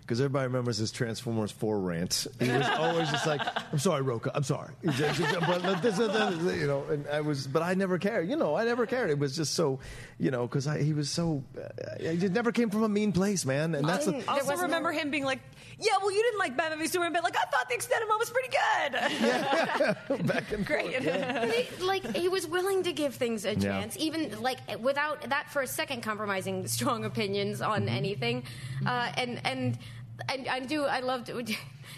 because 0.00 0.20
everybody 0.20 0.46
remembers 0.46 0.78
his 0.78 0.90
Transformers 0.90 1.50
4 1.50 1.80
rant. 1.80 2.26
He 2.40 2.48
was 2.50 2.66
always 2.78 3.10
just 3.10 3.26
like, 3.26 3.42
I'm 3.72 3.78
sorry, 3.78 4.00
Roka, 4.00 4.30
I'm 4.34 4.42
sorry. 4.42 4.72
He 4.80 4.88
just- 4.92 5.20
just- 5.20 5.40
but, 5.40 5.62
you 6.56 6.66
know, 6.66 6.84
and 6.90 7.06
I 7.08 7.20
was, 7.20 7.46
but 7.46 7.62
I 7.62 7.74
never 7.74 7.98
cared. 7.98 8.26
You 8.30 8.36
know, 8.36 8.54
I 8.54 8.64
never 8.64 8.86
cared. 8.86 9.10
It 9.10 9.18
was 9.18 9.36
just 9.36 9.52
so, 9.54 9.80
you 10.18 10.30
know, 10.30 10.46
because 10.46 10.64
he 10.80 10.92
was 10.92 11.08
so, 11.10 11.42
uh, 11.56 11.68
he 12.00 12.28
never 12.28 12.50
came 12.52 12.70
from 12.70 12.82
a 12.82 12.88
mean 12.88 13.12
place, 13.12 13.44
man. 13.44 13.74
And 13.74 13.88
that's 13.88 14.06
the, 14.06 14.22
I 14.28 14.40
also 14.40 14.56
remember 14.56 14.90
him 14.92 15.10
being 15.10 15.24
like, 15.24 15.38
"Yeah, 15.78 15.92
well, 16.00 16.10
you 16.10 16.22
didn't 16.22 16.40
like 16.40 16.56
Batman 16.56 16.78
v 16.80 16.86
Superman, 16.88 17.12
but 17.12 17.22
like 17.22 17.36
I 17.36 17.44
thought 17.50 17.68
the 17.68 17.74
extended 17.76 18.08
one 18.08 18.18
was 18.18 18.30
pretty 18.30 18.48
good." 18.48 20.26
back 20.26 20.50
and 20.52 20.66
Great. 20.66 20.92
forth. 20.92 21.04
yeah. 21.04 21.46
He- 21.46 21.84
like 21.84 22.16
he 22.16 22.28
was 22.28 22.46
willing 22.46 22.82
to 22.82 22.92
give 22.92 23.14
things 23.14 23.44
a 23.44 23.54
Yeah. 23.54 23.80
chance, 23.80 23.96
even 23.98 24.40
like 24.42 24.58
without 24.80 25.28
that 25.30 25.50
for 25.50 25.62
a 25.62 25.66
second 25.66 26.02
compromising 26.02 26.66
strong 26.66 27.04
opinions 27.04 27.60
on 27.60 27.88
anything. 27.88 28.42
Uh, 28.84 29.10
and 29.16 29.40
and 29.44 29.78
I, 30.28 30.46
I 30.50 30.60
do 30.60 30.84
I 30.84 30.98
loved 31.00 31.30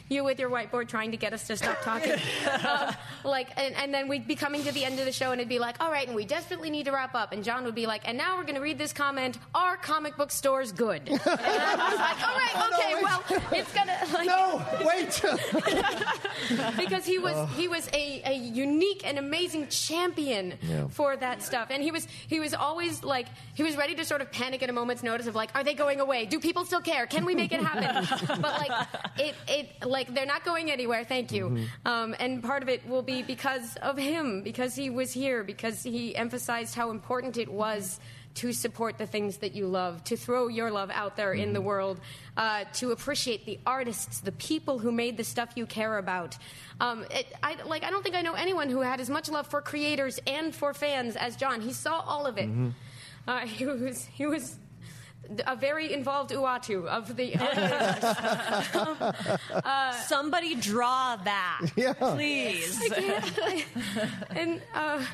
you 0.09 0.25
with 0.25 0.39
your 0.39 0.51
whiteboard 0.51 0.89
trying 0.89 1.11
to 1.11 1.17
get 1.17 1.33
us 1.33 1.47
to 1.47 1.57
stop 1.57 1.81
talking. 1.83 2.13
um, 2.69 2.95
like 3.25 3.49
and, 3.57 3.75
and 3.77 3.93
then 3.93 4.09
we'd 4.09 4.27
be 4.27 4.37
coming 4.37 4.63
to 4.65 4.73
the 4.73 4.85
end 4.85 4.99
of 4.99 5.05
the 5.05 5.13
show 5.13 5.33
and 5.33 5.41
it'd 5.41 5.49
be 5.49 5.59
like, 5.59 5.77
all 5.81 5.91
right, 5.91 6.07
and 6.07 6.17
we 6.17 6.25
desperately 6.25 6.71
need 6.71 6.85
to 6.87 6.93
wrap 6.93 7.15
up. 7.15 7.33
And 7.33 7.43
John 7.45 7.65
would 7.65 7.75
be 7.75 7.87
like, 7.87 8.03
and 8.09 8.17
now 8.17 8.37
we're 8.37 8.45
going 8.45 8.55
to 8.55 8.61
read 8.61 8.79
this 8.79 8.93
comment. 8.93 9.39
Are 9.55 9.77
comic 9.77 10.17
book 10.17 10.31
stores 10.31 10.73
good? 10.73 11.09
And 11.09 11.21
I 11.21 11.91
was 11.91 11.99
like, 11.99 12.29
all 12.29 12.37
right, 12.37 12.51
Oh, 12.63 12.69
no, 12.71 12.77
okay, 12.79 13.03
well, 13.03 13.53
it's 13.53 13.73
gonna 13.73 13.97
like 14.13 14.27
No, 14.27 14.65
wait. 14.85 15.23
because 16.77 17.05
he 17.05 17.19
was 17.19 17.37
he 17.57 17.69
was 17.69 17.89
a, 17.93 18.23
a 18.25 18.35
unique 18.35 19.03
and 19.07 19.19
amazing 19.19 19.69
champion 19.69 20.55
Yeah. 20.63 20.89
for 20.89 21.17
that 21.17 21.43
stuff. 21.43 21.69
And 21.71 21.83
he 21.83 21.91
was 21.91 22.07
he 22.29 22.41
was 22.41 22.55
always 22.55 23.03
like 23.05 23.27
he 23.55 23.63
was 23.63 23.77
ready 23.77 23.95
to 23.97 24.05
sort 24.05 24.21
of 24.21 24.31
panic 24.33 24.63
at 24.63 24.71
a 24.71 24.73
moment's 24.73 25.03
notice 25.03 25.27
of 25.27 25.35
like 25.35 25.51
are 25.55 25.65
they 25.65 25.75
going 25.75 26.01
away? 26.01 26.27
Do 26.27 26.41
people 26.41 26.65
still 26.65 26.81
care? 26.81 27.07
Can 27.07 27.25
we 27.25 27.35
make 27.35 27.53
it 27.53 27.61
happen? 27.63 28.07
But 28.41 28.59
like 28.61 28.89
it 29.19 29.35
it 29.49 29.87
like 29.87 30.13
they're 30.15 30.27
not 30.27 30.45
going 30.45 30.71
anywhere. 30.71 31.05
Thank 31.05 31.33
you. 31.33 31.59
Um, 31.85 32.15
and 32.19 32.43
part 32.43 32.63
of 32.63 32.69
it 32.69 32.87
will 32.89 33.03
be 33.03 33.23
because 33.23 33.77
of 33.83 33.97
him 33.99 34.43
because 34.43 34.75
he 34.75 34.91
was 34.91 35.13
here 35.13 35.45
because 35.45 35.83
he 35.83 36.15
emphasized 36.17 36.75
how 36.75 36.91
important 36.91 37.37
it 37.37 37.49
was 37.51 38.01
to 38.35 38.53
support 38.53 38.97
the 38.97 39.07
things 39.07 39.39
that 39.39 39.55
you 39.55 39.67
love, 39.67 40.03
to 40.05 40.17
throw 40.17 40.49
your 40.49 40.71
love 40.71 40.91
out 40.93 41.17
there 41.17 41.33
in 41.33 41.53
the 41.53 41.61
world, 41.61 42.01
uh, 42.37 42.65
to 42.75 42.93
appreciate 42.93 43.45
the 43.45 43.59
artists, 43.67 44.21
the 44.21 44.33
people 44.33 44.79
who 44.79 44.93
made 44.93 45.17
the 45.17 45.25
stuff 45.25 45.51
you 45.57 45.67
care 45.67 45.99
about. 45.99 46.39
Um, 46.81 47.05
it, 47.11 47.27
I, 47.43 47.57
like, 47.67 47.83
I 47.83 47.91
don't 47.91 48.03
think 48.03 48.15
I 48.15 48.23
know 48.23 48.35
anyone 48.35 48.71
who 48.71 48.81
had 48.83 49.01
as 49.01 49.11
much 49.11 49.29
love 49.29 49.49
for 49.49 49.61
creators 49.61 50.21
and 50.27 50.55
for 50.55 50.73
fans 50.73 51.17
as 51.17 51.37
John. 51.37 51.61
He 51.61 51.73
saw 51.73 52.01
all 52.01 52.25
of 52.27 52.39
it. 52.39 52.49
Uh, 53.27 53.41
he 53.47 53.67
was 53.67 54.05
he 54.07 54.27
was 54.27 54.57
a 55.47 55.55
very 55.55 55.93
involved 55.93 56.31
Uatu 56.31 56.87
of 56.87 57.15
the. 57.17 57.37
Somebody 60.07 60.55
draw 60.55 61.17
that, 61.17 61.71
Yeah. 61.77 61.93
please. 61.93 62.81
and 64.31 64.63
uh, 64.75 65.05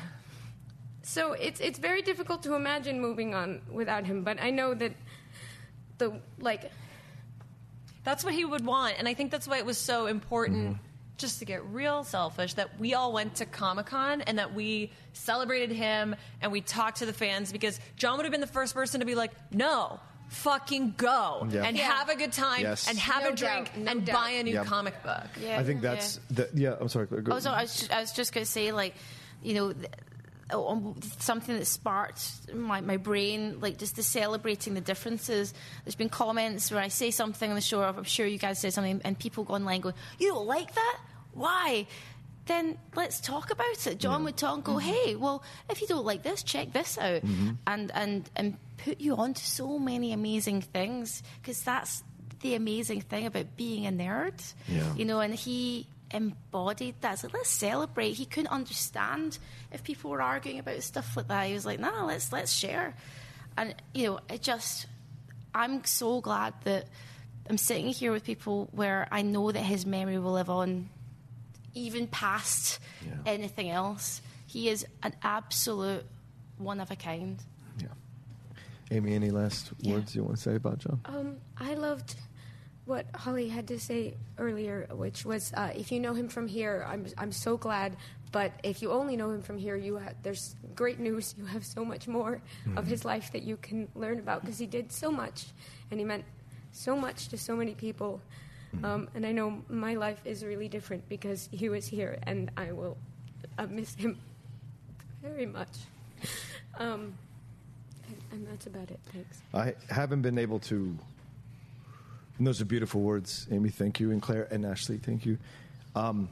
so 1.07 1.33
it's 1.33 1.59
it's 1.59 1.79
very 1.79 2.01
difficult 2.01 2.43
to 2.43 2.53
imagine 2.55 2.99
moving 3.01 3.33
on 3.33 3.61
without 3.71 4.05
him. 4.05 4.23
But 4.23 4.41
I 4.41 4.49
know 4.51 4.73
that 4.73 4.93
the 5.97 6.19
like 6.39 6.69
That's 8.03 8.23
what 8.23 8.33
he 8.33 8.45
would 8.45 8.65
want. 8.65 8.95
And 8.99 9.07
I 9.07 9.13
think 9.13 9.31
that's 9.31 9.47
why 9.47 9.57
it 9.57 9.65
was 9.65 9.77
so 9.77 10.05
important, 10.07 10.63
Mm-hmm. 10.63 10.81
just 11.17 11.39
to 11.39 11.45
get 11.45 11.65
real 11.65 12.03
selfish, 12.05 12.53
that 12.53 12.79
we 12.79 12.93
all 12.93 13.11
went 13.11 13.35
to 13.35 13.45
Comic 13.45 13.87
Con 13.87 14.21
and 14.21 14.37
that 14.39 14.53
we 14.53 14.91
celebrated 15.13 15.71
him 15.75 16.15
and 16.41 16.51
we 16.51 16.61
talked 16.61 16.97
to 16.99 17.05
the 17.05 17.11
fans 17.13 17.51
because 17.51 17.79
Jon 17.97 18.15
would 18.17 18.23
have 18.25 18.31
been 18.31 18.39
the 18.39 18.47
first 18.59 18.73
person 18.73 19.01
to 19.01 19.05
be 19.05 19.15
like, 19.15 19.31
no. 19.51 19.99
Fucking 20.29 20.93
go 20.97 21.47
Yeah. 21.51 21.63
and 21.63 21.75
Yeah. 21.77 21.83
have 21.91 22.09
a 22.09 22.15
good 22.15 22.31
time 22.33 22.61
Yes. 22.61 22.87
and 22.89 22.97
have 22.97 23.23
No 23.23 23.29
a 23.29 23.35
drink 23.35 23.71
no 23.77 23.91
and 23.91 24.05
doubt. 24.05 24.13
buy 24.15 24.29
a 24.31 24.43
new 24.43 24.53
Yeah. 24.55 24.65
comic 24.65 25.01
book. 25.03 25.23
Yeah, 25.41 25.57
I 25.59 25.63
think 25.63 25.81
that's, 25.81 26.19
the, 26.29 26.49
yeah, 26.53 26.75
I'm 26.79 26.89
sorry. 26.89 27.07
Go, 27.07 27.31
Also, 27.33 27.49
I 27.49 27.61
was 27.63 27.75
just, 27.79 27.91
I 27.91 27.99
was 28.01 28.11
just 28.11 28.33
going 28.33 28.45
to 28.45 28.51
say, 28.51 28.71
like, 28.73 28.93
you 29.41 29.53
know, 29.53 29.71
th- 29.73 29.87
Um, 30.49 30.95
something 31.19 31.57
that 31.57 31.65
sparked 31.65 32.53
my, 32.53 32.79
my 32.79 32.95
brain, 32.95 33.59
like 33.59 33.77
just 33.77 33.97
the 33.97 34.03
celebrating 34.03 34.75
the 34.75 34.81
differences. 34.81 35.53
There's 35.83 35.95
been 35.95 36.09
comments 36.09 36.71
where 36.71 36.81
I 36.81 36.87
say 36.87 37.11
something 37.11 37.49
on 37.49 37.55
the 37.55 37.61
show, 37.61 37.81
I'm 37.83 38.03
sure 38.05 38.25
you 38.25 38.37
guys 38.37 38.59
say 38.59 38.69
something, 38.69 39.01
and 39.03 39.19
people 39.19 39.43
go 39.43 39.55
online 39.55 39.81
going, 39.81 39.95
You 40.19 40.29
don't 40.29 40.47
like 40.47 40.73
that? 40.73 40.99
Why? 41.33 41.87
Then 42.45 42.77
let's 42.95 43.19
talk 43.19 43.51
about 43.51 43.85
it. 43.85 43.99
Jon 43.99 44.23
would 44.23 44.37
talk 44.37 44.55
and 44.55 44.63
go, 44.63 44.73
mm-hmm. 44.75 44.87
Hey, 44.87 45.15
well, 45.15 45.43
if 45.69 45.81
you 45.81 45.87
don't 45.87 46.05
like 46.05 46.23
this, 46.23 46.43
check 46.43 46.71
this 46.71 46.97
out. 46.97 47.21
Mm-hmm. 47.23 47.49
And, 47.67 47.91
and, 47.93 48.29
and 48.35 48.57
put 48.77 49.01
you 49.01 49.15
on 49.15 49.33
to 49.33 49.45
so 49.45 49.77
many 49.77 50.13
amazing 50.13 50.61
things 50.61 51.23
because 51.41 51.61
that's 51.61 52.03
the 52.41 52.55
amazing 52.55 53.01
thing 53.01 53.25
about 53.25 53.57
being 53.57 53.85
a 53.85 53.91
nerd. 53.91 54.53
Yeah. 54.67 54.93
You 54.95 55.05
know, 55.05 55.19
and 55.19 55.35
he 55.35 55.87
embodied 56.11 56.95
that. 57.01 57.19
So 57.19 57.29
let's 57.33 57.49
celebrate. 57.49 58.11
He 58.13 58.25
couldn't 58.25 58.51
understand 58.51 59.37
if 59.71 59.83
people 59.83 60.11
were 60.11 60.21
arguing 60.21 60.59
about 60.59 60.81
stuff 60.83 61.15
like 61.17 61.27
that. 61.27 61.47
He 61.47 61.53
was 61.53 61.65
like, 61.65 61.79
"No, 61.79 62.05
let's 62.05 62.31
let's 62.31 62.51
share." 62.51 62.95
And 63.57 63.75
you 63.93 64.07
know, 64.07 64.19
it 64.29 64.41
just 64.41 64.85
I'm 65.53 65.83
so 65.85 66.21
glad 66.21 66.53
that 66.63 66.85
I'm 67.49 67.57
sitting 67.57 67.87
here 67.87 68.11
with 68.11 68.23
people 68.23 68.69
where 68.71 69.07
I 69.11 69.21
know 69.21 69.51
that 69.51 69.61
his 69.63 69.85
memory 69.85 70.19
will 70.19 70.33
live 70.33 70.49
on 70.49 70.89
even 71.73 72.07
past 72.07 72.79
Yeah. 73.05 73.13
anything 73.25 73.69
else. 73.69 74.21
He 74.45 74.69
is 74.69 74.85
an 75.03 75.13
absolute 75.23 76.05
one 76.57 76.79
of 76.79 76.89
a 76.91 76.95
kind. 76.95 77.41
Yeah. 77.79 77.87
Amy, 78.91 79.13
any 79.13 79.29
last 79.31 79.71
Yeah. 79.79 79.93
words 79.95 80.15
you 80.15 80.23
want 80.23 80.37
to 80.37 80.41
say 80.41 80.55
about 80.55 80.79
Jon? 80.79 80.99
Um, 81.05 81.37
I 81.57 81.73
loved 81.75 82.15
what 82.87 83.05
Holly 83.15 83.49
had 83.49 83.67
to 83.67 83.79
say 83.79 84.15
earlier, 84.37 84.87
which 84.91 85.25
was 85.25 85.53
uh, 85.53 85.71
if 85.75 85.91
you 85.91 85.99
know 85.99 86.13
him 86.13 86.29
from 86.29 86.47
here, 86.47 86.85
I'm 86.87 87.05
I'm 87.17 87.31
so 87.31 87.57
glad. 87.57 87.97
But 88.31 88.51
if 88.63 88.81
you 88.81 88.91
only 88.91 89.15
know 89.15 89.31
him 89.31 89.41
from 89.41 89.57
here, 89.57 89.75
you 89.75 89.99
ha- 89.99 90.11
there's 90.23 90.55
great 90.75 90.99
news. 90.99 91.33
You 91.37 91.45
have 91.45 91.65
so 91.65 91.85
much 91.85 92.07
more 92.07 92.41
of 92.75 92.85
his 92.85 93.05
life 93.05 93.31
that 93.31 93.43
you 93.43 93.57
can 93.57 93.87
learn 93.95 94.19
about 94.19 94.41
because 94.41 94.57
he 94.57 94.65
did 94.67 94.91
so 94.91 95.11
much, 95.11 95.45
and 95.91 95.99
he 95.99 96.05
meant 96.05 96.25
so 96.71 96.97
much 96.97 97.29
to 97.29 97.37
so 97.37 97.55
many 97.55 97.73
people. 97.73 98.21
Um, 98.83 99.07
and 99.15 99.25
I 99.25 99.31
know 99.31 99.63
my 99.69 99.95
life 99.95 100.19
is 100.25 100.43
really 100.43 100.67
different 100.67 101.07
because 101.09 101.47
he 101.51 101.69
was 101.69 101.87
here, 101.87 102.19
and 102.23 102.51
I 102.57 102.73
will 102.73 102.97
uh, 103.57 103.65
miss 103.67 103.95
him 103.95 104.17
very 105.21 105.45
much. 105.45 105.69
Um, 106.77 107.13
and, 108.07 108.17
and 108.31 108.47
that's 108.47 108.67
about 108.67 108.91
it. 108.91 108.99
Thanks. 109.11 109.39
I 109.53 109.73
haven't 109.91 110.21
been 110.21 110.37
able 110.37 110.59
to. 110.59 110.97
And 112.37 112.45
those 112.45 112.61
are 112.61 112.65
beautiful 112.65 113.01
words, 113.01 113.47
Amy. 113.51 113.69
Thank 113.69 113.99
you, 113.99 114.11
and 114.11 114.21
Claire 114.21 114.47
and 114.51 114.65
Ashley. 114.65 114.97
Thank 114.97 115.25
you. 115.25 115.37
Um, 115.95 116.29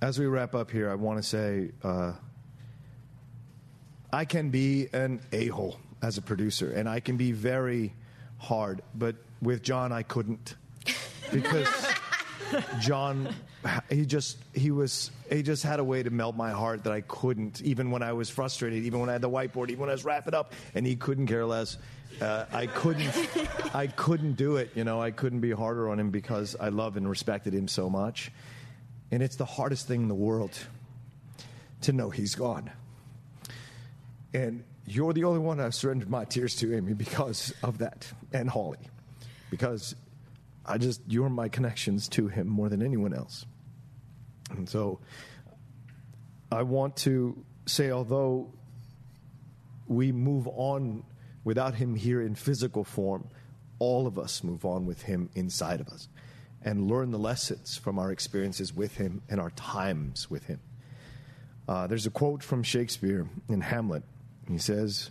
as 0.00 0.18
we 0.18 0.26
wrap 0.26 0.54
up 0.54 0.70
here, 0.70 0.90
I 0.90 0.94
want 0.94 1.20
to 1.20 1.28
say 1.28 1.72
uh, 1.82 2.12
I 4.12 4.24
can 4.24 4.50
be 4.50 4.88
an 4.92 5.20
a 5.32 5.48
hole 5.48 5.78
as 6.02 6.18
a 6.18 6.22
producer, 6.22 6.70
and 6.70 6.88
I 6.88 7.00
can 7.00 7.16
be 7.16 7.32
very 7.32 7.92
hard. 8.38 8.82
But 8.94 9.16
with 9.42 9.62
Jon, 9.62 9.92
I 9.92 10.04
couldn't 10.04 10.54
because 11.32 11.68
Jon, 12.80 13.34
he 13.90 14.06
just 14.06 14.38
he 14.54 14.70
was 14.70 15.10
he 15.30 15.42
just 15.42 15.64
had 15.64 15.80
a 15.80 15.84
way 15.84 16.04
to 16.04 16.10
melt 16.10 16.36
my 16.36 16.52
heart 16.52 16.84
that 16.84 16.92
I 16.92 17.00
couldn't. 17.00 17.60
Even 17.62 17.90
when 17.90 18.04
I 18.04 18.12
was 18.12 18.30
frustrated, 18.30 18.84
even 18.84 19.00
when 19.00 19.08
I 19.08 19.12
had 19.12 19.22
the 19.22 19.30
whiteboard, 19.30 19.70
even 19.70 19.80
when 19.80 19.88
I 19.88 19.92
was 19.92 20.04
wrapping 20.04 20.34
up, 20.34 20.52
and 20.74 20.86
he 20.86 20.94
couldn't 20.94 21.26
care 21.26 21.44
less. 21.44 21.76
Uh, 22.20 22.46
I 22.52 22.66
couldn't, 22.66 23.12
I 23.74 23.86
couldn't 23.86 24.34
do 24.34 24.56
it. 24.56 24.70
You 24.74 24.84
know, 24.84 25.00
I 25.00 25.10
couldn't 25.10 25.40
be 25.40 25.52
harder 25.52 25.88
on 25.88 26.00
him 26.00 26.10
because 26.10 26.56
I 26.58 26.68
love 26.70 26.96
and 26.96 27.08
respected 27.08 27.54
him 27.54 27.68
so 27.68 27.88
much. 27.88 28.32
And 29.10 29.22
it's 29.22 29.36
the 29.36 29.44
hardest 29.44 29.86
thing 29.86 30.02
in 30.02 30.08
the 30.08 30.14
world 30.14 30.58
to 31.82 31.92
know 31.92 32.10
he's 32.10 32.34
gone. 32.34 32.70
And 34.34 34.64
you're 34.84 35.12
the 35.12 35.24
only 35.24 35.38
one 35.38 35.60
I've 35.60 35.74
surrendered 35.74 36.10
my 36.10 36.24
tears 36.24 36.56
to, 36.56 36.74
Amy, 36.76 36.94
because 36.94 37.54
of 37.62 37.78
that, 37.78 38.10
and 38.32 38.48
Holly, 38.48 38.78
because 39.50 39.94
I 40.66 40.78
just 40.78 41.00
you're 41.06 41.28
my 41.30 41.48
connections 41.48 42.08
to 42.10 42.28
him 42.28 42.48
more 42.48 42.68
than 42.68 42.82
anyone 42.82 43.14
else. 43.14 43.46
And 44.50 44.68
so 44.68 45.00
I 46.50 46.62
want 46.62 46.96
to 46.98 47.44
say, 47.66 47.90
although 47.90 48.52
we 49.86 50.12
move 50.12 50.48
on 50.48 51.04
without 51.48 51.76
him 51.76 51.94
here 51.94 52.20
in 52.20 52.34
physical 52.34 52.84
form, 52.84 53.26
all 53.78 54.06
of 54.06 54.18
us 54.18 54.44
move 54.44 54.66
on 54.66 54.84
with 54.84 55.00
him 55.00 55.30
inside 55.34 55.80
of 55.80 55.88
us 55.88 56.06
and 56.62 56.90
learn 56.90 57.10
the 57.10 57.18
lessons 57.18 57.74
from 57.74 57.98
our 57.98 58.12
experiences 58.12 58.74
with 58.76 58.98
him 58.98 59.22
and 59.30 59.40
our 59.40 59.48
times 59.52 60.28
with 60.28 60.44
him. 60.44 60.60
Uh, 61.66 61.86
there's 61.86 62.04
a 62.04 62.10
quote 62.10 62.42
from 62.42 62.62
Shakespeare 62.62 63.26
in 63.48 63.62
Hamlet. 63.62 64.02
He 64.46 64.58
says, 64.58 65.08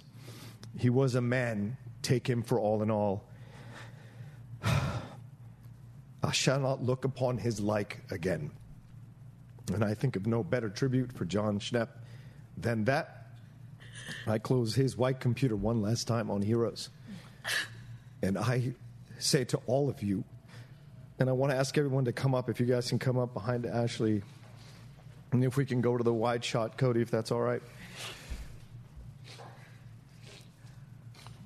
He 0.77 0.91
was 0.91 1.15
a 1.15 1.21
man, 1.21 1.75
take 2.03 2.29
him 2.29 2.43
for 2.43 2.59
all 2.59 2.83
in 2.83 2.91
all. 2.91 3.23
I 4.63 6.31
shall 6.33 6.59
not 6.59 6.83
look 6.83 7.03
upon 7.03 7.39
his 7.39 7.59
like 7.59 8.03
again. 8.11 8.51
And 9.73 9.83
I 9.83 9.95
think 9.95 10.15
of 10.15 10.27
no 10.27 10.43
better 10.43 10.69
tribute 10.69 11.11
for 11.11 11.25
Jon 11.25 11.57
Schnepp 11.57 11.89
than 12.55 12.83
that. 12.83 13.16
I 14.31 14.39
close 14.39 14.75
his 14.75 14.97
white 14.97 15.19
computer 15.19 15.55
one 15.55 15.81
last 15.81 16.07
time 16.07 16.29
on 16.29 16.41
Heroes. 16.41 16.89
And 18.21 18.37
I 18.37 18.73
say 19.19 19.45
to 19.45 19.57
all 19.67 19.89
of 19.89 20.03
you 20.03 20.23
And 21.19 21.29
I 21.29 21.33
want 21.33 21.51
to 21.51 21.57
ask 21.57 21.77
everyone 21.77 22.05
to 22.05 22.13
come 22.13 22.35
up. 22.35 22.49
If 22.49 22.59
you 22.59 22.65
guys 22.65 22.89
can 22.89 22.99
come 22.99 23.17
up 23.17 23.33
behind 23.33 23.65
Ashley. 23.65 24.21
And 25.31 25.43
if 25.43 25.57
we 25.57 25.65
can 25.65 25.81
go 25.81 25.97
to 25.97 26.03
the 26.03 26.13
wide 26.13 26.43
shot, 26.43 26.77
Cody, 26.77 27.01
if 27.01 27.11
that's 27.11 27.31
all 27.31 27.41
right. 27.41 27.61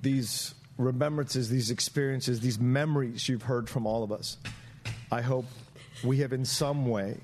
These 0.02 0.54
remembrances, 0.76 1.48
these 1.48 1.70
experiences, 1.70 2.40
these 2.40 2.58
memories 2.58 3.28
you've 3.28 3.42
heard 3.42 3.68
from 3.68 3.86
all 3.86 4.02
of 4.02 4.12
us, 4.12 4.36
I 5.10 5.20
hope 5.20 5.46
we 6.04 6.18
have 6.18 6.32
in 6.32 6.44
some 6.44 6.86
way 6.86 7.18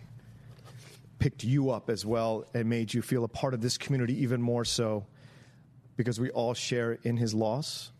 picked 1.18 1.44
you 1.44 1.70
up 1.70 1.90
as 1.90 2.06
well 2.06 2.44
and 2.54 2.68
made 2.68 2.94
you 2.94 3.02
feel 3.02 3.24
a 3.24 3.28
part 3.28 3.54
of 3.54 3.60
this 3.60 3.76
community 3.76 4.22
even 4.22 4.40
more 4.40 4.64
so 4.64 5.04
because 5.98 6.20
we 6.20 6.30
all 6.30 6.54
share 6.54 6.92
in 7.02 7.16
his 7.16 7.34
loss, 7.34 7.90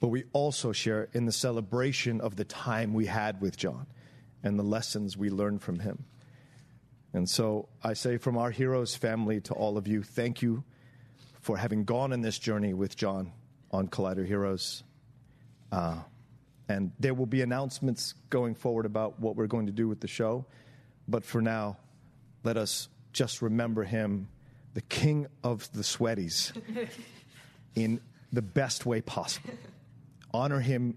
but 0.00 0.08
we 0.08 0.24
also 0.32 0.72
share 0.72 1.08
in 1.12 1.26
the 1.26 1.32
celebration 1.32 2.20
of 2.20 2.34
the 2.34 2.44
time 2.44 2.92
we 2.92 3.06
had 3.06 3.40
with 3.40 3.56
Jon 3.56 3.86
and 4.42 4.58
the 4.58 4.64
lessons 4.64 5.16
we 5.16 5.30
learned 5.30 5.62
from 5.62 5.78
him. 5.78 6.04
And 7.12 7.30
so 7.30 7.68
I 7.84 7.92
say 7.92 8.16
from 8.16 8.36
our 8.36 8.50
heroes 8.50 8.96
family 8.96 9.40
to 9.42 9.54
all 9.54 9.78
of 9.78 9.86
you, 9.86 10.02
thank 10.02 10.42
you 10.42 10.64
for 11.40 11.56
having 11.56 11.84
gone 11.84 12.12
on 12.12 12.20
this 12.20 12.36
journey 12.36 12.74
with 12.74 12.96
Jon 12.96 13.32
on 13.70 13.86
Collider 13.86 14.26
Heroes. 14.26 14.82
Uh, 15.70 15.98
and 16.68 16.90
there 16.98 17.14
will 17.14 17.26
be 17.26 17.42
announcements 17.42 18.14
going 18.28 18.56
forward 18.56 18.86
about 18.86 19.20
what 19.20 19.36
we're 19.36 19.46
going 19.46 19.66
to 19.66 19.72
do 19.72 19.86
with 19.86 20.00
the 20.00 20.08
show. 20.08 20.46
But 21.06 21.24
for 21.24 21.40
now, 21.40 21.76
let 22.42 22.56
us 22.56 22.88
just 23.12 23.40
remember 23.40 23.84
him, 23.84 24.28
the 24.74 24.80
king 24.80 25.26
of 25.44 25.70
the 25.72 25.82
sweaties, 25.82 26.52
in 27.74 28.00
the 28.32 28.42
best 28.42 28.86
way 28.86 29.00
possible. 29.00 29.50
Honor 30.34 30.60
him 30.60 30.96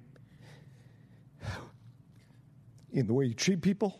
in 2.91 3.07
the 3.07 3.13
way 3.13 3.25
you 3.25 3.33
treat 3.33 3.61
people. 3.61 3.99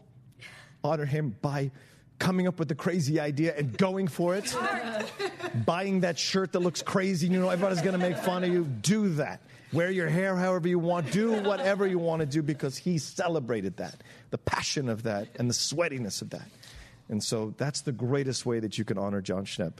Honor 0.83 1.05
him 1.05 1.35
by 1.41 1.71
coming 2.19 2.47
up 2.47 2.59
with 2.59 2.67
the 2.67 2.75
crazy 2.75 3.19
idea 3.19 3.53
and 3.55 3.77
going 3.77 4.07
for 4.07 4.35
it. 4.35 4.55
Buying 5.65 6.01
that 6.01 6.17
shirt 6.17 6.53
that 6.53 6.59
looks 6.59 6.81
crazy, 6.81 7.27
you 7.27 7.39
know, 7.39 7.49
everybody's 7.49 7.81
going 7.81 7.99
to 7.99 8.09
make 8.09 8.17
fun 8.17 8.43
of 8.43 8.51
you. 8.51 8.63
Do 8.63 9.09
that. 9.15 9.41
Wear 9.71 9.89
your 9.89 10.07
hair 10.07 10.35
however 10.35 10.67
you 10.67 10.79
want. 10.79 11.11
Do 11.11 11.41
whatever 11.41 11.87
you 11.87 11.97
want 11.97 12.19
to 12.19 12.25
do 12.25 12.43
because 12.43 12.77
he 12.77 12.99
celebrated 12.99 13.77
that, 13.77 13.95
the 14.29 14.37
passion 14.37 14.87
of 14.87 15.03
that, 15.03 15.29
and 15.37 15.49
the 15.49 15.53
sweatiness 15.53 16.21
of 16.21 16.29
that. 16.29 16.47
And 17.09 17.23
so 17.23 17.53
that's 17.57 17.81
the 17.81 17.91
greatest 17.91 18.45
way 18.45 18.59
that 18.59 18.77
you 18.77 18.85
can 18.85 18.97
honor 18.97 19.21
Jon 19.21 19.45
Schnepp. 19.45 19.73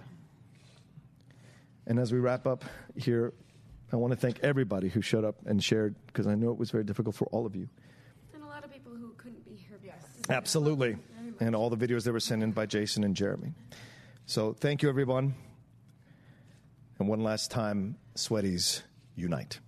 And 1.86 2.00
as 2.00 2.12
we 2.12 2.20
wrap 2.20 2.48
up 2.48 2.64
here, 2.96 3.34
I 3.92 3.96
want 3.96 4.12
to 4.12 4.18
thank 4.18 4.40
everybody 4.40 4.90
who 4.90 5.02
showed 5.02 5.24
up 5.24 5.36
and 5.46 5.64
shared 5.64 5.96
because 6.08 6.28
I 6.28 6.36
know 6.36 6.52
it 6.52 6.58
was 6.58 6.72
very 6.72 6.84
difficult 6.84 7.16
for 7.16 7.26
all 7.26 7.46
of 7.46 7.56
you. 7.56 7.68
And 8.34 8.44
a 8.44 8.48
lot 8.48 8.64
of 8.64 8.72
people 8.72 8.94
who 8.94 9.14
couldn't 9.18 9.46
be 9.46 9.56
here. 9.56 9.80
Yes. 9.84 10.04
Absolutely. 10.30 10.98
And 11.40 11.56
all 11.56 11.70
the 11.70 11.78
videos 11.78 12.04
that 12.04 12.14
were 12.14 12.20
sent 12.20 12.44
in 12.44 12.52
by 12.52 12.66
Jason 12.66 13.04
and 13.04 13.16
Jeremy. 13.16 13.54
So 14.26 14.54
thank 14.54 14.82
you, 14.82 14.90
everyone. 14.90 15.36
And 17.00 17.08
one 17.08 17.22
last 17.22 17.52
time, 17.52 17.98
Sweaties, 18.16 18.82
unite. 19.16 19.60